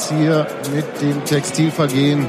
Menz 0.00 0.10
hier 0.10 0.46
mit 0.74 1.02
dem 1.02 1.24
Textilvergehen. 1.24 2.26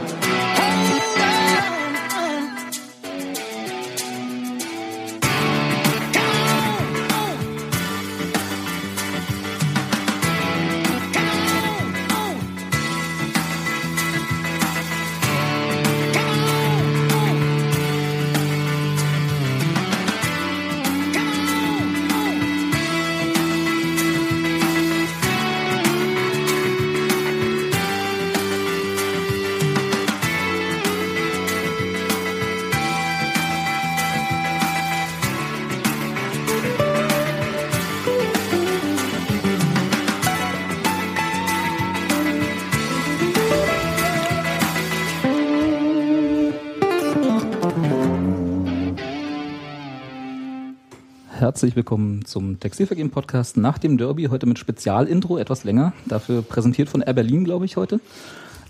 Herzlich 51.61 51.75
willkommen 51.75 52.25
zum 52.25 52.59
Textilvergehen 52.59 53.11
Podcast 53.11 53.55
nach 53.55 53.77
dem 53.77 53.99
Derby. 53.99 54.25
Heute 54.31 54.47
mit 54.47 54.57
Spezialintro, 54.57 55.37
etwas 55.37 55.63
länger. 55.63 55.93
Dafür 56.07 56.41
präsentiert 56.41 56.89
von 56.89 57.01
Air 57.01 57.13
Berlin, 57.13 57.43
glaube 57.43 57.65
ich, 57.65 57.77
heute. 57.77 57.99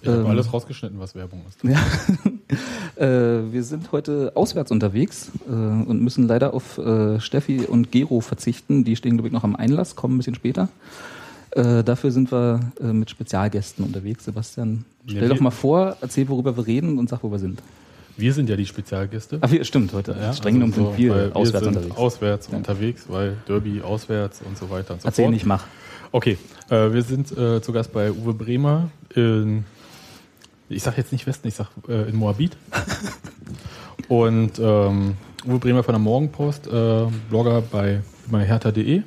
Ich 0.02 0.09
habe 0.09 0.17
ähm, 0.17 0.25
alles 0.25 0.52
rausgeschnitten, 0.52 1.00
was 1.00 1.16
Werbung 1.16 1.42
ist. 1.47 1.64
Ja. 1.64 1.80
äh, 3.02 3.50
wir 3.50 3.64
sind 3.64 3.94
heute 3.94 4.34
auswärts 4.36 4.72
unterwegs 4.72 5.31
äh, 5.47 5.53
und 5.53 6.02
müssen 6.02 6.28
leider 6.28 6.53
auf 6.53 6.80
äh, 6.80 7.22
Steffi 7.22 7.62
und 7.62 7.94
Gero 7.94 8.19
verzichten. 8.19 8.84
Die 8.84 8.97
stehen, 8.97 9.13
glaube 9.13 9.30
ich, 9.30 9.34
noch 9.34 9.46
am 9.46 9.56
Einlass, 9.56 9.96
kommen 9.96 10.16
ein 10.16 10.18
bisschen 10.18 10.35
später. 10.35 10.68
Äh, 11.51 11.85
dafür 11.85 12.12
sind 12.12 12.30
wir 12.30 12.59
äh, 12.81 12.91
mit 12.91 13.09
Spezialgästen 13.09 13.85
unterwegs. 13.85 14.25
Sebastian, 14.25 14.84
stell 15.06 15.24
ja, 15.24 15.30
doch 15.30 15.40
mal 15.40 15.51
vor, 15.51 15.96
erzähl, 16.01 16.28
worüber 16.28 16.57
wir 16.57 16.68
reden 16.68 17.00
und 17.00 17.07
sag, 17.07 17.24
wo 17.24 17.31
wir 17.31 17.40
sind. 17.40 17.62
Wir 18.21 18.33
sind 18.33 18.49
ja 18.51 18.55
die 18.55 18.67
Spezialgäste. 18.67 19.39
Ach, 19.41 19.49
wir, 19.49 19.63
stimmt, 19.65 19.93
heute. 19.93 20.15
Ja, 20.17 20.31
streng 20.31 20.53
genommen 20.53 20.73
also 20.73 20.91
so, 20.91 20.95
sind 20.95 20.99
wir 20.99 21.35
auswärts 21.35 21.65
sind 21.65 21.75
unterwegs. 21.75 21.97
Auswärts 21.97 22.49
ja. 22.51 22.57
unterwegs, 22.57 23.05
weil 23.07 23.37
Derby 23.47 23.81
auswärts 23.81 24.43
und 24.45 24.59
so 24.59 24.69
weiter 24.69 24.93
und 24.93 25.01
so 25.01 25.07
Erzähl 25.07 25.25
fort. 25.25 25.33
nicht, 25.33 25.45
mach. 25.47 25.65
Okay, 26.11 26.37
äh, 26.69 26.93
wir 26.93 27.01
sind 27.01 27.35
äh, 27.35 27.63
zu 27.63 27.73
Gast 27.73 27.91
bei 27.91 28.11
Uwe 28.11 28.35
Bremer 28.35 28.91
in, 29.15 29.65
ich 30.69 30.83
sag 30.83 30.97
jetzt 30.97 31.11
nicht 31.11 31.25
Westen, 31.25 31.47
ich 31.47 31.55
sag 31.55 31.69
äh, 31.89 32.09
in 32.09 32.15
Moabit. 32.15 32.55
und 34.07 34.59
ähm, 34.59 35.15
Uwe 35.47 35.57
Bremer 35.57 35.81
von 35.81 35.93
der 35.93 35.99
Morgenpost, 35.99 36.67
äh, 36.67 37.07
Blogger 37.29 37.61
bei 37.61 38.01
immerhertha.de 38.27 39.01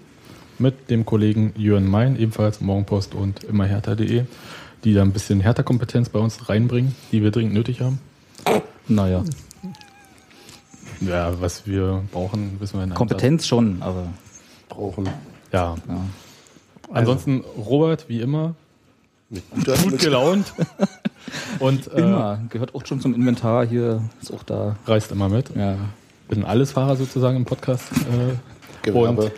mit 0.59 0.91
dem 0.91 1.07
Kollegen 1.07 1.53
Jörn 1.57 1.87
Mein, 1.87 2.19
ebenfalls 2.19 2.61
Morgenpost 2.61 3.15
und 3.15 3.45
immerhertha.de, 3.45 4.25
die 4.83 4.93
da 4.93 5.03
ein 5.03 5.13
bisschen 5.13 5.39
Hertha-Kompetenz 5.39 6.09
bei 6.09 6.19
uns 6.19 6.49
reinbringen, 6.49 6.97
die 7.13 7.23
wir 7.23 7.31
dringend 7.31 7.55
nötig 7.55 7.81
haben. 7.81 8.01
Naja. 8.89 9.25
Ja, 11.01 11.41
was 11.41 11.67
wir 11.67 12.03
brauchen, 12.13 12.61
wissen 12.61 12.79
wir 12.79 12.87
nicht. 12.87 12.97
Kompetenz 12.97 13.47
schon, 13.47 13.83
aber. 13.83 14.09
Brauchen. 14.69 15.07
Ja. 15.53 15.77
ja. 15.89 16.01
Ansonsten 16.93 17.45
Robert, 17.57 18.09
wie 18.09 18.21
immer, 18.21 18.55
gut 19.31 19.99
gelaunt. 19.99 20.53
Und, 21.59 21.93
äh, 21.93 22.01
immer. 22.01 22.41
Gehört 22.51 22.75
auch 22.75 22.85
schon 22.87 23.01
zum 23.01 23.15
Inventar 23.15 23.67
hier. 23.67 24.03
Ist 24.21 24.33
auch 24.33 24.43
da. 24.43 24.77
Reist 24.87 25.13
immer 25.13 25.29
mit. 25.29 25.55
Ja. 25.57 25.77
Bin 26.29 26.45
alles 26.45 26.73
Fahrer 26.73 26.97
sozusagen 26.97 27.37
im 27.37 27.45
Podcast. 27.45 27.85
Äh, 28.87 28.91
und, 28.91 29.33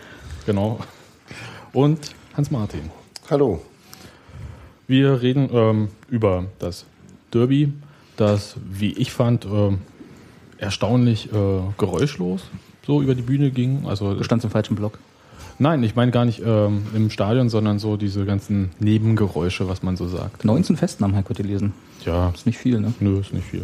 genau. 0.45 0.79
Und 1.73 2.11
Hans-Martin. 2.35 2.91
Hallo. 3.29 3.61
Wir 4.87 5.21
reden 5.21 5.49
ähm, 5.51 5.89
über 6.09 6.45
das 6.59 6.85
Derby 7.33 7.73
das, 8.19 8.55
wie 8.69 8.93
ich 8.93 9.11
fand, 9.11 9.45
äh, 9.45 9.77
erstaunlich 10.57 11.31
äh, 11.31 11.59
geräuschlos 11.77 12.43
so 12.85 13.01
über 13.01 13.15
die 13.15 13.21
Bühne 13.21 13.51
ging. 13.51 13.85
Also, 13.85 14.13
du 14.13 14.23
standst 14.23 14.45
im 14.45 14.51
falschen 14.51 14.75
Block. 14.75 14.97
Nein, 15.59 15.83
ich 15.83 15.95
meine 15.95 16.11
gar 16.11 16.23
nicht 16.23 16.41
ähm, 16.45 16.85
im 16.95 17.09
Stadion, 17.09 17.49
sondern 17.49 17.79
so 17.79 17.97
diese 17.97 18.25
ganzen 18.25 18.71
Nebengeräusche, 18.79 19.67
was 19.67 19.83
man 19.83 19.97
so 19.97 20.07
sagt. 20.07 20.45
19 20.45 20.77
Festnahmen, 20.77 21.13
Herr 21.15 21.23
Kurt 21.23 21.39
lesen. 21.39 21.73
Ja. 22.05 22.29
Ist 22.29 22.45
nicht 22.45 22.57
viel, 22.57 22.79
ne? 22.79 22.93
Nö, 22.99 23.19
ist 23.19 23.33
nicht 23.33 23.45
viel. 23.45 23.63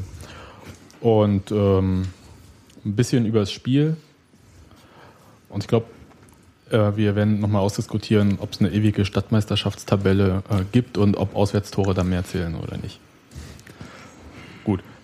Und 1.00 1.52
ähm, 1.52 2.08
ein 2.84 2.96
bisschen 2.96 3.25
über 3.25 3.40
das 3.40 3.52
Spiel. 3.52 3.96
Und 5.50 5.63
ich 5.63 5.68
glaube, 5.68 5.86
äh, 6.72 6.96
wir 6.96 7.16
werden 7.16 7.40
nochmal 7.40 7.62
ausdiskutieren, 7.62 8.38
ob 8.40 8.53
es 8.53 8.59
eine 8.59 8.72
ewige 8.72 9.06
Stadtmeisterschaftstabelle 9.06 10.44
äh, 10.50 10.63
gibt 10.72 10.97
und 10.97 11.16
ob 11.16 11.36
Auswärtstore 11.36 11.94
da 11.94 12.03
mehr 12.03 12.25
zählen 12.25 12.56
oder 12.56 12.78
nicht. 12.78 13.00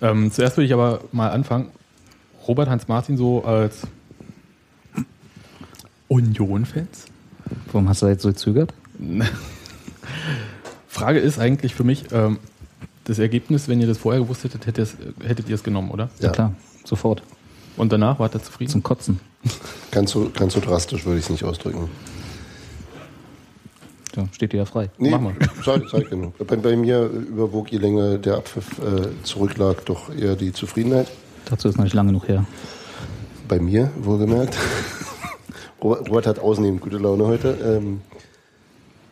Ähm, 0.01 0.31
zuerst 0.31 0.57
würde 0.57 0.65
ich 0.65 0.73
aber 0.73 1.01
mal 1.11 1.29
anfangen. 1.29 1.69
Robert 2.47 2.69
Hans-Martin 2.69 3.17
so 3.17 3.43
als 3.43 3.81
Union-Fans? 6.07 7.05
Warum 7.71 7.89
hast 7.89 8.01
du 8.01 8.07
jetzt 8.07 8.23
so 8.23 8.29
gezögert? 8.29 8.73
Frage 10.88 11.19
ist 11.19 11.39
eigentlich 11.39 11.75
für 11.75 11.83
mich, 11.83 12.05
ähm, 12.11 12.39
das 13.05 13.19
Ergebnis, 13.19 13.67
wenn 13.67 13.79
ihr 13.79 13.88
das 13.88 13.97
vorher 13.97 14.21
gewusst 14.21 14.43
hättet, 14.43 14.67
hättet, 14.67 14.95
hättet 15.23 15.49
ihr 15.49 15.55
es 15.55 15.63
genommen, 15.63 15.91
oder? 15.91 16.09
Ja, 16.19 16.25
ja, 16.25 16.31
klar, 16.31 16.55
sofort. 16.83 17.23
Und 17.77 17.91
danach 17.91 18.19
wart 18.19 18.35
ihr 18.35 18.43
zufrieden? 18.43 18.71
Zum 18.71 18.83
Kotzen. 18.83 19.19
Ganz 19.91 20.11
so, 20.11 20.29
ganz 20.33 20.53
so 20.53 20.59
drastisch 20.59 21.05
würde 21.05 21.19
ich 21.19 21.25
es 21.25 21.29
nicht 21.29 21.43
ausdrücken. 21.43 21.89
Ja, 24.15 24.27
steht 24.31 24.53
dir 24.53 24.57
ja 24.57 24.65
frei. 24.65 24.89
Nee, 24.97 25.11
Mach 25.11 25.21
mal. 25.21 25.35
Sag, 25.63 25.83
sag 25.89 26.09
genug. 26.09 26.33
Bei, 26.47 26.55
bei, 26.55 26.75
mir 26.75 27.05
überwog 27.05 27.71
je 27.71 27.77
länger 27.77 28.17
der 28.17 28.35
Abpfiff 28.35 28.79
äh, 28.79 29.23
zurücklag, 29.23 29.85
doch 29.85 30.13
eher 30.13 30.35
die 30.35 30.51
Zufriedenheit. 30.51 31.07
Dazu 31.45 31.67
ist 31.69 31.77
noch 31.77 31.83
nicht 31.83 31.94
lange 31.94 32.09
genug 32.09 32.27
her. 32.27 32.45
Bei 33.47 33.59
mir, 33.59 33.91
wohlgemerkt. 34.01 34.57
Robert 35.81 36.27
hat 36.27 36.39
ausnehmend 36.39 36.81
gute 36.81 36.97
Laune 36.97 37.25
heute. 37.25 37.57
Ähm, 37.63 38.01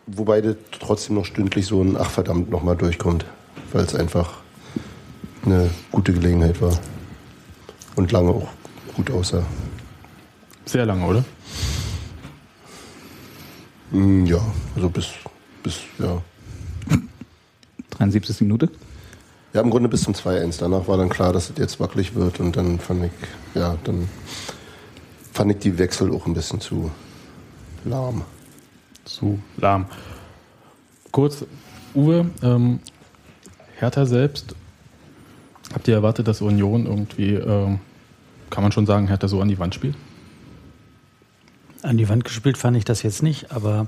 wobei 0.05 0.41
der 0.41 0.55
trotzdem 0.71 1.15
noch 1.15 1.25
stündlich 1.25 1.65
so 1.65 1.81
ein 1.81 1.95
Ach 1.97 2.09
verdammt 2.09 2.49
nochmal 2.49 2.75
durchkommt. 2.75 3.25
Weil 3.71 3.83
es 3.83 3.95
einfach 3.95 4.41
eine 5.45 5.69
gute 5.91 6.13
Gelegenheit 6.13 6.61
war. 6.61 6.77
Und 7.95 8.11
lange 8.11 8.31
auch 8.31 8.49
gut 8.95 9.11
aussah. 9.11 9.43
Sehr 10.65 10.85
lange, 10.85 11.05
oder? 11.05 11.23
Mm, 13.91 14.25
ja, 14.25 14.39
also 14.75 14.89
bis, 14.89 15.09
bis, 15.63 15.79
ja. 15.99 16.21
73. 17.91 18.41
Minute? 18.41 18.69
Ja, 19.53 19.61
im 19.61 19.69
Grunde 19.69 19.89
bis 19.89 20.03
zum 20.03 20.13
2-1. 20.13 20.59
Danach 20.59 20.87
war 20.87 20.97
dann 20.97 21.09
klar, 21.09 21.33
dass 21.33 21.49
es 21.49 21.57
jetzt 21.57 21.79
wackelig 21.79 22.15
wird 22.15 22.39
und 22.39 22.55
dann 22.55 22.79
fand 22.79 23.05
ich, 23.05 23.11
ja, 23.55 23.77
dann 23.85 24.07
fand 25.33 25.51
ich 25.51 25.59
die 25.59 25.77
Wechsel 25.77 26.13
auch 26.13 26.25
ein 26.25 26.33
bisschen 26.33 26.59
zu 26.59 26.91
lahm. 27.85 28.23
Zu 29.05 29.39
lahm. 29.57 29.85
Kurz, 31.11 31.45
Uwe, 31.95 32.29
ähm, 32.43 32.79
Hertha 33.77 34.05
selbst, 34.05 34.53
habt 35.73 35.87
ihr 35.87 35.95
erwartet, 35.95 36.27
dass 36.27 36.41
Union 36.41 36.85
irgendwie, 36.85 37.35
ähm, 37.35 37.79
kann 38.49 38.63
man 38.63 38.71
schon 38.71 38.85
sagen, 38.85 39.07
Hertha 39.07 39.27
so 39.27 39.41
an 39.41 39.47
die 39.47 39.57
Wand 39.57 39.73
spielt? 39.73 39.95
An 41.83 41.97
die 41.97 42.09
Wand 42.09 42.25
gespielt 42.25 42.57
fand 42.57 42.77
ich 42.77 42.85
das 42.85 43.03
jetzt 43.03 43.23
nicht, 43.23 43.51
aber 43.51 43.87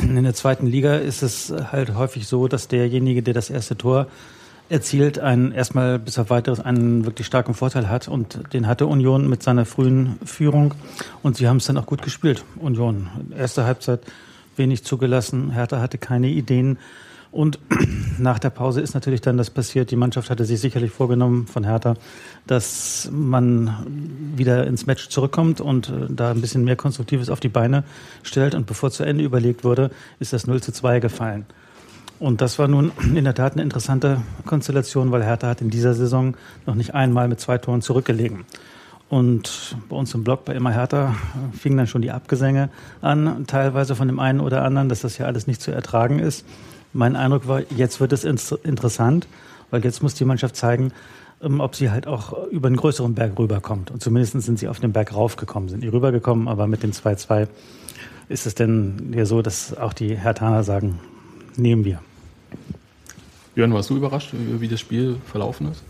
in 0.00 0.22
der 0.22 0.34
zweiten 0.34 0.66
Liga 0.66 0.96
ist 0.96 1.22
es 1.22 1.52
halt 1.72 1.94
häufig 1.94 2.26
so, 2.26 2.48
dass 2.48 2.68
derjenige, 2.68 3.22
der 3.22 3.34
das 3.34 3.50
erste 3.50 3.76
Tor 3.76 4.06
erzielt, 4.68 5.18
einen 5.18 5.52
erstmal 5.52 5.98
bis 5.98 6.18
auf 6.18 6.30
weiteres 6.30 6.60
einen 6.60 7.04
wirklich 7.04 7.26
starken 7.26 7.54
Vorteil 7.54 7.88
hat 7.88 8.08
und 8.08 8.54
den 8.54 8.66
hatte 8.66 8.86
Union 8.86 9.28
mit 9.28 9.42
seiner 9.42 9.66
frühen 9.66 10.18
Führung 10.24 10.74
und 11.22 11.36
sie 11.36 11.46
haben 11.46 11.58
es 11.58 11.66
dann 11.66 11.76
auch 11.76 11.86
gut 11.86 12.02
gespielt. 12.02 12.44
Union 12.56 13.08
erste 13.36 13.64
Halbzeit 13.64 14.00
wenig 14.56 14.84
zugelassen, 14.84 15.50
Hertha 15.50 15.80
hatte 15.80 15.98
keine 15.98 16.28
Ideen 16.28 16.78
und 17.32 17.58
nach 18.18 18.38
der 18.38 18.50
Pause 18.50 18.82
ist 18.82 18.94
natürlich 18.94 19.22
dann 19.22 19.38
das 19.38 19.50
passiert. 19.50 19.90
Die 19.90 19.96
Mannschaft 19.96 20.30
hatte 20.30 20.44
sich 20.44 20.60
sicherlich 20.60 20.92
vorgenommen 20.92 21.46
von 21.46 21.64
Hertha, 21.64 21.94
dass 22.46 23.08
man 23.10 23.74
wieder 24.36 24.66
ins 24.66 24.86
Match 24.86 25.08
zurückkommt 25.08 25.60
und 25.60 25.88
äh, 25.88 26.06
da 26.10 26.30
ein 26.30 26.42
bisschen 26.42 26.62
mehr 26.62 26.76
Konstruktives 26.76 27.30
auf 27.30 27.40
die 27.40 27.48
Beine 27.48 27.84
stellt. 28.22 28.54
Und 28.54 28.66
bevor 28.66 28.90
zu 28.90 29.02
Ende 29.02 29.24
überlegt 29.24 29.64
wurde, 29.64 29.90
ist 30.20 30.34
das 30.34 30.46
0 30.46 30.62
zu 30.62 30.72
2 30.72 31.00
gefallen. 31.00 31.46
Und 32.20 32.42
das 32.42 32.58
war 32.58 32.68
nun 32.68 32.92
in 33.16 33.24
der 33.24 33.34
Tat 33.34 33.54
eine 33.54 33.62
interessante 33.62 34.20
Konstellation, 34.44 35.10
weil 35.10 35.24
Hertha 35.24 35.48
hat 35.48 35.62
in 35.62 35.70
dieser 35.70 35.94
Saison 35.94 36.36
noch 36.66 36.74
nicht 36.74 36.94
einmal 36.94 37.28
mit 37.28 37.40
zwei 37.40 37.56
Toren 37.56 37.80
zurückgelegen. 37.80 38.44
Und 39.08 39.76
bei 39.88 39.96
uns 39.96 40.14
im 40.14 40.22
Blog 40.22 40.44
bei 40.44 40.54
Immer 40.54 40.72
Hertha 40.72 41.14
fingen 41.52 41.76
dann 41.78 41.86
schon 41.86 42.00
die 42.02 42.10
Abgesänge 42.10 42.70
an, 43.00 43.44
teilweise 43.46 43.94
von 43.94 44.08
dem 44.08 44.18
einen 44.18 44.40
oder 44.40 44.64
anderen, 44.64 44.88
dass 44.88 45.00
das 45.00 45.18
ja 45.18 45.26
alles 45.26 45.46
nicht 45.46 45.60
zu 45.60 45.70
ertragen 45.70 46.18
ist. 46.18 46.46
Mein 46.92 47.16
Eindruck 47.16 47.48
war, 47.48 47.62
jetzt 47.76 48.00
wird 48.00 48.12
es 48.12 48.24
interessant, 48.24 49.26
weil 49.70 49.84
jetzt 49.84 50.02
muss 50.02 50.14
die 50.14 50.24
Mannschaft 50.24 50.56
zeigen, 50.56 50.92
ähm, 51.42 51.60
ob 51.60 51.74
sie 51.74 51.90
halt 51.90 52.06
auch 52.06 52.46
über 52.48 52.68
einen 52.68 52.76
größeren 52.76 53.14
Berg 53.14 53.38
rüberkommt. 53.38 53.90
Und 53.90 54.02
zumindest 54.02 54.40
sind 54.40 54.58
sie 54.58 54.68
auf 54.68 54.80
den 54.80 54.92
Berg 54.92 55.14
raufgekommen, 55.14 55.68
sind 55.68 55.82
die 55.82 55.88
rübergekommen, 55.88 56.48
aber 56.48 56.66
mit 56.66 56.82
dem 56.82 56.92
2-2 56.92 57.48
ist 58.28 58.46
es 58.46 58.54
denn 58.54 59.12
ja 59.14 59.24
so, 59.26 59.42
dass 59.42 59.76
auch 59.76 59.92
die 59.92 60.16
Hertaner 60.16 60.64
sagen, 60.64 60.98
nehmen 61.56 61.84
wir. 61.84 62.00
Jörn, 63.54 63.74
warst 63.74 63.90
du 63.90 63.96
überrascht, 63.96 64.30
wie 64.32 64.68
das 64.68 64.80
Spiel 64.80 65.16
verlaufen 65.26 65.70
ist? 65.70 65.82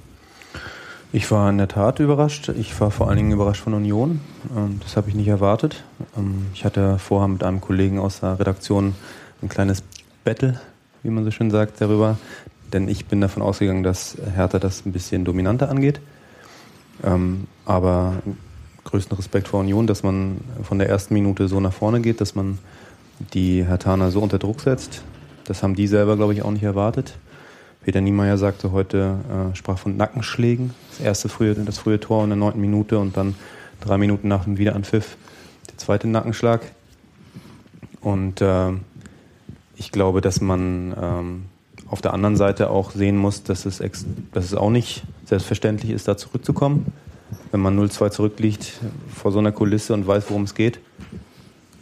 Ich 1.14 1.30
war 1.30 1.50
in 1.50 1.58
der 1.58 1.68
Tat 1.68 2.00
überrascht. 2.00 2.48
Ich 2.48 2.80
war 2.80 2.90
vor 2.90 3.08
allen 3.08 3.18
Dingen 3.18 3.32
überrascht 3.32 3.62
von 3.62 3.74
Union. 3.74 4.20
Ähm, 4.56 4.80
das 4.82 4.96
habe 4.96 5.10
ich 5.10 5.14
nicht 5.14 5.28
erwartet. 5.28 5.84
Ähm, 6.16 6.46
ich 6.54 6.64
hatte 6.64 6.98
vorher 6.98 7.28
mit 7.28 7.44
einem 7.44 7.60
Kollegen 7.60 7.98
aus 7.98 8.20
der 8.20 8.38
Redaktion 8.38 8.94
ein 9.42 9.48
kleines 9.50 9.82
Battle, 10.24 10.58
wie 11.02 11.10
man 11.10 11.24
so 11.24 11.30
schön 11.30 11.50
sagt, 11.50 11.80
darüber. 11.80 12.18
Denn 12.72 12.88
ich 12.88 13.06
bin 13.06 13.20
davon 13.20 13.42
ausgegangen, 13.42 13.82
dass 13.82 14.16
Hertha 14.34 14.58
das 14.58 14.86
ein 14.86 14.92
bisschen 14.92 15.24
dominanter 15.24 15.68
angeht. 15.68 16.00
Ähm, 17.04 17.46
aber 17.64 18.22
größten 18.84 19.16
Respekt 19.16 19.48
vor 19.48 19.60
Union, 19.60 19.86
dass 19.86 20.02
man 20.02 20.38
von 20.62 20.78
der 20.78 20.88
ersten 20.88 21.14
Minute 21.14 21.48
so 21.48 21.60
nach 21.60 21.72
vorne 21.72 22.00
geht, 22.00 22.20
dass 22.20 22.34
man 22.34 22.58
die 23.34 23.64
Hertaner 23.64 24.10
so 24.10 24.20
unter 24.20 24.38
Druck 24.38 24.60
setzt. 24.60 25.02
Das 25.44 25.62
haben 25.62 25.74
die 25.74 25.86
selber, 25.86 26.16
glaube 26.16 26.34
ich, 26.34 26.42
auch 26.42 26.50
nicht 26.50 26.62
erwartet. 26.62 27.14
Peter 27.84 28.00
Niemeyer 28.00 28.38
sagte 28.38 28.72
heute, 28.72 29.16
äh, 29.28 29.56
sprach 29.56 29.78
von 29.78 29.96
Nackenschlägen. 29.96 30.72
Das 30.90 31.00
erste 31.00 31.28
frühe, 31.28 31.54
das 31.54 31.78
frühe 31.78 31.98
Tor 31.98 32.22
in 32.22 32.30
der 32.30 32.36
neunten 32.36 32.60
Minute 32.60 32.98
und 32.98 33.16
dann 33.16 33.34
drei 33.80 33.98
Minuten 33.98 34.28
nach 34.28 34.44
dem 34.44 34.56
Wiederanpfiff 34.56 35.16
der 35.68 35.78
zweite 35.78 36.06
Nackenschlag. 36.06 36.60
Und 38.00 38.40
äh, 38.40 38.72
ich 39.82 39.90
glaube, 39.90 40.20
dass 40.20 40.40
man 40.40 40.94
ähm, 40.96 41.42
auf 41.88 42.00
der 42.00 42.14
anderen 42.14 42.36
Seite 42.36 42.70
auch 42.70 42.92
sehen 42.92 43.16
muss, 43.16 43.42
dass 43.42 43.66
es, 43.66 43.78
dass 44.32 44.44
es 44.44 44.54
auch 44.54 44.70
nicht 44.70 45.02
selbstverständlich 45.24 45.90
ist, 45.90 46.06
da 46.06 46.16
zurückzukommen. 46.16 46.92
Wenn 47.50 47.60
man 47.60 47.76
0-2 47.76 48.10
zurückliegt 48.10 48.80
vor 49.12 49.32
so 49.32 49.40
einer 49.40 49.50
Kulisse 49.50 49.92
und 49.92 50.06
weiß, 50.06 50.26
worum 50.28 50.44
es 50.44 50.54
geht, 50.54 50.78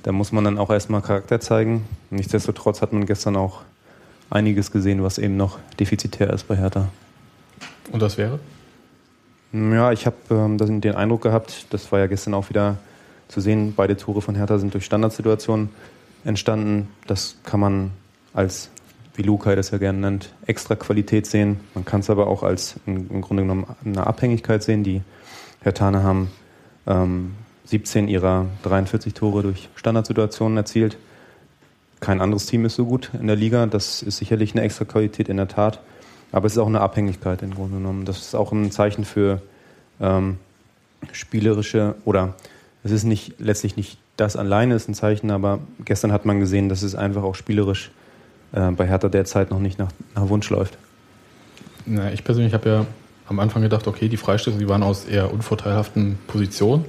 da 0.02 0.12
muss 0.12 0.32
man 0.32 0.44
dann 0.44 0.56
auch 0.56 0.70
erstmal 0.70 1.02
Charakter 1.02 1.40
zeigen. 1.40 1.84
Nichtsdestotrotz 2.08 2.80
hat 2.80 2.94
man 2.94 3.04
gestern 3.04 3.36
auch 3.36 3.60
einiges 4.30 4.72
gesehen, 4.72 5.02
was 5.02 5.18
eben 5.18 5.36
noch 5.36 5.58
defizitär 5.78 6.32
ist 6.32 6.48
bei 6.48 6.56
Hertha. 6.56 6.88
Und 7.92 8.00
das 8.00 8.16
wäre? 8.16 8.40
Ja, 9.52 9.92
ich 9.92 10.06
habe 10.06 10.16
ähm, 10.30 10.80
den 10.80 10.94
Eindruck 10.94 11.20
gehabt, 11.20 11.66
das 11.68 11.92
war 11.92 11.98
ja 11.98 12.06
gestern 12.06 12.32
auch 12.32 12.48
wieder 12.48 12.78
zu 13.28 13.42
sehen, 13.42 13.74
beide 13.76 13.98
Tore 13.98 14.22
von 14.22 14.36
Hertha 14.36 14.56
sind 14.56 14.72
durch 14.72 14.86
Standardsituationen 14.86 15.68
entstanden. 16.24 16.88
Das 17.06 17.36
kann 17.44 17.60
man 17.60 17.90
als, 18.32 18.70
wie 19.14 19.22
Lukai 19.22 19.56
das 19.56 19.70
ja 19.70 19.78
gerne 19.78 19.98
nennt, 19.98 20.32
extra 20.46 20.76
Qualität 20.76 21.26
sehen. 21.26 21.60
Man 21.74 21.84
kann 21.84 22.00
es 22.00 22.10
aber 22.10 22.26
auch 22.26 22.42
als 22.42 22.76
im 22.86 23.20
Grunde 23.20 23.42
genommen 23.42 23.66
eine 23.84 24.06
Abhängigkeit 24.06 24.62
sehen. 24.62 24.84
Die 24.84 25.02
Hertaner 25.62 26.02
haben 26.02 26.30
ähm, 26.86 27.34
17 27.66 28.08
ihrer 28.08 28.46
43 28.62 29.14
Tore 29.14 29.42
durch 29.42 29.68
Standardsituationen 29.76 30.56
erzielt. 30.56 30.96
Kein 32.00 32.20
anderes 32.20 32.46
Team 32.46 32.64
ist 32.64 32.76
so 32.76 32.86
gut 32.86 33.10
in 33.18 33.26
der 33.26 33.36
Liga. 33.36 33.66
Das 33.66 34.02
ist 34.02 34.16
sicherlich 34.16 34.52
eine 34.54 34.62
extra 34.62 34.84
Qualität 34.84 35.28
in 35.28 35.36
der 35.36 35.48
Tat. 35.48 35.80
Aber 36.32 36.46
es 36.46 36.52
ist 36.52 36.58
auch 36.58 36.66
eine 36.66 36.80
Abhängigkeit 36.80 37.42
im 37.42 37.54
Grunde 37.54 37.76
genommen. 37.76 38.04
Das 38.04 38.18
ist 38.18 38.34
auch 38.34 38.52
ein 38.52 38.70
Zeichen 38.70 39.04
für 39.04 39.42
ähm, 40.00 40.38
spielerische 41.12 41.94
oder 42.04 42.34
es 42.82 42.90
ist 42.90 43.04
nicht 43.04 43.34
letztlich 43.38 43.76
nicht 43.76 43.98
das 44.20 44.36
alleine 44.36 44.74
ist 44.74 44.86
ein 44.88 44.94
Zeichen, 44.94 45.30
aber 45.30 45.60
gestern 45.84 46.12
hat 46.12 46.26
man 46.26 46.40
gesehen, 46.40 46.68
dass 46.68 46.82
es 46.82 46.94
einfach 46.94 47.22
auch 47.22 47.34
spielerisch 47.34 47.90
äh, 48.52 48.70
bei 48.70 48.86
Hertha 48.86 49.08
derzeit 49.08 49.50
noch 49.50 49.60
nicht 49.60 49.78
nach, 49.78 49.90
nach 50.14 50.28
Wunsch 50.28 50.50
läuft. 50.50 50.76
Na, 51.86 52.12
ich 52.12 52.22
persönlich 52.22 52.52
habe 52.52 52.68
ja 52.68 52.86
am 53.26 53.40
Anfang 53.40 53.62
gedacht, 53.62 53.86
okay, 53.86 54.08
die 54.08 54.18
Freistöße, 54.18 54.58
die 54.58 54.68
waren 54.68 54.82
aus 54.82 55.06
eher 55.06 55.32
unvorteilhaften 55.32 56.18
Positionen, 56.26 56.84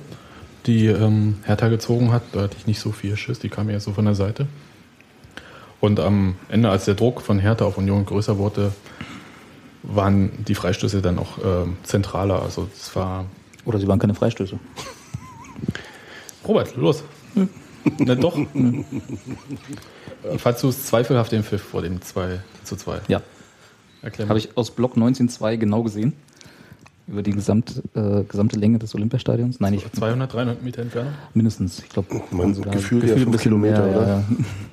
die 0.65 0.87
ähm, 0.87 1.37
Hertha 1.43 1.69
gezogen 1.69 2.11
hat. 2.11 2.23
Da 2.33 2.41
hatte 2.41 2.57
ich 2.59 2.67
nicht 2.67 2.81
so 2.81 2.91
viel 2.91 3.15
Schiss, 3.15 3.39
die 3.39 3.47
kamen 3.47 3.69
eher 3.69 3.79
so 3.79 3.93
von 3.93 4.03
der 4.03 4.15
Seite. 4.15 4.47
Und 5.79 6.01
am 6.01 6.35
Ende, 6.49 6.69
als 6.69 6.85
der 6.85 6.95
Druck 6.95 7.21
von 7.21 7.39
Hertha 7.39 7.63
auf 7.63 7.77
Union 7.77 8.05
größer 8.05 8.37
wurde, 8.37 8.73
waren 9.83 10.31
die 10.45 10.53
Freistöße 10.53 11.01
dann 11.01 11.17
auch 11.17 11.37
äh, 11.37 11.67
zentraler. 11.83 12.41
Also 12.41 12.67
es 12.75 12.93
war. 12.95 13.25
Oder 13.63 13.79
sie 13.79 13.87
waren 13.87 13.99
keine 13.99 14.15
Freistöße. 14.15 14.59
Robert, 16.47 16.75
los. 16.75 17.03
Hm. 17.33 17.49
Na 17.99 18.15
doch. 18.15 18.35
Hm. 18.35 18.85
Falls 20.37 20.61
du 20.61 20.69
es 20.69 20.85
zweifelhaft 20.85 21.31
den 21.31 21.43
Pfiff 21.43 21.61
vor 21.61 21.81
dem 21.81 22.01
2 22.01 22.39
zu 22.63 22.75
2. 22.75 23.01
Ja. 23.07 23.21
Habe 24.27 24.39
ich 24.39 24.57
aus 24.57 24.71
Block 24.71 24.95
19.2 24.95 25.57
genau 25.57 25.83
gesehen 25.83 26.13
über 27.11 27.21
die 27.21 27.31
gesamt, 27.31 27.81
äh, 27.93 28.23
gesamte 28.23 28.57
Länge 28.57 28.79
des 28.79 28.95
Olympiastadions. 28.95 29.59
Nein, 29.59 29.73
ich 29.73 29.91
200, 29.91 30.33
300 30.33 30.63
Meter 30.63 30.81
Entfernung? 30.81 31.13
Mindestens. 31.33 31.79
Ich 31.79 31.89
glaube, 31.89 32.21
man 32.31 32.53
sogar 32.53 32.73
gefühlt, 32.73 33.01
gefühlt 33.01 33.27
ein 33.27 33.31
bisschen 33.31 33.51
Kilometer, 33.51 33.85
mehr, 33.85 33.97
oder? 33.97 34.07
Ja. 34.07 34.23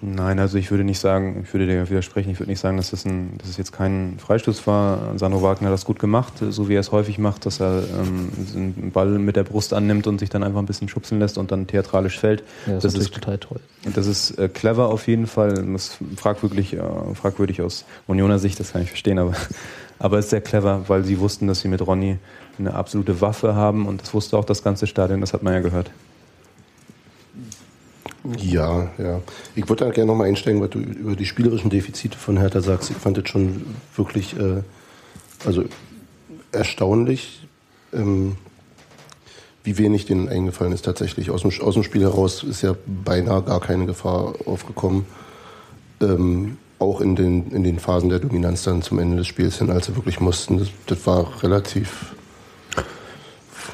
Nein, 0.01 0.39
also 0.39 0.57
ich 0.57 0.71
würde 0.71 0.85
nicht 0.85 1.01
sagen, 1.01 1.43
ich 1.45 1.53
würde 1.53 1.67
dir 1.67 1.91
widersprechen, 1.91 2.31
ich 2.31 2.39
würde 2.39 2.51
nicht 2.51 2.61
sagen, 2.61 2.77
dass 2.77 2.91
das, 2.91 3.05
ein, 3.05 3.37
dass 3.39 3.49
es 3.49 3.57
jetzt 3.57 3.73
kein 3.73 4.15
Freistoß 4.19 4.67
war. 4.67 5.19
Sandro 5.19 5.43
Wagner 5.43 5.69
hat 5.69 5.75
das 5.75 5.85
gut 5.85 5.99
gemacht, 5.99 6.35
so 6.49 6.69
wie 6.69 6.75
er 6.75 6.81
es 6.81 6.93
häufig 6.93 7.19
macht, 7.19 7.45
dass 7.45 7.61
er 7.61 7.83
ähm, 7.83 8.31
einen 8.55 8.91
Ball 8.93 9.19
mit 9.19 9.37
der 9.37 9.45
Brust 9.45 9.75
annimmt 9.75 10.07
und 10.07 10.21
sich 10.21 10.31
dann 10.31 10.43
einfach 10.43 10.61
ein 10.61 10.67
bisschen 10.67 10.89
schubsen 10.89 11.19
lässt 11.19 11.39
und 11.39 11.51
dann 11.51 11.67
theatralisch 11.67 12.19
fällt. 12.19 12.45
Ja, 12.67 12.75
das, 12.75 12.85
das 12.85 12.95
ist 12.95 13.15
total 13.15 13.39
toll. 13.39 13.61
Das 13.95 14.07
ist 14.07 14.39
äh, 14.39 14.49
clever 14.49 14.89
auf 14.89 15.09
jeden 15.09 15.27
Fall. 15.27 15.55
Das 15.55 15.89
ist 15.89 15.99
fragwürdig, 16.17 16.75
äh, 16.75 16.81
fragwürdig 17.15 17.63
aus 17.63 17.85
Unioner 18.07 18.39
Sicht, 18.39 18.61
das 18.61 18.73
kann 18.73 18.83
ich 18.83 18.89
verstehen, 18.89 19.19
aber 19.19 19.35
aber 19.99 20.19
es 20.19 20.27
ist 20.27 20.31
sehr 20.31 20.41
clever, 20.41 20.85
weil 20.89 21.05
sie 21.05 21.19
wussten, 21.19 21.47
dass 21.47 21.61
sie 21.61 21.69
mit 21.69 21.87
Ronny 21.87 22.19
eine 22.59 22.75
absolute 22.75 23.21
Waffe 23.21 23.55
haben 23.55 23.87
und 23.87 24.03
das 24.03 24.15
wusste 24.15 24.37
auch 24.37 24.45
das 24.45 24.63
ganze 24.63 24.87
Stadion, 24.87 25.21
das 25.21 25.33
hat 25.33 25.43
man 25.43 25.55
ja 25.55 25.61
gehört. 25.61 25.91
Ja, 28.37 28.91
ja. 28.99 29.21
Ich 29.55 29.69
würde 29.69 29.85
da 29.85 29.91
gerne 29.91 30.09
nochmal 30.09 30.29
einsteigen, 30.29 30.61
was 30.61 30.71
du 30.71 30.81
über 30.81 31.17
die 31.17 31.25
spielerischen 31.25 31.71
Defizite 31.71 32.19
von 32.19 32.37
Hertha 32.37 32.61
sagst. 32.61 32.91
Ich 32.91 32.97
fand 32.97 33.17
das 33.17 33.29
schon 33.29 33.65
wirklich 33.95 34.39
äh, 34.39 34.63
also 35.45 35.65
erstaunlich, 36.53 37.47
ähm, 37.93 38.37
wie 39.65 39.79
wenig 39.79 40.07
denen 40.07 40.29
eingefallen 40.29 40.73
ist 40.73 40.85
tatsächlich. 40.85 41.31
Aus 41.31 41.43
dem, 41.43 41.53
aus 41.61 41.75
dem 41.75 41.83
Spiel 41.83 42.03
heraus 42.03 42.43
ist 42.43 42.63
ja 42.63 42.75
beinahe 42.87 43.43
gar 43.43 43.61
keine 43.61 43.87
Gefahr 43.87 44.35
aufgekommen. 44.47 45.07
Ähm, 46.01 46.57
auch 46.79 47.01
in 47.01 47.17
den, 47.17 47.51
in 47.51 47.65
den 47.65 47.79
Phasen 47.79 48.09
der 48.09 48.21
Dominanz 48.21 48.63
dann 48.63 48.83
zum 48.83 48.99
Ende 48.99 49.17
des 49.17 49.27
Spiels 49.27 49.59
hin, 49.59 49.71
als 49.71 49.87
sie 49.87 49.97
wirklich 49.97 50.21
mussten. 50.21 50.59
Das, 50.59 50.69
das 50.87 51.07
war 51.07 51.43
relativ 51.43 52.15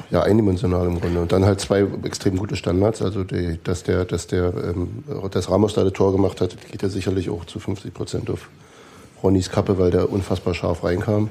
ja, 0.09 0.21
eindimensional 0.21 0.87
im 0.87 0.99
Grunde. 0.99 1.21
Und 1.21 1.31
dann 1.31 1.45
halt 1.45 1.59
zwei 1.59 1.85
extrem 2.03 2.37
gute 2.37 2.55
Standards. 2.55 3.01
Also 3.01 3.23
die, 3.23 3.59
dass 3.63 3.83
der, 3.83 4.05
dass 4.05 4.27
der, 4.27 4.53
ähm, 4.55 5.03
dass 5.31 5.49
Ramos 5.49 5.73
da 5.73 5.83
das 5.83 5.93
Tor 5.93 6.11
gemacht 6.11 6.41
hat, 6.41 6.57
geht 6.71 6.81
ja 6.81 6.89
sicherlich 6.89 7.29
auch 7.29 7.45
zu 7.45 7.59
50 7.59 7.93
Prozent 7.93 8.29
auf 8.29 8.49
Ronnys 9.21 9.49
Kappe, 9.49 9.77
weil 9.77 9.91
der 9.91 10.11
unfassbar 10.11 10.53
scharf 10.53 10.83
reinkam. 10.83 11.29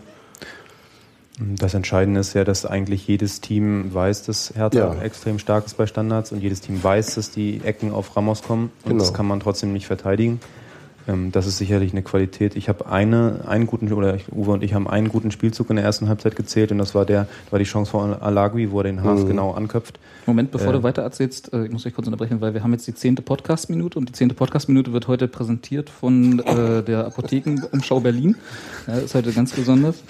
Das 1.38 1.74
Entscheidende 1.74 2.20
ist 2.20 2.34
ja, 2.34 2.44
dass 2.44 2.64
eigentlich 2.64 3.08
jedes 3.08 3.40
Team 3.40 3.92
weiß, 3.92 4.22
dass 4.22 4.52
Hertha 4.54 4.94
ja. 4.94 5.02
extrem 5.02 5.40
stark 5.40 5.66
ist 5.66 5.76
bei 5.76 5.86
Standards 5.86 6.30
und 6.30 6.40
jedes 6.40 6.60
Team 6.60 6.82
weiß, 6.82 7.16
dass 7.16 7.32
die 7.32 7.60
Ecken 7.64 7.92
auf 7.92 8.16
Ramos 8.16 8.42
kommen 8.42 8.70
und 8.84 8.90
genau. 8.90 9.02
das 9.02 9.12
kann 9.12 9.26
man 9.26 9.40
trotzdem 9.40 9.72
nicht 9.72 9.88
verteidigen. 9.88 10.38
Ähm, 11.06 11.32
das 11.32 11.46
ist 11.46 11.58
sicherlich 11.58 11.92
eine 11.92 12.02
Qualität. 12.02 12.56
Ich 12.56 12.68
habe 12.68 12.86
eine, 12.86 13.40
einen 13.46 13.66
guten, 13.66 13.92
oder 13.92 14.18
Uwe 14.32 14.52
und 14.52 14.62
ich 14.62 14.74
haben 14.74 14.88
einen 14.88 15.08
guten 15.08 15.30
Spielzug 15.30 15.70
in 15.70 15.76
der 15.76 15.84
ersten 15.84 16.08
Halbzeit 16.08 16.36
gezählt 16.36 16.72
und 16.72 16.78
das 16.78 16.94
war 16.94 17.04
der, 17.04 17.26
war 17.50 17.58
die 17.58 17.64
Chance 17.64 17.90
von 17.90 18.14
Alagui, 18.14 18.70
wo 18.70 18.78
er 18.78 18.84
den 18.84 19.02
Haas 19.02 19.20
mhm. 19.20 19.28
genau 19.28 19.52
anköpft. 19.52 19.98
Moment, 20.26 20.50
bevor 20.50 20.70
äh, 20.70 20.72
du 20.72 20.82
weiter 20.82 21.02
erzählst, 21.02 21.52
äh, 21.52 21.66
ich 21.66 21.72
muss 21.72 21.84
euch 21.86 21.94
kurz 21.94 22.06
unterbrechen, 22.06 22.40
weil 22.40 22.54
wir 22.54 22.62
haben 22.62 22.72
jetzt 22.72 22.86
die 22.86 22.94
zehnte 22.94 23.22
Podcast-Minute 23.22 23.98
und 23.98 24.08
die 24.08 24.12
zehnte 24.12 24.34
Podcast-Minute 24.34 24.92
wird 24.92 25.08
heute 25.08 25.28
präsentiert 25.28 25.90
von 25.90 26.38
äh, 26.40 26.82
der 26.82 27.06
Apothekenumschau 27.06 28.00
Berlin. 28.00 28.36
Ja, 28.86 28.94
ist 28.94 29.14
heute 29.14 29.32
ganz 29.32 29.52
besonders. 29.52 30.02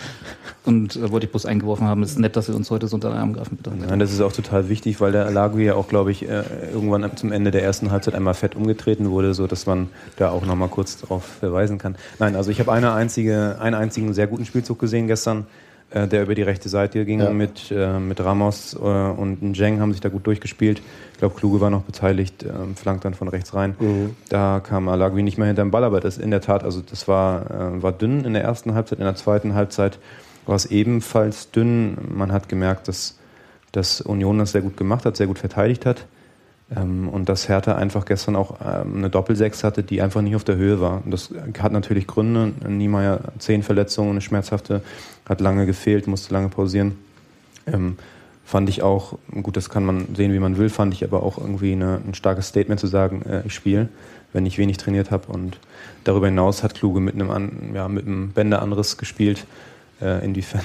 Und 0.64 0.96
äh, 0.96 1.10
wollte 1.10 1.26
ich 1.26 1.32
bloß 1.32 1.46
eingeworfen 1.46 1.86
haben, 1.86 2.02
es 2.02 2.12
ist 2.12 2.18
nett, 2.18 2.36
dass 2.36 2.48
ihr 2.48 2.54
uns 2.54 2.70
heute 2.70 2.86
so 2.86 2.94
unter 2.94 3.10
den 3.10 3.18
Arm 3.18 3.32
greifen, 3.32 3.56
bitte. 3.56 3.72
Nein, 3.76 3.98
das 3.98 4.12
ist 4.12 4.20
auch 4.20 4.32
total 4.32 4.68
wichtig, 4.68 5.00
weil 5.00 5.12
der 5.12 5.26
Alagui 5.26 5.64
ja 5.64 5.74
auch, 5.74 5.88
glaube 5.88 6.10
ich, 6.10 6.28
äh, 6.28 6.42
irgendwann 6.72 7.16
zum 7.16 7.32
Ende 7.32 7.50
der 7.50 7.62
ersten 7.62 7.90
Halbzeit 7.90 8.14
einmal 8.14 8.34
fett 8.34 8.54
umgetreten 8.54 9.10
wurde, 9.10 9.34
so 9.34 9.46
dass 9.46 9.66
man 9.66 9.88
da 10.16 10.30
auch 10.30 10.46
nochmal 10.46 10.68
kurz 10.68 10.83
darauf 10.84 11.24
verweisen 11.24 11.78
kann. 11.78 11.96
Nein, 12.18 12.36
also 12.36 12.50
ich 12.50 12.60
habe 12.60 12.72
eine 12.72 12.92
einzige, 12.92 13.56
einen 13.60 13.74
einzigen 13.74 14.12
sehr 14.14 14.26
guten 14.26 14.44
Spielzug 14.44 14.78
gesehen 14.78 15.06
gestern 15.06 15.46
äh, 15.94 16.08
der 16.08 16.22
über 16.24 16.34
die 16.34 16.42
rechte 16.42 16.68
Seite 16.68 17.04
ging 17.04 17.20
ja. 17.20 17.30
mit, 17.30 17.70
äh, 17.70 17.98
mit 17.98 18.20
Ramos 18.20 18.74
äh, 18.74 18.78
und 18.78 19.42
Njeng 19.42 19.80
haben 19.80 19.92
sich 19.92 20.00
da 20.00 20.08
gut 20.08 20.26
durchgespielt. 20.26 20.82
Ich 21.12 21.18
glaube, 21.18 21.36
Kluge 21.36 21.60
war 21.60 21.70
noch 21.70 21.82
beteiligt, 21.82 22.42
äh, 22.42 22.52
flankt 22.74 23.04
dann 23.04 23.14
von 23.14 23.28
rechts 23.28 23.54
rein. 23.54 23.76
Mhm. 23.78 24.16
Da 24.28 24.60
kam 24.60 24.88
Alagui 24.88 25.22
nicht 25.22 25.38
mehr 25.38 25.46
hinter 25.46 25.62
dem 25.62 25.70
Ball, 25.70 25.84
aber 25.84 26.00
das 26.00 26.18
in 26.18 26.30
der 26.30 26.40
Tat, 26.40 26.64
also 26.64 26.80
das 26.80 27.06
war, 27.06 27.50
äh, 27.50 27.82
war 27.82 27.92
dünn 27.92 28.24
in 28.24 28.32
der 28.32 28.42
ersten 28.42 28.74
Halbzeit, 28.74 28.98
in 28.98 29.04
der 29.04 29.14
zweiten 29.14 29.54
Halbzeit 29.54 29.98
war 30.46 30.56
es 30.56 30.66
ebenfalls 30.66 31.50
dünn. 31.52 31.96
Man 32.12 32.32
hat 32.32 32.48
gemerkt, 32.48 32.88
dass, 32.88 33.16
dass 33.72 34.00
Union 34.00 34.38
das 34.38 34.52
sehr 34.52 34.62
gut 34.62 34.76
gemacht 34.76 35.06
hat, 35.06 35.16
sehr 35.16 35.26
gut 35.26 35.38
verteidigt 35.38 35.86
hat. 35.86 36.06
Ähm, 36.76 37.08
und 37.08 37.28
dass 37.28 37.48
Hertha 37.48 37.74
einfach 37.74 38.04
gestern 38.04 38.36
auch 38.36 38.56
ähm, 38.64 38.96
eine 38.96 39.10
Doppelsechs 39.10 39.64
hatte, 39.64 39.82
die 39.82 40.02
einfach 40.02 40.22
nicht 40.22 40.36
auf 40.36 40.44
der 40.44 40.56
Höhe 40.56 40.80
war. 40.80 41.02
Und 41.04 41.10
das 41.10 41.30
hat 41.58 41.72
natürlich 41.72 42.06
Gründe. 42.06 42.52
Niemeyer 42.68 43.20
zehn 43.38 43.62
Verletzungen, 43.62 44.12
eine 44.12 44.20
schmerzhafte, 44.20 44.82
hat 45.26 45.40
lange 45.40 45.66
gefehlt, 45.66 46.06
musste 46.06 46.32
lange 46.32 46.48
pausieren. 46.48 46.98
Ähm, 47.66 47.96
fand 48.44 48.68
ich 48.68 48.82
auch, 48.82 49.18
gut, 49.42 49.56
das 49.56 49.70
kann 49.70 49.84
man 49.84 50.14
sehen, 50.14 50.32
wie 50.32 50.38
man 50.38 50.58
will, 50.58 50.68
fand 50.68 50.92
ich 50.94 51.04
aber 51.04 51.22
auch 51.22 51.38
irgendwie 51.38 51.72
eine, 51.72 52.00
ein 52.06 52.14
starkes 52.14 52.48
Statement 52.48 52.80
zu 52.80 52.86
sagen, 52.86 53.22
äh, 53.22 53.42
ich 53.46 53.54
spiele, 53.54 53.88
wenn 54.32 54.46
ich 54.46 54.58
wenig 54.58 54.76
trainiert 54.76 55.10
habe. 55.10 55.32
Und 55.32 55.58
darüber 56.04 56.26
hinaus 56.26 56.62
hat 56.62 56.74
Kluge 56.74 57.00
mit 57.00 57.14
einem, 57.14 57.74
ja, 57.74 57.88
mit 57.88 58.06
einem 58.06 58.30
Bänderangriss 58.32 58.96
gespielt. 58.96 59.46
Äh, 60.02 60.24
inwiefern 60.24 60.62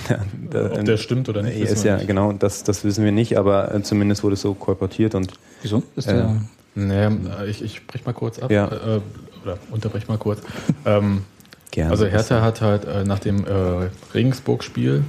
der, 0.51 0.71
Ob 0.71 0.85
der 0.85 0.97
stimmt 0.97 1.29
oder 1.29 1.43
nicht. 1.43 1.57
Ist 1.57 1.83
ja, 1.83 1.97
nicht. 1.97 2.07
genau, 2.07 2.33
das, 2.33 2.63
das 2.63 2.83
wissen 2.83 3.05
wir 3.05 3.11
nicht, 3.11 3.37
aber 3.37 3.73
äh, 3.73 3.83
zumindest 3.83 4.23
wurde 4.23 4.33
es 4.33 4.41
so 4.41 4.53
kolportiert. 4.53 5.13
Und, 5.13 5.33
Wieso? 5.61 5.83
Ist 5.95 6.07
der 6.07 6.35
äh, 6.75 6.79
naja, 6.79 7.11
ich, 7.47 7.61
ich 7.61 7.85
brech 7.85 8.05
mal 8.05 8.13
kurz 8.13 8.39
ab. 8.39 8.51
Ja. 8.51 8.67
Äh, 8.67 9.01
oder 9.43 9.57
unterbrech 9.71 10.07
mal 10.07 10.17
kurz. 10.17 10.41
ähm, 10.85 11.23
Gerne. 11.71 11.91
Also 11.91 12.05
Hertha 12.07 12.41
hat 12.41 12.61
halt 12.61 12.85
äh, 12.85 13.03
nach 13.03 13.19
dem 13.19 13.45
äh, 13.45 13.89
Regensburg-Spiel 14.13 15.03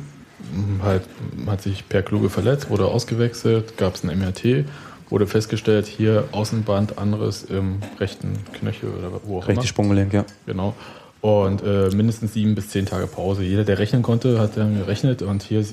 halt, 0.82 1.02
hat 1.46 1.62
sich 1.62 1.88
Per 1.88 2.02
Kluge 2.02 2.28
verletzt, 2.28 2.70
wurde 2.70 2.86
ausgewechselt, 2.86 3.76
gab 3.76 3.94
es 3.94 4.04
ein 4.04 4.18
MRT, 4.18 4.66
wurde 5.08 5.26
festgestellt, 5.26 5.86
hier 5.86 6.24
Außenband, 6.32 6.98
anderes 6.98 7.44
im 7.44 7.78
rechten 7.98 8.38
Knöchel 8.52 8.90
oder 8.90 9.20
wo 9.24 9.38
auch 9.38 9.48
Rechte 9.48 9.60
immer. 9.60 9.66
Sprunggelenk, 9.66 10.12
ja. 10.12 10.24
Genau. 10.46 10.74
Und 11.20 11.62
äh, 11.62 11.90
mindestens 11.90 12.32
sieben 12.32 12.54
bis 12.54 12.70
zehn 12.70 12.86
Tage 12.86 13.06
Pause. 13.06 13.42
Jeder, 13.42 13.64
der 13.64 13.78
rechnen 13.78 14.02
konnte, 14.02 14.40
hat 14.40 14.56
dann 14.56 14.78
gerechnet. 14.78 15.20
Und 15.20 15.42
hier 15.42 15.64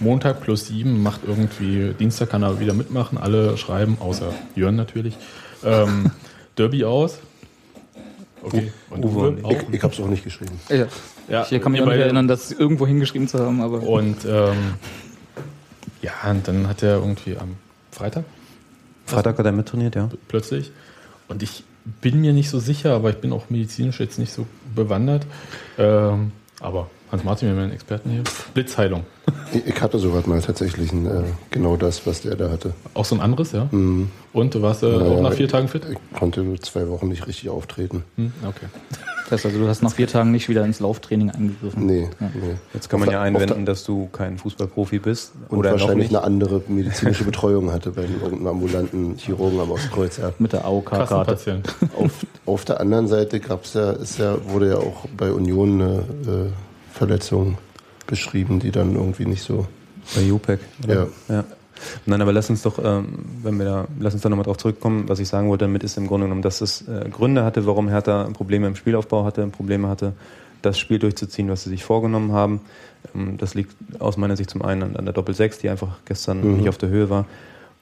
Montag 0.00 0.40
plus 0.40 0.66
sieben 0.66 1.02
macht 1.02 1.20
irgendwie, 1.26 1.94
Dienstag 1.94 2.30
kann 2.30 2.42
er 2.42 2.58
wieder 2.58 2.74
mitmachen. 2.74 3.16
Alle 3.16 3.56
schreiben, 3.56 3.98
außer 4.00 4.32
Jörn 4.56 4.74
natürlich. 4.74 5.16
Ähm, 5.64 6.10
Derby 6.56 6.84
aus. 6.84 7.18
Okay. 8.42 8.72
Und 8.90 9.04
Uwe, 9.04 9.36
Uwe 9.42 9.52
ich, 9.52 9.74
ich 9.74 9.82
habe 9.82 9.94
es 9.94 10.00
auch 10.00 10.08
nicht 10.08 10.24
geschrieben. 10.24 10.58
Ja. 10.68 10.86
ja 11.28 11.46
ich 11.48 11.62
kann 11.62 11.72
mich 11.72 11.80
auch 11.80 11.86
nicht 11.86 11.98
erinnern, 11.98 12.26
das 12.26 12.50
irgendwo 12.50 12.86
hingeschrieben 12.86 13.28
zu 13.28 13.38
haben. 13.38 13.60
Aber 13.60 13.82
und 13.82 14.24
ähm, 14.24 14.74
ja, 16.02 16.12
und 16.28 16.46
dann 16.46 16.68
hat 16.68 16.82
er 16.82 16.96
irgendwie 16.96 17.36
am 17.36 17.56
Freitag. 17.92 18.24
Freitag 19.06 19.38
hat 19.38 19.46
er 19.46 19.52
mittrainiert, 19.52 19.94
ja. 19.94 20.08
Plötzlich. 20.28 20.72
Und 21.28 21.42
ich 21.42 21.64
bin 22.00 22.20
mir 22.20 22.32
nicht 22.32 22.50
so 22.50 22.58
sicher, 22.58 22.94
aber 22.94 23.10
ich 23.10 23.16
bin 23.16 23.32
auch 23.32 23.50
medizinisch 23.50 24.00
jetzt 24.00 24.18
nicht 24.18 24.32
so 24.32 24.46
bewandert. 24.78 25.26
Ähm, 25.78 26.32
aber 26.60 26.88
Hans-Martin, 27.12 27.48
wir 27.48 27.54
haben 27.54 27.62
einen 27.64 27.72
Experten 27.72 28.10
hier. 28.10 28.22
Blitzheilung. 28.54 29.04
Ich 29.52 29.80
hatte 29.80 29.98
sowas 29.98 30.26
mal 30.26 30.40
tatsächlich, 30.40 30.92
äh, 30.92 31.24
genau 31.50 31.76
das, 31.76 32.06
was 32.06 32.22
der 32.22 32.36
da 32.36 32.50
hatte. 32.50 32.74
Auch 32.94 33.04
so 33.04 33.14
ein 33.14 33.20
anderes, 33.20 33.52
ja? 33.52 33.68
Mhm. 33.70 34.10
Und 34.38 34.54
du 34.54 34.62
warst 34.62 34.84
äh, 34.84 34.86
naja, 34.86 35.10
auch 35.10 35.20
nach 35.20 35.32
vier 35.32 35.48
Tagen 35.48 35.66
fit? 35.66 35.82
Ich 35.90 36.18
konnte 36.18 36.42
nur 36.42 36.60
zwei 36.60 36.88
Wochen 36.88 37.08
nicht 37.08 37.26
richtig 37.26 37.50
auftreten. 37.50 38.04
Mhm, 38.16 38.32
okay. 38.46 38.66
Das 39.24 39.32
heißt 39.32 39.46
also, 39.46 39.58
du 39.58 39.68
hast 39.68 39.82
nach 39.82 39.92
vier 39.92 40.06
Tagen 40.06 40.30
nicht 40.30 40.48
wieder 40.48 40.64
ins 40.64 40.78
Lauftraining 40.78 41.30
eingegriffen? 41.30 41.84
Nee. 41.84 42.08
Ja. 42.20 42.30
nee. 42.32 42.54
Jetzt 42.72 42.88
kann 42.88 43.00
man 43.00 43.10
ja 43.10 43.20
einwenden, 43.20 43.66
dass 43.66 43.84
du 43.84 44.08
kein 44.12 44.38
Fußballprofi 44.38 45.00
bist. 45.00 45.32
Und 45.48 45.58
oder 45.58 45.72
wahrscheinlich 45.72 46.08
eine 46.10 46.22
andere 46.22 46.62
medizinische 46.68 47.24
Betreuung 47.24 47.72
hatte 47.72 47.90
bei 47.90 48.02
irgendeinem 48.02 48.46
ambulanten 48.46 49.16
Chirurgen 49.16 49.58
am 49.58 49.72
Ostkreuz. 49.72 50.18
Ja. 50.18 50.32
Mit 50.38 50.52
der 50.52 50.64
AOK-Karte. 50.64 51.62
Auf, 51.96 52.12
auf 52.46 52.64
der 52.64 52.80
anderen 52.80 53.08
Seite 53.08 53.40
gab's 53.40 53.74
ja, 53.74 53.90
ist 53.90 54.18
ja, 54.18 54.36
wurde 54.48 54.70
ja 54.70 54.76
auch 54.76 55.06
bei 55.16 55.32
Union 55.32 55.82
eine 55.82 55.98
äh, 55.98 56.92
Verletzung 56.92 57.58
beschrieben, 58.06 58.60
die 58.60 58.70
dann 58.70 58.94
irgendwie 58.94 59.26
nicht 59.26 59.42
so. 59.42 59.66
Bei 60.14 60.32
UPEC. 60.32 60.60
Ja. 60.86 61.06
ja. 61.28 61.44
Nein, 62.06 62.20
aber 62.20 62.32
lass 62.32 62.50
uns 62.50 62.62
doch, 62.62 62.78
ähm, 62.82 63.24
wenn 63.42 63.58
wir 63.58 63.64
da, 63.64 63.88
lass 63.98 64.14
uns 64.14 64.22
da 64.22 64.28
nochmal 64.28 64.44
drauf 64.44 64.56
zurückkommen. 64.56 65.08
Was 65.08 65.18
ich 65.18 65.28
sagen 65.28 65.48
wollte 65.48 65.64
damit 65.64 65.82
ist 65.82 65.96
im 65.96 66.06
Grunde 66.06 66.26
genommen, 66.26 66.42
dass 66.42 66.60
es 66.60 66.86
äh, 66.88 67.08
Gründe 67.10 67.44
hatte, 67.44 67.66
warum 67.66 67.88
Hertha 67.88 68.28
Probleme 68.32 68.66
im 68.66 68.76
Spielaufbau 68.76 69.24
hatte, 69.24 69.46
Probleme 69.48 69.88
hatte, 69.88 70.12
das 70.62 70.78
Spiel 70.78 70.98
durchzuziehen, 70.98 71.48
was 71.48 71.64
sie 71.64 71.70
sich 71.70 71.84
vorgenommen 71.84 72.32
haben. 72.32 72.60
Ähm, 73.14 73.36
das 73.38 73.54
liegt 73.54 73.74
aus 73.98 74.16
meiner 74.16 74.36
Sicht 74.36 74.50
zum 74.50 74.62
einen 74.62 74.96
an, 74.96 75.04
der 75.04 75.14
Doppel-6, 75.14 75.60
die 75.60 75.68
einfach 75.68 75.98
gestern 76.04 76.40
mhm. 76.40 76.56
nicht 76.58 76.68
auf 76.68 76.78
der 76.78 76.88
Höhe 76.88 77.10
war. 77.10 77.26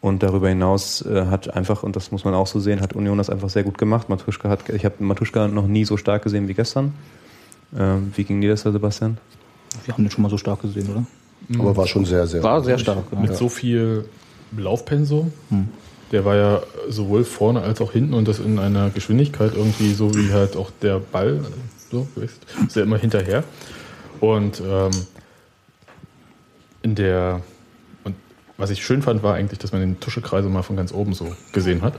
Und 0.00 0.22
darüber 0.22 0.48
hinaus 0.48 1.02
äh, 1.02 1.26
hat 1.26 1.54
einfach, 1.54 1.82
und 1.82 1.96
das 1.96 2.12
muss 2.12 2.24
man 2.24 2.34
auch 2.34 2.46
so 2.46 2.60
sehen, 2.60 2.80
hat 2.80 2.92
Union 2.92 3.18
das 3.18 3.30
einfach 3.30 3.48
sehr 3.48 3.64
gut 3.64 3.78
gemacht. 3.78 4.08
Matuschka 4.08 4.48
hat, 4.48 4.68
ich 4.68 4.84
habe 4.84 5.02
Matuschka 5.02 5.48
noch 5.48 5.66
nie 5.66 5.84
so 5.84 5.96
stark 5.96 6.22
gesehen 6.22 6.48
wie 6.48 6.54
gestern. 6.54 6.92
Ähm, 7.76 8.12
wie 8.14 8.24
ging 8.24 8.40
dir 8.40 8.50
das, 8.50 8.62
Sebastian? 8.62 9.18
Wir 9.84 9.94
haben 9.94 10.04
den 10.04 10.10
schon 10.10 10.22
mal 10.22 10.28
so 10.28 10.38
stark 10.38 10.62
gesehen, 10.62 10.88
oder? 10.90 11.04
Aber 11.54 11.76
war 11.76 11.86
schon 11.86 12.04
sehr, 12.04 12.26
sehr 12.26 12.42
War 12.42 12.62
sehr 12.62 12.78
stark. 12.78 13.12
Mit 13.18 13.30
ja. 13.30 13.36
so 13.36 13.48
viel 13.48 14.04
Laufpensum. 14.56 15.32
Hm. 15.50 15.68
Der 16.12 16.24
war 16.24 16.36
ja 16.36 16.62
sowohl 16.88 17.24
vorne 17.24 17.62
als 17.62 17.80
auch 17.80 17.92
hinten 17.92 18.14
und 18.14 18.28
das 18.28 18.38
in 18.38 18.58
einer 18.58 18.90
Geschwindigkeit 18.90 19.52
irgendwie 19.54 19.92
so 19.92 20.14
wie 20.14 20.32
halt 20.32 20.56
auch 20.56 20.70
der 20.82 21.00
Ball. 21.00 21.40
So, 21.90 22.06
ist 22.16 22.76
ja 22.76 22.82
immer 22.82 22.98
hinterher. 22.98 23.44
Und 24.20 24.60
ähm, 24.60 24.90
in 26.82 26.94
der 26.94 27.42
und 28.04 28.14
was 28.56 28.70
ich 28.70 28.84
schön 28.84 29.02
fand, 29.02 29.22
war 29.22 29.34
eigentlich, 29.34 29.58
dass 29.58 29.72
man 29.72 29.80
den 29.80 30.00
Tuschekreisel 30.00 30.50
mal 30.50 30.62
von 30.62 30.76
ganz 30.76 30.92
oben 30.92 31.12
so 31.12 31.32
gesehen 31.52 31.82
hat. 31.82 31.94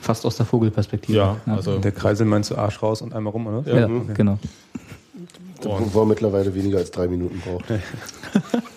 Fast 0.00 0.26
aus 0.26 0.36
der 0.36 0.46
Vogelperspektive. 0.46 1.16
Ja, 1.16 1.36
also 1.46 1.78
der 1.78 1.92
Kreisel 1.92 2.26
meinst 2.26 2.50
du 2.50 2.56
Arsch 2.56 2.82
raus 2.82 3.00
und 3.00 3.14
einmal 3.14 3.32
rum, 3.32 3.46
oder? 3.46 3.70
Ja, 3.70 3.80
ja 3.80 3.86
okay. 3.86 4.12
genau. 4.14 4.38
Wo 5.62 6.00
er 6.00 6.06
mittlerweile 6.06 6.54
weniger 6.54 6.78
als 6.78 6.90
drei 6.90 7.08
Minuten 7.08 7.40
braucht. 7.40 7.64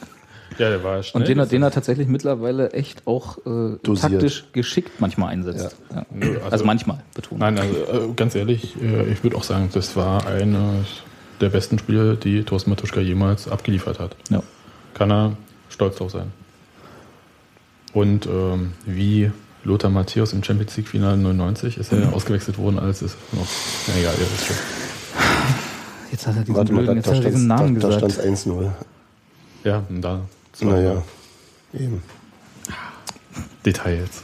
ja, 0.60 0.70
der 0.70 0.84
war 0.84 1.02
schnell. 1.02 1.22
Und 1.22 1.28
den, 1.28 1.50
den 1.50 1.64
er 1.64 1.72
tatsächlich 1.72 2.08
mittlerweile 2.08 2.72
echt 2.74 3.08
auch 3.08 3.38
äh, 3.46 3.78
taktisch 3.96 4.46
geschickt 4.52 5.00
manchmal 5.00 5.30
einsetzt. 5.30 5.76
Ja. 5.90 5.98
Ja. 5.98 6.06
Also, 6.12 6.40
also, 6.52 6.66
manchmal 6.66 7.04
betont. 7.16 7.40
Nein, 7.40 7.58
also 7.58 7.76
äh, 7.76 8.14
ganz 8.16 8.36
ehrlich, 8.36 8.76
äh, 8.82 9.10
ich 9.12 9.24
würde 9.24 9.38
auch 9.38 9.44
sagen, 9.44 9.70
das 9.74 9.96
war 9.96 10.28
einer 10.28 10.86
der 11.40 11.50
besten 11.50 11.80
Spiele, 11.80 12.18
die 12.18 12.44
Thorsten 12.44 12.70
Matuschka 12.70 13.00
jemals 13.00 13.48
abgeliefert 13.48 14.00
hat. 14.00 14.16
Ja. 14.30 14.44
Kann 14.94 15.12
er 15.12 15.38
stolz 15.70 15.96
drauf 15.96 16.12
sein. 16.12 16.34
Und 17.94 18.28
ähm, 18.28 18.74
wie 18.86 19.32
Lothar 19.64 19.90
Matthäus 19.90 20.34
im 20.34 20.44
Champions 20.44 20.76
League 20.78 20.90
Finale 20.90 21.18
99 21.18 21.78
ist 21.78 21.92
er 21.92 22.08
mhm. 22.08 22.14
ausgewechselt 22.14 22.58
worden, 22.58 22.80
als 22.80 23.02
es 23.02 23.16
noch. 23.32 23.48
Na 23.88 24.00
egal, 24.00 24.14
ja, 24.18 24.24
ist 24.24 24.46
schon. 24.46 24.56
Jetzt 26.12 26.28
hat 26.28 26.36
er 26.36 26.42
diesen, 26.42 26.56
Warte 26.56 26.74
blöden, 26.74 26.86
mal, 26.86 26.92
da, 26.92 26.96
jetzt 26.96 27.08
da 27.08 27.16
hat 27.16 27.24
er 27.24 27.32
diesen 27.32 27.48
Namen 27.48 27.80
da, 27.80 27.88
gesagt. 27.88 28.04
Da 28.04 28.10
stand 28.10 28.34
es 28.34 28.46
1-0. 28.48 28.72
Ja, 29.64 29.84
da. 29.90 30.22
Naja, 30.62 31.04
eben. 31.74 32.04
Details. 33.66 34.24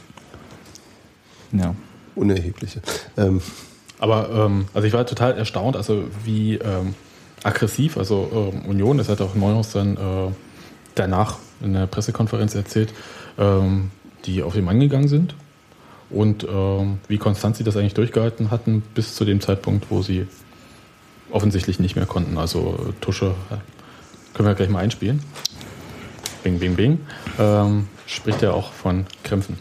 Ja. 1.51 1.75
Unerhebliche. 2.15 2.81
Ähm. 3.17 3.41
Aber, 3.99 4.29
ähm, 4.29 4.65
also 4.73 4.87
ich 4.87 4.93
war 4.93 5.05
total 5.05 5.37
erstaunt, 5.37 5.77
also 5.77 6.03
wie 6.25 6.55
ähm, 6.55 6.95
aggressiv, 7.43 7.97
also 7.97 8.51
ähm, 8.53 8.69
Union, 8.69 8.97
das 8.97 9.07
hat 9.07 9.21
auch 9.21 9.35
Neuhaus 9.35 9.71
dann 9.71 9.95
äh, 9.95 10.31
danach 10.95 11.37
in 11.61 11.73
der 11.73 11.87
Pressekonferenz 11.87 12.55
erzählt, 12.55 12.93
ähm, 13.37 13.91
die 14.25 14.43
auf 14.43 14.55
ihn 14.55 14.67
angegangen 14.67 15.07
sind 15.07 15.35
und 16.09 16.45
ähm, 16.49 16.99
wie 17.07 17.17
konstant 17.17 17.55
sie 17.55 17.63
das 17.63 17.77
eigentlich 17.77 17.93
durchgehalten 17.93 18.51
hatten 18.51 18.81
bis 18.93 19.15
zu 19.15 19.23
dem 19.23 19.39
Zeitpunkt, 19.39 19.89
wo 19.89 20.01
sie 20.01 20.27
offensichtlich 21.31 21.79
nicht 21.79 21.95
mehr 21.95 22.05
konnten. 22.05 22.37
Also 22.37 22.93
Tusche 23.01 23.33
können 24.33 24.49
wir 24.49 24.55
gleich 24.55 24.69
mal 24.69 24.79
einspielen. 24.79 25.21
Bing, 26.45 26.59
bing, 26.59 26.75
bing. 26.75 26.99
Ähm, 27.39 27.87
spricht 28.05 28.43
ja 28.43 28.51
auch 28.51 28.71
von 28.71 29.07
Krämpfen. 29.23 29.57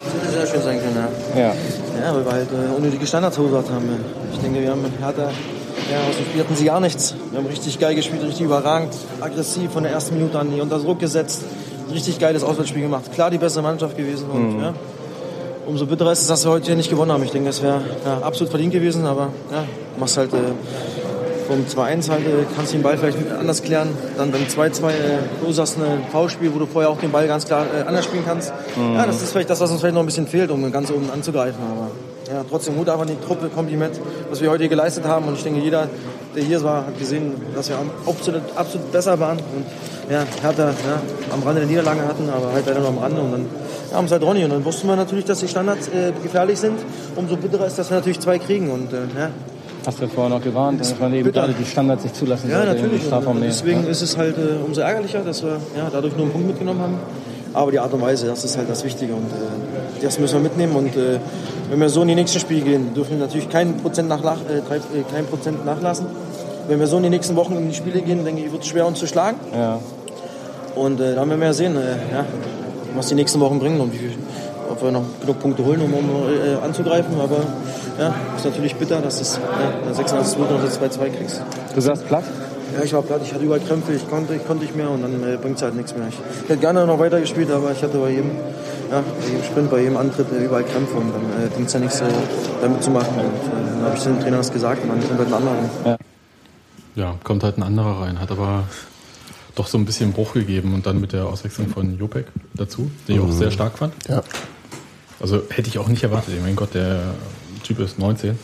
Das 0.00 0.12
hätte 0.12 0.32
sehr 0.32 0.46
schön 0.48 0.62
sein 0.62 0.80
können, 0.80 0.96
ja. 0.96 1.40
Ja, 1.40 1.54
ja 2.00 2.12
weil 2.12 2.24
wir 2.24 2.32
halt 2.32 2.48
äh, 2.50 2.76
unnötige 2.76 3.06
Standards 3.06 3.36
verursacht 3.36 3.70
haben. 3.70 3.88
Ich 4.32 4.40
denke, 4.40 4.60
wir 4.60 4.72
haben 4.72 4.82
mit 4.82 4.98
Hertha, 4.98 5.30
ja, 5.92 5.98
aus 6.10 6.16
dem 6.16 6.26
Spiel 6.26 6.40
hatten 6.40 6.56
sie 6.56 6.64
gar 6.64 6.80
nichts. 6.80 7.14
Wir 7.30 7.38
haben 7.38 7.46
richtig 7.46 7.78
geil 7.78 7.94
gespielt, 7.94 8.20
richtig 8.24 8.46
überragend, 8.46 8.94
aggressiv 9.20 9.70
von 9.70 9.84
der 9.84 9.92
ersten 9.92 10.16
Minute 10.16 10.40
an, 10.40 10.50
die 10.52 10.60
unter 10.60 10.80
Druck 10.80 10.98
gesetzt, 10.98 11.44
richtig 11.92 12.18
geiles 12.18 12.42
Auswärtsspiel 12.42 12.82
gemacht. 12.82 13.12
Klar 13.12 13.30
die 13.30 13.38
bessere 13.38 13.62
Mannschaft 13.62 13.96
gewesen 13.96 14.28
und 14.28 14.56
mhm. 14.56 14.60
ja, 14.60 14.74
umso 15.68 15.86
bitterer 15.86 16.10
ist 16.10 16.22
es, 16.22 16.26
dass 16.26 16.44
wir 16.44 16.50
heute 16.50 16.66
hier 16.66 16.74
nicht 16.74 16.90
gewonnen 16.90 17.12
haben. 17.12 17.22
Ich 17.22 17.30
denke, 17.30 17.46
das 17.46 17.62
wäre 17.62 17.80
ja, 18.04 18.26
absolut 18.26 18.50
verdient 18.50 18.72
gewesen, 18.72 19.06
aber 19.06 19.28
ja, 19.52 19.62
machst 20.00 20.16
halt 20.16 20.32
äh, 20.32 20.38
vom 21.46 21.64
2-1 21.64 22.10
halt, 22.10 22.26
äh, 22.26 22.44
kannst 22.54 22.72
du 22.72 22.78
den 22.78 22.82
Ball 22.82 22.98
vielleicht 22.98 23.18
anders 23.38 23.62
klären. 23.62 23.88
Dann 24.16 24.32
beim 24.32 24.42
2-2 24.42 24.88
äh, 24.88 24.92
verursachst 25.38 25.78
ein 25.78 26.10
Foulspiel, 26.10 26.52
wo 26.54 26.58
du 26.58 26.66
vorher 26.66 26.90
auch 26.90 26.98
den 26.98 27.12
Ball 27.12 27.26
ganz 27.26 27.46
klar 27.46 27.66
äh, 27.66 27.86
anders 27.86 28.04
spielen 28.04 28.24
kannst. 28.26 28.52
Mhm. 28.76 28.94
Ja, 28.94 29.06
das 29.06 29.22
ist 29.22 29.32
vielleicht 29.32 29.50
das, 29.50 29.60
was 29.60 29.70
uns 29.70 29.80
vielleicht 29.80 29.94
noch 29.94 30.02
ein 30.02 30.06
bisschen 30.06 30.26
fehlt, 30.26 30.50
um 30.50 30.70
ganz 30.72 30.90
oben 30.90 31.10
anzugreifen. 31.10 31.62
Aber 31.62 31.90
ja, 32.28 32.44
trotzdem 32.48 32.76
Hut 32.76 32.88
einfach 32.88 33.06
die 33.06 33.18
Truppe, 33.24 33.48
Kompliment, 33.48 34.00
was 34.30 34.40
wir 34.40 34.50
heute 34.50 34.64
hier 34.64 34.68
geleistet 34.68 35.04
haben. 35.04 35.26
Und 35.26 35.34
ich 35.34 35.42
denke, 35.42 35.60
jeder, 35.60 35.88
der 36.34 36.42
hier 36.42 36.62
war, 36.62 36.86
hat 36.86 36.98
gesehen, 36.98 37.34
dass 37.54 37.68
wir 37.68 37.76
absolut, 38.06 38.42
absolut 38.56 38.90
besser 38.90 39.18
waren. 39.20 39.38
Und 39.38 39.64
ja, 40.10 40.24
Hertha 40.42 40.64
ja, 40.64 41.00
am 41.32 41.42
Rande 41.42 41.60
der 41.60 41.68
Niederlage 41.68 42.02
hatten, 42.02 42.28
aber 42.28 42.52
halt 42.52 42.66
leider 42.66 42.80
nur 42.80 42.88
am 42.88 42.98
Rande. 42.98 43.20
Und 43.20 43.32
dann 43.32 43.46
ja, 43.90 43.96
haben 43.96 44.08
sie 44.08 44.14
halt 44.14 44.22
Ronny. 44.22 44.44
Und 44.44 44.50
dann 44.50 44.64
wussten 44.64 44.88
wir 44.88 44.96
natürlich, 44.96 45.24
dass 45.24 45.40
die 45.40 45.48
Standards 45.48 45.88
äh, 45.88 46.12
gefährlich 46.22 46.58
sind. 46.58 46.78
Umso 47.14 47.36
bitterer 47.36 47.66
ist, 47.66 47.78
dass 47.78 47.90
wir 47.90 47.96
natürlich 47.96 48.20
zwei 48.20 48.38
kriegen. 48.38 48.70
Und 48.70 48.92
äh, 48.92 48.96
ja, 49.18 49.30
Hast 49.86 50.02
du 50.02 50.08
vorher 50.08 50.36
noch 50.36 50.42
gewarnt, 50.42 50.80
dass 50.80 50.98
man 50.98 51.14
eben 51.14 51.30
gerade 51.30 51.52
die 51.52 51.64
Standards 51.64 52.02
nicht 52.02 52.16
zulassen 52.16 52.50
Ja, 52.50 52.64
natürlich. 52.64 53.02
Deswegen 53.42 53.84
ja. 53.84 53.88
ist 53.88 54.02
es 54.02 54.16
halt 54.16 54.36
äh, 54.36 54.64
umso 54.66 54.80
ärgerlicher, 54.80 55.20
dass 55.22 55.44
wir 55.44 55.60
ja, 55.76 55.88
dadurch 55.92 56.14
nur 56.16 56.24
einen 56.24 56.32
Punkt 56.32 56.48
mitgenommen 56.48 56.80
haben. 56.80 56.94
Aber 57.54 57.70
die 57.70 57.78
Art 57.78 57.92
und 57.92 58.02
Weise, 58.02 58.26
das 58.26 58.44
ist 58.44 58.56
halt 58.58 58.68
das 58.68 58.84
Wichtige 58.84 59.14
und 59.14 59.26
äh, 59.30 60.02
das 60.02 60.18
müssen 60.18 60.34
wir 60.34 60.40
mitnehmen. 60.40 60.74
Und 60.74 60.96
äh, 60.96 61.20
wenn 61.70 61.80
wir 61.80 61.88
so 61.88 62.02
in 62.02 62.08
die 62.08 62.16
nächsten 62.16 62.40
Spiele 62.40 62.62
gehen, 62.62 62.94
dürfen 62.94 63.12
wir 63.12 63.18
natürlich 63.18 63.48
kein 63.48 63.76
Prozent, 63.76 64.08
nachla 64.08 64.36
äh, 64.50 64.58
äh, 64.58 65.04
kein 65.08 65.24
Prozent 65.24 65.64
nachlassen. 65.64 66.06
Wenn 66.66 66.80
wir 66.80 66.88
so 66.88 66.96
in 66.96 67.04
die 67.04 67.10
nächsten 67.10 67.36
Wochen 67.36 67.54
in 67.56 67.68
die 67.68 67.74
Spiele 67.74 68.00
gehen, 68.00 68.24
denke 68.24 68.42
ich, 68.42 68.50
wird 68.50 68.62
es 68.62 68.68
schwer 68.68 68.88
uns 68.88 68.98
zu 68.98 69.06
schlagen. 69.06 69.38
Ja. 69.54 69.78
Und 70.74 71.00
äh, 71.00 71.14
dann 71.14 71.28
werden 71.30 71.38
wir 71.38 71.46
ja 71.46 71.52
sehen, 71.52 71.76
ja, 72.12 72.24
was 72.96 73.06
die 73.06 73.14
nächsten 73.14 73.38
Wochen 73.38 73.60
bringen 73.60 73.80
und 73.80 73.92
wie 73.92 73.98
viel, 73.98 74.10
ob 74.70 74.82
wir 74.82 74.90
noch 74.90 75.04
genug 75.20 75.40
Punkte 75.40 75.64
holen, 75.64 75.80
um, 75.80 75.94
um 75.94 76.10
äh, 76.28 76.64
anzugreifen. 76.64 77.20
Aber 77.20 77.38
ja, 77.98 78.14
ist 78.36 78.44
natürlich 78.44 78.74
bitter, 78.76 79.00
dass 79.00 79.20
es 79.20 79.36
ja, 79.36 79.86
der 79.86 79.94
86 79.94 80.38
Minuten 80.38 80.54
noch 80.54 80.64
jetzt 80.64 80.80
2-2 80.80 81.10
kriegst. 81.10 81.42
Du 81.74 81.80
sagst 81.80 82.06
platt? 82.06 82.24
Ja, 82.76 82.82
ich 82.82 82.92
war 82.92 83.02
platt, 83.02 83.20
ich 83.24 83.32
hatte 83.32 83.44
überall 83.44 83.60
Krämpfe, 83.60 83.94
ich 83.94 84.08
konnte, 84.08 84.34
ich 84.34 84.46
konnte 84.46 84.64
nicht 84.64 84.76
mehr 84.76 84.90
und 84.90 85.02
dann 85.02 85.22
äh, 85.22 85.36
bringt 85.36 85.56
es 85.56 85.62
halt 85.62 85.76
nichts 85.76 85.96
mehr. 85.96 86.08
Ich, 86.08 86.14
ich 86.14 86.48
hätte 86.48 86.60
gerne 86.60 86.84
noch 86.84 86.98
weiter 86.98 87.20
gespielt, 87.20 87.50
aber 87.50 87.72
ich 87.72 87.82
hatte 87.82 87.98
bei 87.98 88.10
jedem, 88.10 88.32
ja, 88.90 89.02
bei 89.02 89.28
jedem 89.28 89.44
Sprint, 89.44 89.70
bei 89.70 89.80
jedem 89.80 89.96
Antritt 89.96 90.26
äh, 90.32 90.44
überall 90.44 90.64
Krämpfe 90.64 90.96
und 90.96 91.12
dann 91.12 91.44
äh, 91.44 91.48
bringt 91.48 91.68
es 91.68 91.72
ja 91.74 91.80
nichts, 91.80 92.00
äh, 92.00 92.04
damit 92.60 92.82
zu 92.82 92.90
machen. 92.90 93.14
Und 93.18 93.24
äh, 93.24 93.72
dann 93.76 93.82
habe 93.84 93.96
ich 93.96 94.02
dem 94.02 94.20
Trainer 94.20 94.36
das 94.38 94.52
gesagt 94.52 94.82
und 94.82 94.90
dann 94.90 95.00
sind 95.00 95.18
wir 95.18 95.26
ein 95.26 95.32
anderer. 95.32 95.98
Ja, 96.96 97.14
kommt 97.24 97.44
halt 97.44 97.58
ein 97.58 97.62
anderer 97.62 98.00
rein, 98.02 98.20
hat 98.20 98.30
aber 98.30 98.64
doch 99.54 99.66
so 99.66 99.78
ein 99.78 99.84
bisschen 99.84 100.12
Bruch 100.12 100.34
gegeben 100.34 100.74
und 100.74 100.86
dann 100.86 101.00
mit 101.00 101.12
der 101.12 101.26
Auswechslung 101.26 101.68
von 101.68 101.98
Jopek 101.98 102.26
dazu, 102.54 102.90
den 103.08 103.16
ich 103.16 103.22
auch 103.22 103.32
sehr 103.32 103.50
stark 103.50 103.78
fand. 103.78 103.94
Ja. 104.08 104.22
Also 105.20 105.42
hätte 105.50 105.68
ich 105.68 105.78
auch 105.78 105.88
nicht 105.88 106.02
erwartet. 106.02 106.34
Ich 106.36 106.42
mein 106.42 106.56
Gott, 106.56 106.74
der 106.74 107.14
Typ 107.62 107.78
ist 107.80 107.98
19. 107.98 108.38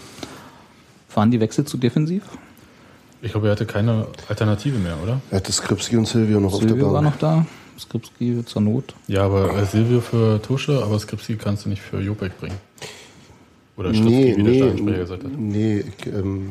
Waren 1.15 1.31
die 1.31 1.41
Wechsel 1.41 1.65
zu 1.65 1.77
defensiv? 1.77 2.23
Ich 3.21 3.33
glaube, 3.33 3.49
er 3.49 3.53
hatte 3.53 3.67
keine 3.67 4.07
Alternative 4.29 4.79
mehr, 4.79 4.97
oder? 5.03 5.21
Er 5.31 5.37
hatte 5.37 5.53
Skripski 5.53 5.97
und 5.97 6.07
Silvio 6.09 6.41
noch 6.41 6.55
auf 6.55 6.61
der 6.61 6.69
Silvio 6.71 6.85
Bank. 6.87 6.95
war 6.95 7.03
noch 7.03 7.17
da. 7.19 7.47
Skripski 7.79 8.45
zur 8.45 8.63
Not. 8.63 8.95
Ja, 9.07 9.25
aber 9.25 9.57
äh, 9.57 9.65
Silvio 9.67 10.01
für 10.01 10.41
Tusche, 10.43 10.83
aber 10.83 10.99
Skripski 10.99 11.37
kannst 11.37 11.65
du 11.65 11.69
nicht 11.69 11.83
für 11.83 12.01
Jopek 12.01 12.39
bringen. 12.41 12.57
Oder 13.77 13.91
Nee, 13.91 14.33
Stutzki, 14.33 14.37
wie 14.37 14.43
der 14.43 14.45
nee, 14.45 14.59
Stadionsprecher 14.59 14.99
gesagt 14.99 15.25
hat. 15.25 15.31
nee 15.39 15.79
ich, 15.81 16.07
ähm, 16.07 16.51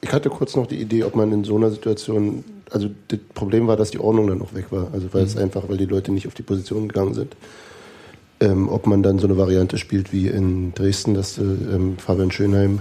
ich 0.00 0.12
hatte 0.12 0.30
kurz 0.30 0.56
noch 0.56 0.66
die 0.66 0.80
Idee, 0.80 1.04
ob 1.04 1.16
man 1.16 1.32
in 1.32 1.44
so 1.44 1.56
einer 1.56 1.70
Situation, 1.70 2.44
also 2.70 2.88
das 3.08 3.18
Problem 3.34 3.66
war, 3.66 3.76
dass 3.76 3.90
die 3.90 3.98
Ordnung 3.98 4.28
dann 4.28 4.42
auch 4.42 4.54
weg 4.54 4.66
war, 4.70 4.88
also 4.92 5.08
weil 5.12 5.24
es 5.24 5.36
einfach, 5.36 5.68
weil 5.68 5.76
die 5.78 5.86
Leute 5.86 6.12
nicht 6.12 6.26
auf 6.28 6.34
die 6.34 6.42
Position 6.42 6.88
gegangen 6.88 7.14
sind. 7.14 7.34
Ähm, 8.40 8.68
ob 8.68 8.86
man 8.86 9.02
dann 9.02 9.18
so 9.18 9.26
eine 9.26 9.36
Variante 9.36 9.78
spielt 9.78 10.12
wie 10.12 10.28
in 10.28 10.72
Dresden, 10.74 11.14
dass 11.14 11.34
du 11.34 11.42
ähm, 11.42 11.98
Fabian 11.98 12.30
Schönheim 12.30 12.80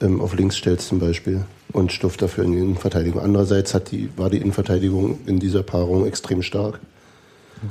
ähm, 0.00 0.20
auf 0.20 0.34
links 0.34 0.56
stellst 0.56 0.88
zum 0.88 1.00
Beispiel 1.00 1.44
und 1.72 1.92
Stoff 1.92 2.16
dafür 2.16 2.44
in 2.44 2.52
die 2.52 2.58
Innenverteidigung. 2.58 3.20
Andererseits 3.20 3.74
hat 3.74 3.90
die, 3.90 4.10
war 4.16 4.30
die 4.30 4.38
Innenverteidigung 4.38 5.18
in 5.26 5.38
dieser 5.40 5.62
Paarung 5.62 6.06
extrem 6.06 6.42
stark. 6.42 6.78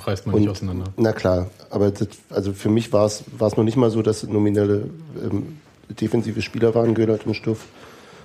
Reißt 0.06 0.28
man 0.28 0.36
nicht 0.40 0.50
auseinander. 0.50 0.86
Na 0.98 1.14
klar, 1.14 1.50
aber 1.70 1.92
das, 1.92 2.10
also 2.30 2.52
für 2.52 2.70
mich 2.70 2.92
war 2.92 3.06
es 3.06 3.24
war 3.38 3.48
es 3.48 3.56
noch 3.56 3.64
nicht 3.64 3.78
mal 3.78 3.90
so, 3.90 4.02
dass 4.02 4.24
nominelle 4.24 4.90
ähm, 5.24 5.60
defensive 5.90 6.42
Spieler 6.42 6.76
waren, 6.76 6.94
Gödert 6.94 7.26
und 7.26 7.36
Stuff, 7.36 7.68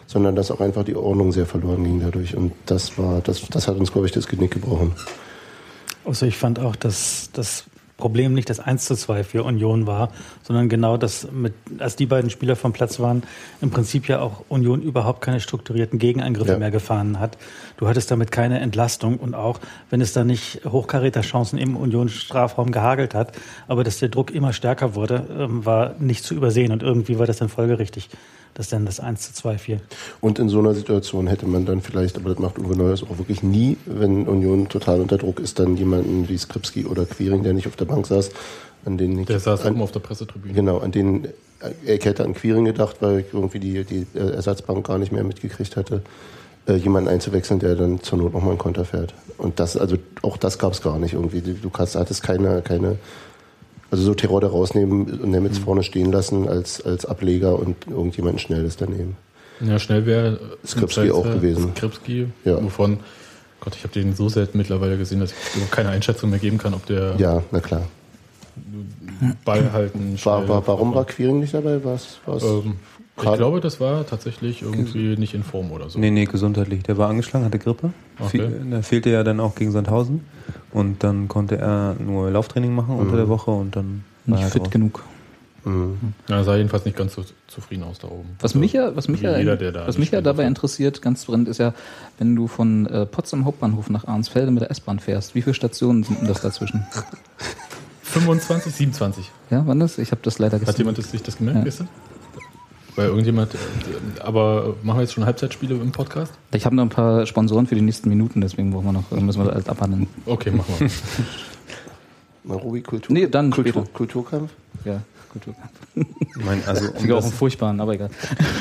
sondern 0.06 0.34
dass 0.34 0.50
auch 0.50 0.60
einfach 0.60 0.84
die 0.84 0.96
Ordnung 0.96 1.30
sehr 1.30 1.46
verloren 1.46 1.84
ging 1.84 2.00
dadurch. 2.00 2.36
Und 2.36 2.52
das 2.66 2.98
war, 2.98 3.20
das, 3.20 3.42
das 3.48 3.68
hat 3.68 3.76
uns, 3.76 3.92
glaube 3.92 4.06
ich, 4.06 4.12
das 4.12 4.26
Genick 4.26 4.50
gebrochen. 4.50 4.92
Also 6.04 6.26
ich 6.26 6.36
fand 6.36 6.58
auch, 6.58 6.74
dass 6.74 7.30
das 7.32 7.64
Problem 8.02 8.34
nicht 8.34 8.50
das 8.50 8.58
1 8.58 8.84
zu 8.84 8.96
2 8.96 9.22
für 9.22 9.44
Union 9.44 9.86
war, 9.86 10.10
sondern 10.42 10.68
genau 10.68 10.96
das, 10.96 11.28
mit, 11.30 11.54
als 11.78 11.94
die 11.94 12.06
beiden 12.06 12.30
Spieler 12.30 12.56
vom 12.56 12.72
Platz 12.72 12.98
waren, 12.98 13.22
im 13.60 13.70
Prinzip 13.70 14.08
ja 14.08 14.18
auch 14.18 14.42
Union 14.48 14.82
überhaupt 14.82 15.20
keine 15.20 15.38
strukturierten 15.38 16.00
Gegenangriffe 16.00 16.50
Ja. 16.54 16.58
mehr 16.58 16.72
gefahren 16.72 17.20
hat. 17.20 17.38
Du 17.82 17.88
hattest 17.88 18.12
damit 18.12 18.30
keine 18.30 18.60
Entlastung 18.60 19.16
und 19.16 19.34
auch, 19.34 19.58
wenn 19.90 20.00
es 20.00 20.12
da 20.12 20.22
nicht 20.22 20.60
Hochkaräterchancen 20.64 21.58
im 21.58 21.74
Union-Strafraum 21.74 22.70
gehagelt 22.70 23.12
hat, 23.12 23.32
aber 23.66 23.82
dass 23.82 23.98
der 23.98 24.08
Druck 24.08 24.32
immer 24.32 24.52
stärker 24.52 24.94
wurde, 24.94 25.26
ähm, 25.36 25.66
war 25.66 25.96
nicht 25.98 26.22
zu 26.22 26.36
übersehen 26.36 26.70
und 26.70 26.84
irgendwie 26.84 27.18
war 27.18 27.26
das 27.26 27.38
dann 27.38 27.48
folgerichtig, 27.48 28.08
dass 28.54 28.68
dann 28.68 28.86
das 28.86 29.00
1 29.00 29.22
zu 29.22 29.34
2 29.34 29.58
fiel. 29.58 29.80
Und 30.20 30.38
in 30.38 30.48
so 30.48 30.60
einer 30.60 30.74
Situation 30.74 31.26
hätte 31.26 31.44
man 31.46 31.66
dann 31.66 31.80
vielleicht, 31.80 32.16
aber 32.18 32.30
das 32.30 32.38
macht 32.38 32.56
Uwe 32.56 32.76
Neuers 32.76 33.02
auch 33.02 33.18
wirklich 33.18 33.42
nie, 33.42 33.76
wenn 33.86 34.28
Union 34.28 34.68
total 34.68 35.00
unter 35.00 35.18
Druck 35.18 35.40
ist, 35.40 35.58
dann 35.58 35.76
jemanden 35.76 36.28
wie 36.28 36.38
Skripski 36.38 36.86
oder 36.86 37.04
Quiring, 37.04 37.42
der 37.42 37.52
nicht 37.52 37.66
auf 37.66 37.74
der 37.74 37.86
Bank 37.86 38.06
saß, 38.06 38.30
an 38.84 38.96
den 38.96 39.18
ich, 39.18 39.26
Der 39.26 39.40
saß 39.40 39.62
an, 39.62 39.72
oben 39.72 39.82
auf 39.82 39.90
der 39.90 39.98
Pressetribüne. 39.98 40.54
Genau, 40.54 40.78
an 40.78 40.92
den 40.92 41.24
äh, 41.58 41.96
ich 41.96 42.04
hätte 42.04 42.22
an 42.22 42.34
Quiring 42.34 42.64
gedacht, 42.64 42.98
weil 43.00 43.18
ich 43.18 43.26
irgendwie 43.32 43.58
die, 43.58 43.82
die 43.82 44.06
äh, 44.14 44.34
Ersatzbank 44.34 44.86
gar 44.86 44.98
nicht 44.98 45.10
mehr 45.10 45.24
mitgekriegt 45.24 45.76
hatte, 45.76 46.02
äh, 46.66 46.74
jemanden 46.74 47.08
einzuwechseln, 47.08 47.60
der 47.60 47.74
dann 47.74 48.00
zur 48.02 48.18
Not 48.18 48.32
nochmal 48.32 48.50
einen 48.50 48.58
Konter 48.58 48.84
fährt. 48.84 49.14
Und 49.38 49.58
das, 49.60 49.76
also 49.76 49.96
auch 50.22 50.36
das 50.36 50.58
gab 50.58 50.72
es 50.72 50.82
gar 50.82 50.98
nicht 50.98 51.14
irgendwie. 51.14 51.40
Du 51.40 51.70
kannst, 51.70 51.96
hattest 51.96 52.22
keine, 52.22 52.62
keine, 52.62 52.96
also 53.90 54.04
so 54.04 54.14
Terror 54.14 54.40
da 54.40 54.48
rausnehmen 54.48 55.20
und 55.20 55.30
Nemitz 55.30 55.58
Mhm. 55.58 55.64
vorne 55.64 55.82
stehen 55.82 56.12
lassen 56.12 56.48
als, 56.48 56.80
als 56.84 57.04
Ableger 57.06 57.58
und 57.58 57.76
irgendjemanden 57.88 58.38
Schnelles 58.38 58.76
daneben. 58.76 59.16
Ja, 59.60 59.78
schnell 59.78 60.06
wäre 60.06 60.40
Skripski 60.66 61.10
auch 61.10 61.24
gewesen. 61.24 61.72
Skripski, 61.76 62.26
Ja. 62.44 62.62
wovon, 62.62 62.98
Gott, 63.60 63.74
ich 63.76 63.82
habe 63.84 63.92
den 63.92 64.14
so 64.14 64.28
selten 64.28 64.58
mittlerweile 64.58 64.96
gesehen, 64.98 65.20
dass 65.20 65.32
ich 65.32 65.70
keine 65.70 65.90
Einschätzung 65.90 66.30
mehr 66.30 66.38
geben 66.40 66.58
kann, 66.58 66.74
ob 66.74 66.84
der 66.86 67.14
Ja, 67.18 67.42
na 67.52 67.60
klar. 67.60 67.82
Ball 69.44 69.72
halten 69.72 70.18
War, 70.24 70.48
war, 70.48 70.66
warum 70.66 70.94
war 70.94 71.04
Quiring 71.04 71.40
nicht 71.40 71.54
dabei? 71.54 71.82
War's, 71.84 72.18
war's 72.26 72.42
Ähm, 72.42 72.74
ich 73.16 73.32
glaube, 73.34 73.60
das 73.60 73.78
war 73.80 74.06
tatsächlich 74.06 74.62
irgendwie 74.62 75.16
nicht 75.16 75.34
in 75.34 75.42
Form 75.42 75.70
oder 75.70 75.88
so. 75.90 75.98
Nee, 75.98 76.10
nee, 76.10 76.24
gesundheitlich. 76.24 76.82
Der 76.84 76.96
war 76.98 77.08
angeschlagen, 77.10 77.44
hatte 77.44 77.58
Grippe. 77.58 77.92
Okay. 78.18 78.48
Der 78.70 78.82
fehlte 78.82 79.10
ja 79.10 79.22
dann 79.22 79.38
auch 79.40 79.54
gegen 79.54 79.70
Sandhausen. 79.70 80.24
Und 80.72 81.04
dann 81.04 81.28
konnte 81.28 81.58
er 81.58 81.94
nur 81.98 82.30
Lauftraining 82.30 82.74
machen 82.74 82.96
unter 82.96 83.16
der 83.16 83.28
Woche 83.28 83.50
und 83.50 83.76
dann 83.76 84.04
war 84.26 84.36
Nicht 84.38 84.46
er 84.46 84.50
fit 84.50 84.62
drauf. 84.62 84.70
genug. 84.70 85.02
Mhm. 85.64 86.14
Ja, 86.28 86.38
er 86.38 86.44
sah 86.44 86.56
jedenfalls 86.56 86.84
nicht 86.86 86.96
ganz 86.96 87.14
so 87.14 87.24
zufrieden 87.46 87.84
aus 87.84 87.98
da 88.00 88.08
oben. 88.08 88.30
Was 88.40 88.50
Also, 88.52 88.58
mich 88.58 88.72
ja, 88.72 88.96
was 88.96 89.06
mich 89.06 89.20
ja, 89.20 89.36
jeder, 89.38 89.56
der 89.56 89.70
da 89.70 89.86
was 89.86 89.96
mich 89.98 90.10
ja 90.10 90.20
dabei 90.20 90.44
interessiert, 90.44 91.02
ganz 91.02 91.24
brennend, 91.26 91.46
ist 91.48 91.58
ja, 91.58 91.72
wenn 92.18 92.34
du 92.34 92.48
von 92.48 92.86
äh, 92.86 93.06
Potsdam 93.06 93.44
Hauptbahnhof 93.44 93.88
nach 93.90 94.06
Arnsfelde 94.08 94.50
mit 94.50 94.62
der 94.62 94.70
S-Bahn 94.72 94.98
fährst, 94.98 95.34
wie 95.36 95.42
viele 95.42 95.54
Stationen 95.54 96.02
sind 96.02 96.20
denn 96.20 96.26
das 96.28 96.40
dazwischen? 96.40 96.84
25, 98.02 98.74
27. 98.74 99.30
Ja, 99.50 99.62
wann 99.66 99.78
das? 99.80 99.98
Ich 99.98 100.10
habe 100.10 100.20
das 100.24 100.38
leider 100.38 100.56
Hat 100.56 100.64
gestern. 100.64 100.78
jemand 100.78 100.98
das, 100.98 101.10
sich 101.10 101.22
das 101.22 101.36
gemerkt 101.38 101.58
Ja. 101.58 101.64
gestern? 101.64 101.88
Weil 102.94 103.06
irgendjemand, 103.06 103.54
äh, 103.54 103.58
aber 104.20 104.76
machen 104.82 104.98
wir 104.98 105.02
jetzt 105.02 105.14
schon 105.14 105.24
Halbzeitspiele 105.24 105.74
im 105.74 105.92
Podcast? 105.92 106.32
Ich 106.52 106.66
habe 106.66 106.76
noch 106.76 106.82
ein 106.82 106.90
paar 106.90 107.24
Sponsoren 107.26 107.66
für 107.66 107.74
die 107.74 107.80
nächsten 107.80 108.08
Minuten, 108.08 108.40
deswegen 108.40 108.70
brauchen 108.70 108.86
wir 108.86 108.92
noch, 108.92 109.10
müssen 109.10 109.40
wir 109.40 109.46
das 109.46 109.54
alles 109.54 109.68
abhandeln. 109.68 110.08
Okay, 110.26 110.50
machen 110.50 110.74
wir. 110.78 110.90
Marobi 112.44 112.82
Kultur? 112.82 113.14
Nee, 113.14 113.26
dann 113.28 113.50
Kultur, 113.50 113.82
später. 113.82 113.92
Kulturkampf? 113.94 114.50
Ja, 114.84 115.00
gut. 115.32 115.54
Ich 115.94 116.44
meine, 116.44 116.62
also 116.66 116.86
um, 116.86 116.94
Klingt 116.94 117.12
auch 117.12 117.16
einen 117.16 117.30
das, 117.30 117.32
furchtbaren, 117.32 117.80
aber 117.80 117.94
egal. 117.94 118.10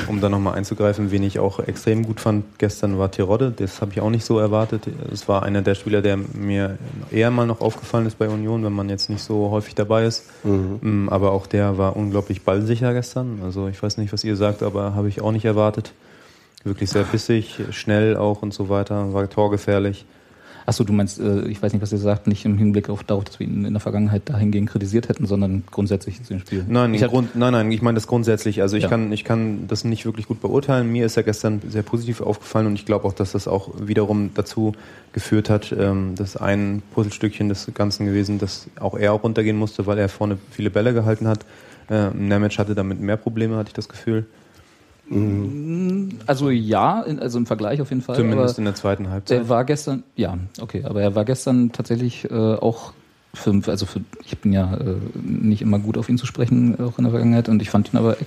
um 0.08 0.20
da 0.20 0.28
nochmal 0.28 0.54
einzugreifen, 0.54 1.10
wen 1.10 1.22
ich 1.22 1.38
auch 1.38 1.58
extrem 1.60 2.02
gut 2.04 2.20
fand 2.20 2.58
gestern 2.58 2.98
war 2.98 3.10
Tirode. 3.10 3.52
Das 3.54 3.80
habe 3.80 3.92
ich 3.92 4.00
auch 4.00 4.10
nicht 4.10 4.24
so 4.24 4.38
erwartet. 4.38 4.84
Es 5.12 5.28
war 5.28 5.42
einer 5.42 5.62
der 5.62 5.74
Spieler, 5.74 6.02
der 6.02 6.16
mir 6.16 6.78
eher 7.10 7.30
mal 7.30 7.46
noch 7.46 7.60
aufgefallen 7.60 8.06
ist 8.06 8.18
bei 8.18 8.28
Union, 8.28 8.64
wenn 8.64 8.72
man 8.72 8.88
jetzt 8.88 9.08
nicht 9.10 9.22
so 9.22 9.50
häufig 9.50 9.74
dabei 9.74 10.04
ist. 10.04 10.24
Mm, 10.44 11.08
Aber 11.08 11.32
auch 11.32 11.46
der 11.46 11.78
war 11.78 11.96
unglaublich 11.96 12.42
ballsicher 12.42 12.92
gestern. 12.94 13.40
Also 13.44 13.68
ich 13.68 13.82
weiß 13.82 13.98
nicht, 13.98 14.12
was 14.12 14.24
ihr 14.24 14.36
sagt, 14.36 14.62
aber 14.62 14.94
habe 14.94 15.08
ich 15.08 15.20
auch 15.20 15.32
nicht 15.32 15.44
erwartet. 15.44 15.92
Wirklich 16.64 16.90
sehr 16.90 17.04
bissig, 17.04 17.60
schnell 17.70 18.16
auch 18.16 18.42
und 18.42 18.54
so 18.54 18.68
weiter, 18.68 19.12
war 19.12 19.28
torgefährlich. 19.28 20.04
Achso, 20.66 20.84
du 20.84 20.92
meinst, 20.92 21.18
äh, 21.20 21.42
ich 21.46 21.62
weiß 21.62 21.72
nicht, 21.72 21.82
was 21.82 21.92
ihr 21.92 21.98
sagt, 21.98 22.26
nicht 22.26 22.44
im 22.44 22.56
Hinblick 22.56 22.88
auf 22.88 23.02
darauf, 23.04 23.24
dass 23.24 23.40
wir 23.40 23.46
ihn 23.46 23.64
in 23.64 23.72
der 23.72 23.80
Vergangenheit 23.80 24.22
dahingehend 24.26 24.70
kritisiert 24.70 25.08
hätten, 25.08 25.26
sondern 25.26 25.64
grundsätzlich 25.70 26.22
zu 26.22 26.34
dem 26.34 26.40
Spiel. 26.40 26.64
Nein, 26.68 26.94
ich 26.94 27.02
Grund, 27.02 27.34
nein, 27.34 27.52
nein, 27.52 27.70
ich 27.72 27.82
meine 27.82 27.96
das 27.96 28.06
grundsätzlich. 28.06 28.62
Also 28.62 28.76
ich, 28.76 28.84
Ja. 28.84 28.88
kann, 28.88 29.12
ich 29.12 29.24
kann 29.24 29.66
das 29.68 29.84
nicht 29.84 30.04
wirklich 30.04 30.28
gut 30.28 30.40
beurteilen. 30.40 30.90
Mir 30.90 31.06
ist 31.06 31.16
er 31.16 31.22
gestern 31.22 31.60
sehr 31.68 31.82
positiv 31.82 32.20
aufgefallen 32.20 32.66
und 32.66 32.74
ich 32.74 32.86
glaube 32.86 33.06
auch, 33.06 33.12
dass 33.12 33.32
das 33.32 33.48
auch 33.48 33.70
wiederum 33.80 34.30
dazu 34.34 34.74
geführt 35.12 35.50
hat, 35.50 35.74
ähm, 35.78 36.14
dass 36.16 36.36
ein 36.36 36.82
Puzzlestückchen 36.94 37.48
des 37.48 37.70
Ganzen 37.74 38.06
gewesen, 38.06 38.38
dass 38.38 38.68
auch 38.78 38.96
er 38.96 39.12
auch 39.12 39.22
runtergehen 39.24 39.56
musste, 39.56 39.86
weil 39.86 39.98
er 39.98 40.08
vorne 40.08 40.38
viele 40.50 40.70
Bälle 40.70 40.94
gehalten 40.94 41.26
hat. 41.28 41.44
Äh, 41.90 42.10
Nemec 42.10 42.58
hatte 42.58 42.74
damit 42.74 43.00
mehr 43.00 43.16
Probleme, 43.16 43.56
hatte 43.56 43.68
ich 43.68 43.74
das 43.74 43.88
Gefühl. 43.88 44.26
Also 46.26 46.50
ja, 46.50 47.02
also 47.02 47.38
im 47.38 47.46
Vergleich 47.46 47.80
auf 47.80 47.90
jeden 47.90 48.02
Fall. 48.02 48.16
Zumindest 48.16 48.58
in 48.58 48.64
der 48.64 48.74
zweiten 48.74 49.10
Halbzeit. 49.10 49.40
Der 49.40 49.48
war 49.48 49.64
gestern, 49.64 50.04
ja, 50.16 50.38
okay, 50.60 50.84
aber 50.84 51.02
er 51.02 51.14
war 51.14 51.24
gestern 51.24 51.72
tatsächlich 51.72 52.30
äh, 52.30 52.34
auch 52.34 52.92
für, 53.34 53.60
also 53.66 53.86
für, 53.86 54.00
ich 54.24 54.38
bin 54.38 54.52
ja 54.52 54.74
äh, 54.74 54.96
nicht 55.22 55.62
immer 55.62 55.78
gut 55.78 55.96
auf 55.96 56.08
ihn 56.08 56.18
zu 56.18 56.26
sprechen, 56.26 56.78
auch 56.80 56.98
in 56.98 57.04
der 57.04 57.12
Vergangenheit, 57.12 57.48
und 57.48 57.62
ich 57.62 57.70
fand 57.70 57.92
ihn 57.92 57.96
aber, 57.98 58.20
äh, 58.20 58.24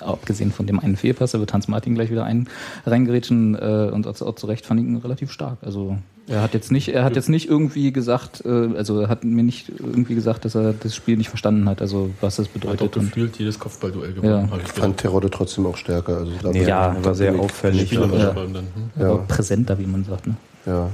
abgesehen 0.00 0.52
von 0.52 0.66
dem 0.66 0.78
einen 0.78 0.96
Fehlpass, 0.96 1.32
da 1.32 1.40
wird 1.40 1.52
Hans 1.52 1.68
Martin 1.68 1.94
gleich 1.94 2.10
wieder 2.10 2.24
ein, 2.24 2.48
reingerätschen 2.86 3.54
äh, 3.54 3.90
und 3.92 4.06
auch, 4.06 4.20
auch 4.22 4.34
zu 4.36 4.46
Recht 4.46 4.66
fand 4.66 4.80
ich 4.80 4.86
ihn 4.86 4.96
relativ 4.96 5.32
stark. 5.32 5.58
Also 5.62 5.98
er 6.26 6.42
hat 6.42 6.54
jetzt 6.54 6.72
nicht, 6.72 6.88
er 6.88 7.04
hat 7.04 7.16
jetzt 7.16 7.28
nicht 7.28 7.48
irgendwie 7.48 7.92
gesagt, 7.92 8.42
äh, 8.46 8.48
also 8.76 9.00
er 9.00 9.08
hat 9.08 9.24
mir 9.24 9.42
nicht 9.42 9.70
irgendwie 9.78 10.14
gesagt, 10.14 10.44
dass 10.44 10.54
er 10.54 10.72
das 10.72 10.94
Spiel 10.94 11.16
nicht 11.16 11.28
verstanden 11.28 11.68
hat, 11.68 11.82
also 11.82 12.10
was 12.20 12.36
das 12.36 12.46
Hat 12.46 12.54
bedeutet. 12.54 12.96
Und, 12.96 13.06
gefühlt 13.10 13.38
jedes 13.38 13.58
Kopfballduell 13.58 14.12
gewonnen, 14.14 14.48
Ja. 14.50 14.58
ich 14.64 14.72
fand 14.72 14.96
Terodde 14.98 15.30
trotzdem 15.30 15.66
auch 15.66 15.76
stärker. 15.76 16.18
Also 16.18 16.32
nee, 16.52 16.64
Ja, 16.64 16.94
er 16.94 17.04
war 17.04 17.14
sehr 17.14 17.38
auffällig. 17.38 17.92
Ja. 17.92 18.02
hm? 18.04 18.12
aber 18.96 19.06
Ja. 19.06 19.14
präsenter, 19.28 19.78
wie 19.78 19.86
man 19.86 20.04
sagt. 20.04 20.26
Ne? 20.26 20.36
Ja. 20.66 20.90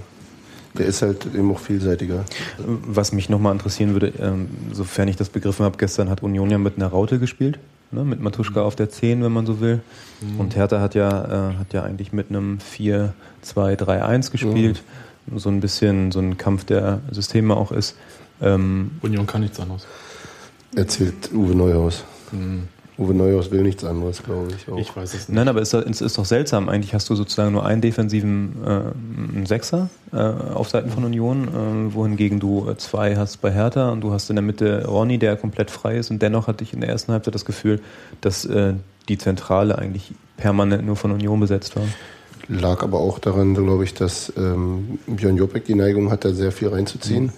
Der 0.78 0.86
ist 0.86 1.02
halt 1.02 1.26
eben 1.34 1.50
auch 1.52 1.58
vielseitiger. 1.58 2.24
Was 2.58 3.12
mich 3.12 3.28
nochmal 3.28 3.52
interessieren 3.52 3.92
würde, 3.92 4.12
ähm, 4.20 4.48
sofern 4.72 5.08
ich 5.08 5.16
das 5.16 5.28
begriffen 5.28 5.64
habe, 5.64 5.76
gestern 5.78 6.08
hat 6.10 6.22
Union 6.22 6.48
ja 6.50 6.58
mit 6.58 6.76
einer 6.76 6.86
Raute 6.86 7.18
gespielt, 7.18 7.58
ne? 7.90 8.04
mit 8.04 8.20
Matuschka 8.20 8.62
auf 8.62 8.76
der 8.76 8.88
10, 8.88 9.22
wenn 9.24 9.32
man 9.32 9.46
so 9.46 9.60
will. 9.60 9.80
Mhm. 10.20 10.40
Und 10.40 10.54
Hertha 10.56 10.80
hat 10.80 10.94
ja, 10.94 11.50
äh, 11.50 11.54
hat 11.56 11.72
ja 11.72 11.82
eigentlich 11.82 12.12
mit 12.12 12.28
einem 12.30 12.58
4-2-3-1 13.44 14.30
gespielt. 14.30 14.82
Mhm. 14.84 15.09
So 15.36 15.48
ein 15.48 15.60
bisschen 15.60 16.12
so 16.12 16.20
ein 16.20 16.38
Kampf 16.38 16.64
der 16.64 17.00
Systeme 17.10 17.56
auch 17.56 17.72
ist. 17.72 17.96
Ähm, 18.40 18.92
Union 19.02 19.26
kann 19.26 19.42
nichts 19.42 19.60
anderes. 19.60 19.86
Erzählt 20.74 21.32
Uwe 21.32 21.54
Neuhaus. 21.54 22.04
Mhm. 22.32 22.68
Uwe 23.00 23.14
Neuhaus 23.14 23.50
will 23.50 23.62
nichts 23.62 23.82
anderes, 23.82 24.22
glaube 24.22 24.48
ich. 24.54 24.70
Auch. 24.70 24.78
Ich 24.78 24.94
weiß 24.94 25.14
es 25.14 25.28
nicht. 25.28 25.34
Nein, 25.34 25.48
aber 25.48 25.62
es 25.62 25.72
ist, 25.72 26.02
ist, 26.02 26.18
doch 26.18 26.26
seltsam. 26.26 26.68
Eigentlich 26.68 26.92
hast 26.92 27.08
du 27.08 27.14
sozusagen 27.14 27.52
nur 27.52 27.64
einen 27.64 27.80
defensiven 27.80 28.56
äh, 28.62 29.46
Sechser 29.46 29.88
äh, 30.12 30.16
auf 30.18 30.68
Seiten 30.68 30.90
von 30.90 31.04
Union, 31.04 31.48
äh, 31.48 31.94
wohingegen 31.94 32.40
du 32.40 32.68
äh, 32.68 32.76
zwei 32.76 33.16
hast 33.16 33.38
bei 33.38 33.52
Hertha 33.52 33.90
und 33.90 34.02
du 34.02 34.12
hast 34.12 34.28
in 34.28 34.36
der 34.36 34.42
Mitte 34.42 34.86
Ronny, 34.86 35.18
der 35.18 35.36
komplett 35.36 35.70
frei 35.70 35.96
ist. 35.96 36.10
Und 36.10 36.20
dennoch 36.20 36.46
hatte 36.46 36.62
ich 36.62 36.74
in 36.74 36.82
der 36.82 36.90
ersten 36.90 37.12
Halbzeit 37.12 37.34
das 37.34 37.46
Gefühl, 37.46 37.80
dass 38.20 38.44
äh, 38.44 38.74
die 39.08 39.16
Zentrale 39.16 39.78
eigentlich 39.78 40.12
permanent 40.36 40.84
nur 40.84 40.96
von 40.96 41.10
Union 41.10 41.40
besetzt 41.40 41.76
war. 41.76 41.84
Lag 42.50 42.82
aber 42.82 42.98
auch 42.98 43.18
daran, 43.18 43.54
glaube 43.54 43.84
ich, 43.84 43.94
dass 43.94 44.32
ähm, 44.36 44.98
Björn 45.06 45.36
Jopek 45.36 45.64
die 45.64 45.74
Neigung 45.74 46.10
hat, 46.10 46.24
da 46.24 46.32
sehr 46.32 46.52
viel 46.52 46.68
reinzuziehen. 46.68 47.26
Mhm 47.26 47.32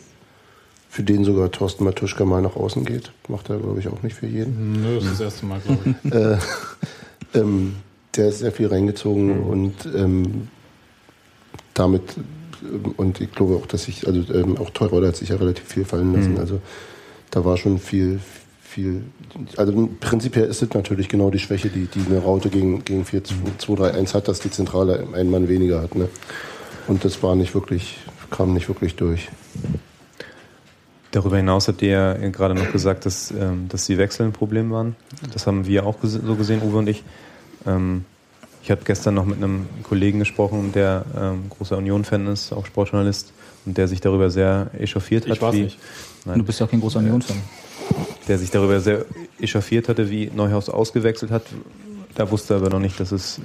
für 0.93 1.03
den 1.03 1.25
sogar 1.25 1.51
Thorsten 1.51 1.85
Matuschka 1.85 2.27
mal 2.27 2.43
nach 2.43 2.55
außen 2.55 2.85
geht. 2.85 3.13
Macht 3.27 3.49
er, 3.49 3.57
glaube 3.57 3.81
ich, 3.81 3.89
auch 3.89 4.03
nicht 4.03 4.15
für 4.15 4.27
jeden. 4.27 4.83
Nö, 4.83 4.97
das 4.97 5.05
ist 5.05 5.13
das 5.13 5.21
erste 5.21 5.47
Mal, 5.47 5.59
glaube 5.61 5.95
ich. 6.05 6.13
äh, 7.35 7.39
ähm, 7.41 7.77
der 8.15 8.29
ist 8.29 8.41
sehr 8.41 8.53
viel 8.53 8.67
reingezogen 8.67 9.39
mhm. 9.39 9.47
und 9.47 9.75
ähm, 9.97 10.49
damit, 11.73 12.03
ähm, 12.63 12.93
und 12.99 13.23
ich 13.23 13.33
glaube 13.33 13.57
auch, 13.57 13.65
dass 13.65 13.89
ich, 13.89 14.07
also 14.07 14.21
ähm, 14.35 14.59
auch 14.59 14.69
Teureuder 14.69 15.09
hat 15.09 15.17
sich 15.17 15.31
ja 15.31 15.37
relativ 15.37 15.67
viel 15.67 15.87
fallen 15.87 16.13
lassen. 16.13 16.35
Mhm. 16.35 16.41
Also 16.41 16.61
da 17.31 17.43
war 17.43 17.57
schon 17.57 17.79
viel, 17.79 18.21
viel, 18.73 19.05
also 19.57 19.89
prinzipiell 20.01 20.47
ist 20.47 20.63
es 20.63 20.73
natürlich 20.73 21.09
genau 21.09 21.31
die 21.31 21.39
Schwäche, 21.39 21.69
die, 21.69 21.87
die 21.87 22.07
eine 22.07 22.19
Raute 22.21 22.49
gegen, 22.49 22.85
gegen 22.85 23.05
4-2-3-1 23.05 24.15
hat, 24.15 24.29
dass 24.29 24.41
die 24.41 24.51
Zentrale 24.51 25.07
einen 25.13 25.31
Mann 25.31 25.49
weniger 25.49 25.83
hat. 25.83 25.95
Ne? 25.95 26.09
Und 26.89 27.05
das 27.05 27.23
war 27.23 27.37
nicht 27.37 27.55
wirklich, 27.55 27.99
kam 28.31 28.55
nicht 28.55 28.69
wirklich 28.69 28.97
durch. 28.97 29.29
Darüber 31.11 31.37
hinaus 31.37 31.69
habt 31.69 31.83
ihr 31.83 31.91
ja 31.91 32.15
gerade 32.31 32.55
noch 32.55 32.73
gesagt, 32.73 33.05
dass, 33.05 33.31
ähm, 33.31 33.67
dass 33.69 33.85
die 33.85 33.99
Wechsel 33.99 34.25
ein 34.27 34.33
Problem 34.33 34.71
waren. 34.71 34.97
Das 35.33 35.47
haben 35.47 35.67
wir 35.67 35.85
auch 35.85 35.97
so 36.03 36.35
gesehen, 36.37 36.63
Uwe 36.63 36.79
und 36.79 36.89
ich. 36.89 37.05
Ähm, 37.67 38.07
ich 38.63 38.71
habe 38.71 38.83
gestern 38.85 39.15
noch 39.15 39.27
mit 39.27 39.37
einem 39.37 39.67
Kollegen 39.83 40.21
gesprochen, 40.21 40.73
der 40.73 41.05
ähm, 41.19 41.51
großer 41.51 41.77
Union-Fan 41.77 42.29
ist, 42.29 42.53
auch 42.53 42.65
Sportjournalist, 42.65 43.33
und 43.67 43.77
der 43.77 43.89
sich 43.89 44.01
darüber 44.01 44.31
sehr 44.31 44.71
echauffiert 44.79 45.25
hat. 45.27 45.37
Ich 45.37 45.43
weiß 45.43 45.55
wie, 45.55 45.63
nicht. 45.65 45.79
Nein, 46.25 46.39
du 46.39 46.45
bist 46.45 46.61
ja 46.61 46.67
auch 46.67 46.71
kein 46.71 46.81
großer 46.81 47.01
Union-Fan. 47.01 47.37
Der 48.29 48.39
sich 48.39 48.51
darüber 48.51 48.81
sehr 48.81 49.05
echauffiert 49.41 49.89
hatte, 49.89 50.11
wie 50.11 50.31
Neuhaus 50.35 50.69
ausgewechselt 50.69 51.31
hat. 51.31 51.43
Da 52.15 52.31
wusste 52.31 52.55
er 52.55 52.61
aber 52.61 52.71
noch 52.71 52.79
nicht, 52.79 53.01
dass 53.01 53.11
es 53.11 53.41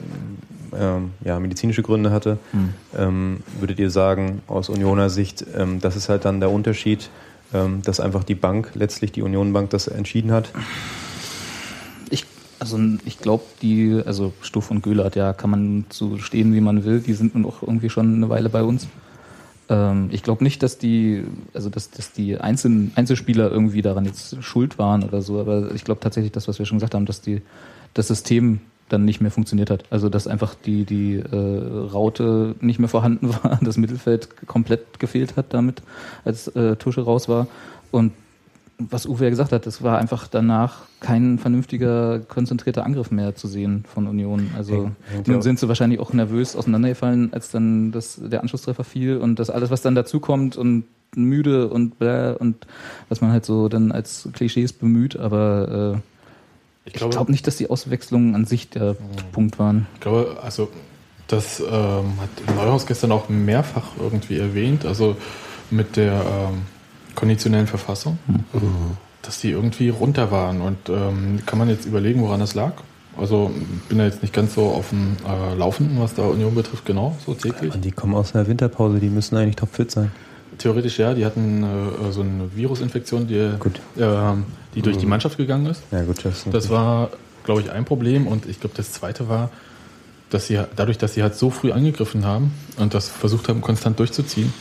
ähm, 0.77 1.11
ja, 1.23 1.39
medizinische 1.39 1.81
Gründe 1.81 2.11
hatte. 2.11 2.37
Hm. 2.51 2.73
Ähm, 2.97 3.37
würdet 3.59 3.79
ihr 3.79 3.89
sagen, 3.89 4.41
aus 4.47 4.69
Unioner 4.69 5.09
Sicht, 5.09 5.45
ähm, 5.55 5.79
das 5.79 5.95
ist 5.95 6.09
halt 6.09 6.25
dann 6.25 6.39
der 6.39 6.51
Unterschied, 6.51 7.09
ähm, 7.53 7.81
dass 7.83 7.99
einfach 7.99 8.23
die 8.23 8.35
Bank, 8.35 8.71
letztlich 8.73 9.11
die 9.11 9.21
Union-Bank, 9.21 9.69
das 9.69 9.87
entschieden 9.87 10.31
hat? 10.31 10.51
Ich, 12.09 12.25
also 12.59 12.79
ich 13.05 13.19
glaube, 13.19 13.43
die, 13.61 14.01
also 14.05 14.33
Stuff 14.41 14.69
und 14.71 14.81
Göhlert, 14.81 15.15
ja, 15.15 15.33
kann 15.33 15.49
man 15.49 15.85
so 15.89 16.17
stehen, 16.17 16.53
wie 16.53 16.61
man 16.61 16.83
will, 16.83 16.99
die 16.99 17.13
sind 17.13 17.35
nun 17.35 17.45
auch 17.45 17.61
irgendwie 17.61 17.89
schon 17.89 18.15
eine 18.15 18.29
Weile 18.29 18.49
bei 18.49 18.63
uns. 18.63 18.87
Ähm, 19.69 20.09
ich 20.11 20.23
glaube 20.23 20.43
nicht, 20.43 20.63
dass 20.63 20.77
die, 20.77 21.23
also 21.53 21.69
dass, 21.69 21.91
dass 21.91 22.11
die 22.13 22.37
Einzel 22.39 22.91
Einzelspieler 22.95 23.51
irgendwie 23.51 23.81
daran 23.81 24.05
jetzt 24.05 24.41
schuld 24.43 24.77
waren 24.79 25.03
oder 25.03 25.21
so, 25.21 25.39
aber 25.39 25.73
ich 25.73 25.83
glaube 25.83 25.99
tatsächlich 25.99 26.31
das, 26.31 26.47
was 26.47 26.59
wir 26.59 26.65
schon 26.65 26.77
gesagt 26.77 26.95
haben, 26.95 27.05
dass 27.05 27.21
die 27.21 27.41
das 27.93 28.07
System 28.07 28.61
dann 28.89 29.03
nicht 29.03 29.19
mehr 29.19 29.31
funktioniert 29.31 29.69
hat. 29.69 29.83
Also 29.89 30.09
dass 30.09 30.27
einfach 30.27 30.55
die, 30.55 30.85
die 30.85 31.15
äh, 31.15 31.91
Raute 31.91 32.55
nicht 32.61 32.79
mehr 32.79 32.89
vorhanden 32.89 33.29
war, 33.43 33.59
das 33.61 33.77
Mittelfeld 33.77 34.47
komplett 34.47 34.99
gefehlt 34.99 35.35
hat 35.35 35.53
damit, 35.53 35.81
als 36.23 36.47
äh, 36.49 36.75
Tusche 36.77 37.01
raus 37.01 37.27
war. 37.27 37.47
Und 37.91 38.13
was 38.79 39.07
Uwe 39.07 39.25
ja 39.25 39.29
gesagt 39.29 39.51
hat, 39.51 39.65
es 39.65 39.81
war 39.81 39.97
einfach 39.97 40.27
danach 40.27 40.83
kein 40.99 41.39
vernünftiger, 41.39 42.19
konzentrierter 42.19 42.85
Angriff 42.85 43.09
mehr 43.09 43.35
zu 43.35 43.47
sehen 43.47 43.83
von 43.91 44.07
Union. 44.07 44.51
Also 44.55 44.91
nun 45.25 45.41
sind 45.41 45.59
sie 45.59 45.67
wahrscheinlich 45.67 45.99
auch 45.99 46.13
nervös 46.13 46.55
auseinandergefallen, 46.55 47.33
als 47.33 47.49
dann 47.49 47.91
das, 47.91 48.19
der 48.21 48.41
Anschlusstreffer 48.41 48.83
fiel 48.83 49.17
und 49.17 49.39
das 49.39 49.49
alles, 49.49 49.71
was 49.71 49.81
dann 49.81 49.95
dazukommt 49.95 50.57
und 50.57 50.85
müde 51.15 51.69
und 51.69 51.97
bläh 51.97 52.35
und 52.37 52.67
was 53.09 53.21
man 53.21 53.31
halt 53.31 53.45
so 53.45 53.67
dann 53.67 53.91
als 53.91 54.29
Klischees 54.33 54.73
bemüht, 54.73 55.17
aber 55.17 55.95
äh, 55.95 55.99
ich 56.85 56.93
glaube 56.93 57.13
glaub 57.13 57.29
nicht, 57.29 57.47
dass 57.47 57.57
die 57.57 57.69
Auswechslungen 57.69 58.35
an 58.35 58.45
sich 58.45 58.69
der 58.69 58.95
Punkt 59.31 59.59
waren. 59.59 59.87
Ich 59.95 60.01
glaube, 60.01 60.37
also 60.41 60.69
das 61.27 61.59
ähm, 61.59 62.13
hat 62.21 62.55
Neuhaus 62.55 62.85
gestern 62.85 63.11
auch 63.11 63.27
mehrfach 63.27 63.91
irgendwie 63.99 64.37
erwähnt, 64.37 64.85
also 64.85 65.17
mit 65.69 65.97
der 65.97 66.13
ähm, 66.13 66.61
konditionellen 67.17 67.67
Verfassung, 67.67 68.19
mhm. 68.27 68.95
dass 69.23 69.41
die 69.41 69.49
irgendwie 69.49 69.89
runter 69.89 70.31
waren. 70.31 70.61
Und 70.61 70.77
ähm, 70.87 71.39
kann 71.45 71.59
man 71.59 71.67
jetzt 71.67 71.85
überlegen, 71.85 72.21
woran 72.21 72.39
das 72.39 72.53
lag? 72.53 72.73
Also 73.17 73.51
bin 73.89 73.97
da 73.97 74.05
jetzt 74.05 74.21
nicht 74.21 74.33
ganz 74.33 74.53
so 74.53 74.67
auf 74.67 74.89
dem 74.89 75.17
äh, 75.27 75.55
Laufenden, 75.55 75.99
was 75.99 76.13
da 76.13 76.21
Union 76.21 76.53
betrifft, 76.53 76.85
genau, 76.85 77.17
so 77.25 77.33
täglich. 77.33 77.73
Und 77.73 77.83
die 77.83 77.91
kommen 77.91 78.13
aus 78.13 78.35
einer 78.35 78.47
Winterpause, 78.47 78.99
die 78.99 79.09
müssen 79.09 79.35
eigentlich 79.35 79.55
topfit 79.55 79.89
sein. 79.89 80.11
Theoretisch 80.59 80.99
ja, 80.99 81.15
die 81.15 81.25
hatten 81.25 81.63
äh, 81.63 82.11
so 82.11 82.21
eine 82.21 82.55
Virusinfektion, 82.55 83.27
die, 83.27 83.35
äh, 83.35 83.57
die 84.75 84.81
durch 84.83 84.97
die 84.97 85.05
mhm. 85.05 85.09
Mannschaft 85.09 85.37
gegangen 85.37 85.65
ist. 85.65 85.81
Ja, 85.91 86.03
gut, 86.03 86.23
das, 86.23 86.45
das 86.51 86.69
war, 86.69 87.09
glaube 87.43 87.61
ich, 87.61 87.71
ein 87.71 87.85
Problem. 87.85 88.27
Und 88.27 88.45
ich 88.45 88.59
glaube, 88.59 88.75
das 88.77 88.91
zweite 88.91 89.27
war, 89.27 89.49
dass 90.29 90.45
sie 90.45 90.59
dadurch, 90.75 90.99
dass 90.99 91.15
sie 91.15 91.23
halt 91.23 91.35
so 91.35 91.49
früh 91.49 91.71
angegriffen 91.71 92.25
haben 92.25 92.53
und 92.77 92.93
das 92.93 93.09
versucht 93.09 93.49
haben, 93.49 93.61
konstant 93.61 93.97
durchzuziehen, 93.97 94.53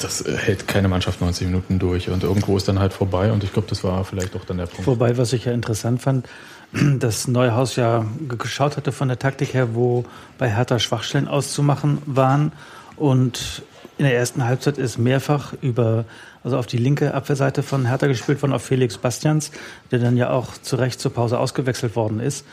das 0.00 0.20
äh, 0.24 0.36
hält 0.36 0.66
keine 0.66 0.88
Mannschaft 0.88 1.20
90 1.20 1.46
Minuten 1.46 1.78
durch 1.78 2.08
und 2.10 2.22
irgendwo 2.22 2.56
ist 2.56 2.68
dann 2.68 2.78
halt 2.78 2.92
vorbei 2.92 3.32
und 3.32 3.44
ich 3.44 3.52
glaube, 3.52 3.68
das 3.68 3.84
war 3.84 4.04
vielleicht 4.04 4.34
auch 4.36 4.44
dann 4.44 4.58
der 4.58 4.66
Punkt. 4.66 4.86
Wobei, 4.86 5.16
was 5.16 5.32
ich 5.32 5.44
ja 5.44 5.52
interessant 5.52 6.02
fand, 6.02 6.28
dass 6.98 7.28
Neuhaus 7.28 7.76
ja 7.76 8.04
geschaut 8.28 8.76
hatte 8.76 8.92
von 8.92 9.08
der 9.08 9.18
Taktik 9.18 9.54
her, 9.54 9.74
wo 9.74 10.04
bei 10.38 10.50
Hertha 10.50 10.78
Schwachstellen 10.78 11.28
auszumachen 11.28 11.98
waren 12.06 12.52
und 12.96 13.62
in 13.98 14.04
der 14.04 14.16
ersten 14.16 14.44
Halbzeit 14.46 14.78
ist 14.78 14.96
mehrfach 14.96 15.52
über, 15.60 16.06
also 16.42 16.56
auf 16.56 16.66
die 16.66 16.78
linke 16.78 17.12
Abwehrseite 17.12 17.62
von 17.62 17.86
Hertha 17.86 18.06
gespielt 18.06 18.40
worden, 18.40 18.54
auf 18.54 18.62
Felix 18.62 18.96
Bastians, 18.96 19.50
der 19.90 19.98
dann 19.98 20.16
ja 20.16 20.30
auch 20.30 20.56
zu 20.56 20.76
Recht 20.76 21.00
zur 21.00 21.12
Pause 21.12 21.38
ausgewechselt 21.38 21.96
worden 21.96 22.18
ist. 22.18 22.46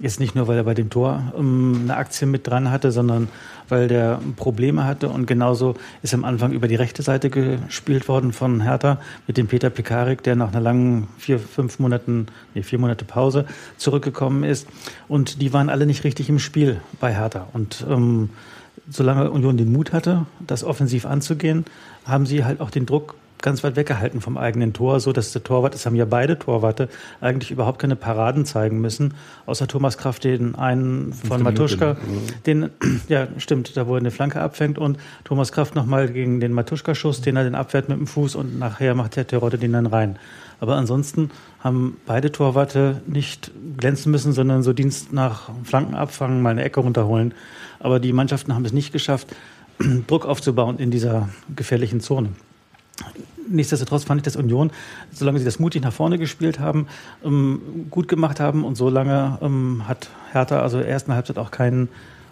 Jetzt 0.00 0.20
nicht 0.20 0.36
nur, 0.36 0.46
weil 0.46 0.56
er 0.56 0.62
bei 0.62 0.74
dem 0.74 0.90
Tor 0.90 1.32
ähm, 1.36 1.80
eine 1.82 1.96
Aktie 1.96 2.26
mit 2.26 2.46
dran 2.46 2.70
hatte, 2.70 2.92
sondern 2.92 3.28
weil 3.68 3.88
der 3.88 4.20
Probleme 4.36 4.84
hatte. 4.84 5.08
Und 5.08 5.26
genauso 5.26 5.74
ist 6.02 6.14
am 6.14 6.24
Anfang 6.24 6.52
über 6.52 6.68
die 6.68 6.76
rechte 6.76 7.02
Seite 7.02 7.30
gespielt 7.30 8.06
worden 8.06 8.32
von 8.32 8.60
Hertha 8.60 9.00
mit 9.26 9.36
dem 9.36 9.48
Peter 9.48 9.70
Pekarik, 9.70 10.22
der 10.22 10.36
nach 10.36 10.52
einer 10.52 10.60
langen 10.60 11.08
vier, 11.18 11.40
fünf 11.40 11.80
Monaten, 11.80 12.26
nee, 12.54 12.62
vier 12.62 12.78
Monate 12.78 13.04
Pause 13.04 13.44
zurückgekommen 13.76 14.44
ist. 14.44 14.68
Und 15.08 15.42
die 15.42 15.52
waren 15.52 15.68
alle 15.68 15.84
nicht 15.84 16.04
richtig 16.04 16.28
im 16.28 16.38
Spiel 16.38 16.80
bei 17.00 17.12
Hertha. 17.12 17.48
Und 17.52 17.84
ähm, 17.88 18.30
solange 18.88 19.30
Union 19.32 19.56
den 19.56 19.72
Mut 19.72 19.92
hatte, 19.92 20.26
das 20.46 20.62
offensiv 20.62 21.06
anzugehen, 21.06 21.64
haben 22.04 22.24
sie 22.24 22.44
halt 22.44 22.60
auch 22.60 22.70
den 22.70 22.86
Druck 22.86 23.16
ganz 23.42 23.62
weit 23.64 23.76
weggehalten 23.76 24.20
vom 24.20 24.36
eigenen 24.36 24.72
Tor, 24.72 25.00
so 25.00 25.12
dass 25.12 25.32
der 25.32 25.42
Torwart, 25.44 25.74
es 25.74 25.86
haben 25.86 25.94
ja 25.94 26.04
beide 26.04 26.38
Torwarte 26.38 26.88
eigentlich 27.20 27.50
überhaupt 27.50 27.78
keine 27.78 27.96
Paraden 27.96 28.44
zeigen 28.44 28.80
müssen, 28.80 29.14
außer 29.46 29.66
Thomas 29.66 29.98
Kraft 29.98 30.24
den 30.24 30.54
einen 30.54 31.12
von 31.12 31.42
Matuschka, 31.42 31.96
den, 32.46 32.70
ja 33.08 33.28
stimmt, 33.38 33.76
da 33.76 33.86
wo 33.86 33.94
er 33.94 34.00
eine 34.00 34.10
Flanke 34.10 34.40
abfängt 34.40 34.78
und 34.78 34.98
Thomas 35.24 35.52
Kraft 35.52 35.74
nochmal 35.74 36.08
gegen 36.08 36.40
den 36.40 36.52
Matuschka-Schuss, 36.52 37.20
den 37.20 37.36
er 37.36 37.44
den 37.44 37.54
abwehrt 37.54 37.88
mit 37.88 37.98
dem 37.98 38.06
Fuß 38.06 38.34
und 38.34 38.58
nachher 38.58 38.94
macht 38.94 39.16
der 39.16 39.26
Terodde 39.26 39.58
den 39.58 39.72
dann 39.72 39.86
rein. 39.86 40.18
Aber 40.60 40.76
ansonsten 40.76 41.30
haben 41.60 41.98
beide 42.06 42.32
Torwarte 42.32 43.00
nicht 43.06 43.52
glänzen 43.76 44.10
müssen, 44.10 44.32
sondern 44.32 44.62
so 44.62 44.72
Dienst 44.72 45.12
nach 45.12 45.50
Flanken 45.62 45.94
abfangen, 45.94 46.42
mal 46.42 46.50
eine 46.50 46.64
Ecke 46.64 46.80
runterholen. 46.80 47.34
Aber 47.78 48.00
die 48.00 48.12
Mannschaften 48.12 48.54
haben 48.54 48.64
es 48.64 48.72
nicht 48.72 48.92
geschafft, 48.92 49.28
Druck 50.08 50.26
aufzubauen 50.26 50.78
in 50.78 50.90
dieser 50.90 51.28
gefährlichen 51.54 52.00
Zone. 52.00 52.30
Nichtsdestotrotz 53.50 54.04
fand 54.04 54.20
ich, 54.20 54.24
dass 54.24 54.36
Union, 54.36 54.70
solange 55.12 55.38
sie 55.38 55.44
das 55.44 55.58
mutig 55.58 55.82
nach 55.82 55.92
vorne 55.92 56.18
gespielt 56.18 56.60
haben, 56.60 56.86
ähm, 57.24 57.86
gut 57.90 58.08
gemacht 58.08 58.40
haben 58.40 58.64
und 58.64 58.76
solange 58.76 59.38
ähm, 59.40 59.88
hat 59.88 60.10
Hertha 60.32 60.60
also 60.60 60.78
ersten 60.78 61.14
Halbzeit 61.14 61.38
auch 61.38 61.50
kein 61.50 61.88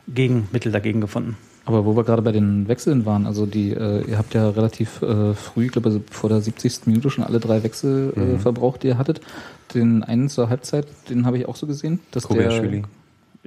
Gegenmittel 0.08 0.72
dagegen 0.72 1.00
gefunden. 1.00 1.36
Aber 1.64 1.84
wo 1.84 1.96
wir 1.96 2.04
gerade 2.04 2.22
bei 2.22 2.30
den 2.30 2.68
Wechseln 2.68 3.06
waren, 3.06 3.26
also 3.26 3.44
die, 3.44 3.72
äh, 3.72 4.04
ihr 4.08 4.18
habt 4.18 4.34
ja 4.34 4.48
relativ 4.50 5.02
äh, 5.02 5.34
früh, 5.34 5.66
ich 5.66 5.72
glaube 5.72 6.00
vor 6.10 6.30
der 6.30 6.40
70. 6.40 6.86
Minute 6.86 7.10
schon 7.10 7.24
alle 7.24 7.40
drei 7.40 7.64
Wechsel 7.64 8.12
äh, 8.16 8.20
mhm. 8.20 8.38
verbraucht, 8.38 8.84
die 8.84 8.88
ihr 8.88 8.98
hattet. 8.98 9.20
Den 9.74 10.04
einen 10.04 10.28
zur 10.28 10.48
Halbzeit, 10.48 10.86
den 11.10 11.26
habe 11.26 11.38
ich 11.38 11.48
auch 11.48 11.56
so 11.56 11.66
gesehen, 11.66 11.98
dass 12.12 12.28
der 12.28 12.82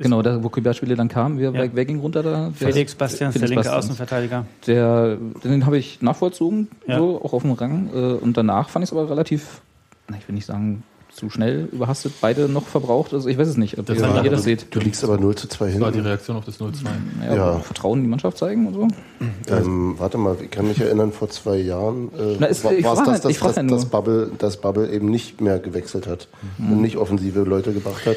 Genau, 0.01 0.21
da, 0.21 0.43
wo 0.43 0.49
Küberspiele 0.49 0.95
dann 0.95 1.09
kam, 1.09 1.37
wer, 1.39 1.51
Ja. 1.51 1.69
wer 1.73 1.85
ging 1.85 1.99
runter 1.99 2.23
da? 2.23 2.51
Felix 2.55 2.95
Bastians, 2.95 3.33
der 3.33 3.47
linke 3.47 3.55
Bastians. 3.63 3.85
Außenverteidiger. 3.85 4.45
Der, 4.67 5.17
den 5.43 5.65
habe 5.65 5.77
ich 5.77 6.01
nachvollzogen, 6.01 6.67
Ja. 6.87 6.97
so, 6.97 7.21
auch 7.23 7.33
auf 7.33 7.41
dem 7.43 7.51
Rang. 7.53 7.89
Äh, 7.93 7.97
und 8.13 8.37
danach 8.37 8.69
fand 8.69 8.83
ich 8.83 8.91
es 8.91 8.97
aber 8.97 9.09
relativ, 9.09 9.61
ich 10.17 10.27
will 10.27 10.35
nicht 10.35 10.45
sagen, 10.45 10.83
zu 11.11 11.29
schnell 11.29 11.67
überhastet, 11.73 12.13
beide 12.21 12.47
noch 12.47 12.67
verbraucht. 12.67 13.13
Also 13.13 13.27
ich 13.27 13.37
weiß 13.37 13.47
es 13.47 13.57
nicht, 13.57 13.77
ob 13.77 13.87
Das 13.87 13.97
ihr, 13.97 14.03
war- 14.03 14.23
ihr 14.23 14.29
das 14.31 14.43
seht. 14.43 14.73
Du 14.73 14.79
liegst 14.79 15.03
aber 15.03 15.17
0 15.17 15.35
zu 15.35 15.49
2 15.49 15.71
Das 15.71 15.79
war 15.81 15.91
die. 15.91 15.99
Reaktion 15.99 16.37
auf 16.37 16.45
das 16.45 16.59
0-2. 16.61 16.85
Ja, 17.25 17.35
Ja. 17.35 17.59
Vertrauen 17.59 17.97
in 17.99 18.03
die 18.05 18.09
Mannschaft 18.09 18.37
zeigen 18.37 18.67
und 18.67 18.73
so. 18.75 18.87
Ähm, 19.53 19.95
warte 19.97 20.17
mal, 20.17 20.37
ich 20.41 20.49
kann 20.51 20.67
mich 20.67 20.79
erinnern, 20.79 21.11
vor 21.11 21.27
zwei 21.29 21.57
Jahren 21.57 22.09
äh, 22.17 22.37
Na, 22.39 22.45
ist- 22.45 22.63
war 22.63 22.71
es 22.73 22.81
das, 22.83 22.97
halt- 22.99 23.25
dass, 23.25 23.37
frag 23.37 23.55
dass, 23.55 23.65
dass, 23.67 23.85
Bubble, 23.85 24.31
dass 24.37 24.57
Bubble 24.61 24.89
eben 24.91 25.09
nicht 25.09 25.41
mehr 25.41 25.59
gewechselt 25.59 26.07
hat 26.07 26.27
und 26.59 26.79
nicht 26.79 26.95
offensive 26.95 27.41
Leute 27.41 27.73
gebracht 27.73 28.05
hat. 28.05 28.15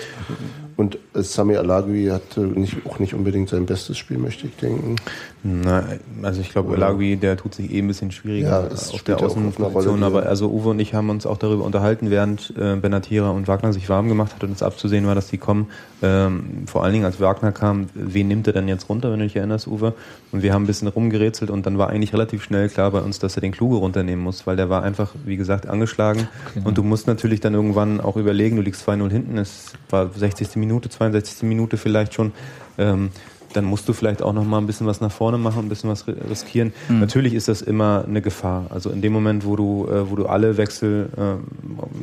Und 0.77 0.97
äh, 1.15 1.23
Sami 1.23 1.57
Alagui 1.57 2.07
hatte 2.07 2.41
nicht, 2.41 2.77
auch 2.87 2.99
nicht 2.99 3.15
unbedingt 3.15 3.49
sein 3.49 3.67
bestes 3.67 3.99
Spiel, 3.99 4.19
möchte 4.19 4.47
ich 4.47 4.57
denken. 4.57 4.97
Na, 5.45 5.85
also 6.23 6.41
ich 6.41 6.51
glaube, 6.51 6.75
Elagui, 6.77 7.17
der 7.17 7.37
tut 7.37 7.55
sich 7.55 7.73
eh 7.73 7.81
ein 7.81 7.89
bisschen 7.89 8.13
schwieriger 8.13 8.49
Ja, 8.49 8.67
es 8.73 8.91
auf 8.91 9.01
spielt 9.01 9.09
der 9.09 9.19
ja 9.19 9.27
Außenposition. 9.27 9.73
Rolle, 9.75 9.99
die- 9.99 10.05
Aber 10.05 10.27
also 10.27 10.49
Uwe 10.51 10.71
und 10.71 10.79
ich 10.81 10.95
haben 10.95 11.11
uns 11.11 11.27
auch 11.27 11.37
darüber 11.37 11.65
unterhalten, 11.65 12.11
während 12.11 12.55
äh, 12.57 12.77
Benatira 12.77 13.31
und 13.31 13.49
Wagner 13.49 13.73
sich 13.73 13.89
warm 13.89 14.09
gemacht 14.09 14.35
hat 14.35 14.45
und 14.45 14.53
es 14.53 14.63
abzusehen 14.63 15.05
war, 15.07 15.15
dass 15.17 15.27
die 15.29 15.39
kommen. 15.39 15.67
Ähm, 16.01 16.65
vor 16.67 16.85
allen 16.85 16.93
Dingen, 16.93 17.05
als 17.05 17.21
Wagner 17.21 17.51
kam, 17.53 17.87
wen 17.95 18.29
nimmt 18.29 18.47
er 18.47 18.53
denn 18.53 18.69
jetzt 18.69 18.89
runter, 18.89 19.11
wenn 19.13 19.19
du 19.19 19.25
dich 19.27 19.37
erinnerst, 19.37 19.67
Uwe? 19.67 19.95
Und 20.31 20.43
wir 20.43 20.55
haben 20.55 20.63
ein 20.63 20.67
bisschen 20.67 20.89
rumgerätselt 20.89 21.51
und 21.51 21.67
dann 21.67 21.77
war 21.77 21.91
eigentlich 21.91 22.13
relativ 22.13 22.43
schnell 22.45 22.69
klar 22.69 22.91
bei 22.93 23.01
uns, 23.01 23.19
dass 23.19 23.37
er 23.37 23.41
den 23.41 23.53
Kluge 23.53 23.77
runternehmen 23.77 24.23
muss, 24.25 24.47
weil 24.47 24.57
der 24.57 24.71
war 24.71 24.83
einfach, 24.85 25.13
wie 25.27 25.37
gesagt, 25.37 25.69
angeschlagen. 25.69 26.29
Und 26.65 26.79
du 26.79 26.83
musst 26.85 27.07
natürlich 27.09 27.41
dann 27.41 27.55
irgendwann 27.55 28.01
auch 28.01 28.17
überlegen, 28.17 28.57
du 28.57 28.63
liegst 28.63 28.89
2-0 28.89 29.11
hinten, 29.11 29.39
es 29.39 29.73
war 29.91 30.09
60. 30.15 30.62
Minute, 30.67 30.89
62. 30.89 31.43
Minute 31.43 31.77
vielleicht 31.77 32.15
schon. 32.15 32.33
Ähm, 32.79 33.11
dann 33.55 33.67
musst 33.67 33.87
du 33.87 33.93
vielleicht 33.93 34.23
auch 34.23 34.33
noch 34.33 34.45
mal 34.47 34.57
ein 34.57 34.67
bisschen 34.67 34.87
was 34.87 35.03
nach 35.03 35.13
vorne 35.13 35.37
machen, 35.37 35.59
ein 35.67 35.69
bisschen 35.69 35.91
was 35.91 36.07
ri- 36.09 36.17
riskieren. 36.31 36.73
Natürlich 36.89 37.35
ist 37.35 37.49
das 37.49 37.61
immer 37.61 38.03
eine 38.09 38.23
Gefahr. 38.23 38.65
Also 38.71 38.89
in 38.89 39.03
dem 39.03 39.13
Moment, 39.13 39.45
wo 39.45 39.57
du, 39.57 39.87
äh, 39.91 40.11
wo 40.11 40.17
du 40.17 40.25
alle 40.25 40.57
Wechsel, 40.57 41.11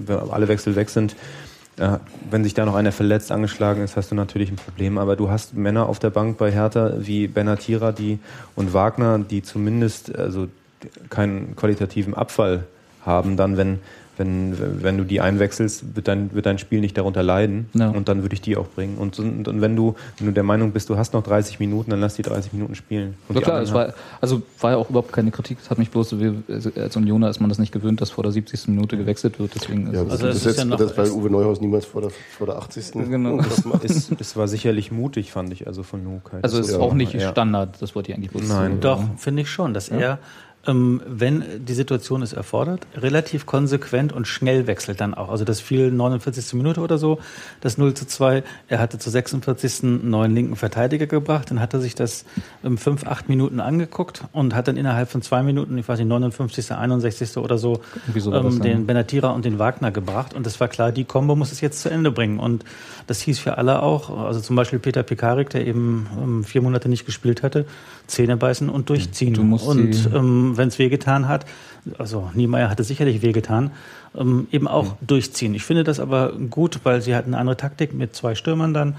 äh, 0.07 0.11
alle 0.31 0.47
Wechsel 0.47 0.75
weg 0.75 0.91
sind, 0.91 1.15
äh, 1.77 1.97
wenn 2.29 2.43
sich 2.43 2.53
da 2.53 2.65
noch 2.65 2.75
einer 2.75 2.91
verletzt, 2.91 3.31
angeschlagen 3.31 3.81
ist, 3.83 3.95
hast 3.97 4.11
du 4.11 4.15
natürlich 4.15 4.51
ein 4.51 4.57
Problem. 4.57 4.99
Aber 4.99 5.15
du 5.15 5.31
hast 5.31 5.55
Männer 5.55 5.89
auf 5.89 5.97
der 5.97 6.11
Bank 6.11 6.37
bei 6.37 6.51
Hertha 6.51 6.93
wie 6.99 7.27
Benatira 7.27 7.93
die, 7.93 8.19
und 8.55 8.73
Wagner, 8.75 9.17
die 9.17 9.41
zumindest 9.41 10.15
also 10.15 10.49
keinen 11.09 11.55
qualitativen 11.55 12.13
Abfall 12.13 12.65
haben, 13.05 13.37
dann 13.37 13.57
wenn 13.57 13.79
wenn, 14.19 14.83
wenn 14.83 14.97
du 14.97 15.03
die 15.05 15.21
einwechselst, 15.21 15.95
wird 15.95 16.07
dein, 16.07 16.33
wird 16.33 16.45
dein 16.45 16.59
Spiel 16.59 16.81
nicht 16.81 16.97
darunter 16.97 17.23
leiden. 17.23 17.69
Ja. 17.73 17.89
Und 17.89 18.07
dann 18.09 18.21
würde 18.21 18.33
ich 18.35 18.41
die 18.41 18.57
auch 18.57 18.67
bringen. 18.67 18.97
Und, 18.97 19.17
und, 19.17 19.47
und 19.47 19.61
wenn, 19.61 19.75
du, 19.75 19.95
wenn 20.17 20.27
du 20.27 20.33
der 20.33 20.43
Meinung 20.43 20.71
bist, 20.71 20.89
du 20.89 20.97
hast 20.97 21.13
noch 21.13 21.23
30 21.23 21.59
Minuten, 21.59 21.89
dann 21.91 21.99
lass 22.01 22.15
die 22.15 22.21
30 22.21 22.53
Minuten 22.53 22.75
spielen. 22.75 23.15
Und 23.27 23.35
Ja 23.35 23.41
klar, 23.41 23.61
es 23.61 23.73
war, 23.73 23.93
also 24.21 24.41
war 24.59 24.71
ja 24.71 24.77
auch 24.77 24.89
überhaupt 24.89 25.11
keine 25.13 25.31
Kritik. 25.31 25.57
Es 25.61 25.69
hat 25.69 25.77
mich 25.79 25.89
bloß, 25.89 26.13
als 26.75 26.95
Unioner 26.95 27.29
ist 27.29 27.39
man 27.39 27.49
das 27.49 27.57
nicht 27.57 27.71
gewöhnt, 27.71 28.01
dass 28.01 28.09
vor 28.11 28.23
der 28.23 28.31
70. 28.33 28.67
Minute 28.67 28.97
gewechselt 28.97 29.39
wird. 29.39 29.55
Deswegen 29.55 29.87
ist 29.87 29.93
Ja, 29.93 30.03
es- 30.03 30.11
also 30.11 30.27
es 30.27 30.33
das 30.33 30.35
ist 30.37 30.45
jetzt, 30.45 30.57
ja 30.59 30.65
noch 30.65 30.77
das, 30.77 30.97
weil 30.97 31.09
Uwe 31.11 31.29
Neuhaus 31.29 31.61
niemals 31.61 31.85
vor 31.85 32.01
der, 32.01 32.11
vor 32.37 32.45
der 32.47 32.57
80. 32.57 32.91
Genau. 32.91 33.37
das 33.37 33.63
es, 33.83 34.11
es 34.19 34.35
war 34.35 34.47
sicherlich 34.47 34.91
mutig, 34.91 35.31
fand 35.31 35.53
ich, 35.53 35.65
also 35.67 35.83
von 35.83 36.03
Luke. 36.03 36.33
halt. 36.33 36.43
also 36.43 36.57
Das 36.57 36.67
ist 36.69 36.75
auch 36.75 36.93
nicht 36.93 37.13
ja. 37.13 37.31
Standard, 37.31 37.81
das 37.81 37.95
wollte 37.95 38.11
ich 38.11 38.17
eigentlich 38.17 38.31
bloß 38.31 38.47
Nein. 38.47 38.73
so- 38.73 38.79
Doch, 38.81 39.03
finde 39.17 39.41
ich 39.43 39.49
schon, 39.49 39.73
dass 39.73 39.89
er, 39.89 40.19
wenn 40.73 41.43
die 41.65 41.73
Situation 41.73 42.21
es 42.21 42.33
erfordert, 42.33 42.85
relativ 42.95 43.45
konsequent 43.45 44.13
und 44.13 44.27
schnell 44.27 44.67
wechselt 44.67 45.01
dann 45.01 45.13
auch. 45.13 45.29
Also 45.29 45.45
das 45.45 45.59
fiel 45.59 45.91
49. 45.91 46.53
Minute 46.53 46.81
oder 46.81 46.97
so, 46.97 47.19
das 47.61 47.77
0 47.77 47.93
zu 47.93 48.07
2. 48.07 48.43
Er 48.67 48.79
hatte 48.79 48.99
zur 48.99 49.11
46. 49.11 49.83
einen 49.83 50.09
neuen 50.09 50.33
linken 50.33 50.55
Verteidiger 50.55 51.07
gebracht, 51.07 51.51
dann 51.51 51.59
hat 51.59 51.73
er 51.73 51.79
sich 51.79 51.95
das 51.95 52.25
ähm, 52.63 52.77
5, 52.77 53.05
8 53.05 53.29
Minuten 53.29 53.59
angeguckt 53.59 54.23
und 54.31 54.55
hat 54.55 54.67
dann 54.67 54.77
innerhalb 54.77 55.09
von 55.09 55.21
zwei 55.21 55.43
Minuten, 55.43 55.77
ich 55.77 55.87
weiß 55.87 55.99
nicht, 55.99 56.07
59., 56.07 56.71
61. 56.71 57.37
oder 57.37 57.57
so, 57.57 57.81
das, 58.13 58.25
ähm, 58.25 58.61
den 58.61 58.85
Benatira 58.85 59.29
und 59.29 59.45
den 59.45 59.59
Wagner 59.59 59.91
gebracht. 59.91 60.33
Und 60.33 60.45
es 60.47 60.59
war 60.59 60.67
klar, 60.67 60.91
die 60.91 61.05
Kombo 61.05 61.35
muss 61.35 61.51
es 61.51 61.61
jetzt 61.61 61.81
zu 61.81 61.89
Ende 61.89 62.11
bringen. 62.11 62.39
Und 62.39 62.65
das 63.07 63.21
hieß 63.21 63.39
für 63.39 63.57
alle 63.57 63.81
auch, 63.81 64.09
also 64.25 64.39
zum 64.39 64.55
Beispiel 64.55 64.79
Peter 64.79 65.03
Pekarik, 65.03 65.49
der 65.49 65.65
eben 65.65 66.07
ähm, 66.21 66.43
vier 66.43 66.61
Monate 66.61 66.89
nicht 66.89 67.05
gespielt 67.05 67.43
hatte, 67.43 67.65
Zähne 68.07 68.37
beißen 68.37 68.69
und 68.69 68.89
durchziehen. 68.89 69.33
Du 69.33 69.43
musst 69.43 69.65
und 69.65 70.09
ähm, 70.13 70.57
wenn 70.59 70.67
es 70.67 70.77
wehgetan 70.77 71.27
hat, 71.27 71.45
also 71.97 72.29
Niemeyer 72.35 72.69
hatte 72.69 72.83
sicherlich 72.83 73.23
wehgetan, 73.23 73.71
ähm, 74.15 74.47
eben 74.51 74.67
auch 74.67 74.95
durchziehen. 75.01 75.55
Ich 75.55 75.63
finde 75.63 75.83
das 75.83 75.99
aber 75.99 76.33
gut, 76.33 76.81
weil 76.83 77.01
sie 77.01 77.15
hatten 77.15 77.33
eine 77.33 77.41
andere 77.41 77.57
Taktik 77.57 77.93
mit 77.93 78.15
zwei 78.15 78.35
Stürmern 78.35 78.73
dann. 78.73 78.95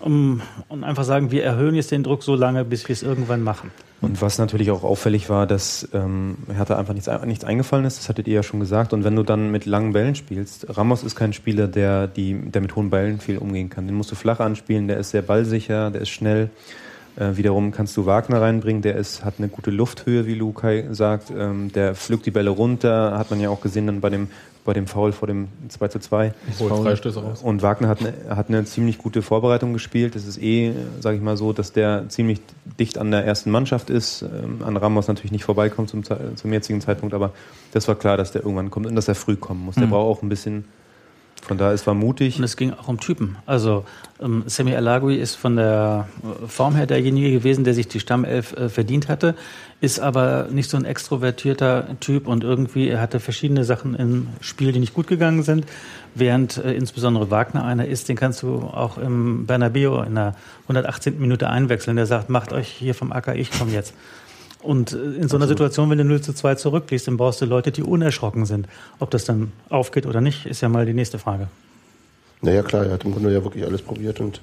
Um, 0.00 0.42
und 0.68 0.84
einfach 0.84 1.04
sagen, 1.04 1.30
wir 1.30 1.44
erhöhen 1.44 1.74
jetzt 1.74 1.90
den 1.90 2.02
Druck 2.02 2.22
so 2.22 2.34
lange, 2.34 2.62
bis 2.66 2.86
wir 2.88 2.92
es 2.92 3.02
irgendwann 3.02 3.42
machen. 3.42 3.70
Und 4.02 4.20
was 4.20 4.36
natürlich 4.36 4.70
auch 4.70 4.84
auffällig 4.84 5.30
war, 5.30 5.46
dass 5.46 5.88
ähm, 5.94 6.36
Hertha 6.54 6.76
einfach 6.76 6.92
nichts, 6.92 7.08
nichts 7.24 7.44
eingefallen 7.44 7.86
ist, 7.86 7.98
das 7.98 8.10
hattet 8.10 8.28
ihr 8.28 8.34
ja 8.34 8.42
schon 8.42 8.60
gesagt. 8.60 8.92
Und 8.92 9.02
wenn 9.04 9.16
du 9.16 9.22
dann 9.22 9.50
mit 9.50 9.64
langen 9.64 9.94
Bällen 9.94 10.14
spielst, 10.14 10.76
Ramos 10.76 11.02
ist 11.04 11.16
kein 11.16 11.32
Spieler, 11.32 11.68
der, 11.68 12.06
die, 12.06 12.34
der 12.50 12.60
mit 12.60 12.76
hohen 12.76 12.90
Bällen 12.90 13.18
viel 13.18 13.38
umgehen 13.38 13.70
kann. 13.70 13.86
Den 13.86 13.96
musst 13.96 14.10
du 14.10 14.14
flach 14.14 14.40
anspielen, 14.40 14.88
der 14.88 14.98
ist 14.98 15.10
sehr 15.10 15.22
ballsicher, 15.22 15.90
der 15.90 16.02
ist 16.02 16.10
schnell. 16.10 16.50
Äh, 17.16 17.36
wiederum 17.36 17.70
kannst 17.70 17.96
du 17.96 18.06
Wagner 18.06 18.40
reinbringen, 18.40 18.82
der 18.82 18.96
ist, 18.96 19.24
hat 19.24 19.34
eine 19.38 19.48
gute 19.48 19.70
Lufthöhe, 19.70 20.26
wie 20.26 20.34
Lukai 20.34 20.86
sagt. 20.90 21.30
Ähm, 21.36 21.70
der 21.72 21.94
pflückt 21.94 22.26
die 22.26 22.32
Bälle 22.32 22.50
runter, 22.50 23.16
hat 23.16 23.30
man 23.30 23.40
ja 23.40 23.50
auch 23.50 23.60
gesehen 23.60 23.86
dann 23.86 24.00
bei 24.00 24.10
dem, 24.10 24.28
bei 24.64 24.72
dem 24.72 24.88
Foul 24.88 25.12
vor 25.12 25.28
dem 25.28 25.48
2 25.68 25.88
zu 25.88 26.00
2. 26.00 26.34
Holt 26.58 26.72
Freistöße 26.82 27.22
raus. 27.22 27.42
Und 27.42 27.62
Wagner 27.62 27.86
hat 27.86 28.00
eine, 28.00 28.36
hat 28.36 28.48
eine 28.48 28.64
ziemlich 28.64 28.98
gute 28.98 29.22
Vorbereitung 29.22 29.72
gespielt. 29.72 30.16
Es 30.16 30.26
ist 30.26 30.42
eh, 30.42 30.72
sage 30.98 31.16
ich 31.16 31.22
mal 31.22 31.36
so, 31.36 31.52
dass 31.52 31.72
der 31.72 32.08
ziemlich 32.08 32.40
dicht 32.80 32.98
an 32.98 33.12
der 33.12 33.24
ersten 33.24 33.52
Mannschaft 33.52 33.90
ist. 33.90 34.22
Ähm, 34.22 34.62
an 34.64 34.76
Ramos 34.76 35.06
natürlich 35.06 35.32
nicht 35.32 35.44
vorbeikommt 35.44 35.90
zum, 35.90 36.02
zum 36.02 36.52
jetzigen 36.52 36.80
Zeitpunkt, 36.80 37.14
aber 37.14 37.32
das 37.72 37.86
war 37.86 37.94
klar, 37.94 38.16
dass 38.16 38.32
der 38.32 38.42
irgendwann 38.42 38.70
kommt 38.70 38.86
und 38.86 38.96
dass 38.96 39.06
er 39.06 39.14
früh 39.14 39.36
kommen 39.36 39.64
muss. 39.64 39.76
Der 39.76 39.86
braucht 39.86 40.18
auch 40.18 40.22
ein 40.22 40.28
bisschen. 40.28 40.64
Von 41.44 41.58
daher, 41.58 41.74
es 41.74 41.86
war 41.86 41.92
mutig. 41.92 42.38
Und 42.38 42.44
es 42.44 42.56
ging 42.56 42.72
auch 42.72 42.88
um 42.88 42.98
Typen. 42.98 43.36
Also 43.44 43.84
ähm, 44.20 44.44
Semi 44.46 44.74
Alagui 44.74 45.16
ist 45.16 45.34
von 45.34 45.56
der 45.56 46.08
äh, 46.22 46.46
Form 46.48 46.74
her 46.74 46.86
derjenige 46.86 47.30
gewesen, 47.30 47.64
der 47.64 47.74
sich 47.74 47.86
die 47.86 48.00
Stammelf 48.00 48.54
äh, 48.54 48.70
verdient 48.70 49.08
hatte, 49.08 49.34
ist 49.82 50.00
aber 50.00 50.48
nicht 50.50 50.70
so 50.70 50.78
ein 50.78 50.86
extrovertierter 50.86 52.00
Typ 52.00 52.26
und 52.26 52.44
irgendwie 52.44 52.88
er 52.88 53.00
hatte 53.00 53.20
verschiedene 53.20 53.64
Sachen 53.64 53.94
im 53.94 54.28
Spiel, 54.40 54.72
die 54.72 54.78
nicht 54.78 54.94
gut 54.94 55.06
gegangen 55.06 55.42
sind, 55.42 55.66
während 56.14 56.56
äh, 56.56 56.72
insbesondere 56.72 57.30
Wagner 57.30 57.64
einer 57.64 57.86
ist, 57.86 58.08
den 58.08 58.16
kannst 58.16 58.42
du 58.42 58.60
auch 58.60 58.96
im 58.96 59.44
Bernabeu 59.44 60.02
in 60.02 60.14
der 60.14 60.36
118. 60.62 61.20
Minute 61.20 61.50
einwechseln, 61.50 61.96
der 61.96 62.06
sagt, 62.06 62.30
macht 62.30 62.54
euch 62.54 62.68
hier 62.68 62.94
vom 62.94 63.12
Acker, 63.12 63.36
ich 63.36 63.50
komme 63.50 63.72
jetzt. 63.72 63.92
Und 64.64 64.92
äh, 64.92 64.96
in 64.96 65.28
so 65.28 65.36
einer 65.36 65.46
Situation, 65.46 65.90
wenn 65.90 65.98
du 65.98 66.04
0 66.04 66.22
zu 66.22 66.32
2 66.32 66.54
zurückliegst, 66.56 67.06
dann 67.06 67.16
brauchst 67.16 67.40
du 67.40 67.44
Leute, 67.44 67.70
die 67.70 67.82
unerschrocken 67.82 68.46
sind. 68.46 68.66
Ob 68.98 69.10
das 69.10 69.24
dann 69.24 69.52
aufgeht 69.68 70.06
oder 70.06 70.20
nicht, 70.20 70.46
ist 70.46 70.62
ja 70.62 70.68
mal 70.68 70.86
die 70.86 70.94
nächste 70.94 71.18
Frage. 71.18 71.48
Naja, 72.40 72.62
klar, 72.62 72.86
er 72.86 72.92
hat 72.92 73.04
im 73.04 73.12
Grunde 73.12 73.32
ja 73.32 73.44
wirklich 73.44 73.64
alles 73.64 73.82
probiert 73.82 74.20
und 74.20 74.40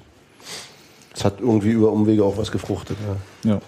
es 1.14 1.24
hat 1.24 1.40
irgendwie 1.40 1.70
über 1.70 1.90
Umwege 1.92 2.24
auch 2.24 2.36
was 2.36 2.50
gefruchtet. 2.50 2.96
Ja. 3.44 3.52
Ja. 3.52 3.60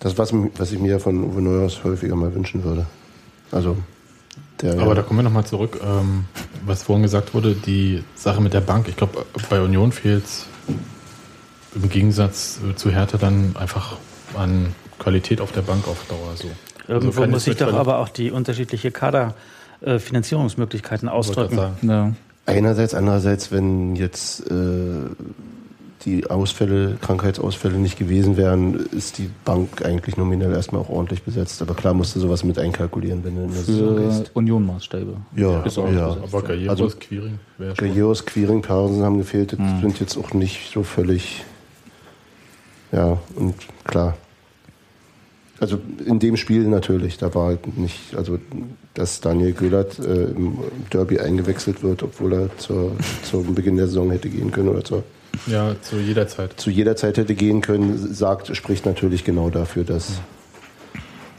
Das, 0.00 0.16
was, 0.18 0.32
was 0.56 0.72
ich 0.72 0.78
mir 0.78 1.00
von 1.00 1.24
Uwe 1.24 1.40
Neuhaus 1.40 1.82
häufiger 1.82 2.14
mal 2.14 2.34
wünschen 2.34 2.62
würde. 2.62 2.86
Also, 3.50 3.76
der. 4.60 4.74
Aber 4.74 4.88
ja, 4.88 4.94
da 4.94 5.02
kommen 5.02 5.20
wir 5.20 5.24
nochmal 5.24 5.46
zurück, 5.46 5.80
ähm, 5.82 6.26
was 6.66 6.82
vorhin 6.82 7.02
gesagt 7.02 7.32
wurde, 7.32 7.54
die 7.54 8.04
Sache 8.14 8.42
mit 8.42 8.52
der 8.52 8.60
Bank. 8.60 8.88
Ich 8.88 8.96
glaube, 8.96 9.24
bei 9.48 9.60
Union 9.60 9.92
fehlt 9.92 10.24
im 11.74 11.88
Gegensatz 11.88 12.60
zu 12.76 12.90
Hertha 12.90 13.16
dann 13.16 13.56
einfach 13.56 13.96
an 14.36 14.74
Qualität 14.98 15.40
auf 15.40 15.52
der 15.52 15.62
Bank 15.62 15.88
auf 15.88 16.04
Dauer 16.08 16.34
so. 16.36 16.48
Irgendwo 16.86 17.22
Also 17.22 17.32
muss 17.32 17.44
sich 17.44 17.56
doch 17.56 17.72
aber 17.72 17.98
auch 17.98 18.10
die 18.10 18.30
unterschiedliche 18.30 18.90
Kaderfinanzierungsmöglichkeiten 18.90 21.08
grad 21.08 21.16
ausdrücken. 21.16 21.56
sagen. 21.56 21.76
Ja. 21.88 22.12
einerseits, 22.46 22.92
andererseits, 22.94 23.50
wenn 23.52 23.96
jetzt 23.96 24.40
äh, 24.50 25.06
die 26.04 26.28
Ausfälle, 26.28 26.98
Krankheitsausfälle 27.00 27.78
nicht 27.78 27.98
gewesen 27.98 28.36
wären, 28.36 28.74
ist 28.92 29.16
die 29.16 29.30
Bank 29.46 29.82
eigentlich 29.86 30.18
nominell 30.18 30.52
erstmal 30.52 30.82
auch 30.82 30.90
ordentlich 30.90 31.22
besetzt. 31.22 31.62
Aber 31.62 31.72
klar 31.72 31.94
musst 31.94 32.14
du 32.14 32.20
sowas 32.20 32.44
mit 32.44 32.58
einkalkulieren, 32.58 33.24
wenn 33.24 33.36
du 33.36 33.44
in 33.44 33.54
der 33.54 33.62
Für 33.62 33.96
gehst. 34.02 34.30
Union-Maßstäbe. 34.34 35.16
Ja, 35.36 35.62
Ist 35.62 35.78
auch 35.78 35.90
ja. 35.90 36.08
besetzt. 36.08 36.34
Aber 36.34 36.42
Gallegos, 36.42 36.82
Also- 36.82 36.96
Quiring 36.98 37.38
wäre 37.56 37.74
schon. 37.76 37.88
Gajos, 37.88 38.26
Quiring, 38.26 38.60
Parensen 38.60 39.02
haben 39.02 39.16
gefehlt, 39.16 39.52
das 39.54 39.58
Mhm. 39.60 39.80
sind 39.80 40.00
jetzt 40.00 40.18
auch 40.18 40.34
nicht 40.34 40.70
so 40.70 40.82
völlig. 40.82 41.42
Ja, 42.92 43.16
und 43.36 43.54
klar. 43.84 44.18
Also 45.64 45.78
in 46.04 46.18
dem 46.18 46.36
Spiel 46.36 46.64
natürlich, 46.68 47.16
da 47.16 47.34
war 47.34 47.46
halt 47.46 47.78
nicht, 47.78 48.14
also 48.14 48.38
dass 48.92 49.22
Daniel 49.22 49.52
Göllert 49.52 49.98
äh, 49.98 50.24
im 50.24 50.58
Derby 50.92 51.18
eingewechselt 51.20 51.82
wird, 51.82 52.02
obwohl 52.02 52.34
er 52.34 52.58
zur, 52.58 52.92
zum 53.22 53.54
Beginn 53.54 53.76
der 53.78 53.86
Saison 53.86 54.10
hätte 54.10 54.28
gehen 54.28 54.50
können 54.50 54.68
oder 54.68 54.84
zur, 54.84 55.04
Ja, 55.46 55.74
zu 55.80 55.96
jeder 55.96 56.28
Zeit. 56.28 56.60
zu 56.60 56.68
jeder 56.68 56.96
Zeit 56.96 57.16
hätte 57.16 57.34
gehen 57.34 57.62
können, 57.62 57.96
sagt, 58.12 58.54
spricht 58.54 58.84
natürlich 58.84 59.24
genau 59.24 59.48
dafür, 59.48 59.84
dass, 59.84 60.20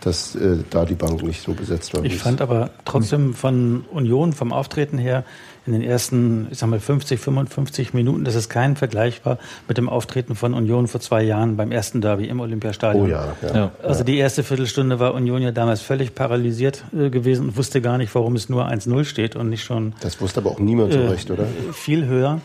dass 0.02 0.34
äh, 0.36 0.58
da 0.72 0.86
die 0.86 0.96
Bank 0.96 1.22
nicht 1.22 1.44
so 1.44 1.54
besetzt 1.54 1.94
war. 1.94 2.04
Ich 2.04 2.18
fand 2.18 2.42
aber 2.42 2.72
trotzdem 2.84 3.36
von 3.36 3.86
Union, 3.92 4.34
vom 4.34 4.52
Auftreten 4.52 4.98
her, 4.98 5.24
in 5.66 5.74
den 5.74 5.82
ersten, 5.82 6.48
ich 6.52 6.60
sag 6.60 6.70
mal, 6.70 6.80
50, 6.80 7.20
55 7.20 7.94
Minuten, 7.94 8.24
dass 8.24 8.36
es 8.36 8.50
kein 8.50 8.76
Vergleich 8.76 9.26
war 9.26 9.38
mit 9.68 9.78
dem 9.78 9.90
Auftreten 9.90 10.36
von 10.36 10.54
Union 10.54 10.88
vor 10.88 11.02
zwei 11.02 11.24
Jahren 11.24 11.58
beim 11.58 11.72
ersten 11.72 12.02
Derby 12.02 12.26
im 12.26 12.40
Olympiastadion. 12.40 13.06
Oh 13.06 13.08
ja, 13.08 13.34
ja. 13.42 13.56
Ja. 13.56 13.72
Also 13.84 14.04
die 14.04 14.18
erste 14.18 14.44
Viertelstunde 14.44 15.00
war 15.00 15.14
Union 15.14 15.42
ja 15.42 15.52
damals 15.52 15.82
völlig 15.82 16.14
paralysiert 16.14 16.84
äh, 16.94 17.10
gewesen 17.10 17.50
und 17.50 17.58
wusste 17.58 17.82
gar 17.82 17.98
nicht, 17.98 18.14
warum 18.14 18.36
es 18.36 18.50
nur 18.50 18.68
1-0 18.68 19.06
steht 19.06 19.36
und 19.36 19.50
nicht 19.50 19.64
schon 19.64 19.94
Das 20.02 20.22
wusste 20.22 20.40
aber 20.42 20.52
auch 20.52 20.60
niemand 20.60 20.94
so 20.94 21.00
äh, 21.00 21.08
recht, 21.08 21.32
oder? 21.32 21.46
viel 21.74 22.06
höher. 22.06 22.42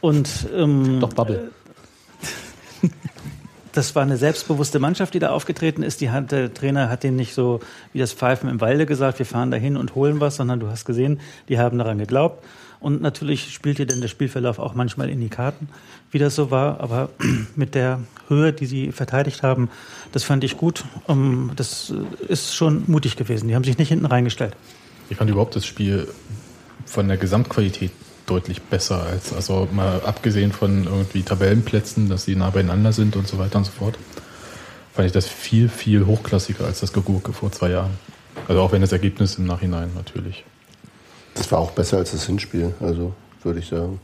Und 0.00 0.46
ähm, 0.56 0.98
Doch 1.00 1.12
Bubble. 1.12 1.50
Das 3.78 3.94
war 3.94 4.02
eine 4.02 4.16
selbstbewusste 4.16 4.80
Mannschaft, 4.80 5.14
die 5.14 5.20
da 5.20 5.30
aufgetreten 5.30 5.84
ist. 5.84 6.00
Die 6.00 6.10
hat, 6.10 6.32
der 6.32 6.52
Trainer 6.52 6.90
hat 6.90 7.04
denen 7.04 7.16
nicht 7.16 7.32
so 7.32 7.60
wie 7.92 8.00
das 8.00 8.12
Pfeifen 8.12 8.50
im 8.50 8.60
Walde 8.60 8.86
gesagt, 8.86 9.20
wir 9.20 9.26
fahren 9.26 9.52
dahin 9.52 9.76
und 9.76 9.94
holen 9.94 10.18
was, 10.18 10.36
sondern 10.36 10.58
du 10.58 10.66
hast 10.66 10.84
gesehen, 10.84 11.20
die 11.48 11.60
haben 11.60 11.78
daran 11.78 11.98
geglaubt. 11.98 12.44
Und 12.80 13.02
natürlich 13.02 13.52
spielte 13.52 13.86
dann 13.86 14.00
der 14.00 14.08
Spielverlauf 14.08 14.58
auch 14.58 14.74
manchmal 14.74 15.08
in 15.10 15.20
die 15.20 15.28
Karten, 15.28 15.68
wie 16.10 16.18
das 16.18 16.34
so 16.34 16.50
war. 16.50 16.80
Aber 16.80 17.10
mit 17.56 17.76
der 17.76 18.00
Höhe, 18.26 18.52
die 18.52 18.66
sie 18.66 18.90
verteidigt 18.90 19.44
haben, 19.44 19.70
das 20.10 20.24
fand 20.24 20.42
ich 20.42 20.56
gut. 20.56 20.84
Das 21.54 21.92
ist 22.26 22.54
schon 22.56 22.82
mutig 22.88 23.14
gewesen. 23.14 23.46
Die 23.46 23.54
haben 23.54 23.64
sich 23.64 23.78
nicht 23.78 23.88
hinten 23.88 24.06
reingestellt. 24.06 24.56
Ich 25.08 25.16
fand 25.16 25.30
überhaupt 25.30 25.54
das 25.54 25.64
Spiel 25.64 26.08
von 26.84 27.06
der 27.06 27.16
Gesamtqualität 27.16 27.92
deutlich 28.28 28.62
besser 28.62 29.02
als, 29.04 29.32
also 29.32 29.68
mal 29.72 30.00
abgesehen 30.04 30.52
von 30.52 30.84
irgendwie 30.84 31.22
Tabellenplätzen, 31.22 32.08
dass 32.08 32.24
sie 32.24 32.36
nah 32.36 32.50
beieinander 32.50 32.92
sind 32.92 33.16
und 33.16 33.26
so 33.26 33.38
weiter 33.38 33.58
und 33.58 33.64
so 33.64 33.72
fort, 33.72 33.98
fand 34.94 35.06
ich 35.06 35.12
das 35.12 35.26
viel, 35.26 35.68
viel 35.68 36.06
hochklassiger 36.06 36.64
als 36.64 36.80
das 36.80 36.92
Gegurke 36.92 37.32
vor 37.32 37.50
zwei 37.52 37.70
Jahren. 37.70 37.90
Also 38.46 38.60
auch 38.62 38.72
wenn 38.72 38.80
das 38.82 38.92
Ergebnis 38.92 39.36
im 39.36 39.46
Nachhinein 39.46 39.90
natürlich. 39.94 40.44
Das 41.34 41.50
war 41.52 41.58
auch 41.58 41.70
besser 41.72 41.96
als 41.98 42.12
das 42.12 42.26
Hinspiel, 42.26 42.74
also 42.80 43.14
würde 43.42 43.58
ich 43.60 43.66
sagen. 43.68 44.00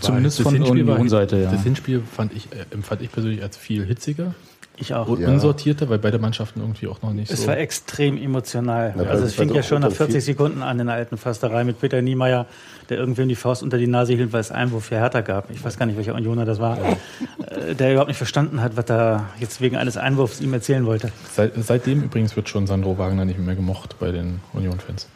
Zumindest 0.00 0.38
Das 0.38 0.44
von 0.44 0.60
war- 0.60 0.70
Union-Seite, 0.70 1.38
ja. 1.38 1.50
Das 1.50 1.62
Hinspiel 1.62 2.02
fand 2.14 2.32
ich, 2.32 2.46
äh, 2.52 2.64
empfand 2.70 3.02
ich 3.02 3.10
persönlich 3.10 3.42
als 3.42 3.56
viel 3.56 3.84
hitziger 3.84 4.34
Ich 4.76 4.94
auch. 4.94 5.08
und 5.08 5.20
Ja. 5.20 5.28
unsortierter, 5.28 5.88
weil 5.88 5.98
beide 5.98 6.18
Mannschaften 6.20 6.60
irgendwie 6.60 6.86
auch 6.86 7.02
noch 7.02 7.12
nicht 7.12 7.32
Es 7.32 7.42
so. 7.42 7.46
war 7.48 7.56
extrem 7.58 8.16
emotional. 8.16 8.94
Ja, 8.96 9.04
also 9.10 9.24
es 9.24 9.34
fing 9.34 9.52
ja 9.52 9.62
schon 9.64 9.80
nach 9.80 9.88
unter 9.88 9.96
40 9.96 10.14
viel- 10.14 10.20
Sekunden 10.34 10.62
an 10.62 10.78
in 10.78 10.86
der 10.86 10.94
alten 10.94 11.16
Fasterei 11.16 11.64
mit 11.64 11.80
Peter 11.80 12.00
Niemeyer, 12.00 12.46
der 12.88 12.98
irgendwem 12.98 13.28
die 13.28 13.34
Faust 13.34 13.62
unter 13.62 13.78
die 13.78 13.86
Nase 13.86 14.14
hielt, 14.14 14.32
weil 14.32 14.40
es 14.40 14.50
Einwurf 14.50 14.86
für 14.86 14.96
Hertha 14.96 15.20
gab. 15.20 15.50
Ich 15.50 15.62
weiß 15.64 15.76
gar 15.78 15.86
nicht, 15.86 15.96
welcher 15.96 16.14
Unioner 16.14 16.44
das 16.44 16.58
war, 16.58 16.78
äh, 16.78 17.74
der 17.74 17.90
überhaupt 17.92 18.08
nicht 18.08 18.16
verstanden 18.16 18.60
hat, 18.62 18.76
was 18.76 18.86
er 18.88 19.26
jetzt 19.38 19.60
wegen 19.60 19.76
eines 19.76 19.96
Einwurfs 19.96 20.40
ihm 20.40 20.52
erzählen 20.54 20.86
wollte. 20.86 21.10
Seit, 21.32 21.52
seitdem 21.56 22.02
übrigens 22.02 22.34
wird 22.36 22.48
schon 22.48 22.66
Sandro 22.66 22.96
Wagner 22.98 23.24
nicht 23.24 23.38
mehr 23.38 23.54
gemocht 23.54 23.96
bei 23.98 24.10
den 24.10 24.40
Union-Fans. 24.52 25.06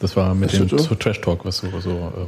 Das 0.00 0.16
war 0.16 0.34
mit 0.34 0.52
Ist 0.52 0.60
dem 0.60 0.68
das 0.68 0.84
so? 0.84 0.94
Trash-Talk, 0.94 1.44
was 1.44 1.58
so, 1.58 1.68
so 1.80 1.90
ähm, 1.90 2.26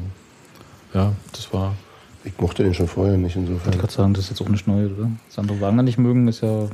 ja, 0.92 1.12
das 1.32 1.52
war. 1.52 1.74
Ich 2.22 2.32
mochte 2.38 2.62
den 2.62 2.72
schon 2.72 2.86
vorher 2.88 3.16
nicht 3.16 3.36
Ich 3.36 3.42
insofern. 3.42 3.78
kann 3.78 3.90
sagen, 3.90 4.14
das 4.14 4.24
ist 4.24 4.30
jetzt 4.30 4.40
auch 4.42 4.48
nicht 4.48 4.66
neu, 4.66 4.86
oder? 4.86 5.10
Sandro 5.28 5.60
Wagner 5.60 5.82
nicht 5.82 5.98
mögen, 5.98 6.28
ist 6.28 6.40
ja 6.42 6.68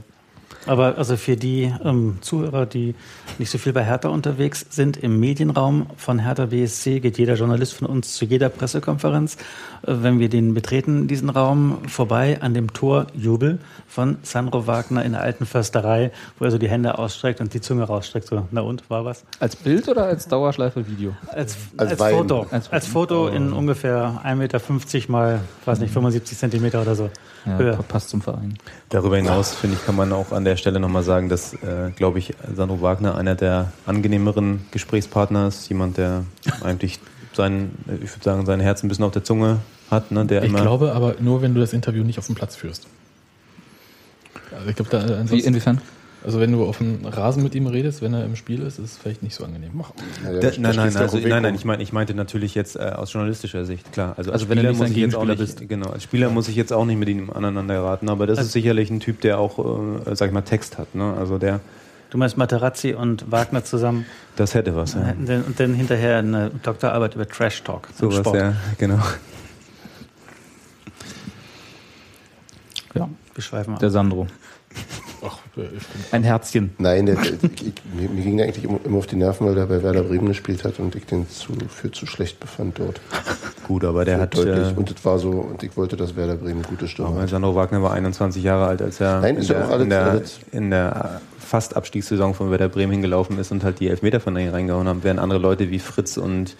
Aber 0.66 0.98
also 0.98 1.16
für 1.16 1.36
die 1.36 1.72
ähm, 1.84 2.18
Zuhörer, 2.20 2.66
die 2.66 2.94
nicht 3.38 3.50
so 3.50 3.58
viel 3.58 3.72
bei 3.72 3.84
Hertha 3.84 4.08
unterwegs 4.08 4.66
sind, 4.68 4.96
im 4.98 5.18
Medienraum 5.18 5.86
von 5.96 6.18
Hertha 6.18 6.46
BSC 6.46 7.00
geht 7.00 7.18
jeder 7.18 7.34
Journalist 7.34 7.74
von 7.74 7.86
uns 7.86 8.14
zu 8.14 8.26
jeder 8.26 8.50
Pressekonferenz, 8.50 9.36
äh, 9.82 9.94
wenn 10.00 10.18
wir 10.18 10.28
den 10.28 10.52
betreten, 10.52 11.08
diesen 11.08 11.30
Raum, 11.30 11.78
vorbei 11.88 12.38
an 12.42 12.52
dem 12.52 12.72
Torjubel 12.72 13.58
von 13.88 14.18
Sandro 14.22 14.66
Wagner 14.66 15.04
in 15.04 15.12
der 15.12 15.22
alten 15.22 15.46
Försterei, 15.46 16.10
wo 16.38 16.44
er 16.44 16.50
so 16.50 16.58
die 16.58 16.68
Hände 16.68 16.98
ausstreckt 16.98 17.40
und 17.40 17.54
die 17.54 17.60
Zunge 17.60 17.84
rausstreckt. 17.84 18.28
So, 18.28 18.46
na 18.50 18.60
und, 18.60 18.88
war 18.90 19.04
was? 19.04 19.24
als 19.38 19.56
Bild 19.56 19.88
oder 19.88 20.04
als 20.04 20.28
Dauerschleife 20.28 20.86
Video? 20.86 21.14
Als, 21.28 21.56
Als 21.76 22.00
als. 22.00 22.14
Foto. 22.14 22.46
Als- 22.50 22.70
Als, 22.70 22.86
Foto 22.86 23.28
in 23.28 23.52
ungefähr 23.52 24.20
1,50 24.24 24.36
Meter 24.36 24.60
mal, 25.12 25.40
weiß 25.64 25.80
nicht, 25.80 25.92
75 25.92 26.36
Zentimeter 26.36 26.82
oder 26.82 26.94
so. 26.94 27.10
Ja, 27.46 27.76
passt 27.88 28.10
zum 28.10 28.20
Verein. 28.20 28.58
Darüber 28.90 29.16
hinaus, 29.16 29.54
finde 29.54 29.76
ich, 29.76 29.86
kann 29.86 29.96
man 29.96 30.12
auch 30.12 30.32
an 30.32 30.44
der 30.44 30.56
Stelle 30.56 30.78
nochmal 30.78 31.02
sagen, 31.02 31.28
dass, 31.28 31.54
äh, 31.54 31.90
glaube 31.96 32.18
ich, 32.18 32.34
Sandro 32.54 32.82
Wagner 32.82 33.16
einer 33.16 33.34
der 33.34 33.72
angenehmeren 33.86 34.66
Gesprächspartner 34.70 35.48
ist. 35.48 35.68
Jemand, 35.68 35.96
der 35.96 36.24
eigentlich 36.62 37.00
sein, 37.32 37.70
äh, 37.88 38.04
ich 38.04 38.14
würde 38.14 38.24
sagen, 38.24 38.46
sein 38.46 38.60
Herz 38.60 38.82
ein 38.82 38.88
bisschen 38.88 39.04
auf 39.04 39.12
der 39.12 39.24
Zunge 39.24 39.58
hat, 39.90 40.10
ne, 40.10 40.26
der 40.26 40.42
Ich 40.42 40.50
immer. 40.50 40.62
glaube 40.62 40.92
aber 40.92 41.14
nur, 41.20 41.40
wenn 41.42 41.54
du 41.54 41.60
das 41.60 41.72
Interview 41.72 42.04
nicht 42.04 42.18
auf 42.18 42.26
dem 42.26 42.34
Platz 42.34 42.56
führst. 42.56 42.86
Also 44.54 44.68
ich 44.68 44.76
glaube, 44.76 44.90
da 44.90 45.30
Wie, 45.30 45.40
inwiefern? 45.40 45.80
Also 46.24 46.38
wenn 46.40 46.52
du 46.52 46.64
auf 46.64 46.78
dem 46.78 47.04
Rasen 47.04 47.42
mit 47.42 47.54
ihm 47.54 47.66
redest, 47.66 48.02
wenn 48.02 48.12
er 48.14 48.24
im 48.24 48.36
Spiel 48.36 48.60
ist, 48.62 48.78
ist 48.78 48.92
es 48.92 48.98
vielleicht 48.98 49.22
nicht 49.22 49.34
so 49.34 49.44
angenehm. 49.44 49.70
Ja, 50.24 50.32
ja, 50.32 50.40
Da, 50.40 50.50
da 50.50 50.56
nein, 50.60 50.76
nein, 50.76 50.96
also, 50.96 51.18
nein, 51.18 51.42
nein, 51.42 51.54
ich 51.54 51.64
meine, 51.64 51.82
ich 51.82 51.92
meinte 51.92 52.14
natürlich 52.14 52.54
jetzt 52.54 52.76
äh, 52.76 52.80
aus 52.80 53.12
journalistischer 53.12 53.64
Sicht, 53.64 53.90
klar. 53.92 54.14
Also, 54.16 54.30
als 54.30 54.42
Also 54.42 54.48
wenn 54.50 54.56
du 54.56 54.60
Spieler 54.62 54.70
nicht 54.72 54.78
muss 54.78 54.88
sein 54.88 54.96
ich 54.96 55.02
jetzt 55.02 55.14
auch 55.16 55.24
nicht, 55.24 55.38
bist. 55.38 55.68
genau, 55.68 55.90
als 55.90 56.02
Spieler 56.02 56.30
muss 56.30 56.48
ich 56.48 56.56
jetzt 56.56 56.72
auch 56.72 56.84
nicht 56.84 56.98
mit 56.98 57.08
ihm 57.08 57.30
aneinander 57.30 57.74
geraten, 57.74 58.08
aber 58.08 58.26
das 58.26 58.38
ist 58.40 58.52
sicherlich 58.52 58.90
ein 58.90 59.00
Typ, 59.00 59.20
der 59.22 59.38
auch, 59.38 59.58
äh, 60.06 60.14
sag 60.14 60.28
ich 60.28 60.32
mal, 60.34 60.42
Text 60.42 60.78
hat, 60.78 60.94
ne? 60.94 61.14
Also 61.18 61.38
der, 61.38 61.60
Du 62.10 62.18
meinst 62.18 62.36
Materazzi 62.36 62.92
und 62.92 63.30
Wagner 63.30 63.62
zusammen 63.64 64.04
das 64.34 64.54
hätte 64.54 64.74
was, 64.74 64.94
ja. 64.94 65.02
hätten 65.02 65.26
dann- 65.26 65.44
und 65.44 65.60
dann 65.60 65.74
hinterher 65.74 66.18
eine 66.18 66.50
Doktorarbeit 66.62 67.14
über 67.14 67.28
Trash 67.28 67.62
Talk. 67.62 67.88
Sowas, 67.96 68.16
Sport. 68.16 68.36
ja, 68.36 68.54
genau. 68.78 68.98
Ja, 72.94 73.08
Wir 73.34 73.42
schweifen 73.42 73.74
ab. 73.74 73.78
der 73.80 73.90
Sandro. 73.90 74.26
Ein 76.12 76.22
Herzchen. 76.22 76.70
Nein, 76.78 77.06
der, 77.06 77.16
der, 77.16 77.32
ich, 77.42 77.72
mir, 77.94 78.08
mir 78.08 78.22
ging 78.22 78.40
eigentlich 78.40 78.64
immer, 78.64 78.78
immer 78.84 78.98
auf 78.98 79.06
die 79.06 79.16
Nerven, 79.16 79.46
weil 79.46 79.54
der 79.54 79.66
bei 79.66 79.82
Werder 79.82 80.02
Bremen 80.02 80.28
gespielt 80.28 80.64
hat 80.64 80.78
und 80.78 80.94
ich 80.94 81.06
den 81.06 81.28
zu, 81.28 81.52
für 81.68 81.90
zu 81.90 82.06
schlecht 82.06 82.38
befand 82.40 82.78
dort. 82.78 83.00
Gut, 83.66 83.84
aber 83.84 84.04
der 84.04 84.20
hat, 84.20 84.36
Deutlich. 84.36 84.70
äh, 84.72 84.74
Und 84.76 84.90
das 84.90 85.04
war 85.04 85.18
so, 85.18 85.30
und 85.30 85.62
ich 85.62 85.76
wollte, 85.76 85.96
dass 85.96 86.16
Werder 86.16 86.36
Bremen 86.36 86.62
gute 86.62 86.88
Stimme 86.88 87.14
hat. 87.20 87.28
Sandro 87.28 87.54
Wagner 87.54 87.82
war 87.82 87.92
21 87.92 88.42
Jahre 88.42 88.66
alt, 88.66 88.82
als 88.82 89.00
er 89.00 89.20
Nein, 89.20 89.36
in, 89.36 89.46
der, 89.46 89.64
auch 89.66 89.70
alles- 89.70 89.82
in, 89.82 89.90
der, 89.90 90.22
in 90.52 90.70
der 90.70 91.20
fast 91.38 91.76
Abstiegssaison 91.76 92.34
von 92.34 92.50
Werder 92.50 92.68
Bremen 92.68 92.92
hingelaufen 92.92 93.38
ist 93.38 93.50
und 93.52 93.64
halt 93.64 93.80
die 93.80 93.88
Elfmeter 93.88 94.20
von 94.20 94.34
denen 94.34 94.50
reingehauen 94.52 94.86
haben, 94.88 95.02
während 95.02 95.20
andere 95.20 95.40
Leute 95.40 95.70
wie 95.70 95.78
Fritz 95.80 96.16
und 96.16 96.56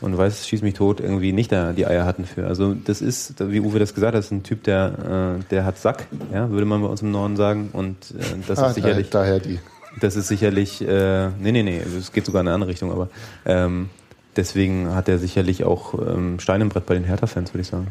und 0.00 0.16
weiß, 0.18 0.46
schieß 0.46 0.62
mich 0.62 0.74
tot, 0.74 1.00
irgendwie 1.00 1.32
nicht 1.32 1.50
da 1.52 1.72
die 1.72 1.86
Eier 1.86 2.04
hatten 2.04 2.24
für. 2.24 2.46
Also 2.46 2.74
das 2.74 3.00
ist, 3.00 3.34
wie 3.50 3.60
Uwe 3.60 3.78
das 3.78 3.94
gesagt 3.94 4.14
hat, 4.14 4.18
das 4.18 4.26
ist 4.26 4.32
ein 4.32 4.42
Typ, 4.42 4.62
der, 4.64 5.38
äh, 5.40 5.44
der 5.50 5.64
hat 5.64 5.78
Sack, 5.78 6.06
ja, 6.32 6.50
würde 6.50 6.66
man 6.66 6.82
bei 6.82 6.88
uns 6.88 7.02
im 7.02 7.10
Norden 7.10 7.36
sagen. 7.36 7.70
Und 7.72 7.96
äh, 8.10 8.22
das 8.46 8.58
Ah, 8.58 8.68
ist 8.68 8.74
sicherlich, 8.74 9.10
daher, 9.10 9.38
daher 9.38 9.40
die. 9.40 9.58
das 10.00 10.16
ist 10.16 10.28
sicherlich, 10.28 10.80
äh, 10.86 11.28
nee, 11.40 11.52
nee, 11.52 11.62
nee, 11.62 11.80
also 11.82 11.96
es 11.98 12.12
geht 12.12 12.26
sogar 12.26 12.40
in 12.42 12.48
eine 12.48 12.54
andere 12.54 12.70
Richtung, 12.70 12.92
aber 12.92 13.08
ähm, 13.46 13.88
deswegen 14.36 14.94
hat 14.94 15.08
er 15.08 15.18
sicherlich 15.18 15.64
auch 15.64 15.94
ähm, 15.94 16.38
Stein 16.40 16.60
im 16.60 16.68
Brett 16.68 16.86
bei 16.86 16.94
den 16.94 17.04
Hertha-Fans, 17.04 17.52
würde 17.54 17.62
ich 17.62 17.68
sagen. 17.68 17.86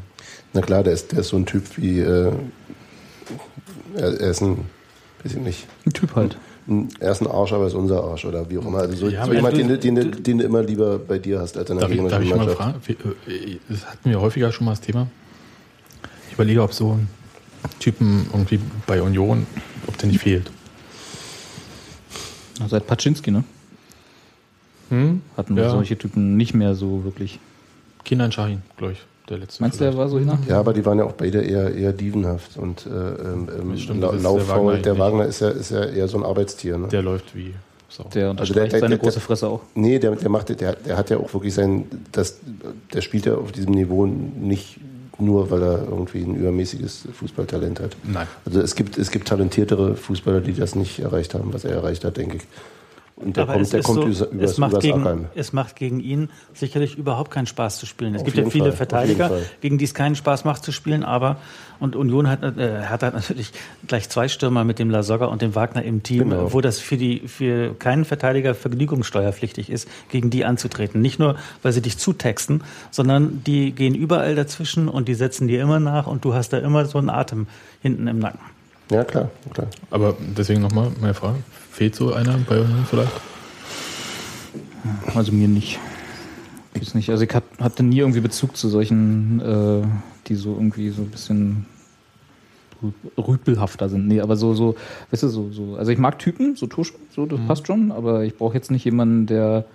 Na 0.53 0.61
klar, 0.61 0.83
der 0.83 0.93
ist, 0.93 1.11
der 1.13 1.19
ist 1.19 1.29
so 1.29 1.37
ein 1.37 1.45
Typ 1.45 1.63
wie, 1.77 1.99
äh, 1.99 2.31
er, 3.95 4.19
er 4.19 4.29
ist 4.29 4.41
ein, 4.41 4.65
weiß 5.23 5.33
ich 5.33 5.39
nicht, 5.39 5.67
Ein 5.85 5.93
Typ 5.93 6.15
halt. 6.15 6.37
Ein, 6.67 6.89
er 6.99 7.11
ist 7.11 7.21
ein 7.21 7.27
Arsch, 7.27 7.51
aber 7.53 7.63
er 7.63 7.67
ist 7.67 7.73
unser 7.73 8.03
Arsch 8.03 8.25
oder 8.25 8.49
wie 8.49 8.57
auch 8.57 8.65
immer. 8.65 8.79
Also 8.79 8.95
so, 8.95 9.07
Ja, 9.09 9.21
so 9.25 9.31
aber 9.31 9.35
jemand, 9.35 9.57
den, 9.57 9.67
du- 9.67 9.77
den, 9.77 9.95
du- 9.95 10.11
den 10.11 10.37
du 10.37 10.43
immer 10.45 10.61
lieber 10.63 10.97
bei 10.99 11.19
dir 11.19 11.39
hast 11.39 11.57
als 11.57 11.69
in 11.69 11.77
der 11.77 11.87
darf, 11.87 11.97
ich, 11.97 12.09
darf 12.09 12.21
ich 12.23 12.29
mal 12.35 12.49
fragen? 12.49 12.79
Wie, 12.85 12.93
äh, 12.93 13.59
Das 13.69 13.85
hatten 13.85 14.09
wir 14.09 14.19
häufiger 14.21 14.51
schon 14.51 14.65
mal 14.65 14.71
das 14.71 14.81
Thema. 14.81 15.07
Ich 16.27 16.33
überlege, 16.33 16.61
ob 16.63 16.73
so 16.73 16.93
ein 16.93 17.07
Typen 17.79 18.27
irgendwie 18.31 18.59
bei 18.87 19.01
Union, 19.01 19.45
ob 19.87 19.97
der 19.97 20.07
nicht 20.09 20.21
fehlt. 20.21 20.49
Seit 22.67 22.87
Paczynski, 22.87 23.31
ne? 23.31 23.43
Hm? 24.89 25.21
Hatten 25.37 25.55
wir 25.55 25.63
Ja. 25.63 25.69
solche 25.69 25.97
Typen 25.97 26.37
nicht 26.37 26.53
mehr 26.53 26.75
so 26.75 27.03
wirklich. 27.03 27.39
Kinan 28.05 28.31
Shahin, 28.31 28.61
glaube 28.77 28.93
ich, 28.93 28.99
der 29.29 29.37
letzte. 29.37 29.61
Meinst 29.63 29.79
du, 29.79 29.83
der 29.85 29.95
war 29.97 30.09
so 30.09 30.19
hin? 30.19 30.31
Ja, 30.47 30.59
aber 30.59 30.73
die 30.73 30.85
waren 30.85 30.97
ja 30.97 31.05
auch 31.05 31.13
beide 31.13 31.41
eher, 31.41 31.73
eher 31.73 31.93
dievenhaft 31.93 32.57
und 32.57 32.85
äh, 32.85 32.89
ähm, 32.89 33.49
ähm, 33.57 33.71
Das 33.71 33.81
stimmt, 33.81 34.01
lau- 34.01 34.07
das 34.07 34.17
ist 34.17 34.23
der 34.23 34.31
lauffaul. 34.31 34.65
Wagner 34.73 34.81
Der. 34.83 34.97
Wagner 34.99 35.25
ist 35.25 35.39
ja, 35.41 35.49
ist 35.49 35.71
ja 35.71 35.83
eher 35.85 36.07
so 36.07 36.17
ein 36.17 36.23
Arbeitstier. 36.23 36.77
Ne? 36.77 36.87
Der 36.89 37.01
läuft 37.01 37.35
wie 37.35 37.53
Sau. 37.89 38.05
Der 38.13 38.29
Also 38.29 38.31
unterstreicht 38.31 38.55
der- 38.57 38.69
der- 38.71 38.79
seine 38.79 38.89
der- 38.89 38.97
große 39.03 39.19
Fresse 39.19 39.47
auch. 39.47 39.61
Nee, 39.75 39.99
der, 39.99 40.15
der 40.15 40.29
macht, 40.29 40.49
der, 40.49 40.73
der 40.73 40.97
hat 40.97 41.09
ja 41.11 41.17
auch 41.17 41.31
wirklich 41.33 41.53
sein, 41.53 41.85
das, 42.11 42.39
der 42.91 43.01
spielt 43.01 43.25
ja 43.27 43.35
auf 43.35 43.51
diesem 43.51 43.71
Niveau 43.73 44.05
nicht 44.07 44.79
nur, 45.19 45.51
weil 45.51 45.61
er 45.61 45.83
irgendwie 45.87 46.23
ein 46.23 46.33
übermäßiges 46.35 47.07
Fußballtalent 47.13 47.79
hat. 47.79 47.95
Nein. 48.03 48.25
Also 48.45 48.61
es 48.61 48.73
gibt, 48.75 48.97
es 48.97 49.11
gibt 49.11 49.27
talentiertere 49.27 49.95
Fußballer, 49.95 50.41
die 50.41 50.53
das 50.53 50.73
nicht 50.75 50.99
erreicht 50.99 51.35
haben, 51.35 51.53
was 51.53 51.65
er 51.65 51.71
erreicht 51.73 52.03
hat, 52.03 52.17
denke 52.17 52.37
ich. 52.37 52.43
Und 53.23 53.37
der 53.37 53.43
Aber 53.43 53.53
kommt, 53.53 53.63
es 53.65 53.69
der 53.71 53.79
ist 53.79 53.85
kommt 53.85 54.15
so, 54.15 54.25
übers, 54.25 54.51
es, 54.51 54.57
macht 54.57 54.79
gegen, 54.79 55.27
es 55.35 55.53
macht 55.53 55.75
gegen 55.75 55.99
ihn 55.99 56.29
sicherlich 56.53 56.97
überhaupt 56.97 57.31
keinen 57.31 57.47
Spaß 57.47 57.77
zu 57.77 57.85
spielen. 57.85 58.15
Es 58.15 58.21
Auf 58.21 58.25
gibt 58.25 58.37
ja 58.37 58.49
viele 58.49 58.65
Fall, 58.65 58.73
Verteidiger, 58.73 59.31
gegen 59.61 59.77
die 59.77 59.85
es 59.85 59.93
keinen 59.93 60.15
Spaß 60.15 60.45
macht 60.45 60.63
zu 60.63 60.71
spielen, 60.71 61.03
aber 61.03 61.37
und 61.79 61.95
Union 61.95 62.29
hat, 62.29 62.43
äh, 62.57 62.83
hat 62.85 63.03
halt 63.03 63.13
natürlich 63.13 63.51
gleich 63.87 64.07
zwei 64.09 64.27
Stürmer 64.27 64.63
mit 64.63 64.79
dem 64.79 64.89
Lasogga 64.89 65.25
und 65.25 65.41
dem 65.41 65.53
Wagner 65.53 65.83
im 65.83 66.01
Team, 66.01 66.29
Genau. 66.29 66.53
wo 66.53 66.61
das 66.61 66.79
für 66.79 66.95
die 66.95 67.27
für 67.27 67.73
keinen 67.73 68.05
Verteidiger 68.05 68.55
vergnügungssteuerpflichtig 68.55 69.69
ist, 69.69 69.87
gegen 70.09 70.29
die 70.29 70.45
anzutreten. 70.45 71.01
Nicht 71.01 71.19
nur, 71.19 71.35
weil 71.61 71.73
sie 71.73 71.81
dich 71.81 71.97
zutexten, 71.97 72.63
sondern 72.89 73.43
die 73.45 73.71
gehen 73.71 73.95
überall 73.95 74.35
dazwischen 74.35 74.87
und 74.87 75.07
die 75.07 75.13
setzen 75.13 75.47
dir 75.47 75.61
immer 75.61 75.79
nach 75.79 76.07
und 76.07 76.23
du 76.23 76.33
hast 76.33 76.53
da 76.53 76.59
immer 76.59 76.85
so 76.85 76.97
einen 76.99 77.09
Atem 77.09 77.47
hinten 77.81 78.07
im 78.07 78.19
Nacken. 78.19 78.39
Ja, 78.89 79.03
klar, 79.03 79.29
klar. 79.53 79.67
Aber 79.89 80.15
deswegen 80.37 80.61
nochmal 80.61 80.91
meine 81.01 81.13
Frage. 81.13 81.37
Fehlt 81.73 81.95
so 81.95 82.13
einer 82.13 82.37
bei 82.37 82.59
Union 82.59 82.85
vielleicht? 82.87 83.11
Also 85.15 85.31
mir 85.31 85.47
nicht. 85.47 85.79
Ich 86.79 86.93
nicht. 86.93 87.09
Also 87.09 87.23
ich 87.23 87.33
hat, 87.33 87.45
hatte 87.59 87.81
nie 87.81 87.97
irgendwie 87.97 88.19
Bezug 88.19 88.55
zu 88.55 88.69
solchen, 88.69 89.39
äh, 89.39 89.81
die 90.27 90.35
so 90.35 90.53
irgendwie 90.53 90.91
so 90.91 91.01
ein 91.01 91.09
bisschen 91.09 91.65
rüpelhafter 93.17 93.89
sind. 93.89 94.07
Nee, 94.07 94.21
aber 94.21 94.35
so, 94.35 94.53
so, 94.53 94.75
weißt 95.09 95.23
du, 95.23 95.29
so, 95.29 95.51
so. 95.51 95.75
Also 95.75 95.91
ich 95.91 95.97
mag 95.97 96.19
Typen, 96.19 96.55
so 96.55 96.67
Tusch, 96.67 96.93
so, 97.09 97.25
das 97.25 97.39
mhm. 97.39 97.47
passt 97.47 97.65
schon, 97.65 97.91
aber 97.91 98.23
ich 98.23 98.37
brauche 98.37 98.53
jetzt 98.53 98.69
nicht 98.69 98.85
jemanden, 98.85 99.25
der 99.25 99.65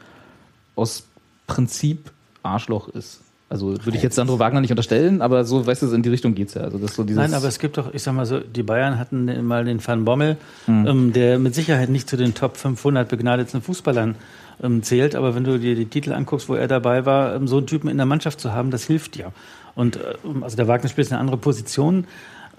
aus 0.76 1.02
Prinzip 1.48 2.12
Arschloch 2.44 2.86
ist. 2.90 3.22
Also 3.50 3.68
würde 3.68 3.96
ich 3.96 4.02
jetzt 4.02 4.16
Sandro 4.16 4.38
Wagner 4.38 4.60
nicht 4.60 4.70
unterstellen, 4.70 5.22
aber 5.22 5.44
so, 5.44 5.66
weißt 5.66 5.82
du, 5.82 5.94
in 5.94 6.02
die 6.02 6.10
Richtung 6.10 6.34
geht's 6.34 6.52
ja. 6.52 6.62
Also 6.62 6.76
das 6.76 6.94
so 6.94 7.02
dieses 7.02 7.16
Nein, 7.16 7.32
aber 7.32 7.48
es 7.48 7.58
gibt 7.58 7.78
doch, 7.78 7.94
ich 7.94 8.02
sag 8.02 8.12
mal 8.12 8.26
so, 8.26 8.40
die 8.40 8.62
Bayern 8.62 8.98
hatten 8.98 9.46
mal 9.46 9.64
den 9.64 9.84
Van 9.84 10.04
Bommel, 10.04 10.36
mhm. 10.66 10.86
ähm, 10.86 11.12
der 11.14 11.38
mit 11.38 11.54
Sicherheit 11.54 11.88
nicht 11.88 12.10
zu 12.10 12.18
den 12.18 12.34
Top 12.34 12.58
500 12.58 13.08
begnadeten 13.08 13.62
Fußballern 13.62 14.16
ähm, 14.62 14.82
zählt, 14.82 15.14
aber 15.14 15.34
wenn 15.34 15.44
du 15.44 15.58
dir 15.58 15.74
die 15.74 15.86
Titel 15.86 16.12
anguckst, 16.12 16.50
wo 16.50 16.56
er 16.56 16.68
dabei 16.68 17.06
war, 17.06 17.34
ähm, 17.34 17.48
so 17.48 17.56
einen 17.56 17.66
Typen 17.66 17.88
in 17.88 17.96
der 17.96 18.04
Mannschaft 18.04 18.38
zu 18.38 18.52
haben, 18.52 18.70
das 18.70 18.84
hilft 18.84 19.14
dir. 19.14 19.32
Und 19.74 19.96
äh, 19.96 20.00
also 20.42 20.56
der 20.56 20.68
Wagner 20.68 20.90
spielt 20.90 21.10
eine 21.10 21.18
andere 21.18 21.38
Position, 21.38 22.04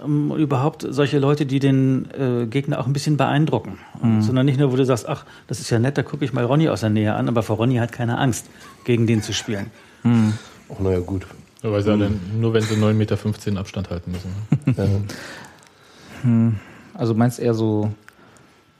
ähm, 0.04 0.32
überhaupt 0.32 0.88
solche 0.90 1.20
Leute, 1.20 1.46
die 1.46 1.60
den 1.60 2.08
äh, 2.18 2.46
Gegner 2.48 2.80
auch 2.80 2.88
ein 2.88 2.94
bisschen 2.94 3.18
beeindrucken. 3.18 3.78
Mhm. 4.02 4.22
Sondern 4.22 4.46
nicht 4.46 4.60
nur, 4.60 4.72
wo 4.72 4.76
du 4.76 4.86
sagst, 4.86 5.08
ach, 5.08 5.26
das 5.48 5.60
ist 5.60 5.70
ja 5.70 5.78
nett, 5.78 5.98
da 6.00 6.04
gucke 6.04 6.26
ich 6.26 6.34
mal 6.34 6.46
Ronny 6.46 6.70
aus 6.70 6.82
der 6.82 6.90
Nähe 6.90 7.14
an, 7.14 7.28
aber 7.28 7.44
vor 7.44 7.58
Ronny 7.58 7.76
hat 7.76 7.92
keine 7.92 8.18
Angst, 8.18 8.48
gegen 8.86 9.06
den 9.06 9.22
zu 9.22 9.34
spielen. 9.34 9.68
Mhm. 10.04 10.34
Ach, 10.74 10.80
naja, 10.80 11.00
gut. 11.00 11.28
Aber 11.62 11.82
sie 11.82 11.96
mhm. 11.96 12.40
nur 12.40 12.54
wenn 12.54 12.64
sie 12.64 12.76
9,15 12.76 12.94
Meter 12.94 13.60
Abstand 13.60 13.90
halten 13.90 14.12
müssen. 14.12 14.32
Ne? 14.66 15.04
hm. 16.22 16.60
Also 16.94 17.14
meinst 17.14 17.40
eher 17.40 17.54
so 17.54 17.92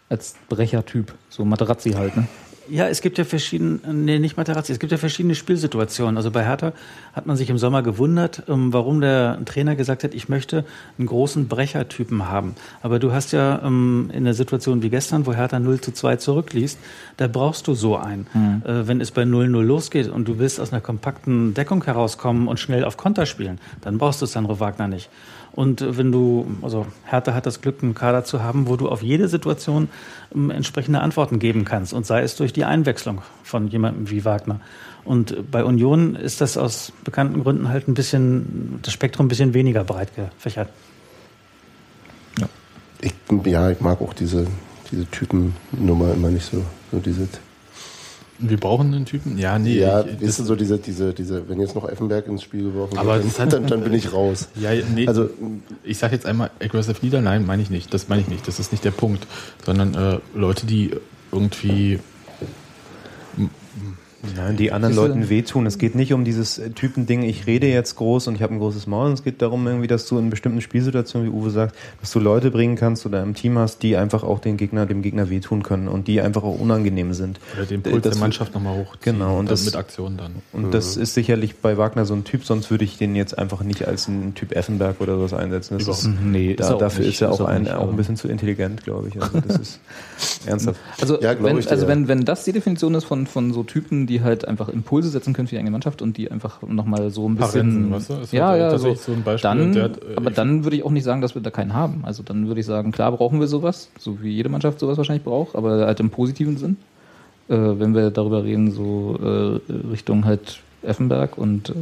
als 0.10 0.36
Brechertyp, 0.50 1.14
so 1.30 1.46
Materazzi 1.46 1.92
halt, 1.92 2.16
ne? 2.18 2.28
Ja, 2.70 2.88
es 2.88 3.02
gibt 3.02 3.18
ja 3.18 3.24
verschiedene, 3.24 3.80
nee, 3.92 4.20
nicht 4.20 4.38
Materazzi, 4.38 4.72
es 4.72 4.80
gibt 4.80 4.92
ja 4.92 4.98
verschiedene 4.98 5.36
Spielsituationen. 5.36 6.18
Also 6.18 6.32
bei 6.32 6.46
Hertha 6.46 6.74
hat 7.14 7.26
man 7.26 7.36
sich 7.36 7.50
im 7.50 7.58
Sommer 7.58 7.84
gewundert, 7.84 8.44
ähm, 8.48 8.74
warum 8.74 9.02
der 9.02 9.40
Trainer 9.46 9.76
gesagt 9.76 10.04
hat, 10.04 10.14
ich 10.14 10.30
möchte 10.30 10.66
einen 10.98 11.08
großen 11.08 11.48
Brechertypen 11.48 12.30
haben. 12.30 12.56
Aber 12.82 13.00
du 13.00 13.12
hast 13.12 13.32
ja 13.32 13.62
ähm, 13.64 14.10
in 14.14 14.24
der 14.24 14.34
Situation 14.34 14.82
wie 14.84 14.90
gestern, 14.90 15.26
wo 15.26 15.34
Hertha 15.34 15.60
0 15.60 15.82
zu 15.82 15.92
2 15.92 16.18
zurückliest, 16.18 16.80
da 17.18 17.28
brauchst 17.28 17.68
du 17.68 17.74
so 17.74 17.98
einen. 17.98 18.28
Mhm. 18.34 18.62
Wenn 18.66 19.02
es 19.02 19.12
bei 19.12 19.24
0-0 19.24 19.62
losgeht 19.62 20.08
und 20.08 20.28
du 20.28 20.40
willst 20.40 20.60
aus 20.60 20.72
einer 20.72 20.82
kompakten 20.82 21.54
Deckung 21.54 21.84
herauskommen 21.84 22.48
und 22.48 22.60
schnell 22.60 22.84
auf 22.84 22.98
Konter 22.98 23.26
spielen, 23.26 23.60
dann 23.82 23.98
brauchst 23.98 24.22
du 24.22 24.26
Sandro 24.26 24.60
Wagner 24.60 24.88
nicht. 24.88 25.10
Und 25.60 25.84
wenn 25.98 26.10
du, 26.14 26.48
also 26.62 26.86
Hertha 27.04 27.34
hat 27.34 27.46
das 27.46 27.60
Glück, 27.60 27.84
einen 27.84 27.94
Kader 27.94 28.24
zu 28.24 28.42
haben, 28.42 28.70
wo 28.70 28.78
du 28.78 28.88
auf 28.88 29.04
jede 29.04 29.28
Situation 29.28 29.90
ähm, 30.34 30.52
entsprechende 30.52 31.02
Antworten 31.02 31.38
geben 31.38 31.66
kannst 31.66 31.92
und 31.92 32.06
sei 32.06 32.22
es 32.22 32.38
durch 32.38 32.54
die 32.54 32.64
Einwechslung 32.64 33.22
von 33.44 33.68
jemandem 33.68 34.10
wie 34.10 34.24
Wagner. 34.24 34.62
Und 35.04 35.52
bei 35.52 35.66
Union 35.66 36.16
ist 36.16 36.40
das 36.40 36.56
aus 36.56 36.94
bekannten 37.04 37.44
Gründen 37.44 37.68
halt 37.68 37.90
ein 37.90 37.94
bisschen, 37.94 38.80
das 38.84 38.94
Spektrum 38.94 39.26
ein 39.26 39.28
bisschen 39.28 39.54
weniger 39.54 39.84
breit 39.84 40.16
gefächert. 40.16 40.70
Ja, 42.40 42.48
ich, 43.02 43.14
ja, 43.46 43.70
ich 43.70 43.82
mag 43.82 44.00
auch 44.00 44.14
diese, 44.14 44.48
diese 44.90 45.08
Typennummer 45.08 46.14
immer 46.14 46.30
nicht 46.30 46.50
so, 46.50 46.64
so 46.90 47.00
diese 47.00 47.28
wir 48.40 48.58
brauchen 48.58 48.94
einen 48.94 49.06
Typen? 49.06 49.38
Ja, 49.38 49.60
nee. 49.60 49.80
Ja, 49.80 50.04
ich, 50.06 50.22
ist 50.22 50.38
so 50.38 50.56
diese, 50.56 50.78
diese, 50.78 51.14
diese, 51.14 51.48
wenn 51.50 51.60
jetzt 51.60 51.76
noch 51.76 51.88
Effenberg 51.88 52.28
ins 52.28 52.44
Spiel 52.44 52.64
geworfen 52.64 52.98
aber 52.98 53.24
wird, 53.24 53.38
dann, 53.38 53.50
dann, 53.50 53.68
dann, 53.68 53.84
bin 53.84 53.94
ich 53.94 54.14
raus. 54.14 54.48
Ja, 54.60 54.72
nee. 54.94 55.08
Also, 55.08 55.30
ich 55.84 55.98
sage 55.98 56.16
jetzt 56.16 56.26
einmal 56.26 56.50
aggressive 56.62 56.98
Leader, 57.02 57.22
nein, 57.22 57.46
meine 57.46 57.62
ich 57.62 57.70
nicht. 57.70 57.94
Das 57.94 58.08
meine 58.08 58.22
ich 58.22 58.28
nicht. 58.28 58.48
Das 58.48 58.60
ist 58.60 58.72
nicht 58.72 58.84
der 58.84 58.92
Punkt. 58.92 59.28
Sondern 59.66 59.94
äh, 59.94 60.20
Leute, 60.36 60.66
die 60.66 60.92
irgendwie 61.32 62.00
Nein, 64.36 64.58
die 64.58 64.72
anderen 64.72 64.96
Leuten 64.96 65.30
wehtun. 65.30 65.66
Es 65.66 65.78
geht 65.78 65.96
nicht 65.96 66.12
um 66.12 66.26
dieses 66.26 66.58
äh, 66.58 66.72
Typending, 66.72 67.24
ich 67.24 67.48
rede 67.48 67.68
jetzt 67.68 67.96
groß 67.96 68.28
und 68.28 68.36
ich 68.36 68.42
habe 68.42 68.54
ein 68.54 68.60
großes 68.60 68.86
Maul. 68.86 69.12
Es 69.14 69.24
geht 69.24 69.42
darum, 69.42 69.66
irgendwie, 69.66 69.88
dass 69.88 70.08
du 70.08 70.18
in 70.18 70.30
bestimmten 70.30 70.60
Spielsituationen, 70.60 71.32
wie 71.32 71.34
Uwe 71.34 71.50
sagt, 71.50 71.76
dass 72.02 72.12
du 72.12 72.20
Leute 72.20 72.52
bringen 72.52 72.76
kannst 72.76 73.06
oder 73.06 73.24
im 73.24 73.34
Team 73.34 73.58
hast, 73.58 73.82
die 73.82 73.96
einfach 73.96 74.24
auch 74.24 74.40
den 74.40 74.58
Gegner, 74.58 74.86
dem 74.86 75.02
Gegner 75.02 75.30
wehtun 75.30 75.64
können 75.64 75.88
und 75.88 76.08
die 76.08 76.20
einfach 76.20 76.44
auch 76.44 76.60
unangenehm 76.60 77.14
sind. 77.14 77.40
Oder 77.56 77.66
den 77.66 77.82
Puls 77.82 78.02
das, 78.04 78.14
der 78.14 78.20
Mannschaft 78.20 78.54
nochmal 78.54 78.78
hoch. 78.78 78.98
Genau. 79.02 79.40
Und 79.40 79.50
das, 79.50 79.64
mit 79.64 79.76
Aktionen 79.76 80.18
dann. 80.18 80.32
Und 80.52 80.68
mhm. 80.68 80.72
das 80.72 80.98
ist 80.98 81.14
sicherlich 81.14 81.56
bei 81.58 81.78
Wagner 81.78 82.06
so 82.06 82.14
ein 82.14 82.26
Typ, 82.26 82.44
sonst 82.44 82.70
würde 82.72 82.84
ich 82.84 82.98
den 82.98 83.16
jetzt 83.16 83.38
einfach 83.38 83.64
nicht 83.64 83.88
als 83.88 84.10
einen 84.10 84.36
Typ 84.36 84.54
Effenberg 84.54 85.00
oder 85.00 85.16
sowas 85.16 85.34
einsetzen. 85.34 85.78
Das 85.78 85.88
ist, 85.88 86.10
nee, 86.22 86.56
da, 86.56 86.74
ist 86.74 86.78
dafür 86.78 87.06
nicht, 87.06 87.16
ist 87.16 87.22
er 87.22 87.32
auch, 87.32 87.42
ein, 87.42 87.70
auch 87.70 87.90
ein 87.90 87.96
bisschen 87.96 88.18
zu 88.18 88.28
intelligent, 88.28 88.84
glaube 88.84 89.08
ich. 89.08 89.22
Also 89.22 89.40
das 89.48 89.60
ist 89.60 89.80
ernsthaft. 90.46 90.80
Also, 91.00 91.22
ja, 91.22 91.42
wenn, 91.42 91.66
also 91.66 91.88
wenn, 91.88 92.10
wenn 92.10 92.26
das 92.26 92.44
die 92.44 92.52
Definition 92.52 92.96
ist 92.96 93.06
von, 93.06 93.26
von 93.26 93.54
so 93.54 93.64
Typen, 93.64 94.09
die 94.10 94.22
halt 94.22 94.48
einfach 94.48 94.68
im 94.68 94.80
Impulse 94.80 95.10
setzen 95.10 95.34
können 95.34 95.48
für 95.48 95.56
die 95.56 95.60
eigene 95.60 95.72
Mannschaft 95.72 96.02
und 96.02 96.18
die 96.18 96.32
einfach 96.32 96.62
nochmal 96.64 97.12
so 97.12 97.30
ein 97.30 97.36
bisschen. 97.36 97.90
Parensen, 97.90 98.20
weißt 98.20 98.34
du? 98.34 98.36
ja, 98.36 98.56
ja, 98.56 98.78
so, 98.78 98.94
so 98.96 99.12
ein 99.12 99.24
Beispiel. 99.24 99.50
Dann, 99.50 99.82
hat, 99.82 99.98
äh, 99.98 100.16
aber 100.16 100.32
dann 100.32 100.64
würde 100.64 100.76
ich 100.76 100.84
auch 100.84 100.92
nicht 100.92 101.04
sagen, 101.04 101.22
dass 101.22 101.36
wir 101.36 101.42
da 101.42 101.52
keinen 101.52 101.74
haben. 101.74 102.02
Also 102.04 102.24
dann 102.24 102.48
würde 102.48 102.60
ich 102.60 102.66
sagen, 102.66 102.92
klar 102.92 103.12
brauchen 103.12 103.40
wir 103.40 103.48
sowas, 103.48 103.90
so 103.98 104.22
wie 104.22 104.32
jede 104.32 104.50
Mannschaft 104.50 104.80
sowas 104.80 104.98
wahrscheinlich 104.98 105.24
braucht, 105.24 105.56
aber 105.56 105.86
halt 105.86 106.00
im 106.00 106.10
positiven 106.10 106.58
Sinn. 106.58 106.78
Äh, 107.48 107.56
wenn 107.56 107.94
wir 107.94 108.12
darüber 108.12 108.44
reden, 108.44 108.72
so 108.72 109.18
äh, 109.22 109.74
Richtung 109.92 110.26
halt 110.26 110.62
Effenberg 110.82 111.38
und 111.38 111.70
äh, 111.70 111.74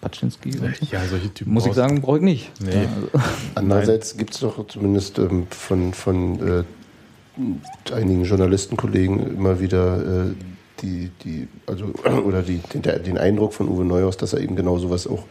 Patschinski. 0.00 0.52
So. 0.52 0.64
Ja, 0.90 1.04
solche 1.04 1.32
Typen. 1.32 1.52
Muss 1.52 1.66
ich 1.66 1.74
sagen, 1.74 2.00
brauche 2.00 2.18
ich 2.18 2.22
nicht. 2.22 2.50
Nee. 2.60 2.70
Ja, 2.70 2.80
also. 3.14 3.28
Andererseits 3.54 4.16
gibt 4.16 4.34
es 4.34 4.40
doch 4.40 4.66
zumindest 4.66 5.18
ähm, 5.18 5.46
von, 5.50 5.94
von 5.94 6.64
äh, 6.66 7.94
einigen 7.94 8.24
Journalistenkollegen 8.24 9.36
immer 9.36 9.60
wieder 9.60 10.26
äh, 10.26 10.34
die, 10.82 11.10
die, 11.24 11.48
also, 11.66 11.86
oder 12.24 12.42
die, 12.42 12.58
den, 12.58 12.82
den 12.82 13.18
Eindruck 13.18 13.52
von 13.52 13.68
Uwe 13.68 13.84
Neuhaus, 13.84 14.16
dass 14.16 14.32
er 14.32 14.40
eben 14.40 14.56
genau 14.56 14.78
sowas 14.78 15.06
auch 15.06 15.24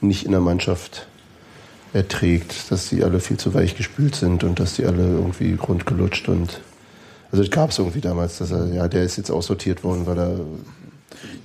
nicht 0.00 0.24
in 0.24 0.32
der 0.32 0.40
Mannschaft 0.40 1.06
erträgt, 1.92 2.70
dass 2.70 2.88
sie 2.88 3.04
alle 3.04 3.20
viel 3.20 3.36
zu 3.36 3.54
weich 3.54 3.76
gespült 3.76 4.16
sind 4.16 4.44
und 4.44 4.58
dass 4.58 4.74
die 4.74 4.84
alle 4.84 5.02
irgendwie 5.02 5.54
rundgelutscht 5.54 6.28
und 6.28 6.60
also 7.30 7.42
das 7.42 7.50
gab 7.50 7.70
es 7.70 7.78
irgendwie 7.78 8.00
damals, 8.00 8.38
dass 8.38 8.52
er, 8.52 8.66
ja, 8.66 8.86
der 8.86 9.02
ist 9.02 9.16
jetzt 9.16 9.30
aussortiert 9.30 9.82
worden, 9.82 10.06
weil 10.06 10.18
er 10.18 10.40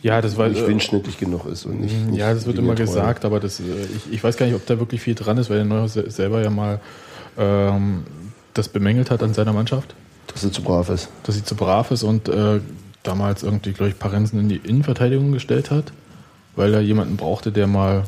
ja, 0.02 0.22
das 0.22 0.38
war, 0.38 0.48
nicht 0.48 0.62
äh, 0.62 0.68
windschnittig 0.68 1.18
genug 1.18 1.46
ist 1.46 1.66
und 1.66 1.82
nicht. 1.82 1.96
nicht 2.08 2.18
ja, 2.18 2.34
das 2.34 2.46
wird 2.46 2.58
immer 2.58 2.76
gesagt, 2.76 3.26
aber 3.26 3.40
das, 3.40 3.60
äh, 3.60 3.64
ich, 3.96 4.14
ich 4.14 4.24
weiß 4.24 4.38
gar 4.38 4.46
nicht, 4.46 4.56
ob 4.56 4.66
da 4.66 4.80
wirklich 4.80 5.02
viel 5.02 5.16
dran 5.16 5.38
ist, 5.38 5.50
weil 5.50 5.58
der 5.58 5.66
Neuhaus 5.66 5.94
selber 5.94 6.42
ja 6.42 6.50
mal 6.50 6.80
ähm, 7.38 8.04
das 8.54 8.68
bemängelt 8.70 9.12
hat 9.12 9.24
an 9.24 9.34
seiner 9.34 9.54
Mannschaft. 9.54 9.96
Dass 10.28 10.42
sie 10.42 10.52
zu 10.52 10.62
brav 10.62 10.90
ist. 10.90 11.10
Dass 11.24 11.36
sie 11.36 11.44
zu 11.44 11.56
brav 11.56 11.92
ist 11.92 12.04
und 12.04 12.30
äh, 12.30 12.60
damals 13.04 13.44
irgendwie, 13.44 13.72
glaube 13.72 13.90
ich, 13.90 14.00
Parensen 14.00 14.40
in 14.40 14.50
die 14.50 14.58
Innenverteidigung 14.58 15.32
gestellt 15.32 15.72
hat, 15.72 15.92
weil 16.56 16.74
er 16.74 16.82
jemanden 16.82 17.18
brauchte, 17.18 17.52
der 17.52 17.68
mal 17.68 18.04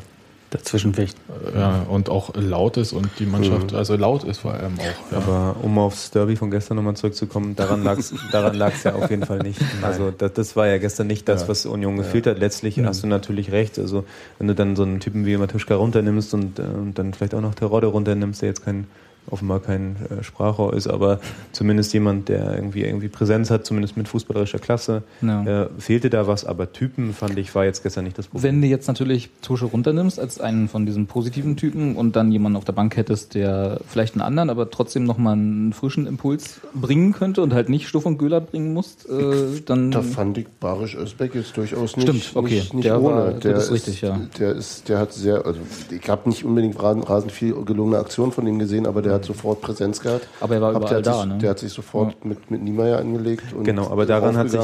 dazwischen 0.52 0.94
ficht. 0.94 1.16
Ja, 1.54 1.86
und 1.88 2.10
auch 2.10 2.34
laut 2.34 2.76
ist 2.76 2.92
und 2.92 3.08
die 3.18 3.26
Mannschaft, 3.26 3.72
mhm. 3.72 3.78
also 3.78 3.96
laut 3.96 4.24
ist 4.24 4.38
vor 4.38 4.52
allem 4.52 4.78
auch. 4.78 5.12
Ja. 5.12 5.16
Aber 5.16 5.56
um 5.62 5.78
aufs 5.78 6.10
Derby 6.10 6.36
von 6.36 6.50
gestern 6.50 6.76
nochmal 6.76 6.94
zurückzukommen, 6.94 7.56
daran 7.56 7.82
lag 7.82 7.98
es 7.98 8.14
daran 8.32 8.54
lag's 8.54 8.82
ja 8.84 8.94
auf 8.94 9.10
jeden 9.10 9.24
Fall 9.24 9.38
nicht. 9.38 9.60
Also 9.80 10.10
das, 10.10 10.34
das, 10.34 10.56
war 10.56 10.66
ja 10.66 10.78
gestern 10.78 11.06
nicht 11.06 11.28
das, 11.28 11.48
was 11.48 11.66
Union 11.66 11.96
gefehlt 11.96 12.26
hat. 12.26 12.38
Letztlich 12.38 12.76
mhm. 12.76 12.86
hast 12.86 13.02
du 13.02 13.06
natürlich 13.06 13.50
recht. 13.50 13.78
Also 13.78 14.04
wenn 14.38 14.48
du 14.48 14.54
dann 14.54 14.76
so 14.76 14.82
einen 14.82 15.00
Typen 15.00 15.24
wie 15.26 15.36
Matuschka 15.36 15.74
runternimmst 15.74 16.34
und, 16.34 16.58
äh, 16.58 16.62
und 16.62 16.98
dann 16.98 17.14
vielleicht 17.14 17.34
auch 17.34 17.40
noch 17.40 17.54
Terodde 17.54 17.86
runternimmst, 17.86 18.42
der 18.42 18.50
jetzt 18.50 18.64
kein 18.64 18.86
offenbar 19.30 19.60
kein 19.60 19.96
äh, 20.10 20.22
Sprachrohr 20.22 20.74
ist, 20.74 20.88
aber 20.88 21.20
zumindest 21.52 21.92
jemand, 21.92 22.28
der 22.28 22.54
irgendwie 22.54 22.82
irgendwie 22.82 23.08
Präsenz 23.08 23.50
hat, 23.50 23.64
zumindest 23.64 23.96
mit 23.96 24.08
fußballerischer 24.08 24.58
Klasse. 24.58 25.02
Ja. 25.20 25.64
Äh, 25.64 25.68
fehlte 25.78 26.10
da 26.10 26.26
was, 26.26 26.44
aber 26.44 26.72
Typen 26.72 27.12
fand 27.14 27.38
ich 27.38 27.54
war 27.54 27.64
jetzt 27.64 27.82
gestern 27.82 28.04
nicht 28.04 28.18
das 28.18 28.26
Problem. 28.26 28.42
Wenn 28.42 28.60
du 28.62 28.66
jetzt 28.66 28.88
natürlich 28.88 29.30
Tusche 29.42 29.66
runternimmst 29.66 30.18
als 30.18 30.40
einen 30.40 30.68
von 30.68 30.86
diesen 30.86 31.06
positiven 31.06 31.56
Typen 31.56 31.96
und 31.96 32.16
dann 32.16 32.32
jemanden 32.32 32.56
auf 32.56 32.64
der 32.64 32.72
Bank 32.72 32.96
hättest, 32.96 33.34
der 33.34 33.80
vielleicht 33.88 34.14
einen 34.14 34.22
anderen, 34.22 34.50
aber 34.50 34.70
trotzdem 34.70 35.04
nochmal 35.04 35.34
einen 35.34 35.72
frischen 35.72 36.06
Impuls 36.06 36.60
bringen 36.74 37.12
könnte 37.12 37.42
und 37.42 37.54
halt 37.54 37.68
nicht 37.68 37.88
Stuff 37.88 38.06
und 38.06 38.18
Göhler 38.18 38.40
bringen 38.40 38.72
musst, 38.72 39.08
äh, 39.08 39.60
dann. 39.64 39.90
Da 39.90 40.02
fand 40.02 40.38
ich 40.38 40.48
Barisch 40.60 40.94
Özbeck 40.94 41.34
jetzt 41.34 41.56
durchaus 41.56 41.96
nicht. 41.96 42.08
Stimmt, 42.08 42.30
okay. 42.34 42.54
Nicht, 42.54 42.74
nicht 42.74 42.84
der 42.84 43.00
ohne. 43.00 43.14
War, 43.14 43.32
der 43.32 43.56
ist, 43.56 43.70
richtig, 43.70 44.00
ja. 44.00 44.20
Der 44.38 44.52
ist, 44.52 44.88
der 44.88 44.98
hat 44.98 45.12
sehr, 45.12 45.46
also 45.46 45.60
ich 45.90 46.08
habe 46.08 46.28
nicht 46.28 46.44
unbedingt 46.44 46.80
rasend 46.82 47.32
viel 47.32 47.54
gelungene 47.64 47.98
Aktionen 47.98 48.32
von 48.32 48.46
ihm 48.46 48.58
gesehen, 48.58 48.86
aber 48.86 49.02
der 49.02 49.11
der 49.12 49.18
hat 49.18 49.24
sofort 49.26 49.60
Präsenz 49.60 50.00
gehabt. 50.00 50.26
Aber 50.40 50.54
er 50.54 50.62
war 50.62 50.70
überall 50.70 50.88
der 50.88 51.02
da, 51.02 51.20
sich, 51.20 51.26
ne? 51.26 51.38
Der 51.38 51.50
hat 51.50 51.58
sich 51.58 51.70
sofort 51.70 52.12
ja. 52.12 52.28
mit, 52.28 52.50
mit 52.50 52.62
Niemeyer 52.62 52.98
angelegt. 52.98 53.44
genau, 53.62 53.90
aber 53.90 54.06
daran 54.06 54.38
hat 54.38 54.48
sich, 54.48 54.60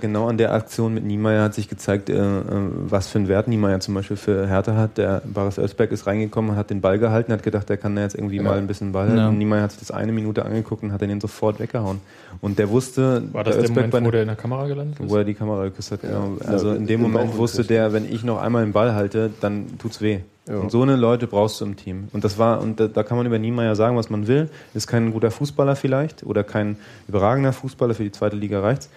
genau 0.00 0.26
an 0.26 0.38
der 0.38 0.54
Aktion 0.54 0.94
mit 0.94 1.04
Niemeyer 1.04 1.44
hat 1.44 1.54
sich 1.54 1.68
gezeigt, 1.68 2.08
äh, 2.08 2.14
äh, 2.14 2.42
was 2.88 3.08
für 3.08 3.18
einen 3.18 3.28
Wert 3.28 3.46
Niemeyer 3.46 3.78
zum 3.80 3.94
Beispiel 3.94 4.16
für 4.16 4.48
Hertha 4.48 4.74
hat. 4.74 4.96
Der 4.96 5.20
Baris 5.24 5.58
Özberg 5.58 5.92
ist 5.92 6.06
reingekommen, 6.06 6.56
hat 6.56 6.70
den 6.70 6.80
Ball 6.80 6.98
gehalten, 6.98 7.30
hat 7.32 7.42
gedacht, 7.42 7.68
er 7.68 7.76
kann 7.76 7.94
da 7.94 8.02
jetzt 8.02 8.14
irgendwie 8.14 8.36
ja. 8.36 8.42
mal 8.42 8.56
ein 8.56 8.66
bisschen 8.66 8.92
Ball 8.92 9.08
halten. 9.08 9.18
Ja. 9.18 9.30
Niemeyer 9.30 9.62
hat 9.62 9.72
sich 9.72 9.80
das 9.80 9.90
eine 9.90 10.12
Minute 10.12 10.46
angeguckt 10.46 10.82
und 10.82 10.92
hat 10.92 11.02
den 11.02 11.20
sofort 11.20 11.60
weggehauen. 11.60 12.00
Und 12.40 12.58
der 12.58 12.70
wusste, 12.70 13.22
war 13.32 13.44
das 13.44 13.56
der, 13.56 13.64
der 13.64 13.84
Moment, 13.84 14.06
wo 14.06 14.10
der 14.10 14.22
in 14.22 14.28
der 14.28 14.36
Kamera 14.36 14.66
gelandet 14.66 14.98
ist? 14.98 15.10
Wo 15.10 15.16
er 15.16 15.24
die 15.24 15.34
Kamera 15.34 15.64
geküsst 15.64 15.92
hat, 15.92 16.00
genau. 16.00 16.38
Also 16.46 16.72
in 16.72 16.86
dem 16.86 17.02
Moment 17.02 17.36
wusste 17.36 17.64
der, 17.64 17.92
wenn 17.92 18.10
ich 18.10 18.24
noch 18.24 18.40
einmal 18.40 18.64
den 18.64 18.72
Ball 18.72 18.94
halte, 18.94 19.30
dann 19.40 19.78
tut's 19.78 20.00
weh. 20.00 20.20
Ja. 20.48 20.56
Und 20.56 20.70
so 20.70 20.82
eine 20.82 20.96
Leute 20.96 21.26
brauchst 21.26 21.60
du 21.60 21.64
im 21.64 21.76
Team. 21.76 22.08
Und 22.12 22.24
das 22.24 22.38
war, 22.38 22.60
und 22.60 22.80
da, 22.80 22.88
da, 22.88 23.02
kann 23.02 23.16
man 23.16 23.26
über 23.26 23.38
Niemeyer 23.38 23.76
sagen, 23.76 23.96
was 23.96 24.10
man 24.10 24.26
will. 24.26 24.48
Ist 24.74 24.86
kein 24.86 25.12
guter 25.12 25.30
Fußballer 25.30 25.76
vielleicht 25.76 26.24
oder 26.24 26.42
kein 26.42 26.76
überragender 27.08 27.52
Fußballer, 27.52 27.94
für 27.94 28.04
die 28.04 28.12
zweite 28.12 28.36
Liga 28.36 28.60
reicht's. 28.60 28.88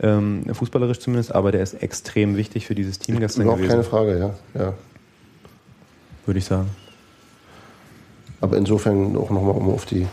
Ähm, 0.00 0.44
fußballerisch 0.52 1.00
zumindest, 1.00 1.34
aber 1.34 1.52
der 1.52 1.62
ist 1.62 1.74
extrem 1.74 2.36
wichtig 2.36 2.66
für 2.66 2.74
dieses 2.74 2.98
Team 2.98 3.20
gestern 3.20 3.46
gewesen. 3.46 3.68
keine 3.68 3.84
Frage, 3.84 4.18
ja. 4.18 4.60
ja. 4.60 4.74
Würde 6.24 6.38
ich 6.38 6.44
sagen. 6.44 6.70
Aber 8.40 8.56
insofern 8.56 9.16
auch 9.16 9.30
nochmal 9.30 9.54
um 9.54 9.68
auf 9.70 9.84
die, 9.84 10.06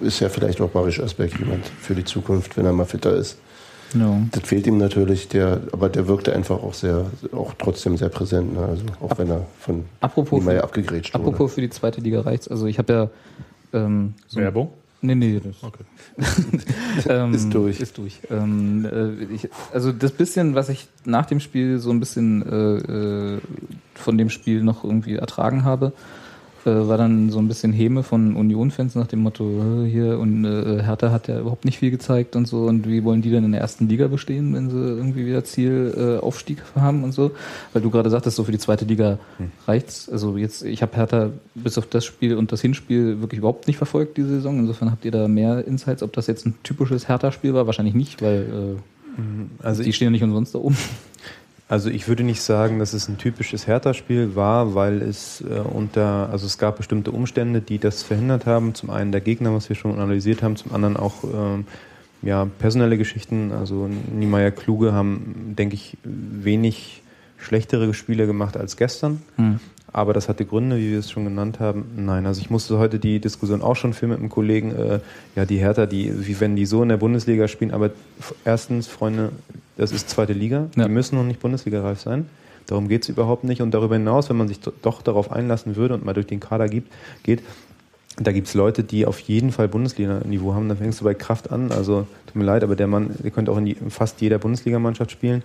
ist 0.00 0.20
ja 0.20 0.28
vielleicht 0.28 0.60
auch 0.60 0.70
Barisch 0.70 1.00
Asberg 1.00 1.38
jemand 1.38 1.66
für 1.66 1.94
die 1.94 2.04
Zukunft, 2.04 2.56
wenn 2.56 2.64
er 2.64 2.72
mal 2.72 2.86
fitter 2.86 3.14
ist. 3.14 3.38
No. 3.94 4.26
Das 4.32 4.42
fehlt 4.42 4.66
ihm 4.66 4.78
natürlich, 4.78 5.28
der, 5.28 5.60
aber 5.72 5.88
der 5.88 6.08
wirkte 6.08 6.34
einfach 6.34 6.62
auch 6.62 6.74
sehr, 6.74 7.06
auch 7.32 7.54
trotzdem 7.58 7.96
sehr 7.96 8.08
präsent, 8.08 8.52
ne? 8.52 8.64
also 8.64 8.84
auch 9.00 9.16
wenn 9.18 9.30
er 9.30 9.46
von 9.60 9.84
apropos 10.00 10.40
Niemeyer 10.40 10.64
abgegrätscht 10.64 11.14
wurde. 11.14 11.24
Apropos 11.24 11.54
für 11.54 11.60
die 11.60 11.70
zweite 11.70 12.00
Liga 12.00 12.20
reicht's. 12.20 12.48
Also 12.48 12.66
ich 12.66 12.78
habe 12.78 12.92
ja 12.92 13.10
ähm, 13.72 14.14
so 14.26 14.40
Werbung? 14.40 14.70
Nee, 15.00 15.14
nee, 15.14 15.40
das 15.40 15.62
okay. 15.62 15.84
ähm, 17.08 17.34
ist 17.34 17.52
durch. 17.52 17.80
Ist 17.80 17.98
durch. 17.98 18.20
Ähm, 18.30 18.86
äh, 18.90 19.34
ich, 19.34 19.48
also 19.72 19.92
das 19.92 20.12
bisschen, 20.12 20.54
was 20.54 20.70
ich 20.70 20.88
nach 21.04 21.26
dem 21.26 21.40
Spiel 21.40 21.78
so 21.78 21.90
ein 21.90 22.00
bisschen 22.00 22.42
äh, 22.42 23.36
äh 23.36 23.40
von 23.94 24.18
dem 24.18 24.28
Spiel 24.28 24.64
noch 24.64 24.82
irgendwie 24.82 25.14
ertragen 25.14 25.64
habe, 25.64 25.92
äh, 26.66 26.88
war 26.88 26.98
dann 26.98 27.30
so 27.30 27.38
ein 27.38 27.48
bisschen 27.48 27.72
Häme 27.72 28.02
von 28.02 28.36
Union-Fans 28.36 28.94
nach 28.94 29.06
dem 29.06 29.20
Motto, 29.20 29.44
äh, 29.44 29.88
hier 29.88 30.18
und 30.18 30.44
äh, 30.44 30.82
Hertha 30.82 31.10
hat 31.10 31.28
ja 31.28 31.40
überhaupt 31.40 31.64
nicht 31.64 31.78
viel 31.78 31.90
gezeigt 31.90 32.36
und 32.36 32.46
so 32.46 32.64
und 32.64 32.88
wie 32.88 33.04
wollen 33.04 33.22
die 33.22 33.30
denn 33.30 33.44
in 33.44 33.52
der 33.52 33.60
ersten 33.60 33.88
Liga 33.88 34.08
bestehen, 34.08 34.54
wenn 34.54 34.70
sie 34.70 34.76
irgendwie 34.76 35.26
wieder 35.26 35.44
Ziel 35.44 35.94
äh, 35.96 36.24
Aufstieg 36.24 36.58
haben 36.74 37.04
und 37.04 37.12
so. 37.12 37.32
Weil 37.72 37.82
du 37.82 37.90
gerade 37.90 38.10
sagtest, 38.10 38.36
so 38.36 38.44
für 38.44 38.52
die 38.52 38.58
zweite 38.58 38.84
Liga 38.84 39.18
hm. 39.38 39.50
reicht's. 39.66 40.08
Also 40.08 40.36
jetzt, 40.36 40.62
ich 40.64 40.82
habe 40.82 40.96
Hertha 40.96 41.30
bis 41.54 41.78
auf 41.78 41.86
das 41.86 42.04
Spiel 42.04 42.36
und 42.36 42.52
das 42.52 42.60
Hinspiel 42.60 43.20
wirklich 43.20 43.38
überhaupt 43.38 43.66
nicht 43.66 43.76
verfolgt 43.76 44.16
diese 44.16 44.28
Saison. 44.28 44.58
Insofern 44.58 44.90
habt 44.90 45.04
ihr 45.04 45.10
da 45.10 45.28
mehr 45.28 45.66
Insights, 45.66 46.02
ob 46.02 46.12
das 46.12 46.26
jetzt 46.26 46.46
ein 46.46 46.54
typisches 46.62 47.08
Hertha-Spiel 47.08 47.54
war? 47.54 47.66
Wahrscheinlich 47.66 47.94
nicht, 47.94 48.22
weil 48.22 48.76
äh, 48.80 49.64
also 49.64 49.82
die 49.82 49.92
stehen 49.92 50.06
ja 50.06 50.10
nicht 50.10 50.22
umsonst 50.22 50.54
da 50.54 50.58
oben. 50.58 50.76
Also 51.66 51.88
ich 51.88 52.08
würde 52.08 52.24
nicht 52.24 52.42
sagen, 52.42 52.78
dass 52.78 52.92
es 52.92 53.08
ein 53.08 53.16
typisches 53.16 53.66
Hertha-Spiel 53.66 54.36
war, 54.36 54.74
weil 54.74 55.00
es 55.00 55.40
äh, 55.40 55.60
unter, 55.60 56.28
also 56.30 56.46
es 56.46 56.58
gab 56.58 56.76
bestimmte 56.76 57.10
Umstände, 57.10 57.62
die 57.62 57.78
das 57.78 58.02
verhindert 58.02 58.44
haben. 58.44 58.74
Zum 58.74 58.90
einen 58.90 59.12
der 59.12 59.22
Gegner, 59.22 59.54
was 59.54 59.68
wir 59.70 59.76
schon 59.76 59.94
analysiert 59.94 60.42
haben, 60.42 60.56
zum 60.56 60.74
anderen 60.74 60.96
auch 60.96 61.24
ähm, 61.24 61.66
ja, 62.20 62.46
personelle 62.58 62.98
Geschichten. 62.98 63.50
Also 63.52 63.88
Niemeyer 63.88 64.50
Kluge 64.50 64.92
haben, 64.92 65.54
denke 65.56 65.74
ich, 65.74 65.96
wenig 66.02 67.02
schlechtere 67.38 67.94
Spiele 67.94 68.26
gemacht 68.26 68.58
als 68.58 68.76
gestern. 68.76 69.22
Hm. 69.36 69.58
Aber 69.92 70.12
das 70.12 70.28
hatte 70.28 70.44
Gründe, 70.44 70.76
wie 70.78 70.90
wir 70.90 70.98
es 70.98 71.10
schon 71.10 71.24
genannt 71.24 71.60
haben. 71.60 71.84
Nein, 71.96 72.26
also 72.26 72.40
ich 72.40 72.50
musste 72.50 72.78
heute 72.78 72.98
die 72.98 73.20
Diskussion 73.20 73.62
auch 73.62 73.76
schon 73.76 73.94
führen 73.94 74.10
mit 74.10 74.18
einem 74.18 74.28
Kollegen. 74.28 74.74
Äh, 74.74 74.98
ja, 75.36 75.46
die 75.46 75.58
Hertha, 75.58 75.86
die, 75.86 76.26
wie 76.26 76.40
wenn 76.40 76.56
die 76.56 76.66
so 76.66 76.82
in 76.82 76.88
der 76.88 76.96
Bundesliga 76.96 77.48
spielen. 77.48 77.70
Aber 77.70 77.90
erstens, 78.44 78.88
Freunde, 78.88 79.30
das 79.76 79.92
ist 79.92 80.10
zweite 80.10 80.32
Liga. 80.32 80.68
Ja. 80.76 80.86
Die 80.86 80.92
müssen 80.92 81.16
noch 81.16 81.24
nicht 81.24 81.40
Bundesliga-reif 81.40 82.00
sein. 82.00 82.28
Darum 82.66 82.88
geht 82.88 83.02
es 83.02 83.08
überhaupt 83.08 83.44
nicht. 83.44 83.60
Und 83.60 83.72
darüber 83.72 83.96
hinaus, 83.96 84.28
wenn 84.30 84.36
man 84.36 84.48
sich 84.48 84.60
doch 84.60 85.02
darauf 85.02 85.30
einlassen 85.30 85.76
würde 85.76 85.94
und 85.94 86.04
mal 86.04 86.14
durch 86.14 86.26
den 86.26 86.40
Kader 86.40 86.68
gibt, 86.68 86.92
geht, 87.22 87.42
da 88.16 88.30
gibt 88.32 88.46
es 88.46 88.54
Leute, 88.54 88.84
die 88.84 89.06
auf 89.06 89.18
jeden 89.20 89.50
Fall 89.50 89.68
Bundesliga-Niveau 89.68 90.54
haben. 90.54 90.68
Dann 90.68 90.78
fängst 90.78 91.00
du 91.00 91.04
bei 91.04 91.14
Kraft 91.14 91.50
an. 91.50 91.72
Also 91.72 92.06
tut 92.26 92.36
mir 92.36 92.44
leid, 92.44 92.62
aber 92.62 92.76
der 92.76 92.86
Mann, 92.86 93.10
der 93.22 93.30
könnte 93.30 93.50
auch 93.50 93.58
in 93.58 93.66
die, 93.66 93.76
fast 93.88 94.20
jeder 94.20 94.38
Bundesligamannschaft 94.38 95.10
spielen. 95.10 95.42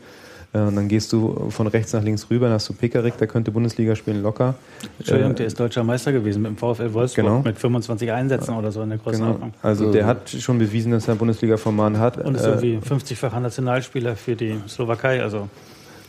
Äh, 0.53 0.59
und 0.59 0.75
dann 0.75 0.87
gehst 0.87 1.13
du 1.13 1.49
von 1.49 1.67
rechts 1.67 1.93
nach 1.93 2.03
links 2.03 2.29
rüber, 2.29 2.47
dann 2.47 2.55
hast 2.55 2.69
du 2.69 2.73
Pekarik, 2.73 3.17
der 3.17 3.27
könnte 3.27 3.51
Bundesliga 3.51 3.95
spielen 3.95 4.21
locker. 4.23 4.55
Entschuldigung, 4.97 5.31
äh, 5.31 5.35
der 5.35 5.45
ist 5.47 5.59
deutscher 5.59 5.83
Meister 5.83 6.11
gewesen 6.11 6.41
mit 6.41 6.51
dem 6.51 6.57
VfL 6.57 6.93
Wolfsburg 6.93 7.25
genau. 7.25 7.41
mit 7.41 7.57
25 7.57 8.11
Einsätzen 8.11 8.55
oder 8.55 8.71
so 8.71 8.81
in 8.81 8.89
der 8.89 8.97
Größenordnung. 8.97 9.51
Genau. 9.51 9.63
Also 9.63 9.91
der 9.91 10.05
hat 10.05 10.29
schon 10.29 10.57
bewiesen, 10.57 10.91
dass 10.91 11.07
er 11.07 11.15
Bundesliga-Format 11.15 11.97
hat. 11.97 12.17
Und 12.17 12.35
ist 12.35 12.45
irgendwie 12.45 12.77
50-facher 12.77 13.39
Nationalspieler 13.39 14.15
für 14.15 14.35
die 14.35 14.59
Slowakei. 14.67 15.21
Also 15.21 15.49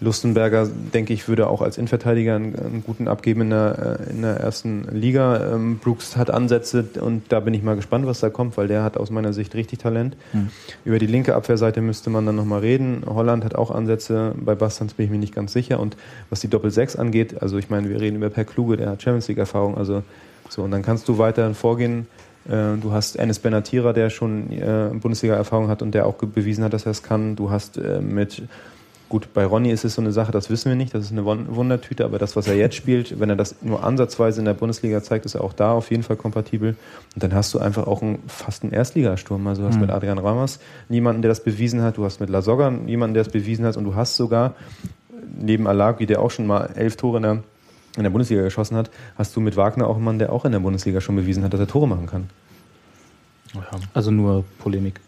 Lustenberger, 0.01 0.67
denke 0.95 1.13
ich, 1.13 1.29
würde 1.29 1.49
auch 1.49 1.61
als 1.61 1.77
Innenverteidiger 1.77 2.35
einen, 2.35 2.57
einen 2.59 2.83
guten 2.85 3.07
abgeben 3.07 3.43
in 3.43 3.51
der, 3.51 3.99
äh, 4.09 4.11
in 4.11 4.23
der 4.23 4.37
ersten 4.39 4.85
Liga. 4.93 5.55
Ähm, 5.55 5.79
Brooks 5.79 6.17
hat 6.17 6.31
Ansätze 6.31 6.85
und 7.01 7.25
da 7.29 7.41
bin 7.41 7.53
ich 7.53 7.63
mal 7.63 7.77
gespannt, 7.77 8.07
was 8.07 8.21
da 8.21 8.31
kommt, 8.31 8.57
weil 8.57 8.67
der 8.67 8.83
hat 8.83 8.97
aus 8.97 9.11
meiner 9.11 9.35
Sicht 9.35 9.55
richtig 9.55 9.79
Talent. 9.79 10.17
Mhm. 10.33 10.49
Über 10.87 10.99
die 10.99 11.07
linke 11.07 11.35
Abwehrseite 11.35 11.83
müsste 11.83 12.09
man 12.09 12.25
dann 12.25 12.37
nochmal 12.37 12.61
reden. 12.61 13.03
Holland 13.07 13.45
hat 13.45 13.55
auch 13.55 13.71
Ansätze, 13.71 14.35
bei 14.37 14.55
Bastans 14.55 14.95
bin 14.95 15.05
ich 15.05 15.13
mir 15.13 15.19
nicht 15.19 15.35
ganz 15.35 15.53
sicher. 15.53 15.79
Und 15.79 15.99
was 16.31 16.41
die 16.41 16.49
Doppel-6 16.49 16.97
angeht, 16.97 17.43
also 17.43 17.59
ich 17.59 17.69
meine, 17.69 17.91
wir 17.91 18.01
reden 18.01 18.17
über 18.17 18.31
Per 18.31 18.47
Kluge, 18.47 18.79
der 18.79 18.91
hat 18.91 19.03
Champions 19.03 19.29
League-Erfahrung, 19.29 19.77
also 19.77 20.03
so, 20.49 20.63
und 20.63 20.71
dann 20.71 20.83
kannst 20.83 21.09
du 21.09 21.19
weiter 21.19 21.53
vorgehen. 21.55 22.07
Äh, 22.49 22.79
du 22.81 22.91
hast 22.91 23.17
Enes 23.17 23.39
Benatira, 23.39 23.93
der 23.93 24.09
schon 24.09 24.51
äh, 24.51 24.89
Bundesliga-Erfahrung 24.95 25.69
hat 25.69 25.83
und 25.83 25.93
der 25.93 26.07
auch 26.07 26.15
bewiesen 26.15 26.65
hat, 26.65 26.73
dass 26.73 26.87
er 26.87 26.93
es 26.93 27.03
kann. 27.03 27.37
Du 27.37 27.51
hast 27.51 27.79
mit 28.01 28.43
Gut, 29.11 29.35
bei 29.35 29.45
Ronny 29.45 29.73
ist 29.73 29.85
es 29.85 29.97
so 29.97 30.03
eine 30.03 30.13
Sache, 30.13 30.31
das 30.31 30.51
wissen 30.51 30.69
wir 30.69 30.77
nicht, 30.77 30.95
das 30.95 31.07
ist 31.07 31.11
eine 31.11 31.25
Wundertüte, 31.27 32.05
aber 32.05 32.21
das, 32.21 32.37
was 32.37 32.47
er 32.47 32.55
jetzt 32.55 32.77
spielt, 32.77 33.19
wenn 33.19 33.29
er 33.29 33.35
das 33.35 33.57
nur 33.61 33.83
ansatzweise 33.83 34.39
in 34.39 34.45
der 34.45 34.55
Bundesliga 34.55 35.03
zeigt, 35.03 35.25
ist 35.27 35.35
er 35.35 35.43
auch 35.43 35.53
da 35.53 35.73
auf 35.73 35.91
jeden 35.91 36.05
Fall 36.05 36.15
kompatibel. 36.15 36.77
Und 37.17 37.23
dann 37.25 37.35
hast 37.35 37.53
du 37.53 37.59
einfach 37.59 37.89
auch 37.89 38.03
einen, 38.03 38.23
fast 38.29 38.63
einen 38.63 38.73
Erstligasturm. 38.73 39.45
Also 39.49 39.63
du 39.63 39.69
hast 39.69 39.75
mhm. 39.75 39.81
mit 39.81 39.91
Adrian 39.91 40.19
Ramos 40.19 40.61
jemanden, 40.89 41.23
der 41.23 41.29
das 41.29 41.43
bewiesen 41.43 41.83
hat, 41.83 41.97
du 41.97 42.05
hast 42.05 42.21
mit 42.21 42.31
Lasogga 42.31 42.73
jemanden, 42.87 43.15
der 43.15 43.25
das 43.25 43.33
bewiesen 43.33 43.65
hat 43.65 43.77
und 43.77 43.83
du 43.83 43.97
hast 43.97 44.15
sogar 44.15 44.55
neben 45.41 45.67
Alagi, 45.67 46.07
der 46.07 46.23
auch 46.23 46.31
schon 46.31 46.47
mal 46.47 46.71
elf 46.77 46.95
Tore 46.95 47.17
in 47.17 47.25
der, 47.25 47.43
in 47.97 48.05
der 48.05 48.11
Bundesliga 48.11 48.43
geschossen 48.43 48.77
hat, 48.77 48.91
hast 49.17 49.35
du 49.35 49.41
mit 49.41 49.57
Wagner 49.57 49.89
auch 49.89 49.97
einen 49.97 50.05
Mann, 50.05 50.21
der 50.21 50.33
auch 50.33 50.45
in 50.45 50.53
der 50.53 50.61
Bundesliga 50.61 51.01
schon 51.01 51.17
bewiesen 51.17 51.43
hat, 51.43 51.53
dass 51.53 51.59
er 51.59 51.67
Tore 51.67 51.89
machen 51.89 52.07
kann. 52.07 52.31
Also 53.93 54.13
nur 54.13 54.45
Polemik. 54.61 55.01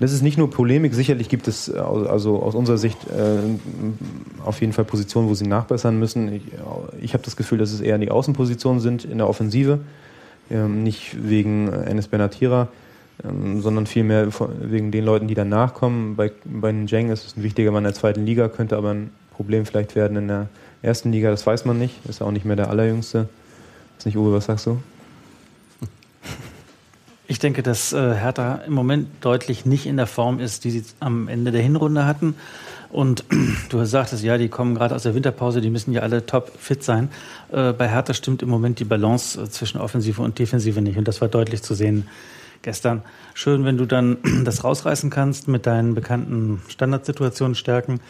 Das 0.00 0.12
ist 0.12 0.22
nicht 0.22 0.38
nur 0.38 0.50
Polemik, 0.50 0.94
sicherlich 0.94 1.28
gibt 1.28 1.48
es 1.48 1.68
äh, 1.68 1.78
also 1.78 2.42
aus 2.42 2.54
unserer 2.54 2.78
Sicht 2.78 2.98
äh, 3.10 3.38
auf 4.44 4.60
jeden 4.60 4.72
Fall 4.72 4.84
Positionen, 4.84 5.28
wo 5.28 5.34
sie 5.34 5.46
nachbessern 5.46 5.98
müssen. 5.98 6.32
Ich, 6.32 6.42
ich 7.00 7.14
habe 7.14 7.24
das 7.24 7.36
Gefühl, 7.36 7.58
dass 7.58 7.72
es 7.72 7.80
eher 7.80 7.98
die 7.98 8.10
Außenpositionen 8.10 8.80
sind 8.80 9.04
in 9.04 9.18
der 9.18 9.28
Offensive, 9.28 9.80
ähm, 10.50 10.82
nicht 10.82 11.16
wegen 11.20 11.72
Enes 11.72 12.08
Benatira, 12.08 12.68
ähm, 13.24 13.60
sondern 13.60 13.86
vielmehr 13.86 14.28
wegen 14.60 14.90
den 14.90 15.04
Leuten, 15.04 15.28
die 15.28 15.34
danach 15.34 15.74
kommen. 15.74 16.16
Bei, 16.16 16.30
bei 16.44 16.72
Njeng 16.72 17.10
ist 17.10 17.26
es 17.26 17.36
ein 17.36 17.42
wichtiger 17.42 17.70
Mann 17.70 17.84
in 17.84 17.90
der 17.90 17.94
zweiten 17.94 18.24
Liga, 18.24 18.48
könnte 18.48 18.76
aber 18.76 18.90
ein 18.90 19.10
Problem 19.32 19.66
vielleicht 19.66 19.94
werden 19.94 20.16
in 20.16 20.28
der 20.28 20.48
ersten 20.82 21.12
Liga, 21.12 21.30
das 21.30 21.46
weiß 21.46 21.64
man 21.64 21.78
nicht, 21.78 21.94
ist 22.08 22.22
auch 22.22 22.30
nicht 22.30 22.44
mehr 22.44 22.56
der 22.56 22.70
allerjüngste. 22.70 23.28
Ist 23.98 24.06
nicht 24.06 24.16
Uwe, 24.16 24.32
was 24.32 24.46
sagst 24.46 24.66
du? 24.66 24.78
Ich 27.30 27.38
denke, 27.38 27.62
dass 27.62 27.92
äh, 27.92 28.14
Hertha 28.14 28.62
im 28.66 28.72
Moment 28.72 29.08
deutlich 29.20 29.66
nicht 29.66 29.84
in 29.84 29.98
der 29.98 30.06
Form 30.06 30.40
ist, 30.40 30.64
die 30.64 30.70
sie 30.70 30.82
am 30.98 31.28
Ende 31.28 31.52
der 31.52 31.60
Hinrunde 31.60 32.06
hatten. 32.06 32.34
Und 32.90 33.22
du 33.68 33.84
sagtest, 33.84 34.24
ja, 34.24 34.38
die 34.38 34.48
kommen 34.48 34.74
gerade 34.74 34.94
aus 34.94 35.02
der 35.02 35.14
Winterpause, 35.14 35.60
die 35.60 35.68
müssen 35.68 35.92
ja 35.92 36.00
alle 36.00 36.24
top 36.24 36.50
fit 36.58 36.82
sein. 36.82 37.10
Äh, 37.52 37.74
bei 37.74 37.86
Hertha 37.86 38.14
stimmt 38.14 38.42
im 38.42 38.48
Moment 38.48 38.78
die 38.78 38.84
Balance 38.84 39.38
äh, 39.42 39.50
zwischen 39.50 39.78
Offensive 39.78 40.22
und 40.22 40.38
Defensive 40.38 40.80
nicht. 40.80 40.96
Und 40.96 41.06
das 41.06 41.20
war 41.20 41.28
deutlich 41.28 41.62
zu 41.62 41.74
sehen 41.74 42.08
gestern. 42.62 43.02
Schön, 43.34 43.66
wenn 43.66 43.76
du 43.76 43.84
dann 43.84 44.16
das 44.46 44.64
rausreißen 44.64 45.10
kannst 45.10 45.48
mit 45.48 45.66
deinen 45.66 45.94
bekannten 45.94 46.62
Standardsituationen 46.68 47.54
stärken. 47.54 48.00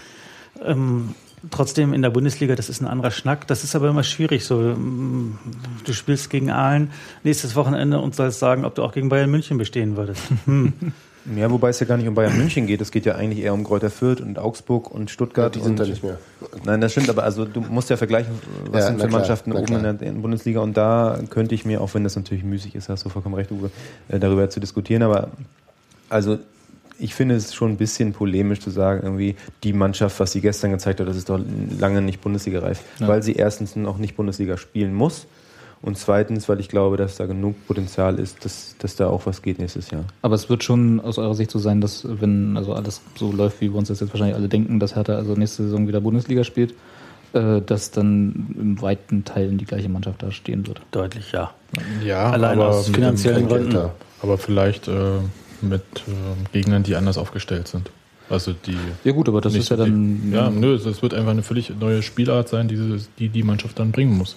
Ähm, 0.65 1.17
Trotzdem 1.51 1.93
in 1.93 2.03
der 2.03 2.11
Bundesliga, 2.11 2.55
das 2.57 2.69
ist 2.69 2.81
ein 2.81 2.87
anderer 2.87 3.11
Schnack. 3.11 3.47
Das 3.47 3.65
ist 3.65 3.77
aber 3.77 3.89
immer 3.89 4.03
schwierig. 4.03 4.45
So, 4.45 4.57
mm, 4.57 5.39
du 5.85 5.93
spielst 5.93 6.31
gegen 6.31 6.51
Aalen 6.51 6.91
nächstes 7.23 7.55
Wochenende 7.55 8.01
und 8.01 8.15
sollst 8.15 8.39
sagen, 8.39 8.65
ob 8.65 8.75
du 8.75 8.83
auch 8.83 8.93
gegen 8.93 9.09
Bayern 9.09 9.31
München 9.31 9.59
bestehen 9.59 9.97
würdest. 9.97 10.23
Hm. 10.45 10.73
Ja, 11.37 11.51
wobei 11.51 11.69
es 11.69 11.81
ja 11.81 11.87
gar 11.87 11.99
nicht 11.99 12.09
um 12.09 12.15
Bayern 12.15 12.39
München 12.39 12.67
geht. 12.67 12.81
Es 12.81 12.91
geht 12.91 13.05
ja 13.05 13.17
eigentlich 13.17 13.45
eher 13.45 13.53
um 13.53 13.65
Kräuter 13.65 13.91
Fürth 13.91 14.21
und 14.21 14.39
Augsburg 14.39 14.91
und 14.91 15.11
Stuttgart. 15.11 15.55
Ja, 15.55 15.61
die 15.61 15.67
sind 15.67 15.79
da 15.79 15.85
nicht 15.85 16.03
mehr. 16.03 16.19
Nein, 16.65 16.81
das 16.81 16.93
stimmt, 16.93 17.11
aber 17.11 17.23
also 17.23 17.45
du 17.45 17.61
musst 17.61 17.91
ja 17.91 17.97
vergleichen, 17.97 18.33
was 18.71 18.85
ja, 18.85 18.87
sind 18.87 19.01
für 19.01 19.09
Mannschaften 19.09 19.53
oben 19.53 19.75
in 19.75 19.83
der, 19.83 19.91
in 19.91 19.99
der, 19.99 20.13
Bundesliga 20.13 20.61
und 20.61 20.77
da 20.77 21.19
könnte 21.29 21.55
ich 21.55 21.67
mir, 21.67 21.83
auch 21.83 21.93
wenn 21.93 22.05
das 22.05 22.17
natürlich 22.17 22.45
müßig 22.45 22.75
ist, 22.75 22.89
hast 22.89 23.05
du 23.05 23.11
vollkommen 23.11 23.35
recht, 23.35 23.51
Uwe, 23.53 23.71
äh, 24.09 24.19
darüber 24.19 24.49
zu 24.49 24.59
diskutieren, 24.59 25.03
aber 25.03 25.29
also 26.09 26.39
ich 26.99 27.15
finde 27.15 27.37
es 27.37 27.55
schon 27.55 27.73
ein 27.73 27.77
bisschen 27.77 28.13
polemisch 28.13 28.61
zu 28.61 28.71
sagen, 28.71 29.03
irgendwie 29.03 29.37
die 29.63 29.73
Mannschaft, 29.73 30.19
was 30.21 30.33
sie 30.33 30.41
gestern 30.41 30.73
gezeigt 30.73 31.01
hat, 31.01 31.09
das 31.09 31.17
ist 31.17 31.29
doch 31.29 31.41
lange 31.79 32.03
nicht 32.03 32.21
Bundesliga-reif, 32.21 32.83
ja. 32.99 33.09
weil 33.09 33.23
sie 33.23 33.35
erstens 33.35 33.77
noch 33.77 33.99
nicht 33.99 34.17
Bundesliga 34.17 34.57
spielen 34.57 34.95
muss 34.95 35.27
und 35.81 35.97
zweitens, 35.97 36.49
weil 36.49 36.59
ich 36.59 36.69
glaube, 36.69 36.97
dass 36.97 37.17
da 37.17 37.27
genug 37.27 37.67
Potenzial 37.67 38.19
ist, 38.19 38.45
dass, 38.45 38.75
dass 38.79 38.97
da 38.97 39.09
auch 39.09 39.27
was 39.27 39.43
geht 39.43 39.59
nächstes 39.59 39.91
Jahr. 39.91 40.05
Aber 40.23 40.35
es 40.35 40.51
wird 40.51 40.65
schon 40.65 41.01
aus 41.01 41.19
eurer 41.19 41.35
Sicht 41.35 41.51
so 41.51 41.59
sein, 41.59 41.81
dass 41.81 42.05
wenn 42.05 42.57
also 42.57 42.73
alles 42.73 43.01
so 43.15 43.31
läuft, 43.31 43.61
wie 43.61 43.71
wir 43.73 43.77
uns 43.77 43.89
das 43.89 44.01
jetzt 44.01 44.13
wahrscheinlich 44.13 44.37
alle 44.37 44.49
denken, 44.49 44.81
dass 44.81 44.97
Hertha 44.97 45.15
also 45.15 45.35
nächste 45.35 45.63
Saison 45.63 45.87
wieder 45.87 46.01
Bundesliga 46.01 46.43
spielt, 46.43 46.75
äh, 47.33 47.61
dass 47.61 47.93
dann 47.93 48.55
im 48.59 48.83
weiten 48.83 49.25
Teil 49.25 49.51
die 49.51 49.67
gleiche 49.67 49.89
Mannschaft 49.89 50.23
da 50.23 50.33
stehen 50.33 50.67
wird. 50.67 50.81
Deutlich, 50.91 51.31
ja. 51.31 51.53
Ja, 52.05 52.31
allein 52.31 52.59
aus 52.59 52.89
finanziellen 52.89 53.47
Gründen. 53.47 53.91
Aber 54.21 54.37
vielleicht 54.37 54.89
äh, 54.89 55.21
mit 55.63 55.83
äh, 56.07 56.53
Gegnern, 56.53 56.83
die 56.83 56.97
anders 56.97 57.19
aufgestellt 57.19 57.69
sind. 57.69 57.91
Also 58.31 58.53
die. 58.53 58.77
Ja 59.05 59.13
gut, 59.13 59.29
aber 59.29 59.41
das 59.41 59.55
ist 59.55 59.71
ja 59.71 59.77
dann. 59.77 60.21
Die, 60.23 60.35
ja, 60.35 60.51
nö, 60.51 60.79
das 60.79 61.03
wird 61.03 61.15
einfach 61.15 61.31
eine 61.31 61.43
völlig 61.43 61.73
neue 61.79 62.03
Spielart 62.03 62.49
sein, 62.49 62.69
die 62.69 62.99
die, 63.19 63.29
die 63.29 63.43
Mannschaft 63.43 63.79
dann 63.79 63.91
bringen 63.91 64.17
muss. 64.17 64.37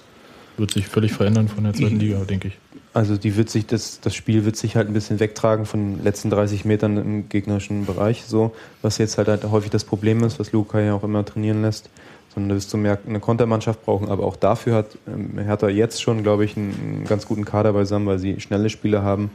wird 0.57 0.71
sich 0.71 0.87
völlig 0.87 1.11
verändern 1.11 1.47
von 1.47 1.63
der 1.63 1.73
zweiten 1.73 1.99
Liga, 1.99 2.19
denke 2.19 2.49
ich. 2.49 2.57
Also 2.93 3.15
die 3.15 3.37
wird 3.37 3.49
sich, 3.49 3.65
das, 3.67 4.01
das 4.01 4.13
Spiel 4.13 4.43
wird 4.43 4.57
sich 4.57 4.75
halt 4.75 4.87
ein 4.89 4.93
bisschen 4.93 5.21
wegtragen 5.21 5.65
von 5.65 5.95
den 5.95 6.03
letzten 6.03 6.29
30 6.29 6.65
Metern 6.65 6.97
im 6.97 7.29
gegnerischen 7.29 7.85
Bereich, 7.85 8.23
so, 8.27 8.53
was 8.81 8.97
jetzt 8.97 9.17
halt, 9.17 9.29
halt 9.29 9.45
häufig 9.45 9.71
das 9.71 9.85
Problem 9.85 10.23
ist, 10.25 10.39
was 10.39 10.51
Luca 10.51 10.79
ja 10.81 10.93
auch 10.93 11.03
immer 11.03 11.23
trainieren 11.23 11.61
lässt. 11.61 11.89
Sondern 12.33 12.49
da 12.49 12.55
wirst 12.55 12.71
du 12.71 12.77
mehr 12.77 12.97
eine 13.05 13.19
Kontermannschaft 13.19 13.83
brauchen, 13.83 14.09
aber 14.09 14.25
auch 14.25 14.37
dafür 14.37 14.75
hat 14.75 14.97
ähm, 15.05 15.37
Hertha 15.37 15.67
jetzt 15.67 16.01
schon, 16.01 16.23
glaube 16.23 16.45
ich, 16.45 16.55
einen, 16.55 16.73
einen, 16.73 17.05
ganz 17.05 17.27
guten 17.27 17.43
Kader 17.43 17.73
beisammen, 17.73 18.07
weil 18.07 18.19
sie 18.19 18.39
schnelle 18.39 18.69
Spieler 18.69 19.03
haben. 19.03 19.31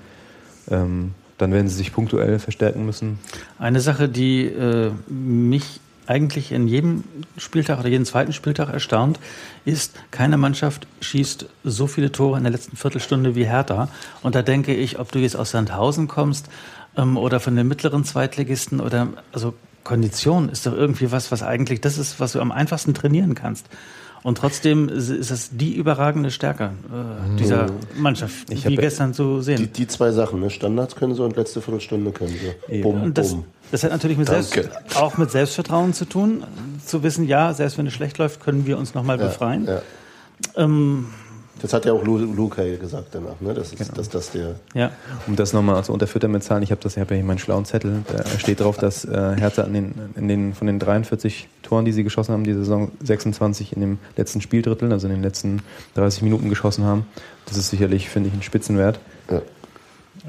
Ähm, 0.71 1.13
dann 1.39 1.53
werden 1.53 1.69
sie 1.69 1.77
sich 1.77 1.93
punktuell 1.93 2.39
verstärken 2.39 2.87
müssen. 2.87 3.19
Eine 3.59 3.81
Sache, 3.81 4.09
die 4.09 4.47
äh, 4.47 4.91
mich 5.09 5.81
eigentlich 6.07 6.53
in 6.53 6.69
jedem 6.69 7.05
Spieltag 7.37 7.81
oder 7.81 7.89
jeden 7.89 8.05
zweiten 8.05 8.33
Spieltag 8.33 8.73
erstaunt, 8.73 9.19
ist, 9.65 9.95
keine 10.11 10.37
Mannschaft 10.37 10.87
schießt 11.01 11.47
so 11.65 11.87
viele 11.87 12.13
Tore 12.13 12.39
in 12.39 12.45
der 12.45 12.53
letzten 12.53 12.77
Viertelstunde 12.77 13.35
wie 13.35 13.45
Hertha. 13.45 13.89
Und 14.23 14.35
da 14.35 14.43
denke 14.43 14.75
ich, 14.75 14.99
ob 14.99 15.11
du 15.13 15.19
jetzt 15.19 15.37
aus 15.37 15.51
Sandhausen 15.51 16.09
kommst 16.09 16.49
ähm, 16.97 17.17
oder 17.17 17.41
von 17.41 17.57
den 17.57 17.67
mittleren 17.69 18.05
Zweitligisten 18.05 18.81
oder 18.81 19.09
also 19.33 19.55
Kondition 19.85 20.49
ist 20.49 20.67
doch 20.67 20.73
irgendwie 20.73 21.13
was, 21.13 21.31
was 21.31 21.43
eigentlich 21.43 21.81
das 21.81 21.97
ist, 21.97 22.19
was 22.19 22.33
du 22.33 22.41
am 22.41 22.51
einfachsten 22.51 22.93
trainieren 22.93 23.35
kannst. 23.35 23.67
Und 24.27 24.39
trotzdem 24.39 24.89
ist 24.89 25.09
es 25.09 25.51
die 25.53 25.77
überragende 25.77 26.33
Stärke 26.33 26.73
äh, 26.91 27.37
dieser 27.39 27.69
Mannschaft, 27.95 28.51
ich 28.51 28.67
wie 28.67 28.75
gestern 28.75 29.15
zu 29.15 29.41
sehen. 29.41 29.59
Die, 29.59 29.69
die, 29.69 29.87
zwei 29.87 30.11
Sachen, 30.11 30.41
ne? 30.41 30.51
Standards 30.51 30.97
können 30.97 31.15
sie 31.15 31.23
und 31.23 31.37
letzte 31.37 31.63
Viertelstunde 31.63 32.11
können 32.11 32.35
sie. 32.69 32.83
Bum, 32.83 33.05
und 33.05 33.17
das, 33.17 33.37
das 33.71 33.85
hat 33.85 33.93
natürlich 33.93 34.19
mit 34.19 34.27
Selbst, 34.27 34.59
auch 34.97 35.17
mit 35.17 35.31
Selbstvertrauen 35.31 35.93
zu 35.93 36.07
tun, 36.07 36.43
zu 36.85 37.05
wissen, 37.05 37.29
ja, 37.29 37.55
selbst 37.55 37.79
wenn 37.79 37.87
es 37.87 37.93
schlecht 37.93 38.19
läuft, 38.19 38.41
können 38.41 38.67
wir 38.67 38.79
uns 38.79 38.95
nochmal 38.95 39.17
ja, 39.21 39.27
befreien. 39.27 39.65
Ja. 39.67 39.83
Ähm, 40.57 41.07
das 41.63 41.73
hat 41.73 41.87
ja 41.87 41.93
auch 41.93 42.05
Luke 42.05 42.79
gesagt 42.79 43.09
danach, 43.13 43.41
ne? 43.41 43.55
Das 43.55 43.73
ist, 43.73 43.79
genau. 43.79 43.93
dass 43.95 44.09
das 44.11 44.31
der. 44.31 44.57
Ja. 44.75 44.91
Um 45.27 45.37
das 45.37 45.53
nochmal 45.53 45.83
zu 45.85 45.93
unterfüttern 45.93 46.31
mit 46.31 46.45
Zahlen, 46.45 46.63
ich 46.63 46.71
habe 46.71 46.83
das, 46.83 46.97
ich 46.97 47.01
habe 47.01 47.15
ja 47.15 47.19
hier 47.19 47.27
meinen 47.27 47.39
schlauen 47.39 47.65
Zettel, 47.65 48.05
da 48.13 48.27
steht 48.39 48.61
drauf, 48.61 48.77
dass 48.77 49.05
äh, 49.05 49.37
Hertha 49.37 49.63
an 49.63 49.73
den, 49.73 49.95
in 50.17 50.29
den, 50.29 50.55
von 50.55 50.67
den 50.67 50.79
43 50.79 51.49
Toren, 51.63 51.85
die 51.87 51.93
sie 51.93 52.05
geschossen 52.05 52.33
haben, 52.33 52.45
die 52.45 52.53
Saison 52.53 52.91
26 53.03 53.73
in 53.73 53.81
dem 53.81 53.99
letzten 54.17 54.43
Spieldrittel, 54.43 54.93
also 54.93 55.07
in 55.07 55.15
den 55.15 55.23
letzten 55.23 55.63
30 55.95 56.23
Minuten 56.23 56.51
geschossen 56.51 56.85
haben. 56.85 57.07
Das 57.47 57.57
ist 57.57 57.71
sicherlich, 57.71 58.11
finde 58.11 58.29
ich, 58.29 58.35
ein 58.35 58.43
Spitzenwert. 58.43 59.01
Ja. 59.31 59.41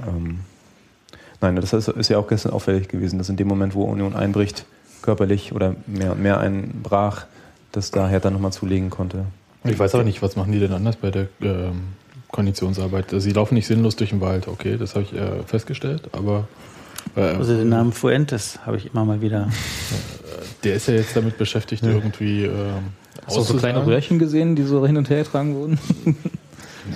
Ähm, 0.08 0.40
nein, 1.42 1.56
das 1.58 1.74
ist 1.74 2.08
ja 2.10 2.18
auch 2.20 2.28
gestern 2.28 2.54
auffällig 2.54 2.88
gewesen, 2.88 3.18
dass 3.18 3.28
in 3.28 3.36
dem 3.36 3.48
Moment, 3.48 3.76
wo 3.76 3.84
Union 3.84 4.16
einbricht, 4.16 4.66
körperlich 5.02 5.54
oder 5.54 5.76
mehr 5.88 6.16
mehr 6.16 6.40
einbrach, 6.40 7.26
dass 7.72 7.92
da 7.92 8.08
Hertha 8.08 8.30
nochmal 8.30 8.54
zulegen 8.54 8.90
konnte. 8.90 9.26
Ich 9.70 9.80
weiß 9.80 9.96
aber 9.96 10.04
nicht, 10.04 10.22
was 10.22 10.36
machen 10.36 10.52
die 10.52 10.60
denn 10.60 10.74
anders 10.74 10.96
bei 10.96 11.12
der 11.12 11.28
ähm, 11.42 11.90
Konditionsarbeit? 12.30 13.08
Sie 13.18 13.32
laufen 13.32 13.56
nicht 13.56 13.68
sinnlos 13.68 13.96
durch 13.96 14.12
den 14.12 14.22
Wald, 14.22 14.48
okay, 14.48 14.78
das 14.78 14.96
habe 14.96 15.04
ich 15.04 15.14
äh, 15.14 15.44
festgestellt, 15.46 16.10
aber. 16.14 16.48
Äh, 17.16 17.22
also 17.22 17.56
den 17.56 17.70
Namen 17.70 17.92
Fuentes 17.92 18.60
habe 18.66 18.78
ich 18.78 18.88
immer 18.88 19.06
mal 19.06 19.22
wieder. 19.22 19.50
Der 20.64 20.76
ist 20.76 20.88
ja 20.88 20.96
jetzt 20.96 21.16
damit 21.16 21.38
beschäftigt, 21.38 21.84
ja. 21.84 21.90
irgendwie. 21.90 22.46
Äh, 22.46 22.52
Hast 23.26 23.38
du 23.38 23.42
so 23.42 23.54
kleine 23.56 23.86
Röhrchen 23.86 24.20
gesehen, 24.20 24.56
die 24.56 24.64
so 24.64 24.86
hin 24.86 24.98
und 24.98 25.10
her 25.10 25.24
getragen 25.24 25.56
wurden? 25.56 25.80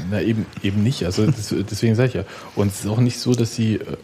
Na, 0.10 0.22
eben, 0.22 0.46
eben 0.64 0.84
nicht. 0.84 1.06
Also 1.06 1.26
das, 1.26 1.54
deswegen 1.70 1.96
sage 1.96 2.08
ich 2.08 2.14
ja. 2.14 2.24
Und 2.56 2.68
es 2.68 2.82
ist 2.82 2.88
auch 2.88 3.00
nicht 3.00 3.20
so, 3.20 3.34
dass 3.34 3.56
sie. 3.56 3.76
Äh, 3.76 3.98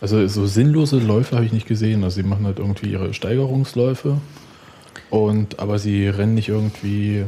also 0.00 0.28
so 0.28 0.46
sinnlose 0.46 0.98
Läufe 0.98 1.36
habe 1.36 1.46
ich 1.46 1.52
nicht 1.52 1.66
gesehen. 1.66 2.04
Also 2.04 2.16
sie 2.20 2.28
machen 2.28 2.44
halt 2.44 2.58
irgendwie 2.58 2.92
ihre 2.92 3.14
Steigerungsläufe 3.14 4.18
und, 5.10 5.58
aber 5.58 5.78
sie 5.78 6.08
rennen 6.08 6.34
nicht 6.34 6.48
irgendwie 6.48 7.24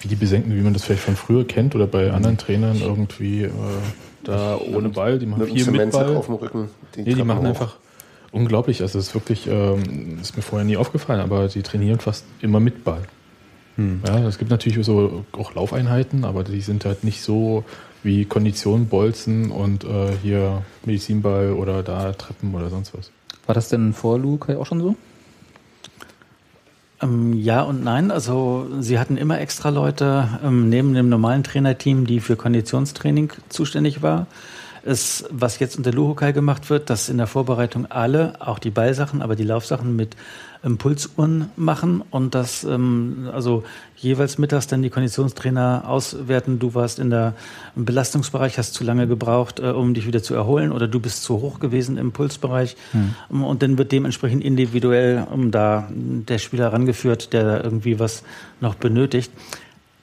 wie 0.00 0.08
die 0.08 0.16
Besenken, 0.16 0.56
wie 0.56 0.60
man 0.60 0.72
das 0.72 0.84
vielleicht 0.84 1.02
von 1.02 1.16
früher 1.16 1.46
kennt 1.46 1.74
oder 1.74 1.86
bei 1.86 2.10
anderen 2.10 2.36
Trainern 2.36 2.80
irgendwie 2.80 3.44
äh, 3.44 3.50
da 4.24 4.58
ohne 4.58 4.88
Ball. 4.88 5.18
Die 5.18 5.26
machen 5.26 5.46
viel 5.46 5.70
mit 5.70 5.92
Ball. 5.92 6.16
auf 6.16 6.26
dem 6.26 6.34
Rücken. 6.34 6.68
Die, 6.96 7.02
nee, 7.02 7.14
die 7.14 7.22
machen 7.22 7.46
einfach 7.46 7.76
unglaublich. 8.32 8.82
Also 8.82 8.98
es 8.98 9.08
ist 9.08 9.14
wirklich, 9.14 9.46
ähm, 9.46 10.18
ist 10.20 10.36
mir 10.36 10.42
vorher 10.42 10.64
nie 10.64 10.76
aufgefallen, 10.76 11.20
aber 11.20 11.48
die 11.48 11.62
trainieren 11.62 12.00
fast 12.00 12.24
immer 12.40 12.60
mit 12.60 12.84
Ball. 12.84 13.02
Hm. 13.76 14.00
Ja, 14.06 14.26
es 14.26 14.38
gibt 14.38 14.50
natürlich 14.50 14.84
so 14.84 15.24
auch 15.32 15.54
Laufeinheiten, 15.54 16.24
aber 16.24 16.44
die 16.44 16.60
sind 16.60 16.84
halt 16.84 17.04
nicht 17.04 17.22
so 17.22 17.64
wie 18.02 18.24
Kondition, 18.24 18.86
Bolzen 18.86 19.50
und 19.50 19.84
äh, 19.84 20.12
hier 20.22 20.62
Medizinball 20.84 21.52
oder 21.52 21.82
da 21.82 22.12
Treppen 22.12 22.54
oder 22.54 22.68
sonst 22.68 22.92
was. 22.96 23.10
War 23.46 23.54
das 23.54 23.68
denn 23.68 23.92
vor 23.92 24.18
Lukai 24.18 24.56
auch 24.56 24.66
schon 24.66 24.80
so? 24.80 24.96
Ähm, 27.02 27.32
ja 27.34 27.62
und 27.62 27.82
nein. 27.82 28.10
Also 28.10 28.68
sie 28.80 28.98
hatten 28.98 29.16
immer 29.16 29.40
extra 29.40 29.68
Leute 29.68 30.28
ähm, 30.44 30.68
neben 30.68 30.94
dem 30.94 31.08
normalen 31.08 31.42
Trainerteam, 31.42 32.06
die 32.06 32.20
für 32.20 32.36
Konditionstraining 32.36 33.32
zuständig 33.48 34.02
war. 34.02 34.26
Es, 34.84 35.24
was 35.30 35.58
jetzt 35.60 35.76
unter 35.76 35.92
Luhukai 35.92 36.32
gemacht 36.32 36.68
wird, 36.68 36.90
dass 36.90 37.08
in 37.08 37.18
der 37.18 37.28
Vorbereitung 37.28 37.86
alle, 37.86 38.34
auch 38.40 38.58
die 38.58 38.70
Ballsachen, 38.70 39.22
aber 39.22 39.36
die 39.36 39.44
Laufsachen 39.44 39.94
mit 39.94 40.16
Impulsuhren 40.64 41.50
machen 41.56 42.02
und 42.10 42.34
das 42.34 42.62
ähm, 42.62 43.28
also 43.32 43.64
jeweils 43.96 44.38
mittags 44.38 44.68
dann 44.68 44.82
die 44.82 44.90
Konditionstrainer 44.90 45.84
auswerten. 45.86 46.58
Du 46.58 46.74
warst 46.74 46.98
in 46.98 47.10
der 47.10 47.34
im 47.74 47.84
Belastungsbereich, 47.84 48.58
hast 48.58 48.74
zu 48.74 48.84
lange 48.84 49.08
gebraucht, 49.08 49.58
äh, 49.58 49.70
um 49.70 49.94
dich 49.94 50.06
wieder 50.06 50.22
zu 50.22 50.34
erholen 50.34 50.70
oder 50.70 50.86
du 50.86 51.00
bist 51.00 51.24
zu 51.24 51.40
hoch 51.40 51.58
gewesen 51.58 51.96
im 51.96 52.12
Pulsbereich 52.12 52.76
hm. 52.92 53.42
und 53.42 53.62
dann 53.62 53.76
wird 53.76 53.90
dementsprechend 53.90 54.44
individuell 54.44 55.26
um 55.30 55.50
da 55.50 55.88
der 55.90 56.38
Spieler 56.38 56.72
rangeführt, 56.72 57.32
der 57.32 57.64
irgendwie 57.64 57.98
was 57.98 58.22
noch 58.60 58.76
benötigt. 58.76 59.32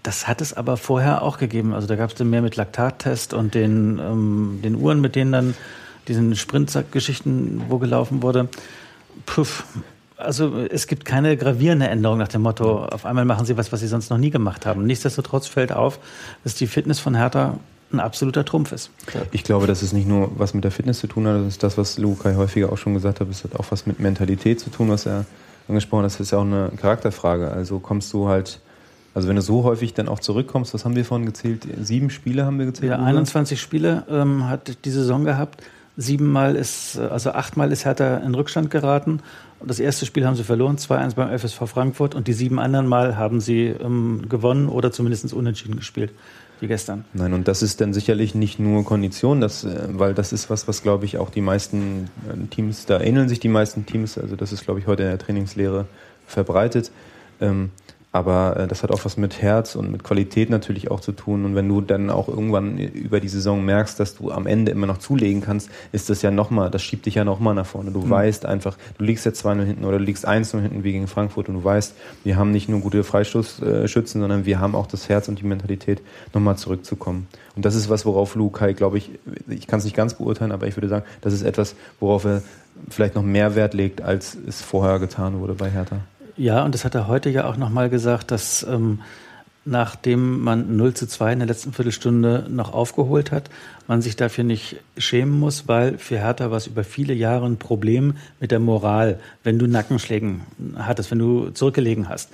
Das 0.03 0.27
hat 0.27 0.41
es 0.41 0.53
aber 0.53 0.77
vorher 0.77 1.21
auch 1.21 1.37
gegeben. 1.37 1.73
Also 1.73 1.87
da 1.87 1.95
gab 1.95 2.09
es 2.09 2.15
dann 2.15 2.29
mehr 2.29 2.41
mit 2.41 2.55
Laktattest 2.55 3.33
und 3.33 3.53
den, 3.53 3.99
ähm, 3.99 4.59
den 4.63 4.75
Uhren, 4.75 5.01
mit 5.01 5.15
denen 5.15 5.31
dann 5.31 5.53
diesen 6.07 6.35
Sprintsack-Geschichten, 6.35 7.63
wo 7.69 7.77
gelaufen 7.77 8.23
wurde. 8.23 8.49
Puff, 9.25 9.65
also 10.19 10.59
es 10.69 10.87
gibt 10.87 11.05
keine 11.05 11.37
gravierende 11.37 11.87
Änderung 11.87 12.17
nach 12.17 12.27
dem 12.27 12.41
Motto, 12.41 12.85
auf 12.85 13.05
einmal 13.05 13.25
machen 13.25 13.45
sie 13.45 13.57
was, 13.57 13.71
was 13.71 13.79
sie 13.79 13.87
sonst 13.87 14.09
noch 14.09 14.17
nie 14.17 14.29
gemacht 14.29 14.65
haben. 14.65 14.85
Nichtsdestotrotz 14.85 15.47
fällt 15.47 15.71
auf, 15.71 15.99
dass 16.43 16.55
die 16.55 16.67
Fitness 16.67 16.99
von 16.99 17.15
Hertha 17.15 17.57
ein 17.91 17.99
absoluter 17.99 18.45
Trumpf 18.45 18.71
ist. 18.71 18.91
Ich 19.31 19.43
glaube, 19.43 19.65
dass 19.65 19.81
es 19.81 19.93
nicht 19.93 20.07
nur 20.07 20.31
was 20.37 20.53
mit 20.53 20.63
der 20.63 20.71
Fitness 20.71 20.99
zu 20.99 21.07
tun 21.07 21.27
hat, 21.27 21.37
das 21.37 21.47
ist 21.47 21.63
das, 21.63 21.77
was 21.77 21.97
Lukai 21.97 22.35
häufiger 22.35 22.71
auch 22.71 22.77
schon 22.77 22.93
gesagt 22.93 23.19
hat, 23.19 23.29
es 23.29 23.43
hat 23.43 23.55
auch 23.55 23.65
was 23.71 23.85
mit 23.85 23.99
Mentalität 23.99 24.59
zu 24.59 24.69
tun, 24.69 24.89
was 24.89 25.05
er 25.05 25.25
angesprochen 25.67 26.03
hat. 26.03 26.11
Das 26.11 26.19
ist 26.19 26.31
ja 26.31 26.37
auch 26.37 26.43
eine 26.43 26.71
Charakterfrage. 26.77 27.49
Also 27.51 27.79
kommst 27.79 28.13
du 28.13 28.27
halt, 28.27 28.59
also 29.13 29.27
wenn 29.27 29.35
du 29.35 29.41
so 29.41 29.63
häufig 29.63 29.93
dann 29.93 30.07
auch 30.07 30.19
zurückkommst, 30.19 30.73
was 30.73 30.85
haben 30.85 30.95
wir 30.95 31.05
vorhin 31.05 31.25
gezählt? 31.25 31.67
Sieben 31.81 32.09
Spiele 32.09 32.45
haben 32.45 32.59
wir 32.59 32.67
gezählt? 32.67 32.91
Ja, 32.91 32.99
21 32.99 33.59
Spiele 33.59 34.03
ähm, 34.09 34.47
hat 34.47 34.85
die 34.85 34.91
Saison 34.91 35.25
gehabt. 35.25 35.63
Siebenmal 35.97 36.55
ist, 36.55 36.97
also 36.97 37.31
achtmal 37.31 37.71
ist 37.71 37.85
Hertha 37.85 38.17
in 38.17 38.35
Rückstand 38.35 38.69
geraten. 38.69 39.21
Das 39.65 39.79
erste 39.79 40.05
Spiel 40.05 40.25
haben 40.25 40.35
sie 40.35 40.43
verloren, 40.43 40.77
2-1 40.77 41.15
beim 41.15 41.37
FSV 41.37 41.67
Frankfurt. 41.67 42.15
Und 42.15 42.27
die 42.27 42.33
sieben 42.33 42.59
anderen 42.59 42.87
Mal 42.87 43.17
haben 43.17 43.41
sie 43.41 43.67
ähm, 43.67 44.25
gewonnen 44.29 44.69
oder 44.69 44.91
zumindest 44.91 45.33
unentschieden 45.33 45.75
gespielt, 45.75 46.11
wie 46.59 46.67
gestern. 46.67 47.05
Nein, 47.13 47.33
und 47.33 47.47
das 47.47 47.61
ist 47.61 47.81
dann 47.81 47.93
sicherlich 47.93 48.35
nicht 48.35 48.59
nur 48.59 48.85
Kondition, 48.85 49.41
das, 49.41 49.65
äh, 49.65 49.87
weil 49.89 50.13
das 50.13 50.31
ist 50.31 50.49
was, 50.49 50.67
was 50.67 50.81
glaube 50.81 51.05
ich 51.05 51.17
auch 51.17 51.29
die 51.29 51.41
meisten 51.41 52.09
äh, 52.27 52.47
Teams, 52.49 52.85
da 52.85 53.01
ähneln 53.01 53.27
sich 53.27 53.39
die 53.39 53.49
meisten 53.49 53.85
Teams. 53.85 54.17
Also 54.17 54.35
das 54.35 54.53
ist, 54.53 54.63
glaube 54.63 54.79
ich, 54.79 54.87
heute 54.87 55.03
in 55.03 55.09
der 55.09 55.19
Trainingslehre 55.19 55.85
verbreitet. 56.25 56.91
Ähm, 57.41 57.71
aber 58.11 58.57
äh, 58.57 58.67
das 58.67 58.81
hat 58.81 58.91
auch 58.91 59.05
was 59.05 59.17
mit 59.17 59.41
Herz 59.41 59.75
und 59.75 59.91
mit 59.91 60.03
Qualität 60.03 60.49
natürlich 60.49 60.89
auch 60.89 60.99
zu 60.99 61.11
tun. 61.11 61.45
Und 61.45 61.55
wenn 61.55 61.67
du 61.67 61.81
dann 61.81 62.09
auch 62.09 62.27
irgendwann 62.27 62.77
über 62.77 63.19
die 63.19 63.29
Saison 63.29 63.63
merkst, 63.63 63.99
dass 63.99 64.15
du 64.15 64.31
am 64.31 64.47
Ende 64.47 64.71
immer 64.71 64.87
noch 64.87 64.97
zulegen 64.97 65.41
kannst, 65.41 65.69
ist 65.91 66.09
das 66.09 66.21
ja 66.23 66.31
nochmal, 66.31 66.71
das 66.71 66.81
schiebt 66.81 67.05
dich 67.05 67.15
ja 67.15 67.23
nochmal 67.23 67.53
nach 67.53 67.67
vorne. 67.67 67.91
Du 67.91 68.01
mhm. 68.01 68.09
weißt 68.09 68.45
einfach, 68.45 68.77
du 68.97 69.03
liegst 69.03 69.25
jetzt 69.25 69.45
2-0 69.45 69.63
hinten 69.63 69.85
oder 69.85 69.99
du 69.99 70.03
liegst 70.03 70.27
1-0 70.27 70.59
hinten 70.59 70.83
wie 70.83 70.93
gegen 70.93 71.07
Frankfurt 71.07 71.49
und 71.49 71.55
du 71.55 71.63
weißt, 71.63 71.93
wir 72.23 72.35
haben 72.35 72.51
nicht 72.51 72.67
nur 72.67 72.79
gute 72.79 73.03
Freistoßschützen, 73.03 74.21
sondern 74.21 74.45
wir 74.45 74.59
haben 74.59 74.75
auch 74.75 74.87
das 74.87 75.07
Herz 75.07 75.27
und 75.27 75.39
die 75.39 75.45
Mentalität, 75.45 76.01
nochmal 76.33 76.57
zurückzukommen. 76.57 77.27
Und 77.55 77.65
das 77.65 77.75
ist 77.75 77.89
was, 77.89 78.05
worauf 78.05 78.35
Lukai, 78.35 78.73
glaube 78.73 78.97
ich, 78.97 79.11
ich 79.47 79.67
kann 79.67 79.79
es 79.79 79.85
nicht 79.85 79.95
ganz 79.95 80.15
beurteilen, 80.15 80.51
aber 80.51 80.67
ich 80.67 80.75
würde 80.77 80.87
sagen, 80.87 81.05
das 81.21 81.33
ist 81.33 81.43
etwas, 81.43 81.75
worauf 81.99 82.25
er 82.25 82.41
vielleicht 82.89 83.15
noch 83.15 83.23
mehr 83.23 83.55
Wert 83.55 83.73
legt, 83.73 84.01
als 84.01 84.37
es 84.47 84.61
vorher 84.61 84.99
getan 84.99 85.39
wurde 85.39 85.53
bei 85.53 85.69
Hertha. 85.69 85.99
Ja, 86.39 86.63
und 86.63 86.73
das 86.73 86.85
hat 86.85 86.95
er 86.95 87.09
heute 87.09 87.29
ja 87.29 87.43
auch 87.49 87.57
nochmal 87.57 87.89
gesagt, 87.89 88.31
dass 88.31 88.63
ähm, 88.63 89.01
nachdem 89.65 90.39
man 90.39 90.77
0 90.77 90.93
zu 90.93 91.05
2 91.05 91.33
in 91.33 91.39
der 91.39 91.49
letzten 91.49 91.73
Viertelstunde 91.73 92.45
noch 92.47 92.71
aufgeholt 92.71 93.33
hat, 93.33 93.49
man 93.87 94.01
sich 94.01 94.15
dafür 94.15 94.45
nicht 94.45 94.77
schämen 94.97 95.37
muss, 95.37 95.67
weil 95.67 95.97
für 95.97 96.17
Hertha 96.17 96.49
war 96.49 96.55
es 96.55 96.67
über 96.67 96.85
viele 96.85 97.13
Jahre 97.13 97.45
ein 97.45 97.57
Problem 97.57 98.13
mit 98.39 98.51
der 98.51 98.61
Moral, 98.61 99.19
wenn 99.43 99.59
du 99.59 99.67
Nackenschlägen 99.67 100.43
hattest, 100.77 101.11
wenn 101.11 101.19
du 101.19 101.49
zurückgelegen 101.49 102.07
hast. 102.07 102.29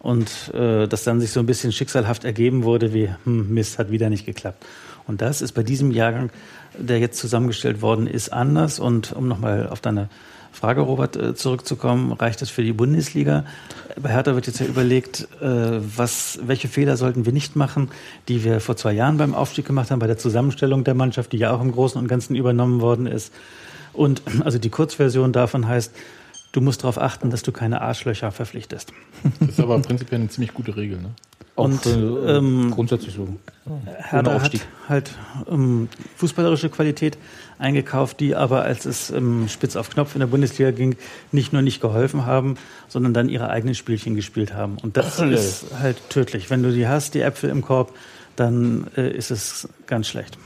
Und 0.00 0.52
äh, 0.52 0.88
das 0.88 1.04
dann 1.04 1.20
sich 1.20 1.30
so 1.30 1.38
ein 1.38 1.46
bisschen 1.46 1.70
schicksalhaft 1.70 2.24
ergeben 2.24 2.64
wurde, 2.64 2.92
wie 2.92 3.08
hm, 3.22 3.54
Mist, 3.54 3.78
hat 3.78 3.92
wieder 3.92 4.10
nicht 4.10 4.26
geklappt. 4.26 4.66
Und 5.06 5.22
das 5.22 5.42
ist 5.42 5.52
bei 5.52 5.62
diesem 5.62 5.92
Jahrgang, 5.92 6.30
der 6.76 6.98
jetzt 6.98 7.20
zusammengestellt 7.20 7.82
worden 7.82 8.08
ist, 8.08 8.32
anders. 8.32 8.80
Und 8.80 9.12
um 9.12 9.28
nochmal 9.28 9.68
auf 9.68 9.80
deine 9.80 10.08
Frage, 10.54 10.82
Robert, 10.82 11.16
äh, 11.16 11.34
zurückzukommen, 11.34 12.12
reicht 12.12 12.40
es 12.40 12.48
für 12.48 12.62
die 12.62 12.72
Bundesliga? 12.72 13.44
Bei 14.00 14.10
Hertha 14.10 14.34
wird 14.34 14.46
jetzt 14.46 14.60
ja 14.60 14.66
überlegt, 14.66 15.26
äh, 15.40 15.46
was, 15.96 16.38
welche 16.46 16.68
Fehler 16.68 16.96
sollten 16.96 17.26
wir 17.26 17.32
nicht 17.32 17.56
machen, 17.56 17.90
die 18.28 18.44
wir 18.44 18.60
vor 18.60 18.76
zwei 18.76 18.92
Jahren 18.92 19.16
beim 19.16 19.34
Aufstieg 19.34 19.66
gemacht 19.66 19.90
haben, 19.90 19.98
bei 19.98 20.06
der 20.06 20.16
Zusammenstellung 20.16 20.84
der 20.84 20.94
Mannschaft, 20.94 21.32
die 21.32 21.38
ja 21.38 21.50
auch 21.50 21.60
im 21.60 21.72
Großen 21.72 22.00
und 22.00 22.06
Ganzen 22.06 22.36
übernommen 22.36 22.80
worden 22.80 23.06
ist. 23.06 23.32
Und 23.92 24.22
also 24.44 24.58
die 24.58 24.70
Kurzversion 24.70 25.32
davon 25.32 25.66
heißt, 25.66 25.92
du 26.54 26.60
musst 26.60 26.82
darauf 26.82 26.98
achten, 26.98 27.30
dass 27.30 27.42
du 27.42 27.52
keine 27.52 27.80
Arschlöcher 27.80 28.30
verpflichtest. 28.30 28.92
Das 29.40 29.50
ist 29.50 29.60
aber 29.60 29.78
prinzipiell 29.80 30.20
eine 30.20 30.30
ziemlich 30.30 30.54
gute 30.54 30.76
Regel. 30.76 30.98
Ne? 30.98 31.10
Und 31.56 31.86
äh, 31.86 31.90
ähm, 31.90 32.70
grundsätzlich 32.70 33.14
so. 33.14 33.28
Hertha 33.96 34.16
hat 34.16 34.28
Aufstieg. 34.28 34.66
halt 34.88 35.12
ähm, 35.48 35.88
fußballerische 36.16 36.68
Qualität 36.68 37.16
eingekauft, 37.58 38.20
die 38.20 38.34
aber, 38.34 38.62
als 38.62 38.86
es 38.86 39.10
ähm, 39.10 39.48
spitz 39.48 39.76
auf 39.76 39.90
Knopf 39.90 40.14
in 40.14 40.20
der 40.20 40.26
Bundesliga 40.26 40.70
ging, 40.70 40.96
nicht 41.32 41.52
nur 41.52 41.62
nicht 41.62 41.80
geholfen 41.80 42.26
haben, 42.26 42.56
sondern 42.88 43.14
dann 43.14 43.28
ihre 43.28 43.50
eigenen 43.50 43.74
Spielchen 43.74 44.14
gespielt 44.14 44.54
haben. 44.54 44.78
Und 44.82 44.96
das 44.96 45.20
ist 45.20 45.66
halt 45.78 45.96
tödlich. 46.08 46.50
Wenn 46.50 46.62
du 46.62 46.72
die 46.72 46.88
hast, 46.88 47.14
die 47.14 47.20
Äpfel 47.20 47.50
im 47.50 47.62
Korb, 47.62 47.92
dann 48.36 48.88
äh, 48.96 49.10
ist 49.10 49.30
es 49.30 49.68
ganz 49.86 50.08
schlecht. 50.08 50.38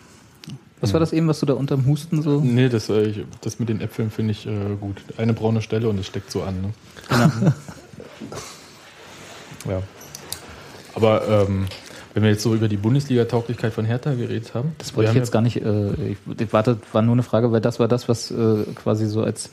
Was 0.81 0.93
war 0.93 1.01
das 1.01 1.13
eben, 1.13 1.27
was 1.29 1.41
du 1.41 1.47
da 1.47 1.55
unterm 1.55 1.87
Husten 1.87 2.23
so? 2.23 2.41
Nee, 2.41 2.69
das, 2.69 2.89
äh, 2.89 3.03
ich, 3.03 3.25
das 3.41 3.59
mit 3.59 3.69
den 3.69 3.81
Äpfeln 3.81 4.11
finde 4.11 4.33
ich 4.33 4.47
äh, 4.47 4.77
gut. 4.81 4.97
Eine 5.17 5.33
braune 5.33 5.61
Stelle 5.61 5.89
und 5.89 5.99
es 5.99 6.07
steckt 6.07 6.31
so 6.31 6.43
an. 6.43 6.61
Ne? 6.63 6.73
Genau. 7.09 7.53
Ja. 9.69 9.83
Aber 10.95 11.29
ähm, 11.29 11.67
wenn 12.15 12.23
wir 12.23 12.31
jetzt 12.31 12.43
so 12.43 12.55
über 12.55 12.69
die 12.69 12.77
Bundesliga-Tauglichkeit 12.77 13.73
von 13.73 13.85
Hertha 13.85 14.15
geredet 14.15 14.55
haben. 14.55 14.73
Das 14.79 14.97
wollte 14.97 15.11
ich 15.11 15.17
jetzt 15.17 15.31
gar 15.31 15.43
nicht. 15.43 15.63
Äh, 15.63 15.93
ich, 15.93 16.19
ich 16.41 16.53
warte, 16.53 16.79
war 16.93 17.03
nur 17.03 17.15
eine 17.15 17.23
Frage, 17.23 17.53
weil 17.53 17.61
das 17.61 17.79
war 17.79 17.89
das, 17.89 18.09
was 18.09 18.31
äh, 18.31 18.65
quasi 18.75 19.07
so 19.07 19.23
als 19.23 19.51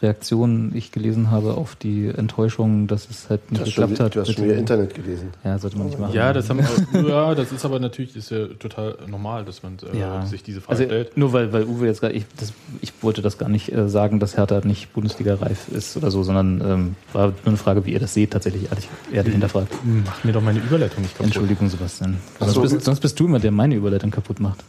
Reaktion 0.00 0.72
ich 0.74 0.92
gelesen 0.92 1.30
habe 1.30 1.54
auf 1.54 1.74
die 1.74 2.06
Enttäuschung, 2.06 2.86
dass 2.86 3.08
es 3.10 3.28
halt 3.30 3.50
nicht 3.50 3.60
schon, 3.72 3.86
geklappt 3.88 4.00
hat. 4.00 4.14
du 4.16 4.20
hast 4.20 4.32
schon 4.32 4.44
wieder 4.44 4.56
Internet 4.56 4.94
gelesen. 4.94 5.30
Ja, 5.44 5.58
sollte 5.58 5.76
man 5.76 5.88
nicht 5.88 5.98
machen. 5.98 6.14
Ja, 6.14 6.32
das 6.32 6.48
haben 6.48 6.60
ja, 7.08 7.34
das 7.34 7.50
ist 7.52 7.64
aber 7.64 7.80
natürlich 7.80 8.14
ist 8.14 8.30
ja 8.30 8.46
total 8.46 8.96
normal, 9.08 9.44
dass 9.44 9.62
man 9.62 9.76
äh, 9.92 9.98
Ja. 9.98 10.24
sich 10.26 10.42
diese 10.42 10.60
Frage 10.60 10.78
Also 10.78 10.84
stellt. 10.84 11.16
nur 11.16 11.32
weil, 11.32 11.52
weil 11.52 11.64
Uwe 11.64 11.86
jetzt 11.86 12.00
gerade, 12.00 12.14
ich, 12.14 12.24
das- 12.38 12.52
ich 12.80 12.92
wollte 13.02 13.22
das 13.22 13.38
gar 13.38 13.48
nicht 13.48 13.72
äh, 13.72 13.88
sagen, 13.88 14.20
dass 14.20 14.36
Hertha 14.36 14.60
nicht 14.64 14.92
Bundesliga-reif 14.92 15.68
ist 15.68 15.96
oder 15.96 16.10
so, 16.10 16.22
sondern 16.22 16.60
ähm, 16.60 16.94
war 17.12 17.26
nur 17.28 17.34
eine 17.46 17.56
Frage, 17.56 17.84
wie 17.84 17.92
ihr 17.92 18.00
das 18.00 18.14
seht, 18.14 18.30
tatsächlich 18.30 18.70
ehrlich, 18.70 18.88
ehrlich 19.12 19.32
hinterfragt. 19.32 19.72
Mach 20.06 20.22
mir 20.24 20.32
doch 20.32 20.42
meine 20.42 20.60
Überleitung 20.60 21.02
nicht 21.02 21.14
kaputt. 21.14 21.26
Entschuldigung, 21.26 21.68
Sebastian. 21.68 22.18
Sonst, 22.38 22.54
so. 22.54 22.60
bist, 22.62 22.80
sonst 22.82 23.00
bist 23.00 23.18
du 23.18 23.24
immer, 23.26 23.40
der 23.40 23.50
meine 23.50 23.74
Überleitung 23.74 24.10
kaputt 24.10 24.38
macht. 24.40 24.62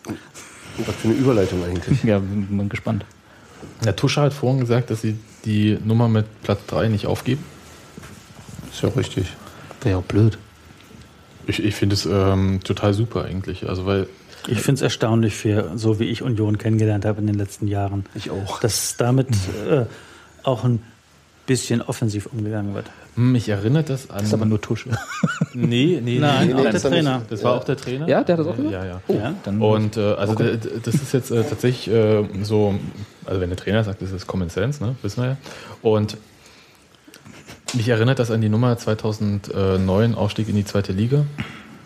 Was 0.85 0.95
für 0.95 1.09
eine 1.09 1.17
Überleitung 1.17 1.63
eigentlich. 1.63 2.03
Ja, 2.03 2.19
bin 2.19 2.47
bin 2.47 2.69
gespannt. 2.69 3.05
Der 3.83 3.95
Tuscher 3.95 4.23
hat 4.23 4.33
vorhin 4.33 4.59
gesagt, 4.59 4.89
dass 4.89 5.01
sie 5.01 5.15
die 5.45 5.77
Nummer 5.83 6.07
mit 6.07 6.25
Platz 6.43 6.59
3 6.67 6.89
nicht 6.89 7.07
aufgeben. 7.07 7.43
Ist 8.71 8.81
ja 8.81 8.89
richtig. 8.89 9.27
Wäre 9.81 9.95
ja 9.95 9.97
auch 9.99 10.05
blöd. 10.05 10.37
Ich, 11.47 11.63
ich 11.63 11.75
finde 11.75 11.95
es 11.95 12.05
ähm, 12.05 12.59
total 12.63 12.93
super 12.93 13.25
eigentlich. 13.25 13.67
Also 13.67 13.85
weil 13.85 14.07
Ich 14.47 14.59
finde 14.61 14.79
es 14.79 14.81
erstaunlich 14.81 15.35
für, 15.35 15.71
so 15.75 15.99
wie 15.99 16.05
ich 16.05 16.21
Union 16.21 16.57
kennengelernt 16.57 17.05
habe 17.05 17.21
in 17.21 17.27
den 17.27 17.35
letzten 17.35 17.67
Jahren, 17.67 18.05
Ich 18.15 18.29
auch. 18.29 18.59
dass 18.59 18.97
damit 18.97 19.29
äh, 19.67 19.85
auch 20.43 20.63
ein 20.63 20.83
bisschen 21.45 21.81
offensiv 21.81 22.27
umgegangen 22.27 22.75
wird. 22.75 22.85
Hm, 23.15 23.31
mich 23.31 23.49
erinnert 23.49 23.89
das 23.89 24.09
an. 24.09 24.17
Das 24.19 24.27
ist 24.27 24.33
aber 24.33 24.45
nur 24.45 24.61
Tusche. 24.61 24.89
nee, 25.53 25.99
nee, 26.03 26.19
Nein, 26.19 26.47
nee, 26.47 26.53
auch 26.53 26.63
nee, 26.63 26.71
der 26.71 26.81
Trainer. 26.81 27.21
das 27.29 27.43
war 27.43 27.53
auch 27.55 27.63
der 27.63 27.77
Trainer. 27.77 28.07
Ja, 28.07 28.23
der 28.23 28.37
hat 28.37 28.39
das 28.45 28.47
auch 28.47 28.55
gesagt? 28.55 28.73
Ja, 28.73 28.85
ja. 28.85 29.01
Ja. 29.07 29.33
Dann 29.43 29.61
Und 29.61 29.97
äh, 29.97 30.13
also 30.13 30.33
Okay. 30.33 30.57
das 30.83 30.95
ist 30.95 31.13
jetzt 31.13 31.31
äh, 31.31 31.43
tatsächlich 31.43 31.93
äh, 31.93 32.23
so, 32.43 32.75
also 33.25 33.41
wenn 33.41 33.49
der 33.49 33.57
Trainer 33.57 33.83
sagt, 33.83 34.01
das 34.01 34.11
ist 34.11 34.27
Common 34.27 34.49
Sense, 34.49 34.83
ne? 34.83 34.95
wissen 35.01 35.21
wir 35.23 35.29
ja. 35.31 35.37
Und 35.81 36.17
mich 37.75 37.87
erinnert 37.89 38.19
das 38.19 38.31
an 38.31 38.41
die 38.41 38.49
Nummer 38.49 38.77
2009, 38.77 40.15
Aufstieg 40.15 40.49
in 40.49 40.55
die 40.55 40.65
zweite 40.65 40.91
Liga. 40.91 41.25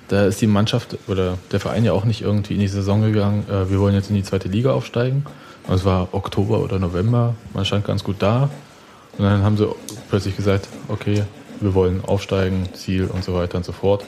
Da 0.09 0.25
ist 0.25 0.41
die 0.41 0.47
Mannschaft 0.47 0.97
oder 1.07 1.37
der 1.51 1.59
Verein 1.59 1.83
ja 1.85 1.93
auch 1.93 2.05
nicht 2.05 2.21
irgendwie 2.21 2.53
in 2.53 2.59
die 2.59 2.67
Saison 2.67 3.01
gegangen, 3.01 3.45
äh, 3.49 3.69
wir 3.69 3.79
wollen 3.79 3.95
jetzt 3.95 4.09
in 4.09 4.15
die 4.15 4.23
zweite 4.23 4.47
Liga 4.49 4.71
aufsteigen. 4.73 5.25
Und 5.67 5.75
es 5.75 5.85
war 5.85 6.09
Oktober 6.13 6.59
oder 6.59 6.77
November, 6.77 7.35
man 7.53 7.63
stand 7.65 7.85
ganz 7.85 8.03
gut 8.03 8.17
da. 8.19 8.49
Und 9.17 9.25
dann 9.25 9.43
haben 9.43 9.57
sie 9.57 9.67
plötzlich 10.09 10.35
gesagt, 10.35 10.67
okay, 10.87 11.23
wir 11.59 11.73
wollen 11.73 12.03
aufsteigen, 12.03 12.67
Ziel 12.73 13.07
und 13.07 13.23
so 13.23 13.33
weiter 13.33 13.57
und 13.57 13.65
so 13.65 13.71
fort. 13.71 14.05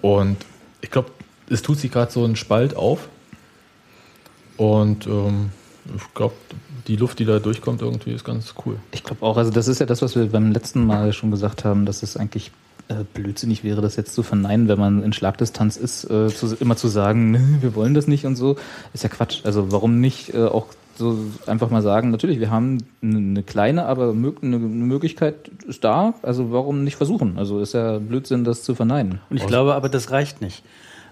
Und 0.00 0.36
ich 0.80 0.90
glaube, 0.90 1.10
es 1.48 1.62
tut 1.62 1.78
sich 1.78 1.90
gerade 1.90 2.12
so 2.12 2.24
ein 2.24 2.36
Spalt 2.36 2.76
auf. 2.76 3.08
Und 4.56 5.06
ähm, 5.06 5.50
ich 5.96 6.14
glaube, 6.14 6.34
die 6.86 6.96
Luft, 6.96 7.18
die 7.18 7.24
da 7.24 7.38
durchkommt, 7.38 7.82
irgendwie 7.82 8.12
ist 8.12 8.24
ganz 8.24 8.54
cool. 8.64 8.76
Ich 8.92 9.02
glaube 9.02 9.24
auch, 9.24 9.36
also 9.36 9.50
das 9.50 9.68
ist 9.68 9.78
ja 9.78 9.86
das, 9.86 10.02
was 10.02 10.14
wir 10.14 10.26
beim 10.26 10.52
letzten 10.52 10.84
Mal 10.84 11.12
schon 11.12 11.30
gesagt 11.30 11.64
haben, 11.64 11.86
dass 11.86 12.02
es 12.02 12.16
eigentlich 12.16 12.52
äh, 12.88 13.04
blödsinnig 13.14 13.64
wäre, 13.64 13.80
das 13.80 13.96
jetzt 13.96 14.14
zu 14.14 14.22
verneinen, 14.22 14.68
wenn 14.68 14.78
man 14.78 15.02
in 15.02 15.12
Schlagdistanz 15.12 15.76
ist, 15.76 16.04
äh, 16.04 16.28
zu, 16.28 16.54
immer 16.56 16.76
zu 16.76 16.88
sagen, 16.88 17.30
"Nö, 17.32 17.38
wir 17.60 17.74
wollen 17.74 17.94
das 17.94 18.06
nicht 18.06 18.26
und 18.26 18.36
so, 18.36 18.56
ist 18.92 19.02
ja 19.02 19.08
Quatsch. 19.08 19.40
Also 19.44 19.72
warum 19.72 20.00
nicht 20.00 20.34
äh, 20.34 20.44
auch 20.44 20.66
so 20.96 21.18
einfach 21.46 21.70
mal 21.70 21.82
sagen, 21.82 22.10
natürlich, 22.10 22.38
wir 22.40 22.50
haben 22.50 22.78
eine 23.02 23.16
eine 23.18 23.42
kleine, 23.42 23.86
aber 23.86 24.10
eine 24.10 24.58
Möglichkeit 24.58 25.50
ist 25.66 25.84
da, 25.84 26.14
also 26.22 26.52
warum 26.52 26.84
nicht 26.84 26.96
versuchen? 26.96 27.38
Also 27.38 27.60
ist 27.60 27.74
ja 27.74 27.98
Blödsinn, 27.98 28.44
das 28.44 28.62
zu 28.62 28.74
verneinen. 28.74 29.20
Und 29.30 29.36
ich 29.36 29.46
glaube 29.46 29.74
aber, 29.74 29.88
das 29.88 30.10
reicht 30.10 30.40
nicht. 30.40 30.62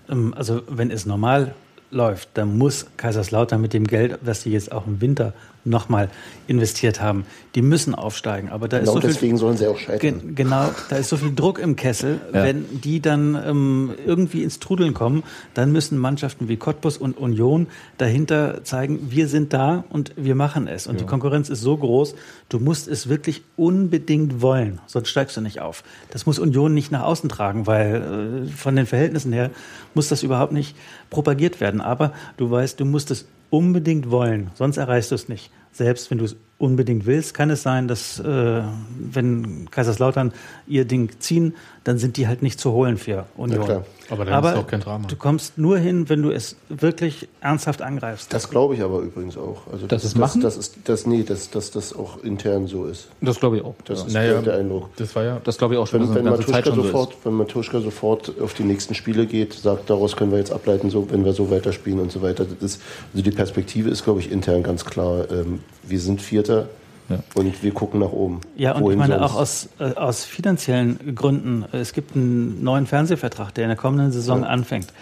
Ähm, 0.09 0.35
Also 0.37 0.63
wenn 0.69 0.91
es 0.91 1.07
normal 1.07 1.55
läuft, 1.91 2.31
dann 2.35 2.57
muss 2.57 2.87
Kaiserslautern 2.97 3.61
mit 3.61 3.73
dem 3.73 3.85
Geld, 3.85 4.19
was 4.23 4.43
sie 4.43 4.53
jetzt 4.53 4.71
auch 4.71 4.87
im 4.87 5.01
Winter 5.01 5.33
nochmal 5.65 6.09
investiert 6.47 7.01
haben, 7.01 7.25
die 7.55 7.63
müssen 7.63 7.95
aufsteigen. 7.95 8.49
Aber 8.49 8.69
da 8.69 8.79
ist 8.79 8.85
Genau 8.85 8.95
so 8.95 9.01
viel 9.01 9.11
deswegen 9.11 9.37
sollen 9.37 9.57
sie 9.57 9.67
auch 9.67 9.79
scheitern. 9.79 9.99
Gen 10.01 10.35
genau, 10.35 10.71
da 10.89 10.97
ist 10.97 11.09
so 11.09 11.17
viel 11.17 11.35
Druck 11.35 11.59
im 11.59 11.77
Kessel. 11.77 12.21
Ja. 12.33 12.45
Wenn 12.45 12.81
die 12.81 13.01
dann 13.01 13.41
ähm, 13.47 13.95
irgendwie 14.07 14.43
ins 14.43 14.59
Trudeln 14.59 14.95
kommen, 14.95 15.23
dann 15.55 15.73
müssen 15.73 15.99
Mannschaften 15.99 16.49
wie 16.49 16.57
Cottbus 16.57 16.97
und 16.97 17.17
Union 17.19 17.67
dahinter 17.99 18.65
zeigen, 18.65 19.11
wir 19.11 19.29
sind 19.29 19.53
da 19.53 19.85
und 19.91 20.13
wir 20.17 20.35
machen 20.35 20.67
es. 20.67 20.87
Und 20.87 21.01
die 21.01 21.07
Konkurrenz 21.07 21.49
ist 21.49 21.61
so 21.61 21.77
groß, 21.77 22.15
du 22.49 22.59
musst 22.59 22.89
es 22.89 23.09
wirklich 23.09 23.43
unbedingt 23.57 24.43
wollen, 24.43 24.81
sonst 24.87 25.09
steigst 25.09 25.37
du 25.37 25.41
nicht 25.41 25.61
auf. 25.61 25.83
Das 26.11 26.27
muss 26.27 26.39
Union 26.39 26.75
nicht 26.75 26.91
nach 26.91 27.03
außen 27.03 27.29
tragen, 27.29 27.67
weil 27.67 28.47
äh, 28.47 28.49
von 28.49 28.77
den 28.77 28.87
Verhältnissen 28.87 29.33
her 29.33 29.51
muss 29.95 30.09
das 30.09 30.23
überhaupt 30.23 30.53
nicht 30.53 30.77
propagiert 31.11 31.61
werden. 31.61 31.81
Aber 31.81 32.13
du 32.37 32.51
weißt, 32.51 32.79
du 32.81 32.85
musst 32.85 33.11
es 33.11 33.27
unbedingt 33.51 34.11
wollen, 34.11 34.51
sonst 34.55 34.77
erreichst 34.77 35.11
du 35.11 35.15
es 35.15 35.29
nicht. 35.29 35.51
Selbst 35.73 36.11
wenn 36.11 36.19
du 36.19 36.25
es 36.25 36.37
unbedingt 36.59 37.07
willst, 37.07 37.35
kann 37.35 37.51
es 37.51 37.63
sein, 37.63 37.89
dass 37.89 38.19
äh, 38.19 38.63
wenn 38.99 39.71
Kaiserslautern 39.71 40.33
ihr 40.67 40.85
Ding 40.85 41.11
ziehen, 41.21 41.55
dann 41.85 41.99
sind 41.99 42.17
die 42.17 42.27
halt 42.27 42.43
nicht 42.43 42.59
zu 42.61 42.73
holen 42.73 42.99
für 42.99 43.27
Union. 43.37 43.69
Ja. 43.69 43.85
Aber 44.11 44.25
dann 44.25 44.45
ist 44.45 44.55
auch 44.55 44.67
kein 44.67 44.81
Drama. 44.81 45.07
Du 45.07 45.17
kommst 45.17 45.57
nur 45.57 45.79
hin, 45.79 46.09
wenn 46.09 46.23
du 46.23 46.31
es 46.31 46.57
wirklich 46.69 47.29
ernsthaft 47.41 47.81
angreifst. 47.81 48.33
Das 48.33 48.51
glaube 48.51 48.75
ich 48.75 48.83
aber 48.83 49.01
übrigens 49.01 49.37
auch. 49.37 49.63
Also 49.73 49.87
Dass 49.87 50.03
das, 50.03 50.13
es 50.13 50.19
machen? 50.19 50.41
Das, 50.41 50.57
das 50.57 50.69
ist, 50.69 50.77
das, 50.85 51.07
nee, 51.07 51.23
dass, 51.23 51.51
dass 51.51 51.71
das 51.71 51.95
auch 51.95 52.23
intern 52.23 52.67
so 52.67 52.87
ist. 52.87 53.09
Das 53.21 53.39
glaube 53.39 53.59
ich 53.59 53.65
auch. 53.65 53.75
Das 53.85 54.01
ja. 54.01 54.07
ist 54.07 54.13
Naja, 54.13 54.43
der 54.43 54.57
Eindruck. 54.57 54.91
Das 54.97 55.15
war 55.15 55.25
ja. 55.25 55.41
Das 55.45 55.59
glaube 55.59 55.75
ich 55.75 55.81
auch 55.81 55.87
schon, 55.87 56.01
Wenn, 56.01 56.15
wenn, 56.15 56.25
Matuschka 56.25 56.65
schon 56.65 56.75
so 56.75 56.83
sofort, 56.83 57.13
ist. 57.13 57.25
wenn 57.25 57.35
Matuschka 57.35 57.81
sofort 57.81 58.33
auf 58.41 58.55
die 58.55 58.65
nächsten 58.65 58.95
Spiele 58.95 59.27
geht, 59.27 59.55
sagt, 59.55 59.89
daraus 59.89 60.17
können 60.17 60.33
wir 60.33 60.39
jetzt 60.39 60.53
ableiten, 60.53 60.91
so, 60.91 61.11
wenn 61.11 61.25
wir 61.25 61.33
so 61.33 61.51
weiterspielen 61.51 62.01
und 62.01 62.11
so 62.11 62.21
weiter. 62.23 62.45
Das 62.45 62.75
ist, 62.75 62.83
also 63.13 63.23
die 63.23 63.31
Perspektive 63.31 63.91
ist, 63.91 64.05
glaube 64.05 64.21
ich, 64.21 64.31
intern 64.31 64.63
ganz 64.63 64.85
klar. 64.85 65.31
Ähm, 65.31 65.61
wir 65.83 66.01
sind 66.01 66.21
Vierter 66.21 66.69
Ja. 67.11 67.19
und 67.35 67.63
wir 67.63 67.73
gucken 67.75 68.01
nach 68.01 68.13
oben. 68.13 68.41
Ja, 68.57 68.73
und 68.73 68.83
Wohin 68.83 68.93
ich 68.93 68.99
meine 69.01 69.19
sonst? 69.19 69.33
auch 69.33 69.37
aus, 69.41 69.69
äh, 69.81 69.95
aus 69.95 70.25
finanziellen 70.25 71.15
Gründen. 71.15 71.65
Es 71.73 71.93
gibt 71.93 72.15
einen 72.17 72.63
neuen 72.63 72.87
Fernsehvertrag, 72.87 73.53
der 73.55 73.65
in 73.65 73.69
der 73.71 73.77
kommenden 73.77 74.13
Saison 74.13 74.45
anfängt. 74.45 74.93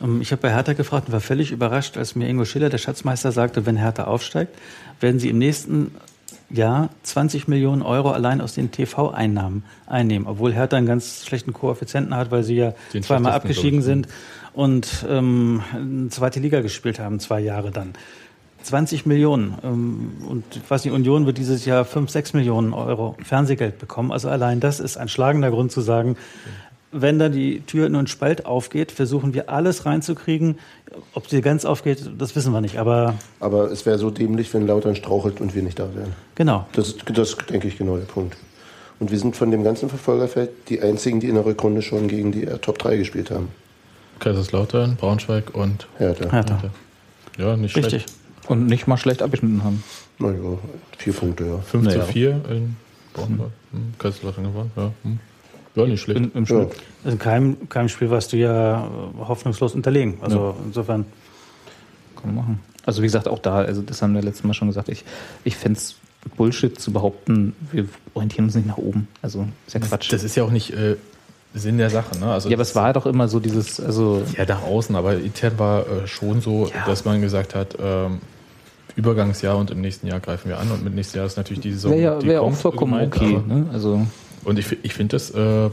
Ähm, 0.00 0.20
Ich 0.20 0.32
habe 0.32 0.42
bei 0.42 0.50
Hertha 0.52 0.74
gefragt 0.74 1.08
und 1.08 1.12
war 1.12 1.20
völlig 1.20 1.50
überrascht, 1.52 1.96
als 1.96 2.14
mir 2.14 2.28
Ingo 2.28 2.44
Schiller, 2.44 2.68
der 2.68 2.78
Schatzmeister, 2.78 3.32
sagte, 3.32 3.66
wenn 3.66 3.76
Hertha 3.76 4.04
aufsteigt, 4.04 4.54
werden 5.00 5.18
sie 5.18 5.30
im 5.30 5.38
nächsten 5.38 5.94
Jahr 6.50 6.90
20 7.02 7.48
Millionen 7.48 7.82
Euro 7.82 8.10
allein 8.10 8.40
aus 8.40 8.54
den 8.54 8.70
TV-Einnahmen 8.70 9.64
einnehmen, 9.86 10.28
obwohl 10.28 10.52
Hertha 10.52 10.76
einen 10.76 10.86
ganz 10.86 11.24
schlechten 11.26 11.52
Koeffizienten 11.52 12.14
hat, 12.14 12.30
weil 12.30 12.44
sie 12.44 12.54
ja 12.56 12.74
Den 12.92 13.02
zweimal 13.02 13.32
abgestiegen 13.32 13.82
sind 13.82 14.06
und 14.52 15.04
ähm, 15.08 15.62
zweite 16.10 16.38
Liga 16.40 16.60
gespielt 16.60 16.98
haben, 17.00 17.18
zwei 17.18 17.40
Jahre 17.40 17.70
dann. 17.72 17.94
20 18.66 19.06
Millionen. 19.06 19.56
Ähm, 19.62 20.10
und 20.28 20.44
ich 20.56 20.70
weiß 20.70 20.84
nicht, 20.84 20.94
Union 20.94 21.26
wird 21.26 21.38
dieses 21.38 21.64
Jahr 21.64 21.84
5, 21.84 22.10
6 22.10 22.34
Millionen 22.34 22.72
Euro 22.72 23.16
Fernsehgeld 23.22 23.78
bekommen. 23.78 24.12
Also 24.12 24.28
allein 24.28 24.60
das 24.60 24.80
ist 24.80 24.96
ein 24.96 25.08
schlagender 25.08 25.50
Grund 25.50 25.72
zu 25.72 25.80
sagen, 25.80 26.16
wenn 26.92 27.18
da 27.18 27.28
die 27.28 27.60
Tür 27.60 27.88
nur 27.88 28.00
ein 28.00 28.06
Spalt 28.06 28.46
aufgeht, 28.46 28.92
versuchen 28.92 29.34
wir 29.34 29.50
alles 29.50 29.86
reinzukriegen. 29.86 30.58
Ob 31.14 31.28
sie 31.28 31.40
ganz 31.42 31.64
aufgeht, 31.64 32.10
das 32.16 32.34
wissen 32.36 32.52
wir 32.52 32.60
nicht. 32.60 32.78
Aber 32.78 33.14
Aber 33.40 33.70
es 33.70 33.84
wäre 33.86 33.98
so 33.98 34.10
dämlich, 34.10 34.52
wenn 34.54 34.66
Lautern 34.66 34.94
strauchelt 34.94 35.40
und 35.40 35.54
wir 35.54 35.62
nicht 35.62 35.78
da 35.78 35.88
wären. 35.94 36.12
genau. 36.34 36.66
Das 36.72 36.88
ist, 36.88 37.02
das 37.12 37.36
denke 37.50 37.68
ich, 37.68 37.76
genau 37.76 37.96
der 37.96 38.04
Punkt. 38.04 38.36
Und 38.98 39.10
wir 39.10 39.18
sind 39.18 39.36
von 39.36 39.50
dem 39.50 39.62
ganzen 39.62 39.90
Verfolgerfeld 39.90 40.50
die 40.70 40.80
einzigen, 40.80 41.20
die 41.20 41.28
in 41.28 41.34
der 41.34 41.44
Rückrunde 41.44 41.82
schon 41.82 42.08
gegen 42.08 42.32
die 42.32 42.44
äh, 42.44 42.58
Top 42.58 42.78
3 42.78 42.96
gespielt 42.96 43.30
haben. 43.30 43.48
Kaiserslautern, 44.20 44.96
Braunschweig 44.96 45.54
und 45.54 45.86
Hertha. 45.98 46.30
Hertha. 46.30 46.58
Ja, 47.36 47.56
nicht 47.58 47.72
schlecht. 47.72 48.06
Und 48.48 48.66
nicht 48.66 48.86
mal 48.86 48.96
schlecht 48.96 49.22
abgeschnitten 49.22 49.64
haben. 49.64 49.82
Naja, 50.18 50.58
vier 50.98 51.12
Punkte, 51.12 51.44
ja. 51.46 51.58
5 51.58 51.84
Naja. 51.84 52.00
zu 52.06 52.12
4 52.12 52.30
in 52.50 52.76
Braunschweig. 53.12 53.50
Hm. 53.72 53.94
Kaiserslautern 53.98 54.44
gewonnen. 54.44 54.70
Ja, 54.76 54.92
hm. 55.02 55.18
ja 55.74 55.86
nicht 55.86 56.00
schlecht. 56.00 56.20
In, 56.20 56.32
Im 56.32 56.44
ja. 56.44 56.46
Schnitt. 56.46 56.76
Also 57.04 57.14
in 57.14 57.18
keinem, 57.18 57.68
keinem 57.68 57.88
Spiel 57.88 58.10
warst 58.10 58.32
du 58.32 58.36
ja 58.36 58.86
äh, 58.86 58.88
hoffnungslos 59.18 59.74
unterlegen. 59.74 60.18
Also 60.20 60.54
insofern. 60.64 61.06
Kann 62.16 62.34
man 62.34 62.44
machen. 62.44 62.60
Also 62.84 63.02
wie 63.02 63.06
gesagt, 63.06 63.28
auch 63.28 63.40
da, 63.40 63.56
also 63.56 63.82
das 63.82 64.00
haben 64.00 64.14
wir 64.14 64.22
letztes 64.22 64.44
Mal 64.44 64.54
schon 64.54 64.68
gesagt, 64.68 64.88
ich, 64.88 65.04
ich 65.44 65.56
fände 65.56 65.78
es 65.78 65.96
Bullshit 66.36 66.80
zu 66.80 66.92
behaupten, 66.92 67.54
wir 67.72 67.86
orientieren 68.14 68.46
uns 68.46 68.54
nicht 68.54 68.66
nach 68.66 68.78
oben. 68.78 69.08
Also 69.22 69.46
ist 69.66 69.74
ja 69.74 69.80
Quatsch. 69.80 70.12
Das 70.12 70.22
ist 70.24 70.36
ja 70.36 70.44
auch 70.44 70.50
nicht 70.50 70.72
äh, 70.72 70.96
Sinn 71.54 71.78
der 71.78 71.90
Sache. 71.90 72.18
Ne? 72.18 72.30
Also 72.30 72.48
ja, 72.48 72.56
aber 72.56 72.62
es 72.62 72.74
war 72.74 72.92
doch 72.92 73.06
immer 73.06 73.28
so 73.28 73.40
dieses, 73.40 73.80
also 73.80 74.22
Ja, 74.36 74.44
nach 74.46 74.62
außen, 74.62 74.94
aber 74.96 75.14
intern 75.16 75.58
war 75.58 75.80
äh, 75.86 76.06
schon 76.06 76.40
so, 76.40 76.66
Ja. 76.74 76.84
dass 76.86 77.04
man 77.04 77.20
gesagt 77.20 77.54
hat, 77.54 77.76
ähm, 77.80 78.20
Übergangsjahr 78.96 79.56
und 79.56 79.70
im 79.70 79.80
nächsten 79.80 80.06
Jahr 80.06 80.20
greifen 80.20 80.48
wir 80.48 80.58
an 80.58 80.70
und 80.70 80.82
mit 80.82 80.94
nächstem 80.94 81.18
Jahr 81.18 81.26
ist 81.26 81.36
natürlich 81.36 81.60
die 81.62 81.72
Saison. 81.72 81.92
wäre 81.92 82.00
ja, 82.02 82.18
die 82.18 82.26
wär 82.26 82.42
auch 82.42 82.52
vollkommen 82.54 83.00
okay. 83.06 83.40
Ne? 83.46 83.66
Also 83.72 84.06
Und 84.44 84.58
ich, 84.58 84.76
ich 84.82 84.94
finde 84.94 85.16
das, 85.16 85.30
äh, 85.30 85.70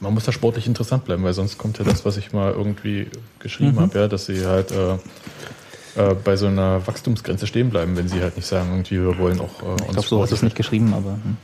man 0.00 0.14
muss 0.14 0.24
da 0.24 0.32
sportlich 0.32 0.66
interessant 0.66 1.04
bleiben, 1.04 1.22
weil 1.22 1.34
sonst 1.34 1.58
kommt 1.58 1.78
ja 1.78 1.84
das, 1.84 2.04
was 2.06 2.16
ich 2.16 2.32
mal 2.32 2.52
irgendwie 2.52 3.08
geschrieben 3.38 3.74
Mhm. 3.76 3.80
habe, 3.80 3.98
ja, 3.98 4.08
dass 4.08 4.26
sie 4.26 4.46
halt 4.46 4.72
äh, 4.72 4.94
äh, 5.96 6.14
bei 6.14 6.36
so 6.36 6.46
einer 6.46 6.86
Wachstumsgrenze 6.86 7.46
stehen 7.46 7.68
bleiben, 7.68 7.96
wenn 7.96 8.08
sie 8.08 8.20
halt 8.22 8.36
nicht 8.36 8.46
sagen, 8.46 8.70
irgendwie, 8.70 8.98
wir 9.00 9.18
wollen 9.18 9.38
auch 9.40 9.60
äh, 9.62 9.74
ich 9.76 9.82
uns 9.82 9.92
glaube, 9.92 10.08
so 10.08 10.22
hast 10.22 10.30
du 10.30 10.36
es 10.36 10.42
nicht 10.42 10.56
geschrieben, 10.56 10.94
aber 10.94 11.12
hm. 11.12 11.36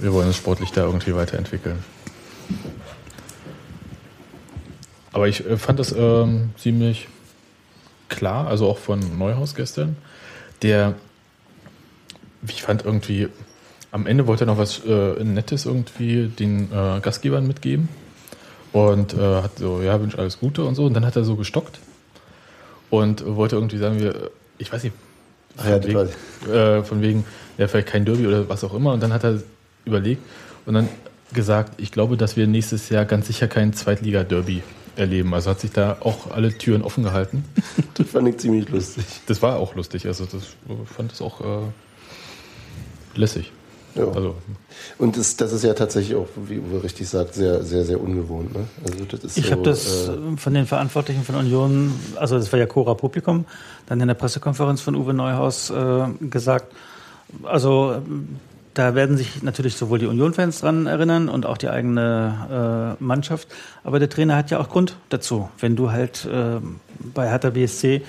wir 0.00 0.12
wollen 0.14 0.28
uns 0.28 0.36
sportlich 0.36 0.72
da 0.72 0.84
irgendwie 0.84 1.14
weiterentwickeln. 1.14 1.84
Aber 5.12 5.28
ich 5.28 5.44
äh, 5.46 5.56
fand 5.58 5.78
das 5.78 5.92
ähm, 5.96 6.50
ziemlich 6.56 7.08
klar, 8.14 8.46
also 8.46 8.68
auch 8.68 8.78
von 8.78 9.00
Neuhaus 9.18 9.54
gestern, 9.54 9.96
der, 10.62 10.94
ich 12.46 12.62
fand 12.62 12.84
irgendwie, 12.84 13.28
am 13.90 14.06
Ende 14.06 14.26
wollte 14.26 14.44
er 14.44 14.46
noch 14.46 14.58
was 14.58 14.82
äh, 14.84 15.22
Nettes 15.22 15.66
irgendwie 15.66 16.28
den 16.28 16.72
äh, 16.72 17.00
Gastgebern 17.00 17.46
mitgeben 17.46 17.88
und 18.72 19.14
äh, 19.14 19.42
hat 19.42 19.58
so, 19.58 19.82
ja, 19.82 20.00
wünsche 20.00 20.18
alles 20.18 20.40
Gute 20.40 20.64
und 20.64 20.74
so. 20.74 20.84
Und 20.84 20.94
dann 20.94 21.04
hat 21.06 21.16
er 21.16 21.24
so 21.24 21.36
gestockt 21.36 21.78
und 22.90 23.24
wollte 23.24 23.56
irgendwie 23.56 23.78
sagen, 23.78 24.00
wir, 24.00 24.30
ich 24.58 24.72
weiß 24.72 24.82
nicht, 24.84 24.94
ja, 25.56 25.80
von 25.80 25.92
das 25.92 26.10
wegen, 26.44 26.52
äh, 26.52 26.82
von 26.82 27.02
wegen, 27.02 27.24
ja, 27.56 27.68
vielleicht 27.68 27.88
kein 27.88 28.04
Derby 28.04 28.26
oder 28.26 28.48
was 28.48 28.64
auch 28.64 28.74
immer. 28.74 28.92
Und 28.92 29.02
dann 29.02 29.12
hat 29.12 29.24
er 29.24 29.40
überlegt 29.84 30.22
und 30.66 30.74
dann 30.74 30.88
gesagt, 31.32 31.74
ich 31.80 31.92
glaube, 31.92 32.16
dass 32.16 32.36
wir 32.36 32.46
nächstes 32.46 32.88
Jahr 32.88 33.04
ganz 33.04 33.26
sicher 33.26 33.48
kein 33.48 33.72
Zweitliga-Derby 33.72 34.62
erleben. 34.96 35.34
Also 35.34 35.50
hat 35.50 35.60
sich 35.60 35.72
da 35.72 35.98
auch 36.00 36.30
alle 36.30 36.56
Türen 36.56 36.82
offen 36.82 37.04
gehalten. 37.04 37.44
Das 37.94 38.08
fand 38.08 38.26
ich 38.26 38.38
ziemlich 38.38 38.68
lustig. 38.70 39.04
Das 39.26 39.40
war 39.40 39.56
auch 39.56 39.76
lustig. 39.76 40.06
Also 40.06 40.24
das 40.24 40.42
ich 40.42 40.88
fand 40.88 41.12
das 41.12 41.22
auch 41.22 41.40
äh, 41.40 41.62
lässig. 43.14 43.52
Ja. 43.94 44.08
Also 44.08 44.34
Und 44.98 45.16
das, 45.16 45.36
das 45.36 45.52
ist 45.52 45.62
ja 45.62 45.74
tatsächlich 45.74 46.16
auch, 46.16 46.26
wie 46.48 46.58
Uwe 46.58 46.82
richtig 46.82 47.08
sagt, 47.08 47.34
sehr, 47.34 47.62
sehr, 47.62 47.84
sehr 47.84 48.00
ungewohnt. 48.00 48.52
Ne? 48.52 48.64
Also 48.84 49.04
das 49.04 49.24
ist 49.24 49.38
Ich 49.38 49.46
so, 49.46 49.52
habe 49.52 49.62
das 49.62 50.08
äh, 50.08 50.36
von 50.36 50.54
den 50.54 50.66
Verantwortlichen 50.66 51.22
von 51.22 51.36
Union, 51.36 51.92
also 52.16 52.36
das 52.36 52.50
war 52.52 52.58
ja 52.58 52.66
Cora 52.66 52.94
Publikum, 52.94 53.44
dann 53.86 54.00
in 54.00 54.08
der 54.08 54.14
Pressekonferenz 54.14 54.80
von 54.80 54.96
Uwe 54.96 55.14
Neuhaus 55.14 55.70
äh, 55.70 56.06
gesagt. 56.20 56.72
Also 57.44 58.02
da 58.74 58.94
werden 58.94 59.16
sich 59.16 59.42
natürlich 59.42 59.76
sowohl 59.76 60.00
die 60.00 60.06
Union-Fans 60.06 60.60
dran 60.60 60.86
erinnern 60.86 61.28
und 61.28 61.46
auch 61.46 61.56
die 61.56 61.68
eigene 61.68 62.96
äh, 62.98 63.02
Mannschaft. 63.02 63.48
Aber 63.84 63.98
der 63.98 64.10
Trainer 64.10 64.36
hat 64.36 64.50
ja 64.50 64.58
auch 64.58 64.68
Grund 64.68 64.96
dazu. 65.08 65.48
Wenn 65.58 65.76
du 65.76 65.92
halt 65.92 66.26
äh, 66.26 66.58
bei 67.14 67.28
Hertha 67.28 67.50
BSC 67.50 68.02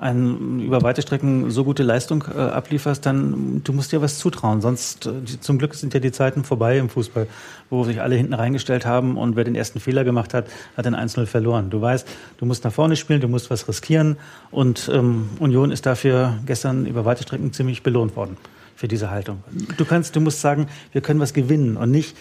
ein, 0.00 0.60
über 0.60 0.82
weite 0.82 1.02
Strecken 1.02 1.50
so 1.50 1.64
gute 1.64 1.82
Leistung 1.82 2.24
äh, 2.32 2.38
ablieferst, 2.38 3.04
dann 3.04 3.62
du 3.64 3.72
musst 3.72 3.90
dir 3.90 4.00
was 4.00 4.18
zutrauen. 4.18 4.60
Sonst, 4.60 5.06
äh, 5.06 5.12
die, 5.22 5.40
zum 5.40 5.58
Glück 5.58 5.74
sind 5.74 5.94
ja 5.94 6.00
die 6.00 6.12
Zeiten 6.12 6.44
vorbei 6.44 6.78
im 6.78 6.88
Fußball, 6.88 7.26
wo 7.70 7.84
sich 7.84 8.00
alle 8.00 8.14
hinten 8.14 8.34
reingestellt 8.34 8.86
haben 8.86 9.16
und 9.16 9.34
wer 9.34 9.44
den 9.44 9.56
ersten 9.56 9.80
Fehler 9.80 10.04
gemacht 10.04 10.34
hat, 10.34 10.46
hat 10.76 10.84
den 10.84 10.94
1-0 10.94 11.26
verloren. 11.26 11.70
Du 11.70 11.80
weißt, 11.80 12.06
du 12.38 12.46
musst 12.46 12.64
nach 12.64 12.72
vorne 12.72 12.94
spielen, 12.94 13.20
du 13.20 13.28
musst 13.28 13.50
was 13.50 13.66
riskieren 13.68 14.18
und 14.50 14.88
ähm, 14.92 15.30
Union 15.40 15.72
ist 15.72 15.84
dafür 15.84 16.38
gestern 16.46 16.86
über 16.86 17.04
weite 17.04 17.24
Strecken 17.24 17.52
ziemlich 17.52 17.82
belohnt 17.82 18.14
worden 18.14 18.36
für 18.78 18.86
diese 18.86 19.10
Haltung. 19.10 19.42
Du 19.76 19.84
kannst, 19.84 20.14
du 20.14 20.20
musst 20.20 20.40
sagen, 20.40 20.68
wir 20.92 21.00
können 21.00 21.18
was 21.18 21.34
gewinnen 21.34 21.76
und 21.76 21.90
nicht, 21.90 22.16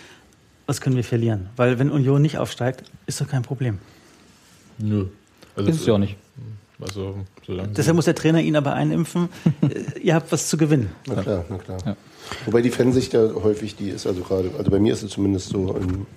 was 0.65 0.81
können 0.81 0.95
wir 0.95 1.03
verlieren. 1.03 1.49
Weil 1.55 1.77
wenn 1.77 1.91
Union 1.91 2.19
nicht 2.19 2.39
aufsteigt, 2.39 2.83
ist 3.05 3.21
doch 3.21 3.27
kein 3.27 3.43
Problem. 3.43 3.77
nö. 4.79 5.05
Also 5.55 5.69
ist 5.69 5.81
es 5.81 5.85
ja 5.85 5.93
auch 5.93 5.99
nicht. 5.99 6.15
Also 6.81 7.15
solange 7.45 7.69
Deshalb 7.69 7.95
muss 7.95 8.05
der 8.05 8.15
Trainer 8.15 8.41
ihn 8.41 8.55
aber 8.55 8.73
einimpfen, 8.73 9.29
ihr 10.01 10.15
habt 10.15 10.31
was 10.31 10.49
zu 10.49 10.57
gewinnen. 10.57 10.89
Na 11.05 11.21
klar, 11.21 11.45
na 11.47 11.57
klar. 11.57 11.77
Ja. 11.85 11.95
Wobei 12.45 12.63
die 12.63 12.71
Fansicht 12.71 13.13
ja 13.13 13.29
häufig, 13.35 13.75
die 13.75 13.89
ist 13.89 14.07
also 14.07 14.21
gerade, 14.21 14.49
also 14.57 14.71
bei 14.71 14.79
mir 14.79 14.93
ist 14.93 15.03
es 15.03 15.11
zumindest 15.11 15.49
so 15.49 15.75
ähm, 15.79 16.07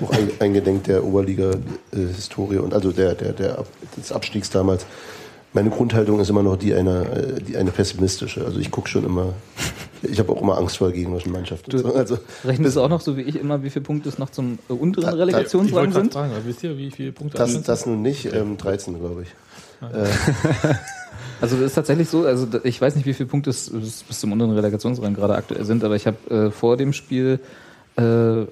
auch 0.00 0.10
ein, 0.10 0.30
eingedenk 0.38 0.84
der 0.84 1.02
Oberliga-Historie 1.02 2.58
und 2.58 2.74
also 2.74 2.92
der, 2.92 3.14
der, 3.16 3.32
der 3.32 3.64
des 3.96 4.12
Abstiegs 4.12 4.50
damals. 4.50 4.86
Meine 5.54 5.70
Grundhaltung 5.70 6.20
ist 6.20 6.28
immer 6.28 6.42
noch 6.42 6.56
die 6.56 6.74
einer, 6.74 7.02
äh, 7.16 7.40
die 7.40 7.56
eine 7.56 7.70
pessimistische. 7.70 8.44
Also 8.44 8.58
ich 8.58 8.70
gucke 8.70 8.88
schon 8.88 9.04
immer, 9.04 9.32
ich 10.02 10.18
habe 10.18 10.32
auch 10.32 10.42
immer 10.42 10.58
Angst 10.58 10.76
vor 10.78 10.90
gegnerischen 10.90 11.32
Mannschaften. 11.32 11.70
Du 11.70 11.92
also 11.94 12.18
Rechnest 12.44 12.76
du 12.76 12.80
auch 12.82 12.88
noch 12.88 13.00
so 13.00 13.16
wie 13.16 13.22
ich 13.22 13.36
immer, 13.38 13.62
wie 13.62 13.70
viele 13.70 13.84
Punkte 13.84 14.08
es 14.08 14.18
noch 14.18 14.30
zum 14.30 14.58
äh, 14.68 14.72
unteren 14.72 15.04
Da- 15.04 15.10
da- 15.12 15.16
ich 15.16 15.18
wollte 15.20 15.22
Relegationsrang 15.32 15.92
sind? 15.92 16.12
fragen, 16.12 16.32
aber 16.32 16.44
wisst 16.44 16.62
ihr, 16.64 16.76
wie 16.76 16.90
viele 16.90 17.12
Punkte 17.12 17.38
das, 17.38 17.62
das 17.62 17.86
nun 17.86 18.02
nicht, 18.02 18.26
ähm, 18.34 18.56
13 18.58 18.98
glaube 18.98 19.22
ich. 19.22 19.28
Also 21.40 21.56
das 21.56 21.66
ist 21.66 21.74
tatsächlich 21.74 22.08
so, 22.08 22.24
also 22.24 22.46
ich 22.62 22.80
weiß 22.80 22.96
nicht, 22.96 23.06
wie 23.06 23.12
viele 23.12 23.28
Punkte 23.28 23.50
es 23.50 23.68
es 23.68 24.02
bis 24.04 24.20
zum 24.20 24.32
unteren 24.32 24.52
Relegationsrang 24.52 25.14
gerade 25.14 25.34
aktuell 25.34 25.64
sind, 25.64 25.84
aber 25.84 25.94
ich 25.96 26.06
habe 26.06 26.16
äh, 26.30 26.50
vor 26.50 26.76
dem 26.76 26.92
Spiel 26.92 27.38
äh, 27.96 28.46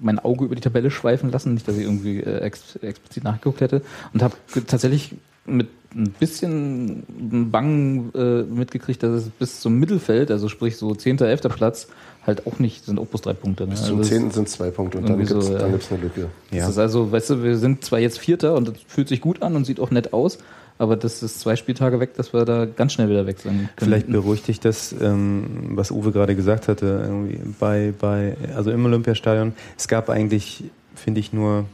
mein 0.00 0.18
Auge 0.18 0.44
über 0.44 0.54
die 0.54 0.60
Tabelle 0.60 0.90
schweifen 0.90 1.30
lassen, 1.30 1.54
nicht, 1.54 1.68
dass 1.68 1.76
ich 1.76 1.84
irgendwie 1.84 2.20
äh, 2.20 2.40
ex 2.40 2.76
explizit 2.76 3.24
nachgeguckt 3.24 3.60
hätte 3.60 3.82
und 4.12 4.22
habe 4.22 4.36
tatsächlich 4.66 5.14
mit 5.46 5.68
ein 5.94 6.12
bisschen 6.12 7.50
Bangen 7.50 8.14
äh, 8.14 8.42
mitgekriegt, 8.42 9.02
dass 9.02 9.24
es 9.24 9.28
bis 9.30 9.60
zum 9.60 9.78
Mittelfeld, 9.78 10.30
also 10.30 10.48
sprich 10.48 10.76
so 10.76 10.94
10., 10.94 11.18
11. 11.18 11.42
Platz, 11.48 11.88
halt 12.26 12.46
auch 12.46 12.58
nicht, 12.58 12.84
sind 12.84 12.98
auch 12.98 13.06
bloß 13.06 13.22
drei 13.22 13.32
Punkte. 13.32 13.64
Ne? 13.64 13.70
Bis 13.70 13.80
Also 13.80 13.90
zum 13.92 13.98
das- 14.00 14.08
10. 14.08 14.30
sind 14.30 14.48
zwei 14.48 14.70
Punkte 14.70 14.98
und 14.98 15.08
dann 15.08 15.18
gibt 15.18 15.30
es 15.30 15.46
so, 15.46 15.52
ja. 15.56 15.68
gibt's 15.68 15.90
eine 15.90 16.00
Lücke. 16.02 16.26
Das 16.50 16.68
ist 16.68 16.78
also, 16.78 17.10
weißt 17.12 17.30
du, 17.30 17.42
wir 17.42 17.56
sind 17.56 17.84
zwar 17.84 17.98
jetzt 17.98 18.18
Vierter 18.18 18.54
und 18.54 18.68
das 18.68 18.74
fühlt 18.86 19.08
sich 19.08 19.20
gut 19.20 19.42
an 19.42 19.56
und 19.56 19.64
sieht 19.64 19.80
auch 19.80 19.90
nett 19.90 20.12
aus, 20.12 20.38
aber 20.78 20.96
das 20.96 21.22
ist 21.22 21.40
zwei 21.40 21.56
Spieltage 21.56 21.98
weg, 22.00 22.14
dass 22.16 22.32
wir 22.32 22.44
da 22.44 22.64
ganz 22.66 22.92
schnell 22.92 23.08
wieder 23.08 23.26
weg 23.26 23.38
sein 23.38 23.56
können. 23.56 23.68
Vielleicht 23.76 24.08
beruhigt 24.10 24.48
dich 24.48 24.60
das, 24.60 24.94
ähm, 25.00 25.70
was 25.76 25.90
Uwe 25.90 26.12
gerade 26.12 26.36
gesagt 26.36 26.68
hatte, 26.68 27.02
irgendwie 27.06 27.38
bei, 27.58 27.92
bei, 27.98 28.36
also 28.54 28.70
im 28.70 28.84
Olympiastadion. 28.84 29.52
Es 29.78 29.88
gab 29.88 30.08
eigentlich, 30.10 30.64
finde 30.94 31.20
ich, 31.20 31.32
nur 31.32 31.64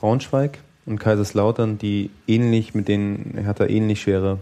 Braunschweig 0.00 0.58
und 0.86 0.98
Kaiserslautern, 0.98 1.78
die 1.78 2.10
ähnlich 2.28 2.74
mit 2.74 2.88
denen 2.88 3.34
Hertha 3.42 3.66
ähnlich 3.66 4.02
schwere, 4.02 4.38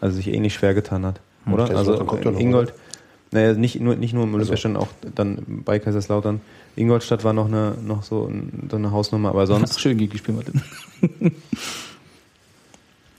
also 0.00 0.16
sich 0.16 0.28
ähnlich 0.28 0.54
schwer 0.54 0.74
getan 0.74 1.04
hat, 1.04 1.20
Hm, 1.44 1.54
oder? 1.54 1.62
Also 1.64 1.74
Kaiserslautern 1.74 2.06
kommt 2.06 2.24
ja 2.24 2.30
noch, 2.32 2.40
Ingold, 2.40 2.74
naja, 3.30 3.54
nicht 3.54 3.80
nur, 3.80 3.96
nicht 3.96 4.14
nur 4.14 4.24
im 4.24 4.34
Also. 4.34 4.52
Olympiastadion, 4.52 4.76
auch 4.80 4.88
dann 5.14 5.62
bei 5.64 5.78
Kaiserslautern. 5.78 6.40
Ingolstadt 6.76 7.24
war 7.24 7.32
noch 7.32 7.46
eine, 7.46 7.74
noch 7.84 8.02
so, 8.02 8.26
ein, 8.26 8.68
so 8.70 8.76
eine 8.76 8.90
Hausnummer, 8.90 9.30
aber 9.30 9.46
sonst 9.46 9.74
Ach, 9.76 9.78
schön 9.78 9.98
gegen 9.98 10.12
die 10.12 10.18
spielen 10.18 10.38
wir 10.38 11.30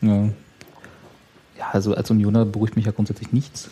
ja. 0.09 0.29
Ja, 1.57 1.69
also 1.73 1.93
als 1.93 2.09
Unioner 2.09 2.45
beruhigt 2.45 2.77
mich 2.77 2.85
ja 2.85 2.91
grundsätzlich 2.91 3.33
nichts. 3.33 3.69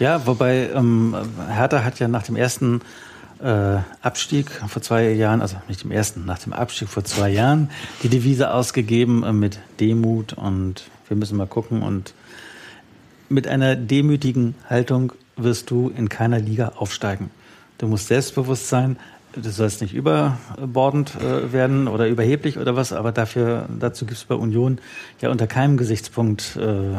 Ja, 0.00 0.26
wobei 0.26 0.70
ähm, 0.74 1.14
Hertha 1.50 1.84
hat 1.84 1.98
ja 1.98 2.08
nach 2.08 2.22
dem 2.22 2.34
ersten 2.34 2.80
äh, 3.42 3.76
Abstieg 4.00 4.50
vor 4.50 4.80
zwei 4.80 5.10
Jahren, 5.10 5.42
also 5.42 5.56
nicht 5.68 5.84
dem 5.84 5.90
ersten, 5.90 6.24
nach 6.24 6.38
dem 6.38 6.54
Abstieg 6.54 6.88
vor 6.88 7.04
zwei 7.04 7.28
Jahren, 7.28 7.70
die 8.02 8.08
Devise 8.08 8.54
ausgegeben 8.54 9.22
äh, 9.24 9.34
mit 9.34 9.58
Demut 9.78 10.32
und 10.32 10.84
wir 11.06 11.18
müssen 11.18 11.36
mal 11.36 11.46
gucken 11.46 11.82
und 11.82 12.14
mit 13.30 13.46
einer 13.48 13.76
demütigen 13.76 14.54
Haltung 14.68 15.12
wirst 15.36 15.70
du 15.70 15.90
in 15.96 16.08
keiner 16.08 16.38
Liga 16.38 16.72
aufsteigen. 16.76 17.30
Du 17.78 17.86
musst 17.86 18.08
selbstbewusst 18.08 18.68
sein. 18.68 18.98
Du 19.34 19.48
sollst 19.48 19.80
nicht 19.80 19.94
überbordend 19.94 21.14
äh, 21.14 21.52
werden 21.52 21.86
oder 21.86 22.08
überheblich 22.08 22.58
oder 22.58 22.74
was, 22.74 22.92
aber 22.92 23.12
dafür, 23.12 23.68
dazu 23.78 24.04
gibt 24.04 24.18
es 24.18 24.24
bei 24.24 24.34
Union 24.34 24.78
ja 25.20 25.30
unter 25.30 25.46
keinem 25.46 25.76
Gesichtspunkt 25.76 26.58
äh, 26.60 26.96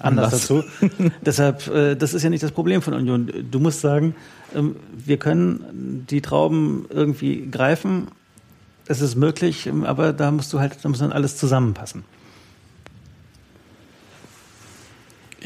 Anlass. 0.00 0.32
dazu. 0.32 0.62
Deshalb, 1.22 1.66
äh, 1.68 1.94
das 1.96 2.12
ist 2.12 2.22
ja 2.22 2.28
nicht 2.28 2.42
das 2.42 2.52
Problem 2.52 2.82
von 2.82 2.92
Union. 2.92 3.32
Du 3.50 3.58
musst 3.58 3.80
sagen, 3.80 4.14
ähm, 4.54 4.76
wir 4.92 5.16
können 5.16 6.04
die 6.08 6.20
Trauben 6.20 6.84
irgendwie 6.90 7.48
greifen. 7.50 8.08
Es 8.86 9.00
ist 9.00 9.16
möglich, 9.16 9.66
ähm, 9.66 9.84
aber 9.84 10.12
da 10.12 10.30
musst 10.30 10.52
du 10.52 10.60
halt, 10.60 10.76
da 10.82 10.88
muss 10.90 10.98
dann 10.98 11.12
alles 11.12 11.38
zusammenpassen. 11.38 12.04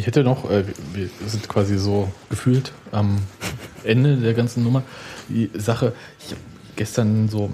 Ich 0.00 0.06
hätte 0.06 0.24
noch, 0.24 0.50
äh, 0.50 0.64
wir 0.94 1.10
sind 1.26 1.46
quasi 1.46 1.76
so 1.76 2.10
gefühlt 2.30 2.72
am 2.90 3.18
Ende 3.84 4.16
der 4.16 4.32
ganzen 4.32 4.64
Nummer. 4.64 4.82
Die 5.28 5.50
Sache, 5.52 5.92
ich 6.24 6.30
hab 6.32 6.38
gestern 6.74 7.28
so, 7.28 7.50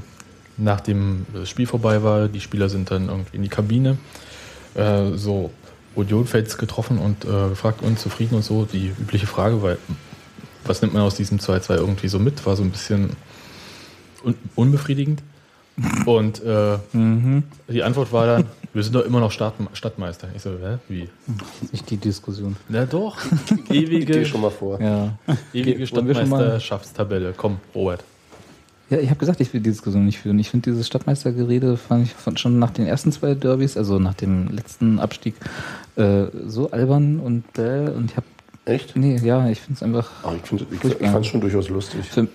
nachdem 0.57 1.27
das 1.35 1.51
Spiel 1.51 1.67
vorbei 1.67 2.05
war, 2.05 2.29
die 2.29 2.41
Spieler 2.41 2.69
sind 2.69 2.93
dann 2.93 3.09
irgendwie 3.09 3.35
in 3.39 3.43
die 3.43 3.49
Kabine, 3.49 3.99
äh, 4.75 5.11
so 5.17 5.51
Union-Fans 5.97 6.57
getroffen 6.57 6.99
und 6.99 7.25
äh, 7.25 7.49
gefragt, 7.49 7.83
uns 7.83 8.01
zufrieden 8.03 8.37
und 8.37 8.45
so. 8.45 8.65
Die 8.65 8.93
übliche 8.97 9.27
Frage, 9.27 9.61
weil 9.61 9.79
was 10.65 10.83
nimmt 10.83 10.95
man 10.95 11.03
aus 11.03 11.17
diesem 11.17 11.41
2-2 11.41 11.75
irgendwie 11.75 12.07
so 12.07 12.21
mit? 12.21 12.47
War 12.47 12.55
so 12.55 12.63
ein 12.63 12.71
bisschen 12.71 13.11
un 14.23 14.37
unbefriedigend. 14.55 15.21
Und 16.05 16.45
äh, 16.45 16.79
Mhm. 16.93 17.43
die 17.67 17.83
Antwort 17.83 18.13
war 18.13 18.27
dann, 18.27 18.45
wir 18.77 18.83
sind 18.83 18.95
doch 18.95 19.07
immer 19.07 19.21
noch 19.21 19.33
Stadt 19.33 19.55
Stadtmeister. 19.73 20.29
Ich 20.37 20.43
so, 20.43 20.51
hä? 20.51 20.77
Wie? 20.89 21.09
Nicht 21.73 21.89
die 21.91 21.97
Diskussion. 21.97 22.57
Na 22.69 22.85
doch, 22.85 23.17
Ich 23.51 23.65
gehe 23.65 23.83
ewige, 23.83 24.27
schon 24.27 24.43
mal 24.43 24.51
vor. 24.51 24.81
Ja. 24.81 25.17
ewige 25.55 25.91
Wollen 25.93 26.07
wir 26.07 26.15
schon 26.15 26.29
mal- 26.29 26.39
Stadtmeisterschaftstabelle. 26.61 27.35
Komm, 27.37 27.57
Robert. 27.75 28.05
Ja, 28.91 28.99
ich 28.99 29.09
habe 29.09 29.19
gesagt, 29.19 29.41
ich 29.41 29.53
will 29.55 29.61
die 29.63 29.71
Diskussion 29.71 30.05
nicht 30.05 30.19
führen. 30.19 30.39
Ich 30.39 30.51
finde 30.51 30.71
dieses 30.71 30.87
Stadtmeistergerede 30.87 31.77
fand 31.79 32.07
ich 32.07 32.13
von, 32.13 32.37
schon 32.37 32.59
nach 32.59 32.71
den 32.71 32.87
ersten 32.87 33.11
zwei 33.13 33.35
Derbys, 33.35 33.77
also 33.79 33.99
nach 33.99 34.15
dem 34.15 34.49
letzten 34.49 34.99
Abstieg, 35.01 35.35
äh, 35.97 36.27
so 36.47 36.71
albern 36.71 37.19
und 37.19 37.51
bäh 37.55 37.89
und 37.89 38.11
ich 38.11 38.17
habe 38.17 38.27
Echt? 38.67 38.95
nee, 38.95 39.17
ja, 39.17 39.49
ich 39.49 39.61
finde 39.61 39.77
es 39.79 39.83
einfach. 39.83 40.11
Ach, 40.23 40.35
ich 40.35 40.43
finde 40.43 40.67
ich, 40.71 40.85
ich 40.85 40.97
fand 41.11 41.25
es 41.25 41.27
schon 41.31 41.41
durchaus 41.41 41.69
lustig. 41.69 42.05
Für, 42.05 42.29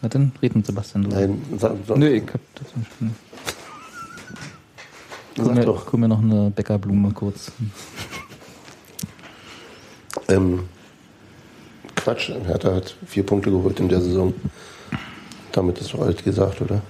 na 0.00 0.08
dann 0.08 0.32
red 0.42 0.56
mit 0.56 0.64
Sebastian 0.66 1.04
drüber. 1.04 1.16
Nein, 1.16 1.42
sag, 1.58 1.72
sag, 1.86 1.98
Nö, 1.98 2.08
ich 2.08 2.22
hab 2.22 2.40
das 2.54 2.76
nicht. 2.76 3.12
Guck 5.36 5.46
sag 5.46 5.54
mir, 5.54 5.64
doch. 5.64 5.86
guck 5.86 6.00
mir 6.00 6.08
noch 6.08 6.20
eine 6.22 6.50
Bäckerblume 6.50 7.12
kurz. 7.12 7.52
Ähm, 10.28 10.68
Quatsch, 11.96 12.30
Hertha 12.46 12.74
hat 12.74 12.94
vier 13.06 13.24
Punkte 13.24 13.50
geholt 13.50 13.78
in 13.80 13.88
der 13.88 14.00
Saison. 14.00 14.34
Damit 15.52 15.78
ist 15.80 15.92
doch 15.94 16.00
alles 16.00 16.22
gesagt, 16.22 16.60
oder? 16.60 16.82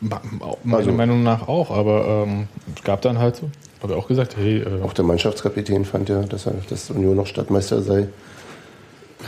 Meiner 0.00 0.76
Also- 0.78 0.92
Meinung 0.92 1.22
nach 1.22 1.48
auch, 1.48 1.70
aber 1.70 2.24
ähm, 2.26 2.48
es 2.76 2.82
gab 2.82 3.00
dann 3.02 3.18
halt 3.18 3.36
so, 3.36 3.50
habe 3.82 3.92
ich 3.94 3.98
auch 3.98 4.08
gesagt, 4.08 4.36
hey, 4.36 4.58
äh, 4.60 4.82
Auch 4.82 4.92
der 4.92 5.04
Mannschaftskapitän 5.04 5.84
fand 5.84 6.08
ja, 6.08 6.22
dass, 6.22 6.46
er, 6.46 6.54
dass 6.68 6.90
Union 6.90 7.16
noch 7.16 7.26
Stadtmeister 7.26 7.80
sei. 7.82 8.08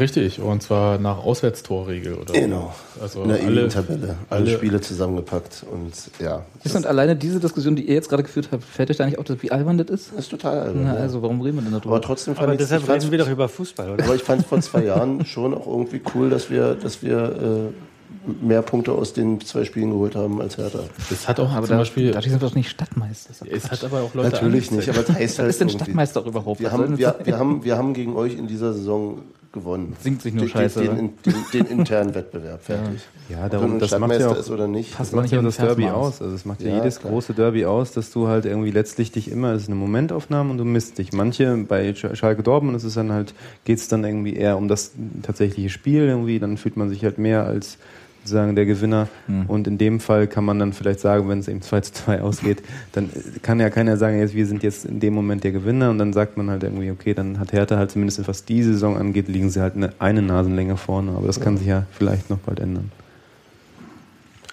Richtig, 0.00 0.40
und 0.40 0.62
zwar 0.62 0.98
nach 0.98 1.18
Auswärtstorregel 1.18 2.14
oder 2.14 2.32
Genau. 2.32 2.74
Also 3.00 3.22
In 3.22 3.28
der 3.28 3.42
alle, 3.44 3.68
Tabelle. 3.68 4.16
Alle, 4.30 4.46
alle- 4.46 4.50
Spiele 4.56 4.80
zusammengepackt. 4.80 5.64
Und 5.70 5.92
ja, 6.18 6.44
das 6.62 6.72
Ist 6.72 6.76
und 6.76 6.86
alleine 6.86 7.14
diese 7.16 7.40
Diskussion, 7.40 7.76
die 7.76 7.86
ihr 7.88 7.94
jetzt 7.94 8.08
gerade 8.08 8.22
geführt 8.22 8.48
habt, 8.52 8.64
fällt 8.64 8.90
euch 8.90 8.96
da 8.96 9.06
nicht 9.06 9.18
auf, 9.18 9.26
wie 9.40 9.50
albern 9.52 9.78
das 9.78 9.88
ist? 9.88 10.12
ist 10.12 10.30
total 10.30 10.58
albern. 10.60 10.84
Na, 10.84 10.94
ja. 10.94 11.00
also 11.00 11.20
warum 11.22 11.40
reden 11.40 11.56
wir 11.58 11.62
denn 11.62 11.72
darüber? 11.72 11.90
aber 11.90 12.00
trotzdem 12.00 12.34
fand 12.34 12.44
Aber 12.44 12.52
ich 12.54 12.58
deshalb 12.58 12.82
ich 12.84 12.88
reden 12.90 13.10
wir 13.10 13.18
doch 13.18 13.28
über 13.30 13.48
Fußball, 13.48 13.90
oder? 13.90 14.04
Aber 14.04 14.14
ich 14.14 14.22
fand 14.22 14.42
es 14.42 14.46
vor 14.48 14.60
zwei 14.60 14.84
Jahren 14.84 15.24
schon 15.26 15.54
auch 15.54 15.66
irgendwie 15.66 16.00
cool, 16.14 16.30
dass 16.30 16.50
wir, 16.50 16.74
dass 16.74 17.02
wir 17.02 17.70
äh, 17.70 18.34
mehr 18.44 18.62
Punkte 18.62 18.92
aus 18.92 19.12
den 19.12 19.40
zwei 19.40 19.64
Spielen 19.64 19.90
geholt 19.90 20.16
haben 20.16 20.40
als 20.40 20.56
Hertha. 20.56 20.80
das 21.10 21.28
hat 21.28 21.38
auch 21.40 21.50
aber 21.50 21.66
zum 21.66 21.74
da, 21.74 21.78
Beispiel, 21.78 22.10
dadurch 22.12 22.30
sind 22.30 22.40
wir 22.40 22.48
doch 22.48 22.54
nicht 22.54 22.70
Stadtmeister. 22.70 23.30
Das 23.38 23.48
es 23.64 23.70
hat 23.70 23.84
aber 23.84 24.00
auch 24.02 24.14
Leute 24.14 24.30
Natürlich 24.30 24.70
nicht, 24.70 24.88
aber 24.88 25.00
es 25.00 25.08
heißt 25.10 25.38
halt 25.38 25.48
Was 25.48 25.54
ist 25.54 25.60
denn 25.60 25.68
Stadtmeister 25.70 26.24
überhaupt? 26.24 26.60
Wir 26.60 26.72
haben, 26.72 26.98
wir, 26.98 27.12
das- 27.18 27.26
wir, 27.26 27.38
haben, 27.38 27.64
wir 27.64 27.76
haben 27.76 27.94
gegen 27.94 28.16
euch 28.16 28.34
in 28.36 28.46
dieser 28.46 28.72
Saison 28.72 29.18
gewonnen. 29.56 29.96
Singt 30.00 30.22
sich 30.22 30.32
nur 30.32 30.44
Den- 30.44 30.50
Scheiße, 30.50 30.80
Den, 30.82 30.96
den, 30.96 31.10
den, 31.24 31.34
den 31.52 31.66
internen 31.66 32.14
Wettbewerb, 32.14 32.62
fertig. 32.62 33.00
Ja, 33.28 33.46
Ob 33.46 33.50
darum, 33.50 33.70
man 33.70 33.78
das 33.80 33.98
macht 33.98 34.12
ja 34.20 34.28
auch 34.28 34.36
ist 34.36 34.50
oder 34.50 34.68
nicht. 34.68 34.90
Passt 34.96 35.10
Das 35.10 35.16
macht 35.16 35.22
nicht 35.24 35.32
ja 35.32 35.38
in 35.40 35.44
das 35.44 35.56
Derby 35.56 35.86
aus. 35.88 36.22
Also 36.22 36.34
es 36.34 36.44
macht 36.44 36.62
ja, 36.62 36.68
Ja, 36.68 36.76
jedes 36.76 37.00
klar. 37.00 37.12
große 37.12 37.34
Derby 37.34 37.64
aus, 37.66 37.90
dass 37.92 38.12
du 38.12 38.28
halt 38.28 38.44
irgendwie 38.44 38.70
letztlich 38.70 39.10
dich 39.10 39.30
immer, 39.30 39.52
es 39.52 39.62
ist 39.62 39.68
eine 39.68 39.74
Momentaufnahme 39.76 40.50
und 40.52 40.58
du 40.58 40.64
misst 40.64 40.98
dich. 40.98 41.12
Manche 41.12 41.56
bei 41.56 41.90
Sch- 41.90 42.14
Schalke 42.14 42.44
Dortmund 42.44 42.76
ist 42.76 42.84
es 42.84 42.94
dann 42.94 43.10
halt, 43.12 43.34
geht 43.64 43.78
es 43.78 43.88
dann 43.88 44.04
irgendwie 44.04 44.34
eher 44.36 44.56
um 44.56 44.68
das 44.68 44.92
tatsächliche 45.22 45.70
Spiel 45.70 46.02
irgendwie, 46.04 46.38
dann 46.38 46.56
fühlt 46.56 46.76
man 46.76 46.88
sich 46.88 47.02
halt 47.02 47.18
mehr 47.18 47.44
als 47.44 47.78
sozusagen 48.26 48.56
der 48.56 48.66
Gewinner. 48.66 49.08
Und 49.48 49.66
in 49.66 49.78
dem 49.78 50.00
Fall 50.00 50.26
kann 50.26 50.44
man 50.44 50.58
dann 50.58 50.72
vielleicht 50.72 51.00
sagen, 51.00 51.28
wenn 51.28 51.38
es 51.38 51.48
eben 51.48 51.62
2 51.62 51.80
zu 51.80 51.92
2 51.92 52.22
ausgeht, 52.22 52.62
dann 52.92 53.10
kann 53.42 53.60
ja 53.60 53.70
keiner 53.70 53.96
sagen, 53.96 54.18
jetzt, 54.18 54.34
wir 54.34 54.46
sind 54.46 54.62
jetzt 54.62 54.84
in 54.84 55.00
dem 55.00 55.14
Moment 55.14 55.44
der 55.44 55.52
Gewinner 55.52 55.90
und 55.90 55.98
dann 55.98 56.12
sagt 56.12 56.36
man 56.36 56.50
halt 56.50 56.62
irgendwie, 56.62 56.90
okay, 56.90 57.14
dann 57.14 57.38
hat 57.38 57.52
Hertha 57.52 57.76
halt 57.76 57.90
zumindest 57.90 58.26
was 58.26 58.44
die 58.44 58.62
Saison 58.62 58.96
angeht, 58.96 59.28
liegen 59.28 59.50
sie 59.50 59.60
halt 59.60 59.76
eine, 59.76 59.92
eine 59.98 60.22
Nasenlänge 60.22 60.76
vorne. 60.76 61.12
Aber 61.12 61.26
das 61.26 61.40
kann 61.40 61.56
sich 61.56 61.66
ja 61.66 61.86
vielleicht 61.92 62.30
noch 62.30 62.38
bald 62.38 62.60
ändern. 62.60 62.90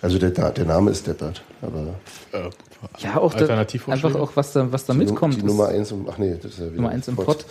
Also 0.01 0.19
der, 0.19 0.31
der 0.31 0.65
Name 0.65 0.91
ist 0.91 1.07
deppert, 1.07 1.43
aber 1.61 1.95
äh, 2.33 2.49
Ja, 2.99 3.17
auch 3.17 3.33
da, 3.33 3.39
Alternativvorschläge? 3.39 4.07
einfach 4.07 4.19
auch 4.19 4.35
was 4.35 4.53
da, 4.53 4.71
was 4.71 4.85
da 4.85 4.93
die, 4.93 4.99
mitkommt. 4.99 5.37
die 5.37 5.43
Nummer 5.43 5.69
eins 5.69 5.91
im, 5.91 6.07
ach 6.09 6.17
nee, 6.17 6.35
das 6.41 6.53
ist 6.53 6.59
ja 6.59 6.65
wieder 6.65 6.75
Nummer 6.75 6.89
eins 6.89 7.07
im 7.07 7.15
Pott. 7.15 7.25
Pott. 7.25 7.45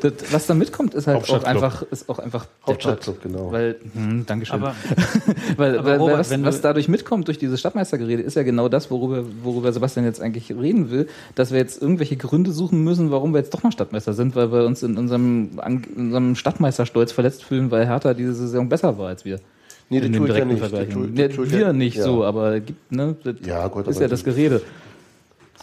das, 0.00 0.12
was 0.32 0.46
da 0.46 0.54
mitkommt, 0.54 0.94
ist 0.94 1.06
halt 1.06 1.28
auch 1.30 1.44
einfach, 1.44 1.82
ist 1.82 2.08
auch 2.08 2.18
einfach 2.18 2.46
Hauptstadtclub, 2.66 3.22
genau. 3.22 3.52
Weil, 3.52 3.76
hm, 3.94 4.24
Dankeschön. 4.26 4.62
Aber 4.62 4.74
weil, 5.56 5.78
aber 5.78 5.88
weil, 5.90 5.98
Robert, 5.98 6.18
was, 6.18 6.42
was 6.44 6.60
dadurch 6.60 6.88
mitkommt 6.88 7.28
durch 7.28 7.38
dieses 7.38 7.60
Stadtmeistergerede, 7.60 8.22
ist 8.22 8.34
ja 8.34 8.42
genau 8.42 8.68
das, 8.68 8.90
worüber, 8.90 9.24
worüber 9.42 9.72
Sebastian 9.72 10.04
jetzt 10.04 10.20
eigentlich 10.20 10.50
reden 10.50 10.90
will, 10.90 11.08
dass 11.34 11.50
wir 11.50 11.58
jetzt 11.58 11.80
irgendwelche 11.80 12.16
Gründe 12.16 12.52
suchen 12.52 12.82
müssen, 12.82 13.10
warum 13.10 13.32
wir 13.32 13.38
jetzt 13.38 13.52
doch 13.52 13.62
noch 13.62 13.72
Stadtmeister 13.72 14.14
sind, 14.14 14.36
weil 14.36 14.52
wir 14.52 14.64
uns 14.64 14.82
in 14.82 14.96
unserem, 14.96 15.60
in 15.66 16.06
unserem 16.06 16.34
Stadtmeisterstolz 16.34 17.12
verletzt 17.12 17.44
fühlen, 17.44 17.70
weil 17.70 17.86
Hertha 17.86 18.14
diese 18.14 18.34
Saison 18.34 18.68
besser 18.68 18.98
war 18.98 19.08
als 19.08 19.24
wir. 19.24 19.40
Nee, 19.88 19.98
das 20.00 20.06
in 20.06 20.12
den 20.14 20.22
tue 20.26 20.30
ich 20.32 20.38
ja 20.38 20.44
nicht. 20.44 20.60
Das 20.62 20.70
Vergleichen. 20.70 21.14
tue- 21.14 21.28
das 21.28 21.36
tue 21.36 21.46
ich 21.46 21.52
wir 21.52 21.60
ja- 21.60 21.72
nicht 21.72 21.96
ja. 21.96 22.04
so, 22.04 22.24
aber 22.24 22.58
gibt, 22.60 22.90
ne, 22.92 23.14
das 23.22 23.34
Ja, 23.46 23.68
Gott, 23.68 23.86
ist 23.86 23.96
aber 23.96 24.02
ja 24.04 24.08
das 24.08 24.22
das- 24.24 24.34
Gerede. 24.34 24.62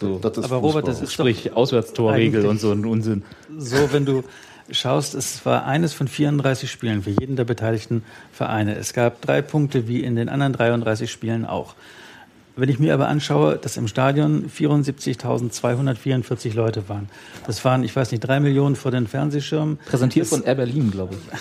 So. 0.00 0.18
Das 0.18 0.36
ist 0.38 0.44
Aber 0.44 0.56
Robert, 0.56 0.88
das 0.88 1.02
ist 1.02 1.12
Sprich, 1.12 1.52
Auswärtstorregel 1.54 2.46
und 2.46 2.58
so 2.60 2.72
ein 2.72 2.84
Unsinn. 2.84 3.22
so, 3.58 3.76
wenn 3.92 4.04
du 4.04 4.24
schaust, 4.70 5.14
es 5.14 5.44
war 5.46 5.66
eines 5.66 5.92
von 5.92 6.08
34 6.08 6.68
Spielen 6.70 7.02
für 7.02 7.10
jeden 7.10 7.36
der 7.36 7.44
beteiligten 7.44 8.02
Vereine. 8.32 8.74
Es 8.76 8.92
gab 8.92 9.20
drei 9.20 9.40
Punkte 9.42 9.86
wie 9.86 10.02
in 10.02 10.16
den 10.16 10.28
anderen 10.28 10.52
33 10.52 11.10
Spielen 11.12 11.44
auch. 11.44 11.74
Wenn 12.56 12.68
ich 12.68 12.78
mir 12.78 12.94
aber 12.94 13.08
anschaue, 13.08 13.56
dass 13.56 13.76
im 13.76 13.88
Stadion 13.88 14.48
74.244 14.48 16.54
Leute 16.54 16.88
waren. 16.88 17.08
Das 17.46 17.64
waren, 17.64 17.82
ich 17.84 17.94
weiß 17.94 18.10
nicht, 18.12 18.20
drei 18.20 18.40
Millionen 18.40 18.76
vor 18.76 18.90
den 18.90 19.06
Fernsehschirmen. 19.06 19.78
Präsentiert 19.86 20.26
von 20.26 20.42
Air 20.44 20.54
Berlin, 20.56 20.90
glaube 20.90 21.14
ich. 21.14 21.20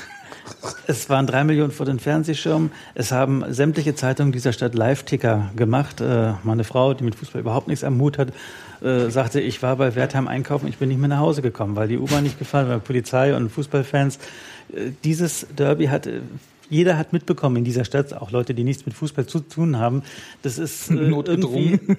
Es 0.87 1.09
waren 1.09 1.27
drei 1.27 1.43
Millionen 1.43 1.71
vor 1.71 1.85
den 1.85 1.99
Fernsehschirmen. 1.99 2.71
Es 2.95 3.11
haben 3.11 3.43
sämtliche 3.49 3.95
Zeitungen 3.95 4.31
dieser 4.31 4.53
Stadt 4.53 4.75
Live-Ticker 4.75 5.51
gemacht. 5.55 6.01
Äh, 6.01 6.33
meine 6.43 6.63
Frau, 6.63 6.93
die 6.93 7.03
mit 7.03 7.15
Fußball 7.15 7.41
überhaupt 7.41 7.67
nichts 7.67 7.83
am 7.83 7.99
Hut 7.99 8.17
hat, 8.17 8.29
äh, 8.81 9.09
sagte, 9.09 9.39
ich 9.39 9.61
war 9.61 9.75
bei 9.77 9.95
Wertheim 9.95 10.27
einkaufen, 10.27 10.67
ich 10.67 10.77
bin 10.77 10.89
nicht 10.89 10.99
mehr 10.99 11.09
nach 11.09 11.19
Hause 11.19 11.41
gekommen, 11.41 11.75
weil 11.75 11.87
die 11.87 11.97
U-Bahn 11.97 12.23
nicht 12.23 12.39
gefahren 12.39 12.69
war, 12.69 12.79
Polizei 12.79 13.35
und 13.35 13.49
Fußballfans. 13.49 14.17
Äh, 14.73 14.91
dieses 15.03 15.47
Derby 15.55 15.87
hat 15.87 16.07
jeder 16.69 16.97
hat 16.97 17.13
mitbekommen 17.13 17.57
in 17.57 17.63
dieser 17.63 17.85
Stadt, 17.85 18.13
auch 18.13 18.31
Leute, 18.31 18.53
die 18.53 18.63
nichts 18.63 18.85
mit 18.85 18.95
Fußball 18.95 19.25
zu 19.25 19.39
tun 19.39 19.77
haben. 19.77 20.03
Das 20.41 20.57
ist 20.57 20.89
äh, 20.89 20.93
irgendwie, 20.95 21.73
äh, 21.73 21.95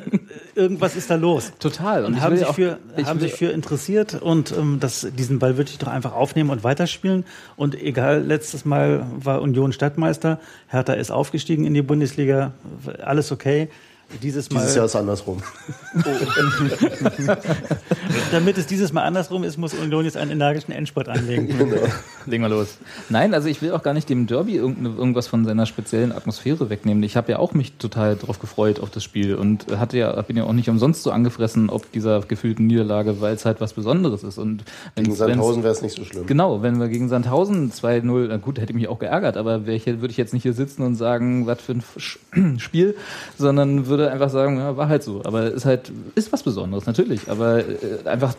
irgendwas 0.55 0.97
ist 0.97 1.11
da 1.11 1.15
los. 1.17 1.53
Total. 1.59 2.05
Und 2.05 2.15
ich 2.15 2.21
haben, 2.21 2.37
sich 2.37 2.47
auch- 2.47 2.55
für, 2.55 2.79
haben 3.05 3.21
sich 3.21 3.35
für 3.35 3.51
interessiert 3.51 4.21
und 4.21 4.53
ähm, 4.53 4.79
das, 4.81 5.07
diesen 5.17 5.39
Ball 5.39 5.57
würde 5.57 5.71
ich 5.71 5.79
doch 5.79 5.89
einfach 5.89 6.13
aufnehmen 6.15 6.51
und 6.51 6.65
weiterspielen. 6.65 7.25
Und 7.57 7.81
egal, 7.81 8.23
letztes 8.25 8.65
Mal 8.65 9.07
war 9.17 9.43
Union 9.43 9.73
Stadtmeister, 9.73 10.41
Hertha 10.69 10.95
ist 10.95 11.11
aufgestiegen 11.11 11.65
in 11.65 11.75
die 11.75 11.83
Bundesliga, 11.83 12.53
alles 13.03 13.31
okay. 13.33 13.69
Dieses 14.23 14.51
Mal, 14.51 14.61
Dieses 14.61 14.77
Jahr 14.77 14.85
ist 14.85 14.97
andersrum. 14.97 15.43
damit 18.33 18.59
es 18.59 18.67
dieses 18.67 18.93
Mal 18.93 19.03
andersrum 19.03 19.45
ist, 19.45 19.57
muss 19.59 19.75
Union 19.75 20.05
jetzt 20.05 20.17
einen 20.17 20.31
energischen 20.31 20.73
Endspurt 20.73 21.09
anlegen. 21.09 21.49
Legen 22.27 22.43
wir 22.43 22.49
los. 22.49 22.79
Nein, 23.09 23.35
also 23.35 23.49
ich 23.49 23.61
will 23.63 23.73
auch 23.73 23.83
gar 23.83 23.95
nicht 23.95 24.09
dem 24.09 24.27
Derby 24.27 24.57
irgendwas 24.57 25.27
von 25.27 25.45
seiner 25.45 25.67
speziellen 25.67 26.13
Atmosphäre 26.13 26.71
wegnehmen. 26.71 27.03
Ich 27.03 27.17
habe 27.17 27.33
ja 27.33 27.39
auch 27.39 27.55
mich 27.55 27.75
total 27.75 28.17
drauf 28.17 28.39
gefreut 28.39 28.81
auf 28.81 28.91
das 28.91 29.05
Spiel 29.05 29.35
und 29.35 29.67
hatte 29.79 29.99
ja, 29.99 30.21
bin 30.23 30.37
ja 30.37 30.45
auch 30.45 30.53
nicht 30.53 30.69
umsonst 30.69 31.03
so 31.03 31.11
angefressen 31.11 31.71
ob 31.71 31.91
dieser 31.93 32.21
gefühlten 32.21 32.67
Niederlage, 32.67 33.21
weil 33.21 33.35
es 33.35 33.45
halt 33.45 33.61
was 33.61 33.73
Besonderes 33.73 34.23
ist. 34.23 34.39
Und 34.39 34.65
Gegen 34.97 35.15
Sandhausen 35.15 35.63
wäre 35.63 35.73
es 35.73 35.83
nicht 35.83 35.97
so 35.97 36.05
schlimm. 36.05 36.27
Genau, 36.27 36.63
wenn 36.63 36.81
wir 36.81 36.89
gegen 36.89 37.09
Sandhausen 37.09 37.71
2-0, 37.73 38.27
na 38.29 38.37
gut, 38.39 38.59
hätte 38.59 38.73
ich 38.73 38.77
mich 38.77 38.89
auch 38.89 38.99
geärgert, 38.99 39.37
aber 39.37 39.67
ich, 39.69 39.87
würde 39.87 40.11
ich 40.11 40.17
jetzt 40.17 40.33
nicht 40.33 40.43
hier 40.43 40.53
sitzen 40.53 40.83
und 40.83 40.97
sagen, 40.97 41.47
was 41.47 41.61
für 41.61 41.81
ein 42.35 42.59
Spiel, 42.59 42.97
sondern 43.39 43.87
würde 43.87 43.94
einfach 44.01 44.31
sagen, 44.31 44.59
ja, 44.59 44.77
war 44.77 44.89
halt 44.89 45.03
so. 45.03 45.23
Aber 45.25 45.51
ist 45.51 45.65
halt, 45.65 45.93
ist 46.15 46.33
was 46.33 46.43
Besonderes, 46.43 46.87
natürlich. 46.87 47.29
Aber 47.31 47.59
äh, 47.59 48.07
einfach, 48.07 48.35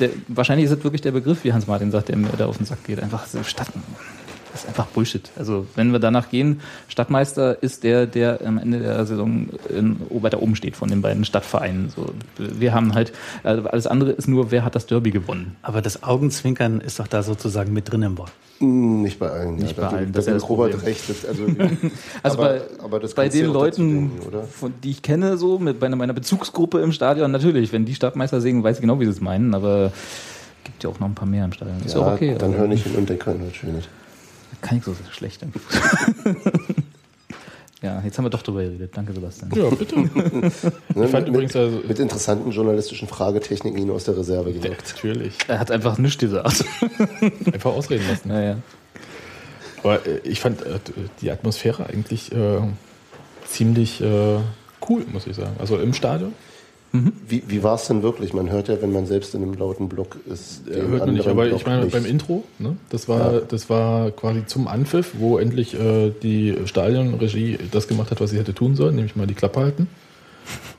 der, 0.00 0.10
wahrscheinlich 0.28 0.66
ist 0.66 0.78
es 0.78 0.84
wirklich 0.84 1.02
der 1.02 1.12
Begriff, 1.12 1.44
wie 1.44 1.52
Hans-Martin 1.52 1.90
sagt, 1.90 2.08
der 2.08 2.16
mir 2.16 2.28
da 2.36 2.46
auf 2.46 2.56
den 2.56 2.66
Sack 2.66 2.84
geht. 2.84 3.02
Einfach 3.02 3.26
so 3.26 3.42
Stadt. 3.42 3.68
Das 4.54 4.62
ist 4.62 4.68
einfach 4.68 4.86
Bullshit. 4.86 5.32
Also, 5.36 5.66
wenn 5.74 5.90
wir 5.90 5.98
danach 5.98 6.30
gehen, 6.30 6.60
Stadtmeister 6.86 7.60
ist 7.60 7.82
der, 7.82 8.06
der 8.06 8.38
am 8.46 8.56
Ende 8.56 8.78
der 8.78 9.04
Saison 9.04 9.48
in, 9.68 9.96
weiter 10.10 10.40
oben 10.40 10.54
steht 10.54 10.76
von 10.76 10.88
den 10.88 11.02
beiden 11.02 11.24
Stadtvereinen. 11.24 11.88
So, 11.88 12.06
wir 12.38 12.72
haben 12.72 12.94
halt, 12.94 13.12
also 13.42 13.68
alles 13.68 13.88
andere 13.88 14.12
ist 14.12 14.28
nur, 14.28 14.52
wer 14.52 14.64
hat 14.64 14.76
das 14.76 14.86
Derby 14.86 15.10
gewonnen. 15.10 15.56
Aber 15.62 15.82
das 15.82 16.04
Augenzwinkern 16.04 16.80
ist 16.80 17.00
doch 17.00 17.08
da 17.08 17.24
sozusagen 17.24 17.72
mit 17.72 17.90
drin 17.90 18.02
im 18.02 18.16
Wort. 18.16 18.30
Hm, 18.60 19.02
Nicht 19.02 19.18
bei 19.18 19.28
allen. 19.28 19.56
Nicht 19.56 19.76
ja, 19.76 19.82
bei 19.82 19.90
da, 19.90 19.96
allen, 19.96 20.12
Da 20.12 20.18
das 20.20 20.26
ist 20.28 20.32
gibt 20.32 20.42
das 20.42 20.48
Robert 20.48 20.70
Problem. 20.70 20.86
recht. 20.86 21.10
Das, 21.10 21.26
also, 21.26 21.46
Also 22.22 22.38
aber, 22.38 22.48
bei, 22.48 22.60
aber 22.84 23.00
das 23.00 23.14
bei 23.14 23.28
den 23.28 23.46
Leuten, 23.46 24.10
denken, 24.10 24.28
oder? 24.28 24.44
von, 24.44 24.72
die 24.84 24.90
ich 24.90 25.02
kenne, 25.02 25.36
so 25.36 25.58
mit 25.58 25.80
bei 25.80 25.88
meiner 25.88 26.12
Bezugsgruppe 26.12 26.80
im 26.80 26.92
Stadion, 26.92 27.32
natürlich, 27.32 27.72
wenn 27.72 27.86
die 27.86 27.96
Stadtmeister 27.96 28.40
singen, 28.40 28.62
weiß 28.62 28.76
ich 28.76 28.82
genau, 28.82 29.00
wie 29.00 29.04
sie 29.04 29.10
es 29.10 29.20
meinen, 29.20 29.52
aber 29.52 29.90
gibt 30.62 30.84
ja 30.84 30.90
auch 30.90 31.00
noch 31.00 31.08
ein 31.08 31.16
paar 31.16 31.26
mehr 31.26 31.44
im 31.44 31.52
Stadion. 31.52 31.78
Ist 31.84 31.96
ja 31.96 32.02
auch 32.02 32.12
okay. 32.12 32.36
Dann 32.38 32.50
aber 32.50 32.60
hör 32.60 32.68
nicht 32.68 32.84
hin 32.84 32.94
und 32.94 33.08
denk 33.08 33.26
halt 33.26 33.40
schön 33.52 33.74
nicht. 33.74 33.88
Kann 34.64 34.78
ich 34.78 34.84
so 34.84 34.96
schlecht. 35.12 35.44
Ja, 37.82 38.00
jetzt 38.02 38.16
haben 38.16 38.24
wir 38.24 38.30
doch 38.30 38.40
drüber 38.40 38.62
geredet. 38.62 38.96
Danke, 38.96 39.12
Sebastian. 39.12 39.50
Ja, 39.54 39.68
bitte. 39.68 39.94
Ich 41.04 41.10
fand 41.10 41.12
mit, 41.12 41.28
übrigens 41.28 41.54
also- 41.54 41.82
mit 41.86 41.98
interessanten 41.98 42.50
journalistischen 42.50 43.06
Fragetechniken 43.08 43.78
ihn 43.78 43.90
aus 43.90 44.04
der 44.04 44.16
Reserve 44.16 44.52
gelockt. 44.54 44.94
Natürlich. 44.96 45.36
Er 45.48 45.58
hat 45.58 45.70
einfach 45.70 45.98
nichts 45.98 46.18
gesagt. 46.18 46.64
Einfach 47.52 47.72
ausreden 47.72 48.08
lassen. 48.08 48.28
Naja. 48.28 48.56
Aber 49.82 50.06
äh, 50.06 50.20
ich 50.24 50.40
fand 50.40 50.62
äh, 50.62 50.78
die 51.20 51.30
Atmosphäre 51.30 51.86
eigentlich 51.86 52.32
äh, 52.32 52.60
ziemlich 53.46 54.00
äh, 54.00 54.38
cool, 54.88 55.04
muss 55.12 55.26
ich 55.26 55.36
sagen. 55.36 55.56
Also 55.58 55.76
im 55.76 55.92
Stadion. 55.92 56.32
Wie, 57.28 57.42
wie 57.48 57.62
war 57.64 57.74
es 57.74 57.88
denn 57.88 58.04
wirklich? 58.04 58.32
Man 58.34 58.50
hört 58.52 58.68
ja, 58.68 58.80
wenn 58.80 58.92
man 58.92 59.06
selbst 59.06 59.34
in 59.34 59.42
einem 59.42 59.54
lauten 59.54 59.88
Block 59.88 60.16
ist. 60.32 60.62
Ja, 60.68 60.76
im 60.76 60.90
hört 60.92 61.06
man 61.06 61.14
nicht, 61.14 61.26
anderen 61.26 61.30
aber 61.30 61.48
Block 61.48 61.60
ich 61.60 61.66
meine 61.66 61.82
nicht. 61.84 61.92
beim 61.92 62.06
Intro, 62.06 62.44
ne, 62.60 62.76
das 62.90 63.08
war 63.08 63.32
Ja. 63.34 63.40
das 63.40 63.68
war 63.68 64.12
quasi 64.12 64.46
zum 64.46 64.68
Anpfiff, 64.68 65.12
wo 65.18 65.38
endlich 65.38 65.74
äh, 65.74 66.12
die 66.22 66.56
Stadionregie 66.66 67.58
das 67.72 67.88
gemacht 67.88 68.12
hat, 68.12 68.20
was 68.20 68.30
sie 68.30 68.38
hätte 68.38 68.54
tun 68.54 68.76
sollen, 68.76 68.94
nämlich 68.94 69.16
mal 69.16 69.26
die 69.26 69.34
Klappe 69.34 69.58
halten. 69.60 69.88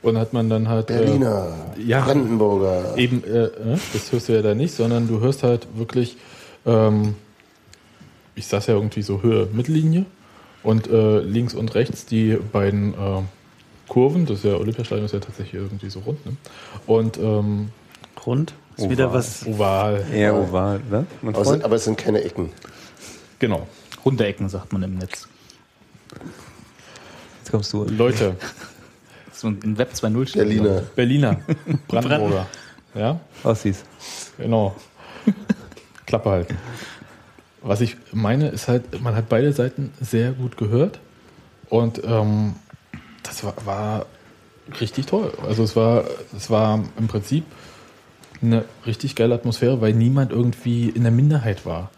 Und 0.00 0.16
hat 0.16 0.32
man 0.32 0.48
dann 0.48 0.68
halt 0.68 0.90
äh, 0.90 0.94
Berliner, 1.00 1.52
ja. 1.84 2.00
Brandenburger. 2.04 2.96
eben, 2.96 3.22
äh, 3.24 3.44
äh, 3.46 3.50
das 3.92 4.10
hörst 4.10 4.28
du 4.28 4.32
ja 4.34 4.40
da 4.40 4.54
nicht, 4.54 4.72
sondern 4.74 5.08
du 5.08 5.20
hörst 5.20 5.42
halt 5.42 5.66
wirklich, 5.76 6.16
ähm, 6.64 7.14
ich 8.36 8.46
saß 8.46 8.68
ja 8.68 8.74
irgendwie 8.74 9.02
so 9.02 9.22
Höhe 9.22 9.48
Mittellinie 9.52 10.06
und 10.62 10.88
äh, 10.88 11.18
links 11.20 11.52
und 11.54 11.74
rechts 11.74 12.06
die 12.06 12.38
beiden 12.52 12.94
äh, 12.94 13.22
Kurven, 13.88 14.26
das 14.26 14.38
ist 14.38 14.44
ja 14.44 14.54
Olympiastadion 14.56 15.06
ist 15.06 15.12
ja 15.12 15.20
tatsächlich 15.20 15.54
irgendwie 15.54 15.88
so 15.90 16.00
rund, 16.00 16.24
ne? 16.26 16.36
Und 16.86 17.18
ähm, 17.18 17.70
Rund. 18.24 18.54
Ist 18.76 18.80
Oval. 18.82 18.90
wieder 18.90 19.12
was. 19.12 19.46
oval, 19.46 20.04
Eher 20.12 20.34
oval, 20.34 20.80
ne? 20.90 21.06
Aber, 21.22 21.40
es 21.40 21.48
sind, 21.48 21.64
aber 21.64 21.76
es 21.76 21.84
sind 21.84 21.96
keine 21.96 22.22
Ecken. 22.24 22.50
genau. 23.38 23.66
Runde 24.04 24.26
Ecken, 24.26 24.48
sagt 24.48 24.72
man 24.72 24.82
im 24.82 24.98
Netz. 24.98 25.28
Jetzt 27.38 27.50
kommst 27.50 27.72
du. 27.72 27.84
Leute, 27.84 28.36
So 29.32 29.48
ein 29.48 29.76
Web 29.78 29.92
2.0 29.92 30.26
steht. 30.28 30.42
Berliner. 30.42 30.82
Berliner, 30.94 31.40
Brandenburger, 31.88 32.46
ja, 32.94 33.20
Aussiehst. 33.44 33.84
genau. 34.38 34.74
Klappe 36.06 36.30
halten. 36.30 36.56
Was 37.62 37.80
ich 37.80 37.96
meine, 38.12 38.48
ist 38.48 38.68
halt, 38.68 39.02
man 39.02 39.14
hat 39.14 39.28
beide 39.28 39.52
Seiten 39.52 39.92
sehr 40.00 40.32
gut 40.32 40.56
gehört 40.56 41.00
und 41.68 42.00
ähm, 42.04 42.54
das 43.26 43.44
war, 43.44 43.54
war 43.64 44.06
richtig 44.80 45.06
toll. 45.06 45.32
Also 45.46 45.62
es 45.62 45.76
war, 45.76 46.04
es 46.36 46.50
war 46.50 46.82
im 46.98 47.08
Prinzip 47.08 47.44
eine 48.42 48.64
richtig 48.86 49.14
geile 49.14 49.34
Atmosphäre, 49.34 49.80
weil 49.80 49.92
niemand 49.92 50.32
irgendwie 50.32 50.88
in 50.88 51.02
der 51.02 51.12
Minderheit 51.12 51.64
war. 51.64 51.90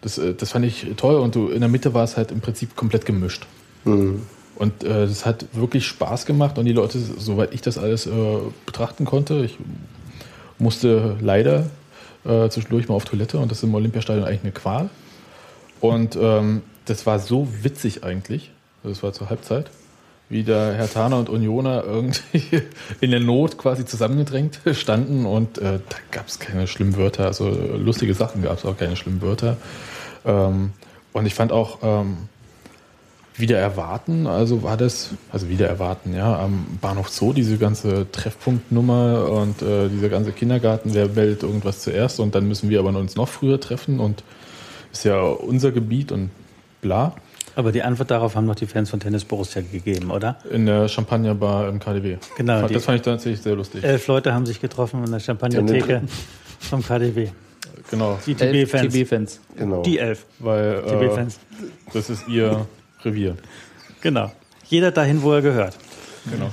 Das, 0.00 0.18
äh, 0.18 0.34
das 0.34 0.50
fand 0.50 0.64
ich 0.64 0.86
toll 0.96 1.16
und 1.16 1.34
du, 1.34 1.48
in 1.48 1.60
der 1.60 1.68
Mitte 1.68 1.94
war 1.94 2.04
es 2.04 2.16
halt 2.16 2.30
im 2.30 2.40
Prinzip 2.40 2.76
komplett 2.76 3.06
gemischt. 3.06 3.46
Mhm. 3.84 4.22
Und 4.56 4.84
äh, 4.84 5.06
das 5.06 5.24
hat 5.24 5.46
wirklich 5.54 5.86
Spaß 5.86 6.26
gemacht 6.26 6.58
und 6.58 6.66
die 6.66 6.72
Leute, 6.72 6.98
soweit 6.98 7.54
ich 7.54 7.62
das 7.62 7.78
alles 7.78 8.06
äh, 8.06 8.10
betrachten 8.66 9.04
konnte, 9.04 9.44
ich 9.44 9.58
musste 10.58 11.16
leider 11.20 11.66
äh, 12.24 12.48
zwischendurch 12.48 12.88
mal 12.88 12.94
auf 12.94 13.04
Toilette 13.04 13.38
und 13.38 13.50
das 13.50 13.58
ist 13.58 13.64
im 13.64 13.74
Olympiastadion 13.74 14.24
eigentlich 14.24 14.42
eine 14.42 14.52
Qual. 14.52 14.90
Und 15.80 16.16
ähm, 16.20 16.62
das 16.84 17.06
war 17.06 17.18
so 17.18 17.48
witzig 17.62 18.04
eigentlich, 18.04 18.50
das 18.84 19.02
war 19.02 19.12
zur 19.12 19.30
Halbzeit, 19.30 19.70
wie 20.32 20.44
da 20.44 20.72
Herr 20.72 20.90
Thaner 20.90 21.18
und 21.18 21.28
Unioner 21.28 21.84
irgendwie 21.84 22.62
in 23.00 23.10
der 23.10 23.20
Not 23.20 23.58
quasi 23.58 23.84
zusammengedrängt 23.84 24.60
standen 24.72 25.26
und 25.26 25.58
äh, 25.58 25.78
da 25.88 25.96
gab 26.10 26.26
es 26.26 26.38
keine 26.38 26.66
schlimmen 26.66 26.96
Wörter, 26.96 27.26
also 27.26 27.48
lustige 27.48 28.14
Sachen 28.14 28.42
gab 28.42 28.58
es 28.58 28.64
auch 28.64 28.76
keine 28.76 28.96
schlimmen 28.96 29.20
Wörter. 29.20 29.58
Ähm, 30.24 30.72
und 31.12 31.26
ich 31.26 31.34
fand 31.34 31.52
auch, 31.52 31.78
ähm, 31.82 32.16
wieder 33.36 33.58
erwarten, 33.58 34.26
also 34.26 34.62
war 34.62 34.76
das, 34.76 35.10
also 35.30 35.48
wieder 35.48 35.66
erwarten, 35.66 36.14
ja, 36.14 36.38
am 36.38 36.78
Bahnhof 36.80 37.08
Zoo, 37.08 37.32
diese 37.32 37.56
ganze 37.56 38.10
Treffpunktnummer 38.10 39.28
und 39.30 39.62
äh, 39.62 39.88
dieser 39.88 40.10
ganze 40.10 40.32
Kindergarten, 40.32 40.92
wer 40.94 41.08
meldet 41.08 41.42
irgendwas 41.42 41.80
zuerst 41.80 42.20
und 42.20 42.34
dann 42.34 42.46
müssen 42.46 42.68
wir 42.68 42.78
aber 42.78 42.90
uns 42.90 43.16
noch 43.16 43.28
früher 43.28 43.58
treffen 43.58 44.00
und 44.00 44.22
ist 44.92 45.04
ja 45.04 45.22
unser 45.22 45.72
Gebiet 45.72 46.12
und 46.12 46.30
bla. 46.82 47.14
Aber 47.54 47.72
die 47.72 47.82
Antwort 47.82 48.10
darauf 48.10 48.34
haben 48.34 48.46
noch 48.46 48.54
die 48.54 48.66
Fans 48.66 48.90
von 48.90 49.00
Tennis 49.00 49.24
Borussia 49.24 49.62
gegeben, 49.62 50.10
oder? 50.10 50.36
In 50.50 50.66
der 50.66 50.88
Champagnerbar 50.88 51.68
im 51.68 51.78
KDW. 51.78 52.16
Genau, 52.36 52.66
Das 52.66 52.84
fand 52.84 52.96
ich 52.96 53.02
tatsächlich 53.02 53.42
sehr 53.42 53.54
lustig. 53.54 53.84
Elf 53.84 54.06
Leute 54.06 54.32
haben 54.32 54.46
sich 54.46 54.60
getroffen 54.60 55.04
in 55.04 55.10
der 55.10 55.20
Champagnertheke 55.20 56.02
vom 56.60 56.82
KDW. 56.82 57.28
Genau, 57.90 58.18
Die 58.26 58.34
TB-Fans. 58.34 58.92
TB-Fans. 58.94 59.40
Genau. 59.56 59.82
Die 59.82 59.98
elf 59.98 60.24
weil 60.38 60.82
äh, 60.86 61.08
TB-Fans. 61.08 61.38
das 61.92 62.08
ist 62.08 62.26
ihr 62.28 62.66
Revier. 63.04 63.36
Genau. 64.00 64.32
Jeder 64.68 64.90
dahin, 64.90 65.22
wo 65.22 65.32
er 65.32 65.42
gehört. 65.42 65.76
Genau. 66.30 66.50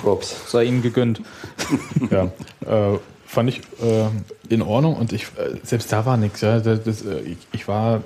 Props. 0.00 0.50
Sei 0.50 0.64
ihnen 0.64 0.82
gegönnt. 0.82 1.20
Ja, 2.10 2.24
äh, 2.64 2.98
fand 3.26 3.48
ich 3.50 3.60
äh, 3.82 4.06
in 4.48 4.62
Ordnung 4.62 4.96
und 4.96 5.12
ich 5.12 5.24
äh, 5.24 5.56
selbst 5.62 5.92
da 5.92 6.06
war 6.06 6.16
nichts. 6.16 6.40
Ja, 6.42 6.60
das, 6.60 6.82
das, 6.84 7.02
äh, 7.02 7.20
ich, 7.20 7.38
ich 7.52 7.68
war 7.68 8.02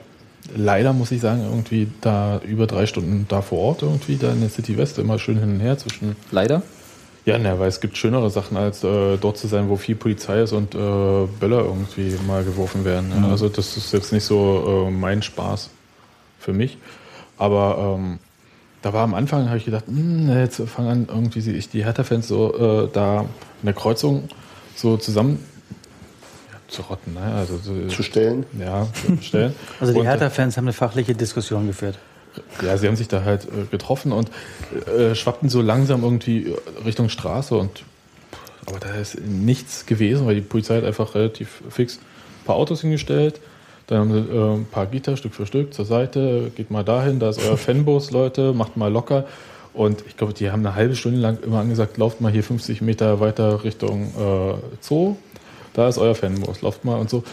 leider, 0.54 0.92
muss 0.92 1.10
ich 1.12 1.20
sagen, 1.20 1.42
irgendwie 1.42 1.88
da 2.00 2.40
über 2.46 2.66
drei 2.66 2.86
Stunden 2.86 3.26
da 3.28 3.42
vor 3.42 3.58
Ort, 3.58 3.82
irgendwie 3.82 4.16
da 4.16 4.32
in 4.32 4.40
der 4.40 4.50
City 4.50 4.76
West, 4.76 4.98
immer 4.98 5.18
schön 5.18 5.38
hin 5.38 5.54
und 5.54 5.60
her 5.60 5.78
zwischen. 5.78 6.16
Leider. 6.30 6.62
Ja, 7.24 7.38
ne, 7.38 7.58
weil 7.60 7.68
es 7.68 7.80
gibt 7.80 7.96
schönere 7.96 8.30
Sachen, 8.30 8.56
als 8.56 8.82
äh, 8.82 9.16
dort 9.16 9.38
zu 9.38 9.46
sein, 9.46 9.68
wo 9.68 9.76
viel 9.76 9.94
Polizei 9.94 10.42
ist 10.42 10.52
und 10.52 10.74
äh, 10.74 10.78
Böller 10.78 11.64
irgendwie 11.64 12.16
mal 12.26 12.42
geworfen 12.42 12.84
werden. 12.84 13.12
Ja. 13.14 13.28
Also, 13.28 13.48
das 13.48 13.76
ist 13.76 13.92
jetzt 13.92 14.12
nicht 14.12 14.24
so 14.24 14.88
äh, 14.88 14.90
mein 14.90 15.22
Spaß 15.22 15.70
für 16.40 16.52
mich. 16.52 16.78
Aber 17.38 17.96
ähm, 17.98 18.18
da 18.82 18.92
war 18.92 19.04
am 19.04 19.14
Anfang, 19.14 19.46
habe 19.46 19.58
ich 19.58 19.64
gedacht, 19.64 19.84
hm, 19.86 20.28
jetzt 20.36 20.60
fangen 20.62 20.88
an, 20.88 21.06
irgendwie 21.08 21.48
ich 21.50 21.68
die 21.68 21.84
Hertha-Fans 21.84 22.26
so 22.26 22.54
äh, 22.54 22.88
da 22.92 23.20
in 23.20 23.66
der 23.66 23.74
Kreuzung 23.74 24.24
so 24.74 24.96
zusammen 24.96 25.38
ja, 26.72 26.76
zu 26.76 26.82
rotten. 26.82 27.14
Ne? 27.14 27.20
Also, 27.20 27.58
so, 27.58 27.86
Zu 27.88 28.02
stellen. 28.02 28.46
ja, 28.58 28.86
zu 29.06 29.22
stellen. 29.22 29.54
Also 29.80 29.92
die 29.92 30.00
äh, 30.00 30.04
Hertha-Fans 30.04 30.56
haben 30.56 30.64
eine 30.64 30.72
fachliche 30.72 31.14
Diskussion 31.14 31.66
geführt. 31.66 31.98
ja, 32.62 32.76
sie 32.76 32.88
haben 32.88 32.96
sich 32.96 33.08
da 33.08 33.24
halt 33.24 33.44
äh, 33.44 33.66
getroffen 33.70 34.12
und 34.12 34.30
äh, 34.86 35.14
schwappten 35.14 35.48
so 35.48 35.60
langsam 35.60 36.02
irgendwie 36.02 36.54
Richtung 36.84 37.08
Straße 37.08 37.54
und 37.54 37.84
aber 38.66 38.78
da 38.78 38.94
ist 38.94 39.20
nichts 39.20 39.86
gewesen, 39.86 40.26
weil 40.26 40.36
die 40.36 40.40
Polizei 40.40 40.76
hat 40.76 40.84
einfach 40.84 41.14
relativ 41.14 41.62
fix 41.68 41.96
ein 41.96 42.46
paar 42.46 42.56
Autos 42.56 42.82
hingestellt. 42.82 43.40
Dann 43.88 43.98
haben 43.98 44.12
sie 44.12 44.32
äh, 44.32 44.54
ein 44.54 44.66
paar 44.66 44.86
Gitter 44.86 45.16
Stück 45.16 45.34
für 45.34 45.46
Stück 45.46 45.74
zur 45.74 45.84
Seite, 45.84 46.52
geht 46.54 46.70
mal 46.70 46.84
dahin, 46.84 47.18
da 47.18 47.30
ist 47.30 47.40
euer 47.40 47.56
Fanbus, 47.56 48.12
Leute, 48.12 48.52
macht 48.52 48.76
mal 48.76 48.90
locker. 48.90 49.26
Und 49.74 50.04
ich 50.06 50.16
glaube, 50.16 50.34
die 50.34 50.50
haben 50.50 50.64
eine 50.64 50.74
halbe 50.74 50.94
Stunde 50.94 51.18
lang 51.18 51.38
immer 51.42 51.60
angesagt, 51.60 51.96
lauft 51.96 52.20
mal 52.20 52.30
hier 52.30 52.44
50 52.44 52.82
Meter 52.82 53.20
weiter 53.20 53.64
Richtung 53.64 54.12
äh, 54.18 54.54
Zoo, 54.80 55.16
da 55.74 55.88
ist 55.88 55.98
euer 55.98 56.14
Fanbus, 56.14 56.62
lauft 56.62 56.84
mal 56.84 56.98
und 56.98 57.10
so. 57.10 57.24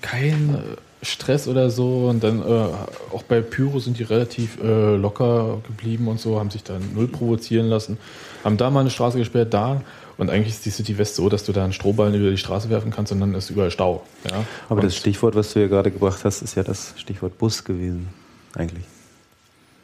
Kein 0.00 0.54
äh, 0.54 1.04
Stress 1.04 1.48
oder 1.48 1.70
so. 1.70 2.08
Und 2.08 2.22
dann 2.24 2.40
äh, 2.40 3.14
auch 3.14 3.22
bei 3.28 3.40
Pyro 3.40 3.78
sind 3.78 3.98
die 3.98 4.02
relativ 4.02 4.58
äh, 4.62 4.96
locker 4.96 5.60
geblieben 5.66 6.08
und 6.08 6.20
so, 6.20 6.38
haben 6.38 6.50
sich 6.50 6.64
dann 6.64 6.94
null 6.94 7.08
provozieren 7.08 7.66
lassen. 7.66 7.98
Haben 8.42 8.56
da 8.56 8.70
mal 8.70 8.80
eine 8.80 8.90
Straße 8.90 9.18
gesperrt, 9.18 9.54
da. 9.54 9.82
Und 10.16 10.30
eigentlich 10.30 10.54
ist 10.54 10.64
die 10.64 10.70
City 10.70 10.96
West 10.96 11.16
so, 11.16 11.28
dass 11.28 11.44
du 11.44 11.52
da 11.52 11.64
einen 11.64 11.72
Strohballen 11.72 12.14
über 12.14 12.30
die 12.30 12.36
Straße 12.36 12.70
werfen 12.70 12.92
kannst 12.92 13.10
und 13.10 13.20
dann 13.20 13.34
ist 13.34 13.50
überall 13.50 13.70
Stau. 13.70 14.04
Ja? 14.30 14.44
Aber 14.68 14.76
und, 14.76 14.84
das 14.84 14.96
Stichwort, 14.96 15.34
was 15.34 15.52
du 15.52 15.60
ja 15.60 15.66
gerade 15.66 15.90
gebracht 15.90 16.20
hast, 16.24 16.42
ist 16.42 16.54
ja 16.54 16.62
das 16.62 16.94
Stichwort 16.96 17.36
Bus 17.38 17.64
gewesen. 17.64 18.08
Eigentlich. 18.54 18.84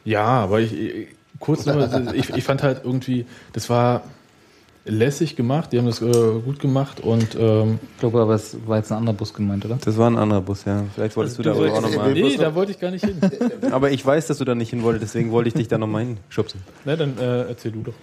Ja, 0.05 0.25
aber 0.25 0.61
ich, 0.61 0.73
ich 0.73 1.07
kurz 1.39 1.65
noch, 1.65 2.13
ich, 2.13 2.29
ich 2.29 2.43
fand 2.43 2.63
halt 2.63 2.81
irgendwie, 2.85 3.25
das 3.51 3.69
war 3.69 4.03
lässig 4.85 5.35
gemacht, 5.35 5.71
die 5.71 5.77
haben 5.77 5.85
das 5.85 6.01
äh, 6.01 6.11
gut 6.43 6.59
gemacht 6.59 6.99
und 7.01 7.35
ähm, 7.39 7.79
Ich 7.93 7.99
glaube 7.99 8.19
aber, 8.21 8.33
es 8.33 8.57
war 8.65 8.77
jetzt 8.77 8.91
ein 8.91 8.97
anderer 8.97 9.13
Bus 9.15 9.33
gemeint, 9.33 9.63
oder? 9.65 9.77
Das 9.83 9.97
war 9.97 10.09
ein 10.09 10.17
anderer 10.17 10.41
Bus, 10.41 10.65
ja. 10.65 10.83
Vielleicht 10.95 11.15
wolltest 11.15 11.37
du 11.37 11.43
da 11.43 11.51
aber 11.51 11.71
auch 11.71 11.81
nochmal. 11.81 12.13
nee, 12.13 12.35
da 12.37 12.55
wollte 12.55 12.71
ich 12.71 12.79
gar 12.79 12.89
nicht 12.91 13.05
hin. 13.05 13.17
Aber 13.71 13.91
ich 13.91 14.03
weiß, 14.05 14.25
dass 14.27 14.39
du 14.39 14.45
da 14.45 14.55
nicht 14.55 14.71
hin 14.71 14.81
wolltest, 14.81 15.03
deswegen 15.03 15.31
wollte 15.31 15.49
ich 15.49 15.53
dich 15.53 15.67
da 15.67 15.77
nochmal 15.77 16.05
hinschubsen. 16.05 16.61
Na, 16.83 16.95
dann 16.95 17.17
äh, 17.19 17.43
erzähl 17.43 17.71
du 17.73 17.81
doch. 17.83 17.93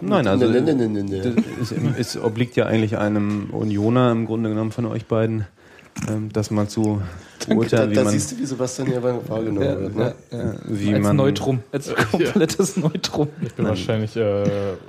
Nein, 0.00 0.26
also 0.26 0.46
Nee, 0.48 0.60
nee, 0.60 0.72
nee, 0.74 0.88
nee, 0.88 1.02
nee. 1.04 1.20
das- 1.20 1.70
es, 1.70 2.16
es 2.16 2.20
obliegt 2.22 2.56
ja 2.56 2.66
eigentlich 2.66 2.98
einem 2.98 3.50
Unioner 3.52 4.10
im 4.10 4.26
Grunde 4.26 4.48
genommen 4.50 4.72
von 4.72 4.86
euch 4.86 5.06
beiden, 5.06 5.46
ähm, 6.08 6.30
das 6.32 6.50
mal 6.50 6.66
zu 6.68 7.00
Da, 7.33 7.33
beurteilen, 7.46 7.90
wie 7.90 7.94
da 7.94 8.04
man, 8.04 8.12
siehst 8.12 8.32
du, 8.32 8.38
wie 8.38 8.44
Sebastian 8.46 8.88
hier 8.88 9.02
wahrgenommen 9.02 9.60
wird. 9.60 9.96
Ne? 9.96 10.14
äh, 10.30 10.36
wie 10.68 10.94
als 10.94 11.02
man 11.02 11.16
Neutrum. 11.16 11.60
Als 11.72 11.92
komplettes 12.10 12.76
Neutrum. 12.76 13.28
Ich 13.42 13.54
bin 13.54 13.66
wahrscheinlich 13.66 14.16
äh, 14.16 14.44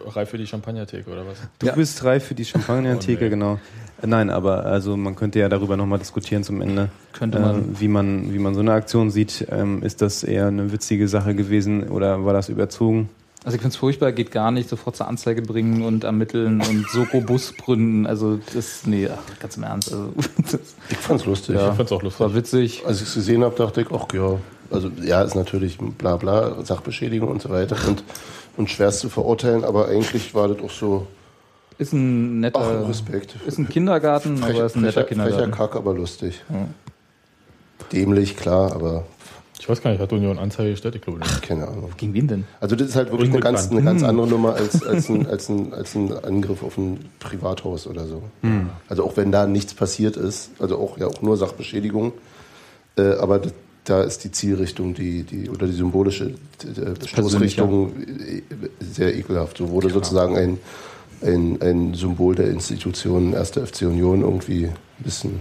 reif 0.07 0.29
für 0.29 0.37
die 0.37 0.47
Champagnertheke 0.47 1.09
oder 1.09 1.25
was? 1.27 1.37
Du 1.59 1.71
bist 1.75 2.03
reif 2.03 2.25
für 2.25 2.35
die 2.35 2.45
Champagner-Theke, 2.45 3.21
Oh, 3.21 3.23
nee. 3.25 3.29
genau. 3.29 3.59
Äh, 4.01 4.07
Nein, 4.07 4.29
aber 4.29 4.65
also 4.65 4.97
man 4.97 5.15
könnte 5.15 5.39
ja 5.39 5.49
darüber 5.49 5.77
nochmal 5.77 5.99
diskutieren 5.99 6.43
zum 6.43 6.61
Ende, 6.61 6.89
Könnte 7.13 7.39
man. 7.39 7.55
äh, 7.55 7.79
wie 7.79 7.87
man, 7.87 8.33
wie 8.33 8.39
man 8.39 8.53
so 8.53 8.59
eine 8.59 8.73
Aktion 8.73 9.09
sieht. 9.09 9.47
Ähm, 9.51 9.83
ist 9.83 10.01
das 10.01 10.23
eher 10.23 10.47
eine 10.47 10.71
witzige 10.71 11.07
Sache 11.07 11.33
gewesen 11.35 11.89
oder 11.89 12.25
war 12.25 12.33
das 12.33 12.49
überzogen? 12.49 13.09
Also 13.45 13.55
ich 13.57 13.61
finde 13.61 13.73
es 13.73 13.77
furchtbar, 13.77 14.11
geht 14.11 14.31
gar 14.31 14.49
nicht, 14.49 14.67
sofort 14.67 14.95
zur 14.95 15.07
Anzeige 15.07 15.43
bringen 15.43 15.83
und 15.83 16.03
ermitteln 16.03 16.61
und 16.61 16.89
Soko-Bus 16.89 17.53
gründen. 17.55 18.07
Also 18.07 18.39
das, 18.55 18.87
nee, 18.87 19.07
ach, 19.07 19.39
ganz 19.39 19.55
im 19.55 19.61
Ernst. 19.63 19.93
Also, 19.93 20.13
das 20.51 20.59
Ich 20.89 20.97
fand's 20.97 21.25
lustig. 21.25 21.53
Ich 21.55 21.61
Ja. 21.61 21.71
fand's 21.73 21.91
auch 21.91 22.01
lustig. 22.01 22.19
war 22.21 22.33
witzig. 22.33 22.83
Als 22.87 23.01
ich 23.03 23.07
es 23.07 23.13
gesehen 23.13 23.43
habe, 23.43 23.55
dachte 23.55 23.81
ich, 23.81 23.87
ach 23.91 24.07
ja, 24.15 24.39
Also 24.71 24.89
ja, 25.03 25.21
ist 25.21 25.35
natürlich 25.35 25.77
bla 25.77 26.15
bla, 26.17 26.65
Sachbeschädigung 26.65 27.29
und 27.29 27.39
so 27.41 27.49
weiter 27.51 27.77
und, 27.87 28.03
und 28.57 28.67
schwerst 28.71 29.01
zu 29.01 29.09
verurteilen, 29.09 29.63
aber 29.63 29.89
eigentlich 29.89 30.33
war 30.33 30.47
das 30.47 30.57
auch 30.63 30.71
so, 30.71 31.05
Ist 31.77 31.93
ein 31.93 32.39
netter. 32.39 32.59
ach, 32.83 32.89
Respekt. 32.89 33.35
Ist 33.45 33.59
ein 33.59 33.69
Kindergarten, 33.69 34.43
aber 34.43 34.65
ist 34.65 34.75
ein 34.75 34.81
netter 34.81 35.03
frecher, 35.03 35.21
frecher 35.21 35.23
Kindergarten. 35.27 35.51
Kack, 35.51 35.75
aber 35.75 35.93
lustig. 35.93 36.41
Dämlich, 37.91 38.35
klar, 38.35 38.73
aber 38.73 39.05
Ich 39.59 39.69
weiß 39.69 39.81
gar 39.81 39.91
nicht, 39.91 39.99
hat 39.99 40.11
Union 40.13 40.37
Anzeige 40.37 40.71
gestellt? 40.71 40.95
Ich 40.95 41.01
glaube 41.01 41.19
nicht. 41.19 41.41
keine 41.41 41.67
Ahnung. 41.67 41.91
Gegen 41.97 42.13
wen 42.13 42.27
denn? 42.27 42.43
Also 42.59 42.75
das 42.75 42.89
ist 42.89 42.95
halt 42.95 43.11
wirklich 43.11 43.29
eine 43.29 43.39
ganz, 43.39 43.71
eine 43.71 43.81
ganz 43.81 44.03
andere 44.03 44.27
Nummer 44.27 44.55
als, 44.55 44.85
als, 44.85 45.09
ein, 45.09 45.27
als, 45.27 45.49
ein, 45.49 45.73
als 45.73 45.95
ein 45.95 46.11
Angriff 46.23 46.61
auf 46.61 46.77
ein 46.77 47.05
Privathaus 47.19 47.87
oder 47.87 48.05
so. 48.05 48.23
Also 48.89 49.03
auch 49.03 49.17
wenn 49.17 49.31
da 49.31 49.47
nichts 49.47 49.73
passiert 49.73 50.17
ist, 50.17 50.51
also 50.59 50.77
auch 50.77 50.97
ja 50.97 51.07
auch 51.07 51.21
nur 51.21 51.37
Sachbeschädigung, 51.37 52.13
äh, 52.97 53.13
aber 53.15 53.39
das, 53.39 53.53
da 53.85 54.01
ist 54.01 54.23
die 54.23 54.31
Zielrichtung, 54.31 54.93
die, 54.93 55.23
die 55.23 55.49
oder 55.49 55.67
die 55.67 55.73
symbolische 55.73 56.25
äh, 56.25 57.07
Stoßrichtung 57.07 57.93
äh, 57.95 58.41
sehr 58.79 59.15
ekelhaft. 59.15 59.57
So 59.57 59.69
wurde 59.69 59.89
sozusagen 59.89 60.35
ein, 60.37 60.57
ein, 61.21 61.61
ein 61.61 61.93
Symbol 61.93 62.35
der 62.35 62.49
Institution 62.49 63.35
1. 63.35 63.51
FC 63.51 63.83
Union 63.83 64.21
irgendwie 64.21 64.65
ein 64.65 65.03
bisschen 65.03 65.39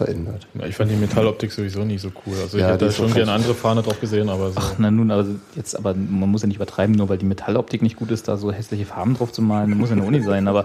verändert. 0.00 0.46
Ja, 0.58 0.66
ich 0.66 0.74
fand 0.76 0.90
die 0.90 0.96
Metalloptik 0.96 1.52
sowieso 1.52 1.84
nie 1.84 1.98
so 1.98 2.08
cool. 2.24 2.34
Also 2.42 2.56
ich 2.56 2.62
Ja, 2.62 2.70
hätte 2.70 2.86
die 2.86 2.90
da 2.90 2.92
schon 2.92 3.12
gerne 3.12 3.32
andere 3.32 3.54
Fahne 3.54 3.82
drauf 3.82 4.00
gesehen, 4.00 4.30
aber 4.30 4.50
so. 4.50 4.56
Ach, 4.58 4.74
na 4.78 4.90
nun, 4.90 5.10
also 5.10 5.32
jetzt, 5.56 5.76
aber 5.76 5.94
man 5.94 6.30
muss 6.30 6.40
ja 6.42 6.48
nicht 6.48 6.56
übertreiben, 6.56 6.94
nur 6.94 7.08
weil 7.10 7.18
die 7.18 7.26
Metalloptik 7.26 7.82
nicht 7.82 7.96
gut 7.96 8.10
ist, 8.10 8.26
da 8.28 8.36
so 8.38 8.50
hässliche 8.50 8.86
Farben 8.86 9.14
drauf 9.14 9.30
zu 9.32 9.42
malen, 9.42 9.76
muss 9.76 9.90
ja 9.90 9.96
eine 9.96 10.04
Uni 10.04 10.22
sein, 10.22 10.48
aber 10.48 10.64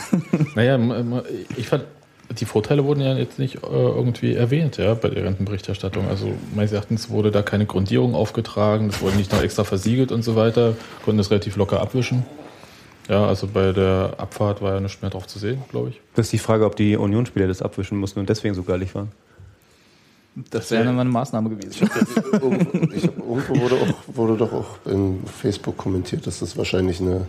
Naja, 0.54 0.78
ich 1.56 1.68
fand, 1.68 1.84
die 2.38 2.44
Vorteile 2.44 2.84
wurden 2.84 3.00
ja 3.00 3.14
jetzt 3.16 3.38
nicht 3.38 3.56
äh, 3.56 3.66
irgendwie 3.70 4.34
erwähnt, 4.34 4.78
ja, 4.78 4.94
bei 4.94 5.08
der 5.08 5.24
Rentenberichterstattung. 5.24 6.08
Also 6.08 6.32
meines 6.54 6.72
Erachtens 6.72 7.10
wurde 7.10 7.30
da 7.30 7.42
keine 7.42 7.66
Grundierung 7.66 8.14
aufgetragen, 8.14 8.88
das 8.88 9.00
wurde 9.00 9.16
nicht 9.16 9.32
noch 9.32 9.42
extra 9.42 9.64
versiegelt 9.64 10.12
und 10.12 10.22
so 10.22 10.34
weiter, 10.36 10.74
konnten 11.04 11.18
das 11.18 11.30
relativ 11.30 11.56
locker 11.56 11.80
abwischen. 11.80 12.24
Ja, 13.08 13.26
also 13.26 13.46
bei 13.48 13.72
der 13.72 14.14
Abfahrt 14.18 14.62
war 14.62 14.74
ja 14.74 14.80
nichts 14.80 15.02
mehr 15.02 15.10
drauf 15.10 15.26
zu 15.26 15.38
sehen, 15.38 15.62
glaube 15.70 15.90
ich. 15.90 16.00
Das 16.14 16.26
ist 16.26 16.32
die 16.32 16.38
Frage, 16.38 16.64
ob 16.64 16.76
die 16.76 16.96
Unionsspieler 16.96 17.48
das 17.48 17.60
abwischen 17.62 17.98
mussten 17.98 18.20
und 18.20 18.28
deswegen 18.28 18.54
so 18.54 18.62
geilig 18.62 18.94
waren. 18.94 19.10
das 20.50 20.70
wäre 20.70 20.84
dann 20.84 20.94
mal 20.94 21.02
eine 21.02 21.10
Maßnahme 21.10 21.50
gewesen. 21.50 21.88
Irgendwo, 22.32 22.52
ich 22.94 23.04
hab, 23.04 23.18
irgendwo 23.18 23.60
wurde, 23.60 23.74
auch, 23.76 24.16
wurde 24.16 24.36
doch 24.36 24.52
auch 24.52 24.66
in 24.86 25.20
Facebook 25.26 25.76
kommentiert, 25.76 26.26
dass 26.26 26.38
das 26.38 26.56
wahrscheinlich 26.56 27.00
eine 27.00 27.26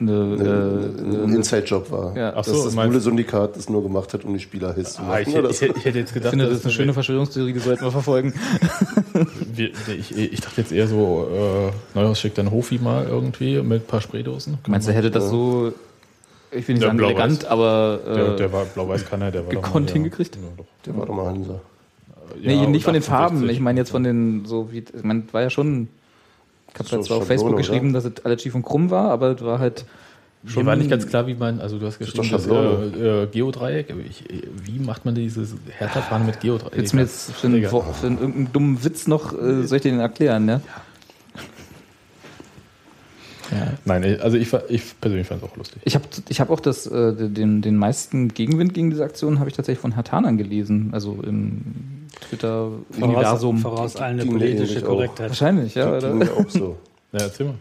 Eine, 0.00 0.12
ein 0.12 1.30
äh, 1.30 1.34
Inside-Job 1.36 1.90
war. 1.90 2.16
Ja. 2.16 2.32
Ach 2.36 2.42
so, 2.44 2.52
dass 2.52 2.64
das 2.64 2.74
Mule 2.74 2.98
Syndikat 3.00 3.56
das 3.56 3.68
nur 3.68 3.82
gemacht 3.82 4.12
hat, 4.14 4.24
um 4.24 4.32
die 4.34 4.40
Spieler 4.40 4.74
Hiss 4.74 4.94
zu 4.94 5.02
Ah, 5.02 5.06
machen. 5.06 5.24
ich, 5.28 5.36
oder 5.36 5.50
ich, 5.50 5.58
so. 5.58 5.66
ich 5.66 5.84
hätte 5.84 5.98
jetzt 5.98 6.08
ich 6.10 6.14
gedacht, 6.14 6.30
finde, 6.30 6.44
das 6.46 6.54
dass 6.54 6.58
ist 6.60 6.64
eine 6.66 6.72
schöne 6.74 6.92
Verschwörungstheorie, 6.94 7.52
die 7.52 7.58
sollten 7.60 7.84
wir 7.84 7.92
verfolgen. 7.92 8.34
Wir, 9.54 9.70
ich, 9.98 10.16
ich 10.16 10.40
dachte 10.40 10.60
jetzt 10.60 10.72
eher 10.72 10.86
so, 10.86 11.28
äh, 11.32 11.96
Neuhaus 11.98 12.20
schickt 12.20 12.38
dann 12.38 12.50
Hofi 12.50 12.78
mal 12.78 13.06
irgendwie 13.06 13.60
mit 13.62 13.82
ein 13.82 13.86
paar 13.86 14.00
Spraydosen. 14.00 14.58
Meinst 14.66 14.88
du, 14.88 14.92
hätte 14.92 15.10
das 15.10 15.28
so, 15.28 15.72
ich 16.50 16.66
will 16.68 16.76
nicht 16.76 16.84
sagen 16.84 16.98
elegant, 16.98 17.44
aber 17.46 18.00
Der, 18.04 18.26
äh, 18.34 18.36
der 18.36 18.52
war 18.52 18.64
blau-weiß 18.64 19.04
kann 19.06 19.22
er, 19.22 19.30
der 19.30 19.46
war 19.46 19.52
doch 19.52 19.62
gekonnt 19.62 19.86
mal, 19.86 19.92
hingekriegt? 19.92 20.36
Ja, 20.36 20.42
doch. 20.56 20.64
Der 20.86 20.96
war 20.96 21.06
doch 21.06 21.14
mal 21.14 21.26
Hansa. 21.26 21.60
nee, 22.40 22.54
Ja, 22.54 22.66
nicht 22.66 22.84
von 22.84 22.94
den 22.94 23.02
68. 23.02 23.04
Farben, 23.04 23.48
ich 23.50 23.60
meine 23.60 23.80
jetzt 23.80 23.90
von 23.90 24.04
den, 24.04 24.44
so 24.46 24.72
wie, 24.72 24.78
ich 24.78 25.02
meine, 25.02 25.24
war 25.32 25.42
ja 25.42 25.50
schon, 25.50 25.88
ich 26.72 26.78
habe 26.78 26.88
So 26.88 27.02
zwar 27.02 27.18
auf 27.18 27.26
Facebook 27.26 27.50
oder? 27.50 27.58
geschrieben, 27.58 27.92
dass 27.92 28.04
es 28.04 28.24
alles 28.24 28.42
schief 28.42 28.54
und 28.54 28.62
krumm 28.62 28.90
war, 28.90 29.10
aber 29.10 29.32
es 29.36 29.44
war 29.44 29.58
halt 29.58 29.84
Mir 30.42 30.66
war 30.66 30.76
nicht 30.76 30.90
ganz 30.90 31.06
klar, 31.06 31.26
wie 31.28 31.34
man, 31.34 31.60
also 31.60 31.78
du 31.78 31.86
hast 31.86 31.98
geschrieben, 31.98 32.28
das 32.30 32.46
äh, 32.46 32.52
äh, 32.52 33.26
Geodreieck. 33.28 33.94
Ich, 34.10 34.28
äh, 34.28 34.42
wie 34.64 34.80
macht 34.80 35.04
man 35.04 35.14
diese 35.14 35.46
Hertha-Fahne 35.78 36.24
mit 36.24 36.40
Geodreieck? 36.40 36.76
Willst 36.76 36.92
du 36.92 36.96
mir 36.96 37.02
jetzt 37.02 37.32
für 37.32 37.46
einen, 37.46 37.64
für 37.64 38.06
einen 38.06 38.18
irgendeinen 38.18 38.52
dummen 38.52 38.84
Witz 38.84 39.06
noch, 39.06 39.32
äh, 39.32 39.64
soll 39.66 39.76
ich 39.76 39.82
dir 39.82 39.92
den 39.92 40.00
erklären, 40.00 40.44
ne? 40.44 40.60
Ja. 43.52 43.72
Nein, 43.84 44.02
äh, 44.02 44.18
also 44.20 44.36
ich, 44.36 44.52
ich 44.68 45.00
persönlich 45.00 45.26
fand 45.26 45.42
es 45.42 45.48
auch 45.48 45.56
lustig. 45.56 45.82
Ich 45.84 45.94
habe 45.94 46.04
ich 46.28 46.40
hab 46.40 46.50
auch 46.50 46.60
das, 46.60 46.86
äh, 46.86 47.12
den, 47.14 47.62
den 47.62 47.76
meisten 47.76 48.28
Gegenwind 48.28 48.74
gegen 48.74 48.90
diese 48.90 49.04
Aktion 49.04 49.38
habe 49.38 49.50
ich 49.50 49.56
tatsächlich 49.56 49.80
von 49.80 49.94
Hertanern 49.94 50.38
gelesen, 50.38 50.90
also 50.92 51.18
im 51.22 52.08
Twitter-Universum. 52.28 53.58
Voraus 53.58 53.94
Ging 53.94 54.16
mir 54.16 54.26
politische. 54.26 54.80
Korrektheit. 54.80 55.28
Wahrscheinlich, 55.28 55.74
ja. 55.74 55.96
Oder? 55.96 56.14
mir 56.14 56.32
auch 56.32 56.48
so. 56.48 56.76
Ja, 57.12 57.24
erzähl 57.24 57.44
mal. 57.44 57.56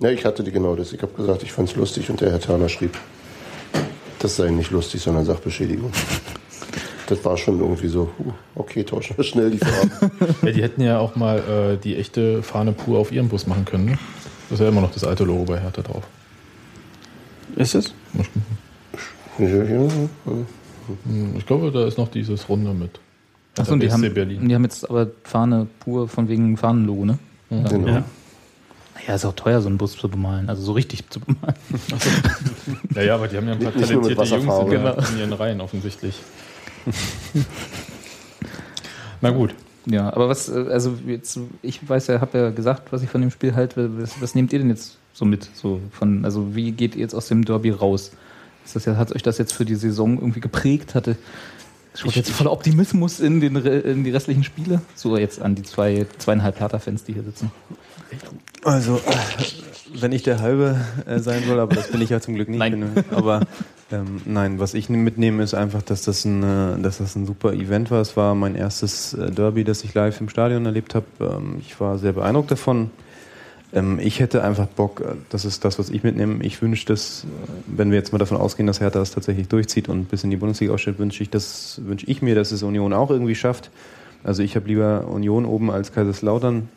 Ja, 0.00 0.10
ich 0.10 0.24
hatte 0.24 0.42
die 0.42 0.50
genau 0.50 0.74
das. 0.76 0.92
Ich 0.92 1.02
habe 1.02 1.12
gesagt, 1.12 1.42
ich 1.42 1.52
fand 1.52 1.68
es 1.70 1.76
lustig 1.76 2.10
und 2.10 2.20
der 2.20 2.30
Herr 2.32 2.40
Turner 2.40 2.68
schrieb, 2.68 2.96
das 4.18 4.36
sei 4.36 4.50
nicht 4.50 4.70
lustig, 4.70 5.02
sondern 5.02 5.24
Sachbeschädigung. 5.24 5.92
Das 7.06 7.22
war 7.24 7.36
schon 7.36 7.60
irgendwie 7.60 7.88
so, 7.88 8.10
okay, 8.54 8.82
tauschen 8.82 9.16
wir 9.16 9.24
schnell 9.24 9.50
die 9.50 9.58
Farben. 9.58 10.10
Ja, 10.42 10.50
die 10.52 10.62
hätten 10.62 10.80
ja 10.82 10.98
auch 10.98 11.16
mal 11.16 11.74
äh, 11.74 11.76
die 11.76 11.96
echte 11.96 12.42
Fahne 12.42 12.72
pur 12.72 12.98
auf 12.98 13.12
ihrem 13.12 13.28
Bus 13.28 13.46
machen 13.46 13.64
können. 13.66 13.84
Ne? 13.86 13.98
Das 14.48 14.58
ist 14.58 14.64
ja 14.64 14.68
immer 14.70 14.80
noch 14.80 14.90
das 14.92 15.04
alte 15.04 15.24
Logo 15.24 15.44
bei 15.44 15.60
Hertha 15.60 15.82
drauf. 15.82 16.04
Ist 17.56 17.74
es? 17.74 17.94
Hm, 19.36 21.36
Ich 21.36 21.46
glaube, 21.46 21.70
da 21.70 21.86
ist 21.86 21.98
noch 21.98 22.08
dieses 22.08 22.48
Runde 22.48 22.72
mit. 22.72 22.98
Achso, 23.58 23.74
und 23.74 23.80
die 23.80 23.92
haben, 23.92 24.00
Berlin. 24.12 24.48
die 24.48 24.54
haben 24.54 24.64
jetzt 24.64 24.88
aber 24.88 25.08
Fahne 25.22 25.66
pur 25.80 26.08
von 26.08 26.28
wegen 26.28 26.56
Fahnenlogo, 26.56 27.04
ne? 27.04 27.18
Genau. 27.50 27.86
Ja. 27.88 28.04
Naja, 28.94 29.14
ist 29.16 29.24
auch 29.24 29.34
teuer, 29.34 29.60
so 29.60 29.68
einen 29.68 29.76
Bus 29.78 29.96
zu 29.96 30.08
bemalen, 30.08 30.48
also 30.48 30.62
so 30.62 30.72
richtig 30.72 31.08
zu 31.10 31.20
bemalen. 31.20 31.54
Ja, 32.94 33.02
ja, 33.02 33.14
aber 33.16 33.26
die 33.28 33.36
haben 33.36 33.46
ja 33.48 33.54
ein 33.54 33.58
paar 33.58 33.72
Nicht 33.74 33.88
talentierte 33.88 34.22
Jungs 34.24 34.58
in, 34.64 34.70
der- 34.70 34.98
in 35.10 35.18
ihren 35.18 35.32
Reihen 35.32 35.60
offensichtlich. 35.60 36.20
Na 39.20 39.30
gut. 39.30 39.54
Ja, 39.86 40.12
aber 40.12 40.28
was, 40.28 40.48
äh, 40.48 40.66
also 40.70 40.96
jetzt, 41.06 41.38
ich 41.62 41.86
weiß 41.86 42.06
ja, 42.06 42.20
habe 42.20 42.38
ja 42.38 42.50
gesagt, 42.50 42.92
was 42.92 43.02
ich 43.02 43.10
von 43.10 43.20
dem 43.20 43.30
Spiel 43.30 43.54
halte. 43.54 43.90
Was, 44.00 44.20
was 44.20 44.34
nehmt 44.34 44.52
ihr 44.52 44.58
denn 44.60 44.70
jetzt 44.70 44.96
so 45.12 45.24
mit? 45.24 45.48
So 45.54 45.80
von, 45.90 46.24
also 46.24 46.54
wie 46.54 46.72
geht 46.72 46.94
ihr 46.94 47.02
jetzt 47.02 47.14
aus 47.14 47.28
dem 47.28 47.44
Derby 47.44 47.70
raus? 47.70 48.12
Ist 48.64 48.76
das 48.76 48.84
ja, 48.86 48.96
hat 48.96 49.14
euch 49.14 49.22
das 49.22 49.36
jetzt 49.38 49.52
für 49.52 49.64
die 49.66 49.74
Saison 49.74 50.14
irgendwie 50.18 50.40
geprägt? 50.40 50.94
Hatte 50.94 51.16
schaut 51.94 52.14
jetzt 52.16 52.30
voller 52.30 52.50
Optimismus 52.52 53.20
in, 53.20 53.40
den, 53.40 53.56
Re- 53.56 53.80
in 53.80 54.04
die 54.04 54.10
restlichen 54.10 54.42
Spiele? 54.44 54.80
So 54.94 55.18
jetzt 55.18 55.42
an 55.42 55.54
die 55.54 55.62
zwei, 55.62 56.06
zweieinhalb 56.18 56.58
Hertha-Fans, 56.60 57.04
die 57.04 57.12
hier 57.12 57.22
sitzen. 57.24 57.50
Also, 58.64 59.00
wenn 59.94 60.12
ich 60.12 60.22
der 60.22 60.40
Halbe 60.40 60.80
äh, 61.06 61.18
sein 61.18 61.44
soll, 61.46 61.60
aber 61.60 61.74
das 61.74 61.90
bin 61.90 62.00
ich 62.00 62.10
ja 62.10 62.20
zum 62.20 62.34
Glück 62.34 62.48
nicht. 62.48 62.58
Nein. 62.58 63.04
Aber 63.10 63.40
ähm, 63.92 64.22
nein, 64.24 64.58
was 64.58 64.74
ich 64.74 64.88
mitnehme, 64.88 65.42
ist 65.42 65.54
einfach, 65.54 65.82
dass 65.82 66.02
das, 66.02 66.24
ein, 66.24 66.42
äh, 66.42 66.80
dass 66.80 66.98
das 66.98 67.14
ein 67.16 67.26
super 67.26 67.52
Event 67.52 67.90
war. 67.90 68.00
Es 68.00 68.16
war 68.16 68.34
mein 68.34 68.54
erstes 68.54 69.14
äh, 69.14 69.30
Derby, 69.30 69.64
das 69.64 69.84
ich 69.84 69.94
live 69.94 70.20
im 70.20 70.28
Stadion 70.28 70.64
erlebt 70.66 70.94
habe. 70.94 71.06
Ähm, 71.20 71.56
ich 71.60 71.78
war 71.80 71.98
sehr 71.98 72.12
beeindruckt 72.12 72.50
davon. 72.50 72.90
Ähm, 73.74 73.98
ich 73.98 74.20
hätte 74.20 74.42
einfach 74.42 74.66
Bock, 74.66 75.00
äh, 75.00 75.14
das 75.30 75.44
ist 75.44 75.64
das, 75.64 75.78
was 75.78 75.90
ich 75.90 76.02
mitnehme. 76.02 76.42
Ich 76.44 76.62
wünsche 76.62 76.86
das, 76.86 77.24
äh, 77.24 77.48
wenn 77.66 77.90
wir 77.90 77.98
jetzt 77.98 78.12
mal 78.12 78.18
davon 78.18 78.38
ausgehen, 78.38 78.66
dass 78.66 78.80
Hertha 78.80 79.00
es 79.00 79.10
tatsächlich 79.10 79.48
durchzieht 79.48 79.88
und 79.88 80.08
bis 80.08 80.24
in 80.24 80.30
die 80.30 80.36
Bundesliga 80.36 80.72
ausstellt, 80.72 80.98
wünsche 80.98 81.22
ich, 81.22 81.30
das, 81.30 81.80
wünsche 81.84 82.06
ich 82.06 82.22
mir, 82.22 82.34
dass 82.34 82.52
es 82.52 82.62
Union 82.62 82.92
auch 82.92 83.10
irgendwie 83.10 83.34
schafft. 83.34 83.70
Also 84.22 84.42
ich 84.42 84.56
habe 84.56 84.68
lieber 84.68 85.06
Union 85.08 85.44
oben 85.44 85.70
als 85.70 85.92
Kaiserslautern. 85.92 86.68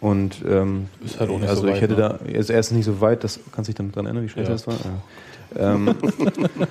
Und 0.00 0.36
ähm, 0.48 0.86
Ist 1.04 1.20
halt 1.20 1.30
auch 1.30 1.38
nicht 1.38 1.48
also 1.48 1.62
so 1.62 1.68
ich 1.68 1.74
weit, 1.74 1.82
hätte 1.82 1.94
ne? 1.94 2.18
da, 2.24 2.38
ist 2.38 2.72
nicht 2.72 2.86
so 2.86 3.00
weit, 3.02 3.22
das 3.22 3.38
kannst 3.52 3.68
du 3.68 3.72
dich 3.72 3.76
dann 3.76 3.92
dran 3.92 4.06
erinnern, 4.06 4.24
wie 4.24 4.28
scheiße 4.30 4.42
Ja. 4.44 4.52
das 4.52 4.66
war? 4.66 4.74
Ja. 5.58 5.74
ähm, 5.74 5.94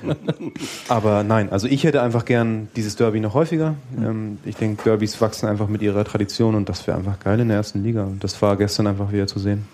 aber 0.88 1.24
nein, 1.24 1.52
also 1.52 1.68
ich 1.68 1.84
hätte 1.84 2.02
einfach 2.02 2.26
gern 2.26 2.70
dieses 2.76 2.96
Derby 2.96 3.20
noch 3.20 3.36
häufiger. 3.36 3.76
Ähm, 3.98 4.40
ich 4.46 4.56
denke, 4.56 4.84
Derbys 4.84 5.20
wachsen 5.22 5.48
einfach 5.48 5.68
mit 5.68 5.82
ihrer 5.82 6.04
Tradition 6.06 6.56
und 6.56 6.70
das 6.70 6.88
wäre 6.88 6.98
einfach 6.98 7.20
geil 7.20 7.40
in 7.40 7.50
der 7.50 7.58
ersten 7.58 7.84
Liga. 7.84 8.04
Und 8.04 8.24
das 8.24 8.42
war 8.42 8.58
gestern 8.58 8.88
einfach 8.88 9.12
wieder 9.12 9.28
zu 9.28 9.38
sehen. 9.40 9.68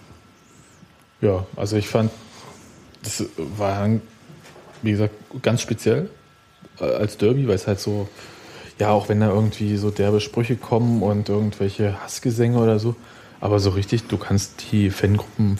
Ja, 1.21 1.45
also 1.55 1.77
ich 1.77 1.87
fand, 1.87 2.11
das 3.03 3.23
war, 3.57 3.89
wie 4.81 4.91
gesagt, 4.91 5.13
ganz 5.41 5.61
speziell 5.61 6.09
äh, 6.81 6.83
als 6.83 7.17
Derby, 7.17 7.47
weil 7.47 7.55
es 7.55 7.67
halt 7.67 7.79
so, 7.79 8.09
ja, 8.79 8.89
auch 8.89 9.07
wenn 9.07 9.21
da 9.21 9.29
irgendwie 9.29 9.77
so 9.77 9.91
derbe 9.91 10.19
Sprüche 10.19 10.57
kommen 10.57 11.01
und 11.01 11.29
irgendwelche 11.29 12.01
Hassgesänge 12.03 12.57
oder 12.57 12.79
so, 12.79 12.95
aber 13.45 13.59
so 13.59 13.69
richtig, 13.69 14.07
du 14.07 14.17
kannst 14.17 14.71
die 14.71 14.89
Fangruppen 14.89 15.59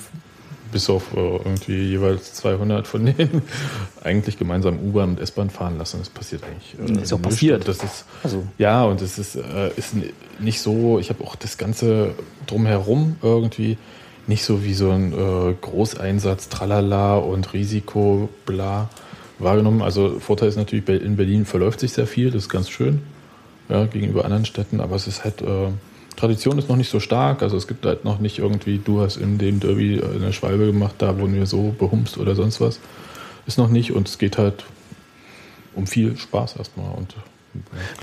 bis 0.72 0.90
auf 0.90 1.14
äh, 1.16 1.20
irgendwie 1.20 1.90
jeweils 1.90 2.34
200 2.34 2.88
von 2.88 3.06
denen 3.06 3.44
eigentlich 4.04 4.38
gemeinsam 4.38 4.80
U-Bahn 4.80 5.12
und 5.12 5.20
S-Bahn 5.22 5.50
fahren 5.50 5.78
lassen. 5.78 6.00
Das 6.00 6.10
passiert 6.10 6.42
eigentlich. 6.44 6.98
äh, 6.98 7.02
Ist 7.04 7.14
auch 7.14 7.22
passiert. 7.22 7.68
Das 7.68 7.78
ist, 7.78 8.06
Also 8.24 8.44
ja, 8.58 8.84
und 8.84 9.02
es 9.02 9.18
ist, 9.18 9.36
äh, 9.36 9.70
ist 9.78 9.94
nicht 10.40 10.60
so, 10.60 11.00
ich 11.00 11.10
habe 11.10 11.24
auch 11.24 11.36
das 11.36 11.58
Ganze 11.58 12.16
drumherum 12.48 13.16
irgendwie 13.22 13.78
nicht 14.28 14.44
so 14.44 14.64
wie 14.64 14.74
so 14.74 14.90
ein 14.90 15.14
äh, 15.14 15.54
Großeinsatz, 15.62 16.50
Tralala 16.50 17.18
und 17.18 17.54
Risiko, 17.54 18.28
bla, 18.46 18.90
wahrgenommen. 19.40 19.82
Also 19.84 20.20
Vorteil 20.20 20.50
ist 20.50 20.56
natürlich, 20.58 20.90
in 20.90 21.16
Berlin 21.16 21.46
verläuft 21.46 21.80
sich 21.80 21.94
sehr 21.94 22.08
viel, 22.08 22.32
das 22.32 22.44
ist 22.44 22.50
ganz 22.50 22.70
schön, 22.70 23.04
ja, 23.70 23.86
gegenüber 23.86 24.26
anderen 24.26 24.46
Städten, 24.46 24.82
aber 24.82 24.96
es 24.96 25.06
ist 25.08 25.24
halt, 25.24 25.42
äh, 25.42 25.70
Tradition 26.16 26.58
ist 26.58 26.70
noch 26.70 26.76
nicht 26.76 26.90
so 26.90 27.00
stark, 27.00 27.42
also 27.42 27.58
es 27.58 27.68
gibt 27.68 27.86
halt 27.86 28.06
noch 28.06 28.20
nicht 28.20 28.40
irgendwie, 28.40 28.80
du 28.84 29.02
hast 29.02 29.18
in 29.18 29.38
dem 29.38 29.60
Derby 29.60 29.98
äh, 29.98 30.16
eine 30.16 30.34
Schwalbe 30.34 30.68
gemacht, 30.68 30.96
da 31.00 31.20
wurden 31.20 31.34
wir 31.34 31.46
so 31.46 31.76
behumst 31.78 32.18
oder 32.18 32.36
sonst 32.36 32.62
was. 32.62 32.80
Ist 33.48 33.58
noch 33.58 33.70
nicht 33.70 33.92
und 33.92 34.08
es 34.08 34.18
geht 34.18 34.38
halt 34.38 34.66
um 35.76 35.88
viel 35.88 36.18
Spaß 36.18 36.56
erstmal 36.56 36.94
und 36.96 37.16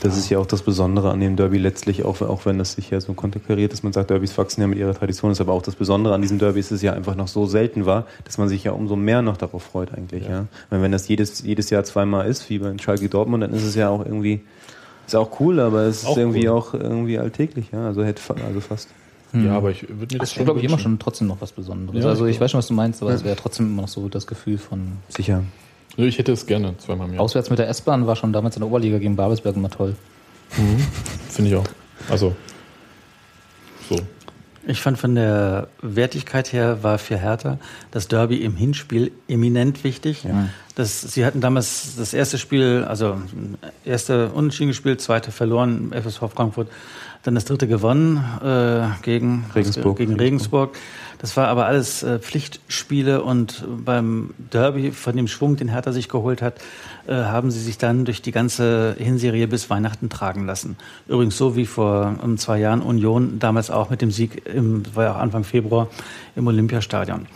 Das 0.00 0.16
ist 0.16 0.30
ja 0.30 0.38
auch 0.38 0.46
das 0.46 0.62
Besondere 0.62 1.10
an 1.10 1.20
dem 1.20 1.36
Derby 1.36 1.58
letztlich, 1.58 2.04
auch, 2.04 2.20
auch 2.22 2.46
wenn 2.46 2.58
das 2.58 2.72
sich 2.72 2.90
ja 2.90 3.00
so 3.00 3.12
konterkariert, 3.12 3.72
dass 3.72 3.82
man 3.82 3.92
sagt, 3.92 4.10
Derbys 4.10 4.36
wachsen 4.38 4.60
ja 4.60 4.66
mit 4.66 4.78
ihrer 4.78 4.94
Tradition, 4.94 5.32
ist 5.32 5.40
aber 5.40 5.52
auch 5.52 5.62
das 5.62 5.74
Besondere 5.74 6.14
an 6.14 6.22
diesem 6.22 6.38
Derby 6.38 6.60
ist 6.60 6.70
es 6.70 6.82
ja 6.82 6.92
einfach 6.92 7.16
noch 7.16 7.28
so 7.28 7.46
selten 7.46 7.86
war, 7.86 8.06
dass 8.24 8.38
man 8.38 8.48
sich 8.48 8.64
ja 8.64 8.72
umso 8.72 8.96
mehr 8.96 9.22
noch 9.22 9.36
darauf 9.36 9.62
freut 9.62 9.92
eigentlich. 9.92 10.24
Ja. 10.24 10.30
ja. 10.30 10.46
Weil 10.70 10.82
wenn 10.82 10.92
das 10.92 11.08
jedes, 11.08 11.42
jedes 11.42 11.70
Jahr 11.70 11.84
zweimal 11.84 12.26
ist, 12.26 12.48
wie 12.50 12.58
bei 12.58 12.76
Schalke 12.78 13.08
Dortmund, 13.08 13.42
dann 13.42 13.52
ist 13.52 13.64
es 13.64 13.74
ja 13.74 13.88
auch 13.88 14.04
irgendwie, 14.04 14.40
ist 15.12 15.16
auch 15.16 15.40
cool, 15.40 15.60
aber 15.60 15.82
es 15.82 16.02
ist 16.02 16.16
irgendwie 16.16 16.48
cool. 16.48 16.56
auch 16.56 16.74
irgendwie 16.74 17.18
alltäglich, 17.18 17.66
ja. 17.72 17.86
Also 17.86 18.04
hätte 18.04 18.22
also 18.46 18.60
fast. 18.60 18.88
Hm. 19.32 19.46
Ja, 19.46 19.56
aber 19.56 19.70
ich 19.70 19.82
würde 19.88 19.96
mir 19.96 20.06
das, 20.06 20.18
das 20.18 20.32
schon. 20.34 20.44
glaube 20.44 20.60
ich, 20.60 20.66
immer 20.66 20.78
schon 20.78 20.98
trotzdem 20.98 21.26
noch 21.26 21.40
was 21.40 21.52
Besonderes. 21.52 22.02
Ja, 22.02 22.10
also 22.10 22.26
ich 22.26 22.40
weiß 22.40 22.50
schon, 22.50 22.58
was 22.58 22.66
du 22.66 22.74
meinst, 22.74 23.02
aber 23.02 23.10
ja. 23.10 23.16
es 23.16 23.24
wäre 23.24 23.36
trotzdem 23.36 23.66
immer 23.66 23.82
noch 23.82 23.88
so 23.88 24.08
das 24.08 24.26
Gefühl 24.26 24.58
von. 24.58 24.92
Sicher. 25.08 25.42
Ich 25.96 26.18
hätte 26.18 26.32
es 26.32 26.46
gerne 26.46 26.76
zweimal 26.78 27.08
mehr. 27.08 27.20
Auswärts 27.20 27.50
mit 27.50 27.58
der 27.58 27.68
S-Bahn 27.68 28.06
war 28.06 28.16
schon 28.16 28.32
damals 28.32 28.56
in 28.56 28.60
der 28.60 28.68
Oberliga 28.68 28.98
gegen 28.98 29.16
Babelsberg 29.16 29.56
immer 29.56 29.70
toll. 29.70 29.94
Mhm. 30.56 30.78
Finde 31.28 31.50
ich 31.50 31.56
auch. 31.56 31.66
Also, 32.08 32.30
so. 32.30 32.36
Ich 34.66 34.80
fand 34.80 34.98
von 34.98 35.14
der 35.14 35.68
Wertigkeit 35.80 36.52
her 36.52 36.82
war 36.82 36.98
für 36.98 37.16
Hertha 37.16 37.58
das 37.90 38.08
Derby 38.08 38.36
im 38.36 38.56
Hinspiel 38.56 39.10
eminent 39.28 39.82
wichtig. 39.82 40.24
Ja. 40.24 40.48
Das, 40.76 41.00
sie 41.02 41.26
hatten 41.26 41.40
damals 41.40 41.96
das 41.96 42.14
erste 42.14 42.38
Spiel, 42.38 42.84
also 42.88 43.20
erste 43.84 44.28
Unentschieden 44.28 44.68
gespielt, 44.68 45.00
zweite 45.00 45.32
verloren, 45.32 45.92
FSV 45.92 46.30
Frankfurt 46.32 46.68
dann 47.22 47.34
das 47.34 47.44
dritte 47.44 47.68
gewonnen 47.68 48.16
äh, 48.42 48.88
gegen 49.02 49.44
Regensburg. 49.54 49.96
Gegen 49.96 50.14
Regensburg. 50.16 50.76
Das 51.18 51.36
war 51.36 51.48
aber 51.48 51.66
alles 51.66 52.02
äh, 52.02 52.18
Pflichtspiele 52.18 53.22
und 53.22 53.64
beim 53.84 54.34
Derby 54.38 54.90
von 54.90 55.16
dem 55.16 55.28
Schwung, 55.28 55.56
den 55.56 55.68
Hertha 55.68 55.92
sich 55.92 56.08
geholt 56.08 56.42
hat, 56.42 56.54
äh, 57.06 57.14
haben 57.14 57.50
sie 57.50 57.60
sich 57.60 57.78
dann 57.78 58.04
durch 58.04 58.22
die 58.22 58.32
ganze 58.32 58.94
Hinserie 58.98 59.48
bis 59.48 59.70
Weihnachten 59.70 60.08
tragen 60.08 60.46
lassen. 60.46 60.76
Übrigens 61.08 61.36
so 61.36 61.56
wie 61.56 61.66
vor 61.66 62.16
um, 62.22 62.38
zwei 62.38 62.58
Jahren 62.58 62.82
Union, 62.82 63.38
damals 63.38 63.70
auch 63.70 63.90
mit 63.90 64.02
dem 64.02 64.10
Sieg, 64.10 64.46
im, 64.46 64.82
war 64.94 65.04
ja 65.04 65.12
auch 65.12 65.18
Anfang 65.18 65.44
Februar 65.44 65.88
im 66.36 66.46
Olympiastadion. 66.46 67.26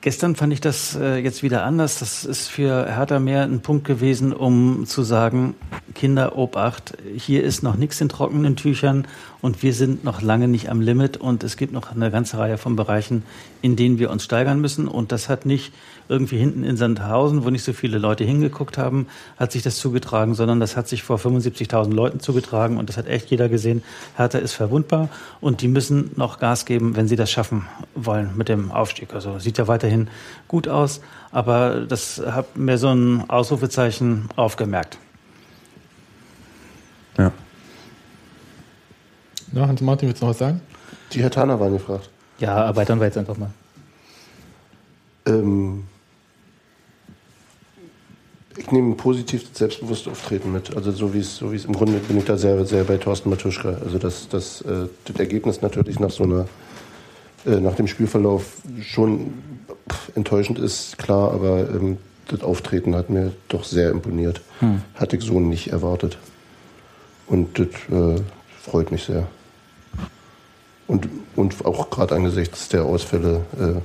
Gestern 0.00 0.36
fand 0.36 0.52
ich 0.52 0.60
das 0.60 0.94
äh, 0.94 1.16
jetzt 1.16 1.42
wieder 1.42 1.64
anders. 1.64 1.98
Das 1.98 2.24
ist 2.24 2.46
für 2.46 2.86
Hertha 2.86 3.18
mehr 3.18 3.42
ein 3.42 3.60
Punkt 3.60 3.84
gewesen, 3.84 4.32
um 4.32 4.86
zu 4.86 5.02
sagen, 5.02 5.54
Kinder, 5.94 6.38
Obacht, 6.38 6.96
hier 7.16 7.42
ist 7.42 7.64
noch 7.64 7.74
nichts 7.74 8.00
in 8.00 8.08
trockenen 8.08 8.54
Tüchern 8.54 9.08
und 9.40 9.64
wir 9.64 9.74
sind 9.74 10.04
noch 10.04 10.22
lange 10.22 10.46
nicht 10.46 10.70
am 10.70 10.80
Limit 10.80 11.16
und 11.16 11.42
es 11.42 11.56
gibt 11.56 11.72
noch 11.72 11.90
eine 11.90 12.12
ganze 12.12 12.38
Reihe 12.38 12.58
von 12.58 12.76
Bereichen, 12.76 13.24
in 13.60 13.74
denen 13.74 13.98
wir 13.98 14.10
uns 14.12 14.22
steigern 14.22 14.60
müssen. 14.60 14.86
Und 14.86 15.10
das 15.10 15.28
hat 15.28 15.46
nicht 15.46 15.72
irgendwie 16.08 16.38
hinten 16.38 16.64
in 16.64 16.76
Sandhausen, 16.76 17.44
wo 17.44 17.50
nicht 17.50 17.64
so 17.64 17.72
viele 17.72 17.98
Leute 17.98 18.24
hingeguckt 18.24 18.78
haben, 18.78 19.06
hat 19.36 19.52
sich 19.52 19.62
das 19.62 19.76
zugetragen, 19.76 20.34
sondern 20.34 20.60
das 20.60 20.76
hat 20.76 20.88
sich 20.88 21.02
vor 21.02 21.18
75.000 21.18 21.92
Leuten 21.92 22.20
zugetragen 22.20 22.78
und 22.78 22.88
das 22.88 22.96
hat 22.96 23.06
echt 23.06 23.30
jeder 23.30 23.48
gesehen. 23.48 23.82
Hertha 24.16 24.38
ist 24.38 24.54
verwundbar 24.54 25.08
und 25.40 25.60
die 25.60 25.68
müssen 25.68 26.10
noch 26.16 26.38
Gas 26.38 26.64
geben, 26.64 26.96
wenn 26.96 27.08
sie 27.08 27.16
das 27.16 27.30
schaffen 27.30 27.66
wollen 27.94 28.30
mit 28.36 28.48
dem 28.48 28.72
Aufstieg. 28.72 29.14
Also 29.14 29.38
sieht 29.38 29.58
ja 29.58 29.68
weiterhin 29.68 30.08
gut 30.48 30.68
aus, 30.68 31.00
aber 31.30 31.86
das 31.86 32.22
hat 32.24 32.56
mir 32.56 32.78
so 32.78 32.88
ein 32.88 33.28
Ausrufezeichen 33.28 34.28
aufgemerkt. 34.36 34.98
Ja. 37.18 37.32
Na, 39.52 39.66
Hans-Martin, 39.66 40.08
willst 40.08 40.22
du 40.22 40.26
noch 40.26 40.30
was 40.30 40.38
sagen? 40.38 40.60
Die 41.12 41.22
Herr 41.22 41.30
Tana 41.30 41.58
waren 41.58 41.72
gefragt. 41.72 42.10
Ja, 42.38 42.64
erweitern 42.64 43.00
wir 43.00 43.06
jetzt 43.06 43.18
einfach 43.18 43.36
mal. 43.36 43.50
Ähm, 45.26 45.84
ich 48.58 48.70
nehme 48.70 48.94
positiv 48.94 49.48
das 49.48 49.58
selbstbewusste 49.58 50.10
Auftreten 50.10 50.52
mit. 50.52 50.76
Also 50.76 50.90
so 50.92 51.14
wie 51.14 51.20
es 51.20 51.36
so 51.36 51.52
wie 51.52 51.56
es 51.56 51.64
im 51.64 51.72
Grunde 51.72 51.98
bin 51.98 52.18
ich 52.18 52.24
da 52.24 52.36
sehr 52.36 52.64
sehr 52.64 52.84
bei 52.84 52.96
Thorsten 52.96 53.30
Matuschka. 53.30 53.78
Also 53.84 53.98
das 53.98 54.28
das, 54.28 54.60
äh, 54.62 54.88
das 55.04 55.16
Ergebnis 55.16 55.62
natürlich 55.62 56.00
nach 56.00 56.10
so 56.10 56.24
einer 56.24 56.46
äh, 57.46 57.60
nach 57.60 57.74
dem 57.74 57.86
Spielverlauf 57.86 58.44
schon 58.80 59.32
enttäuschend 60.14 60.58
ist 60.58 60.98
klar, 60.98 61.32
aber 61.32 61.70
ähm, 61.70 61.98
das 62.28 62.42
Auftreten 62.42 62.94
hat 62.94 63.10
mir 63.10 63.32
doch 63.48 63.64
sehr 63.64 63.90
imponiert. 63.90 64.42
Hm. 64.60 64.82
Hatte 64.94 65.16
ich 65.16 65.24
so 65.24 65.40
nicht 65.40 65.68
erwartet. 65.68 66.18
Und 67.26 67.58
das 67.58 67.68
äh, 67.90 68.20
freut 68.62 68.92
mich 68.92 69.04
sehr. 69.04 69.26
Und, 70.86 71.08
und 71.36 71.64
auch 71.64 71.90
gerade 71.90 72.14
angesichts 72.14 72.68
der 72.68 72.84
Ausfälle 72.84 73.42
äh, 73.58 73.80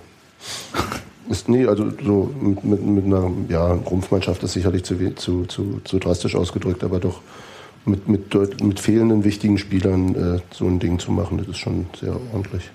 ist, 1.34 1.50
nee, 1.50 1.66
also 1.66 1.92
so 2.04 2.34
mit, 2.40 2.64
mit, 2.64 2.86
mit 2.86 3.06
einer 3.06 3.32
ja, 3.50 3.74
Rumpfmannschaft 3.74 4.44
ist 4.44 4.54
sicherlich 4.54 4.84
zu, 4.84 4.96
zu, 5.16 5.46
zu, 5.46 5.82
zu 5.84 6.00
drastisch 6.00 6.36
ausgedrückt, 6.36 6.84
aber 6.84 7.00
doch 7.00 7.22
mit, 7.86 8.08
mit, 8.08 8.64
mit 8.64 8.80
fehlenden 8.80 9.24
wichtigen 9.24 9.58
Spielern 9.58 10.16
äh, 10.16 10.40
so 10.52 10.66
ein 10.66 10.80
Ding 10.80 11.00
zu 11.00 11.12
machen, 11.12 11.38
das 11.40 11.48
ist 11.48 11.58
schon 11.58 11.88
sehr 12.00 12.16
ordentlich. 12.32 12.70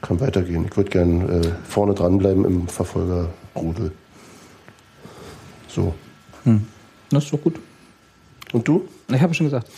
Kann 0.00 0.18
weitergehen. 0.18 0.66
Ich 0.68 0.76
würde 0.76 0.90
gern 0.90 1.28
äh, 1.28 1.52
vorne 1.68 1.94
dranbleiben 1.94 2.44
im 2.44 2.68
Verfolgerrudel. 2.68 3.92
So. 5.68 5.94
Hm. 6.44 6.66
Das 7.10 7.24
ist 7.24 7.32
doch 7.32 7.40
gut. 7.40 7.60
Und 8.52 8.66
du? 8.66 8.88
Ich 9.08 9.20
habe 9.20 9.34
schon 9.34 9.46
gesagt. 9.46 9.70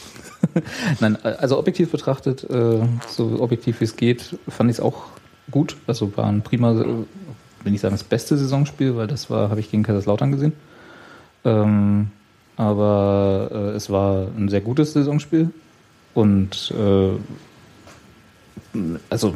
Nein, 1.01 1.17
also 1.23 1.59
objektiv 1.59 1.91
betrachtet, 1.91 2.45
äh, 2.49 2.81
so 3.09 3.41
objektiv 3.41 3.81
wie 3.81 3.85
es 3.85 3.97
geht, 3.97 4.39
fand 4.49 4.71
ich 4.71 4.79
es 4.79 4.81
auch 4.81 5.05
gut. 5.51 5.77
Also 5.87 6.17
war 6.17 6.27
ein 6.27 6.43
prima 6.43 7.05
will 7.65 7.74
ich 7.74 7.81
sagen, 7.81 7.95
das 7.95 8.05
beste 8.05 8.36
Saisonspiel, 8.36 8.97
weil 8.97 9.07
das 9.07 9.31
war, 9.31 9.51
habe 9.51 9.61
ich 9.61 9.70
gegen 9.70 9.82
Kaiserslautern 9.82 10.32
gesehen. 10.32 10.53
Ähm, 11.45 12.09
aber 12.57 13.51
äh, 13.53 13.77
es 13.77 13.91
war 13.91 14.28
ein 14.36 14.49
sehr 14.49 14.61
gutes 14.61 14.93
Saisonspiel. 14.93 15.51
Und 16.15 16.73
äh, 16.77 17.11
also 19.11 19.35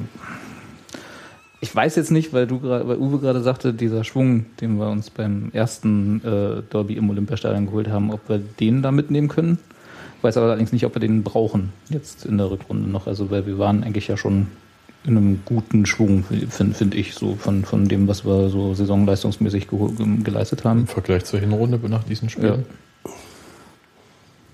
ich 1.60 1.74
weiß 1.74 1.96
jetzt 1.96 2.12
nicht, 2.12 2.32
weil 2.32 2.46
du 2.46 2.62
weil 2.62 2.98
Uwe 2.98 3.18
gerade 3.18 3.42
sagte, 3.42 3.74
dieser 3.74 4.04
Schwung, 4.04 4.46
den 4.60 4.78
wir 4.78 4.88
uns 4.88 5.10
beim 5.10 5.50
ersten 5.52 6.20
äh, 6.24 6.62
Derby 6.72 6.94
im 6.94 7.10
Olympiastadion 7.10 7.66
geholt 7.66 7.88
haben, 7.88 8.12
ob 8.12 8.28
wir 8.28 8.38
den 8.38 8.82
da 8.82 8.92
mitnehmen 8.92 9.28
können. 9.28 9.58
Ich 10.18 10.24
weiß 10.24 10.36
aber 10.36 10.46
allerdings 10.46 10.72
nicht, 10.72 10.84
ob 10.84 10.94
wir 10.94 11.00
den 11.00 11.24
brauchen 11.24 11.72
jetzt 11.88 12.24
in 12.26 12.38
der 12.38 12.50
Rückrunde 12.50 12.88
noch. 12.88 13.06
Also 13.06 13.30
weil 13.30 13.46
wir 13.46 13.58
waren 13.58 13.82
eigentlich 13.82 14.06
ja 14.08 14.16
schon 14.16 14.48
in 15.08 15.16
einem 15.16 15.40
guten 15.44 15.86
Schwung, 15.86 16.24
finde 16.24 16.74
find 16.74 16.94
ich, 16.94 17.14
so 17.14 17.34
von, 17.34 17.64
von 17.64 17.88
dem, 17.88 18.06
was 18.06 18.24
wir 18.24 18.50
so 18.50 18.74
saisonleistungsmäßig 18.74 19.68
ge 19.68 19.78
geleistet 20.22 20.64
haben. 20.64 20.80
Im 20.80 20.86
Vergleich 20.86 21.24
zur 21.24 21.40
Hinrunde 21.40 21.80
nach 21.88 22.04
diesen 22.04 22.28
Spielen? 22.28 22.64
Ja. 23.04 23.12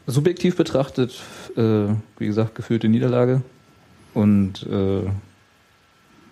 Subjektiv 0.07 0.57
betrachtet, 0.57 1.23
äh, 1.57 1.87
wie 2.19 2.27
gesagt, 2.27 2.55
gefühlte 2.55 2.89
Niederlage 2.89 3.43
und 4.13 4.67
äh, 4.71 5.03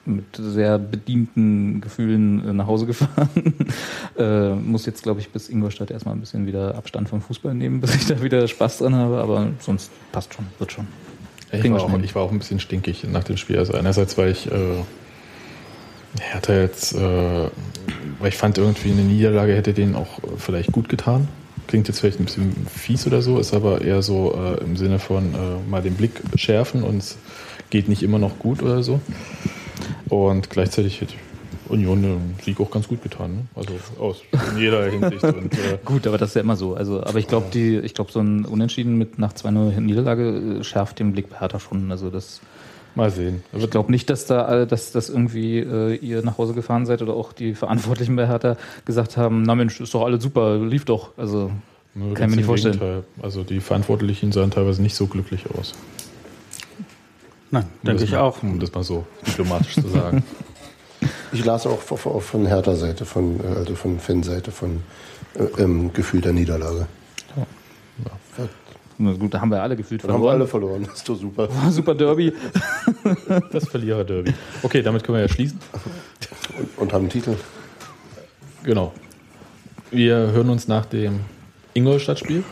mit 0.04 0.24
sehr 0.36 0.78
bedienten 0.78 1.80
Gefühlen 1.80 2.48
äh, 2.48 2.52
nach 2.52 2.66
Hause 2.66 2.86
gefahren. 2.86 3.28
äh, 4.18 4.54
muss 4.54 4.86
jetzt, 4.86 5.02
glaube 5.02 5.20
ich, 5.20 5.30
bis 5.30 5.48
Ingolstadt 5.48 5.90
erstmal 5.90 6.14
ein 6.14 6.20
bisschen 6.20 6.46
wieder 6.46 6.74
Abstand 6.74 7.08
vom 7.08 7.22
Fußball 7.22 7.54
nehmen, 7.54 7.80
bis 7.80 7.94
ich 7.94 8.06
da 8.06 8.22
wieder 8.22 8.46
Spaß 8.46 8.78
dran 8.78 8.94
habe, 8.94 9.18
aber 9.18 9.48
sonst 9.58 9.90
passt 10.12 10.34
schon, 10.34 10.46
wird 10.58 10.72
schon. 10.72 10.86
Ich 11.52 11.70
war, 11.70 11.82
auch, 11.82 11.98
ich 12.02 12.14
war, 12.14 12.22
auch, 12.22 12.32
ein 12.32 12.38
bisschen 12.38 12.60
stinkig 12.60 13.04
nach 13.04 13.24
dem 13.24 13.36
Spiel. 13.36 13.58
Also 13.58 13.74
einerseits 13.74 14.16
war 14.16 14.26
ich, 14.26 14.50
äh, 14.50 14.82
hatte 16.32 16.54
jetzt, 16.54 16.94
äh, 16.94 16.98
weil 18.18 18.28
ich 18.28 18.36
fand 18.36 18.56
irgendwie 18.56 18.90
eine 18.90 19.02
Niederlage 19.02 19.54
hätte 19.54 19.74
denen 19.74 19.94
auch 19.94 20.18
vielleicht 20.38 20.72
gut 20.72 20.88
getan. 20.88 21.28
Klingt 21.66 21.88
jetzt 21.88 22.00
vielleicht 22.00 22.20
ein 22.20 22.24
bisschen 22.24 22.66
fies 22.74 23.06
oder 23.06 23.20
so, 23.20 23.38
ist 23.38 23.52
aber 23.52 23.82
eher 23.82 24.02
so 24.02 24.34
äh, 24.34 24.64
im 24.64 24.76
Sinne 24.76 24.98
von 24.98 25.34
äh, 25.34 25.70
mal 25.70 25.82
den 25.82 25.94
Blick 25.94 26.22
schärfen 26.36 26.82
und 26.82 26.98
es 26.98 27.18
geht 27.70 27.88
nicht 27.88 28.02
immer 28.02 28.18
noch 28.18 28.38
gut 28.38 28.62
oder 28.62 28.82
so. 28.82 29.00
Und 30.08 30.50
gleichzeitig 30.50 31.00
hätte 31.00 31.14
Union 31.68 32.02
den 32.02 32.34
Sieg 32.42 32.60
auch 32.60 32.70
ganz 32.70 32.88
gut 32.88 33.02
getan. 33.02 33.34
Ne? 33.34 33.46
Also 33.54 33.74
aus 33.98 34.22
in 34.52 34.58
jeder 34.58 34.84
Hinsicht. 34.90 35.24
Und, 35.24 35.54
äh 35.54 35.78
gut, 35.84 36.06
aber 36.06 36.18
das 36.18 36.30
ist 36.30 36.34
ja 36.34 36.40
immer 36.42 36.56
so. 36.56 36.74
Also, 36.74 37.02
aber 37.02 37.18
ich 37.18 37.28
glaube, 37.28 37.46
die, 37.52 37.78
ich 37.78 37.94
glaube, 37.94 38.12
so 38.12 38.20
ein 38.20 38.44
Unentschieden 38.44 38.96
mit 38.96 39.18
nach 39.18 39.32
2-0 39.32 39.80
Niederlage 39.80 40.58
äh, 40.60 40.64
schärft 40.64 40.98
den 40.98 41.12
Blick 41.12 41.30
bei 41.30 41.38
Hertha 41.38 41.60
schon. 41.60 41.90
Also 41.90 42.10
das. 42.10 42.40
Mal 42.94 43.10
sehen. 43.10 43.42
Ich 43.54 43.70
glaube 43.70 43.90
nicht, 43.90 44.10
dass 44.10 44.26
da, 44.26 44.66
dass 44.66 44.92
das 44.92 45.08
irgendwie 45.08 45.60
äh, 45.60 45.94
ihr 45.94 46.20
nach 46.22 46.36
Hause 46.36 46.52
gefahren 46.52 46.84
seid 46.84 47.00
oder 47.00 47.14
auch 47.14 47.32
die 47.32 47.54
Verantwortlichen 47.54 48.16
bei 48.16 48.26
Hertha 48.26 48.58
gesagt 48.84 49.16
haben, 49.16 49.44
na 49.44 49.54
Mensch, 49.54 49.80
ist 49.80 49.94
doch 49.94 50.04
alles 50.04 50.22
super, 50.22 50.58
lief 50.58 50.84
doch. 50.84 51.16
Also 51.16 51.50
Nö, 51.94 52.12
kann 52.12 52.24
ich 52.24 52.30
mir 52.30 52.36
nicht 52.36 52.46
vorstellen. 52.46 52.78
Gegenteil. 52.78 53.04
Also 53.22 53.44
die 53.44 53.60
Verantwortlichen 53.60 54.30
sahen 54.30 54.50
teilweise 54.50 54.82
nicht 54.82 54.94
so 54.94 55.06
glücklich 55.06 55.44
aus. 55.58 55.74
Nein, 57.50 57.66
denke 57.82 58.04
ich 58.04 58.12
mal, 58.12 58.20
auch. 58.20 58.42
Um 58.42 58.58
das 58.58 58.72
mal 58.72 58.82
so 58.82 59.06
diplomatisch 59.26 59.74
zu 59.74 59.88
sagen. 59.88 60.22
Ich 61.32 61.44
las 61.44 61.66
auch 61.66 61.80
von 61.80 62.46
Hertha-Seite, 62.46 63.04
von, 63.04 63.40
äh, 63.40 63.58
also 63.58 63.74
von 63.74 63.98
Fanseite, 63.98 64.50
von 64.50 64.82
äh, 65.34 65.62
ähm, 65.62 65.92
Gefühl 65.92 66.20
der 66.20 66.32
Niederlage. 66.32 66.86
Ja. 67.36 67.46
Ja. 68.04 68.48
Na 68.98 69.12
gut, 69.14 69.32
da 69.32 69.40
haben 69.40 69.50
wir 69.50 69.62
alle 69.62 69.74
gefühlt 69.74 70.02
verloren. 70.02 70.20
Haben 70.20 70.26
wir 70.26 70.32
alle 70.32 70.46
verloren, 70.46 70.84
das 70.84 70.98
ist 70.98 71.08
doch 71.08 71.16
super. 71.16 71.48
super 71.70 71.94
Derby. 71.94 72.32
das 73.52 73.68
Verlierer-Derby. 73.68 74.34
Okay, 74.62 74.82
damit 74.82 75.02
können 75.02 75.16
wir 75.16 75.22
ja 75.22 75.28
schließen. 75.28 75.58
Und, 76.58 76.78
und 76.78 76.92
haben 76.92 77.02
einen 77.02 77.10
Titel. 77.10 77.34
Genau. 78.62 78.92
Wir 79.90 80.16
hören 80.16 80.50
uns 80.50 80.68
nach 80.68 80.86
dem 80.86 81.20
Ingolstadt-Spiel 81.74 82.44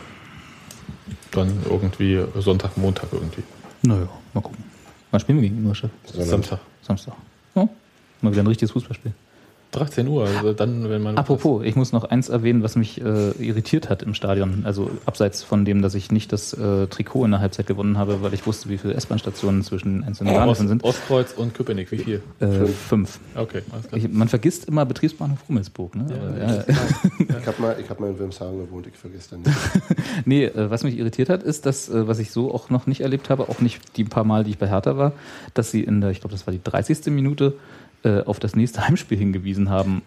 dann 1.31 1.59
irgendwie 1.69 2.23
Sonntag, 2.35 2.77
Montag 2.77 3.07
irgendwie. 3.11 3.43
Naja, 3.83 4.09
mal 4.33 4.41
gucken. 4.41 4.63
Wann 5.11 5.19
spielen 5.19 5.41
wir 5.41 5.49
gegen 5.49 5.61
Ingolstadt? 5.61 5.91
Samstag. 6.05 6.59
Samstag. 6.81 7.13
Ja, 8.21 8.27
mal 8.27 8.31
wieder 8.31 8.43
ein 8.43 8.47
richtiges 8.47 8.71
Fußballspiel. 8.71 9.13
13 9.71 10.07
Uhr, 10.07 10.27
also 10.27 10.51
dann, 10.51 10.89
wenn 10.89 11.01
man. 11.01 11.17
Apropos, 11.17 11.63
ich 11.63 11.75
muss 11.75 11.93
noch 11.93 12.03
eins 12.03 12.27
erwähnen, 12.27 12.61
was 12.61 12.75
mich 12.75 13.01
äh, 13.01 13.31
irritiert 13.39 13.89
hat 13.89 14.03
im 14.03 14.13
Stadion. 14.13 14.63
Also 14.65 14.91
abseits 15.05 15.43
von 15.43 15.63
dem, 15.63 15.81
dass 15.81 15.95
ich 15.95 16.11
nicht 16.11 16.33
das 16.33 16.53
äh, 16.53 16.87
Trikot 16.87 17.23
in 17.23 17.31
der 17.31 17.39
Halbzeit 17.39 17.67
gewonnen 17.67 17.97
habe, 17.97 18.21
weil 18.21 18.33
ich 18.33 18.45
wusste, 18.45 18.67
wie 18.69 18.77
viele 18.77 18.95
S-Bahn-Stationen 18.95 19.63
zwischen 19.63 19.99
den 19.99 20.03
einzelnen 20.03 20.33
Bahnhöfen 20.33 20.65
Ost, 20.65 20.69
sind. 20.69 20.83
Ostkreuz 20.83 21.33
und 21.33 21.53
Köpenick, 21.53 21.89
wie 21.91 21.99
viel? 21.99 22.21
Äh, 22.41 22.65
fünf. 22.65 23.19
Okay, 23.35 23.61
alles 23.71 23.87
klar. 23.87 23.97
Ich, 23.97 24.11
man 24.11 24.27
vergisst 24.27 24.65
immer 24.65 24.85
Betriebsbahnhof 24.85 25.39
Rummelsburg. 25.47 25.95
Ne? 25.95 26.05
Aber, 26.05 26.37
ja. 26.37 26.63
Ich 27.41 27.47
habe 27.47 27.61
mal, 27.61 27.77
ich 27.79 27.89
hab 27.89 27.99
mal 27.99 28.09
in 28.09 28.19
Wilmshaven 28.19 28.59
gewohnt, 28.59 28.87
ich 28.87 28.97
vergesse 28.97 29.31
dann 29.31 29.41
nicht. 29.41 29.55
Nee, 30.25 30.45
äh, 30.45 30.69
was 30.69 30.83
mich 30.83 30.97
irritiert 30.97 31.29
hat, 31.29 31.43
ist, 31.43 31.65
dass, 31.65 31.87
äh, 31.89 32.07
was 32.07 32.19
ich 32.19 32.31
so 32.31 32.53
auch 32.53 32.69
noch 32.69 32.87
nicht 32.87 33.01
erlebt 33.01 33.29
habe, 33.29 33.47
auch 33.47 33.59
nicht 33.61 33.97
die 33.97 34.03
paar 34.03 34.25
Mal, 34.25 34.43
die 34.43 34.51
ich 34.51 34.57
bei 34.57 34.67
Hertha 34.67 34.97
war, 34.97 35.13
dass 35.53 35.71
sie 35.71 35.81
in 35.81 36.01
der, 36.01 36.11
ich 36.11 36.19
glaube, 36.19 36.33
das 36.33 36.45
war 36.45 36.51
die 36.51 36.61
30. 36.61 37.05
Minute, 37.07 37.53
äh, 38.03 38.21
auf 38.21 38.39
das 38.39 38.55
nächste 38.55 38.81
Heimspiel 38.87 39.17
hingewiesen 39.17 39.69
haben 39.69 40.01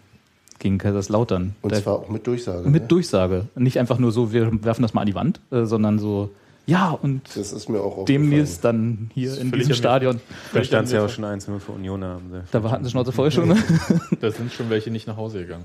gegen 0.59 0.79
Kaiserslautern. 0.79 1.55
Und 1.63 1.73
Da- 1.73 1.83
zwar 1.83 1.95
auch 2.01 2.09
mit 2.09 2.27
Durchsage. 2.27 2.69
mit 2.69 2.83
ne? 2.83 2.89
Durchsage. 2.89 3.47
Nicht 3.57 3.79
einfach 3.79 3.99
nur 3.99 4.13
so, 4.13 4.33
wir 4.33 4.51
werfen 4.65 4.83
das 4.83 4.95
mal 4.95 5.03
an 5.03 5.07
die 5.07 5.15
Wand, 5.15 5.41
äh, 5.51 5.65
sondern 5.65 5.99
so, 5.99 6.31
ja, 6.67 6.91
und 6.91 7.21
Das 7.37 7.53
ist 7.53 7.69
mir 7.69 7.81
auch 7.81 8.07
demnächst 8.07 8.65
dann 8.65 9.11
hier 9.13 9.37
in 9.39 9.53
diesem 9.53 9.75
Stadion. 9.75 10.21
Da 10.55 10.65
stand 10.65 10.87
es 10.87 10.93
ja 10.93 11.05
auch 11.05 11.11
schon 11.11 11.25
1-0 11.25 11.59
für 11.59 11.73
Union. 11.73 12.03
Haben 12.03 12.31
sie. 12.33 12.41
Da 12.51 12.63
hatten 12.71 12.85
sie 12.85 12.91
Schnauze 12.91 13.13
voll 13.13 13.31
schon. 13.31 13.49
Ne? 13.49 13.57
Da 14.21 14.31
sind 14.31 14.51
schon 14.53 14.71
welche 14.71 14.91
nicht 14.91 15.07
nach 15.07 15.17
Hause 15.19 15.41
gegangen. 15.41 15.65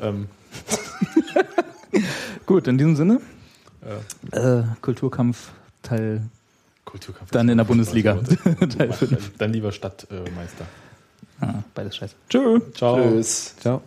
Ähm, 0.00 0.26
Gut, 2.46 2.66
in 2.68 2.78
diesem 2.78 2.96
Sinne, 2.96 3.20
äh, 4.32 4.62
Kulturkampf 4.80 5.50
Teil 5.82 6.22
Kulturkampf. 6.84 7.30
dann 7.30 7.48
in 7.48 7.58
der 7.58 7.64
Bundesliga. 7.64 8.14
Teil 8.16 8.88
dann, 8.88 8.92
fünf. 8.92 9.32
dann 9.38 9.52
lieber 9.52 9.72
Stadtmeister. 9.72 10.66
Ah, 11.40 11.62
beides 11.74 11.96
scheiße. 11.96 12.14
Tschö. 12.28 12.60
Ciao. 12.74 12.96
Tschüss. 12.96 13.54
Ciao. 13.60 13.82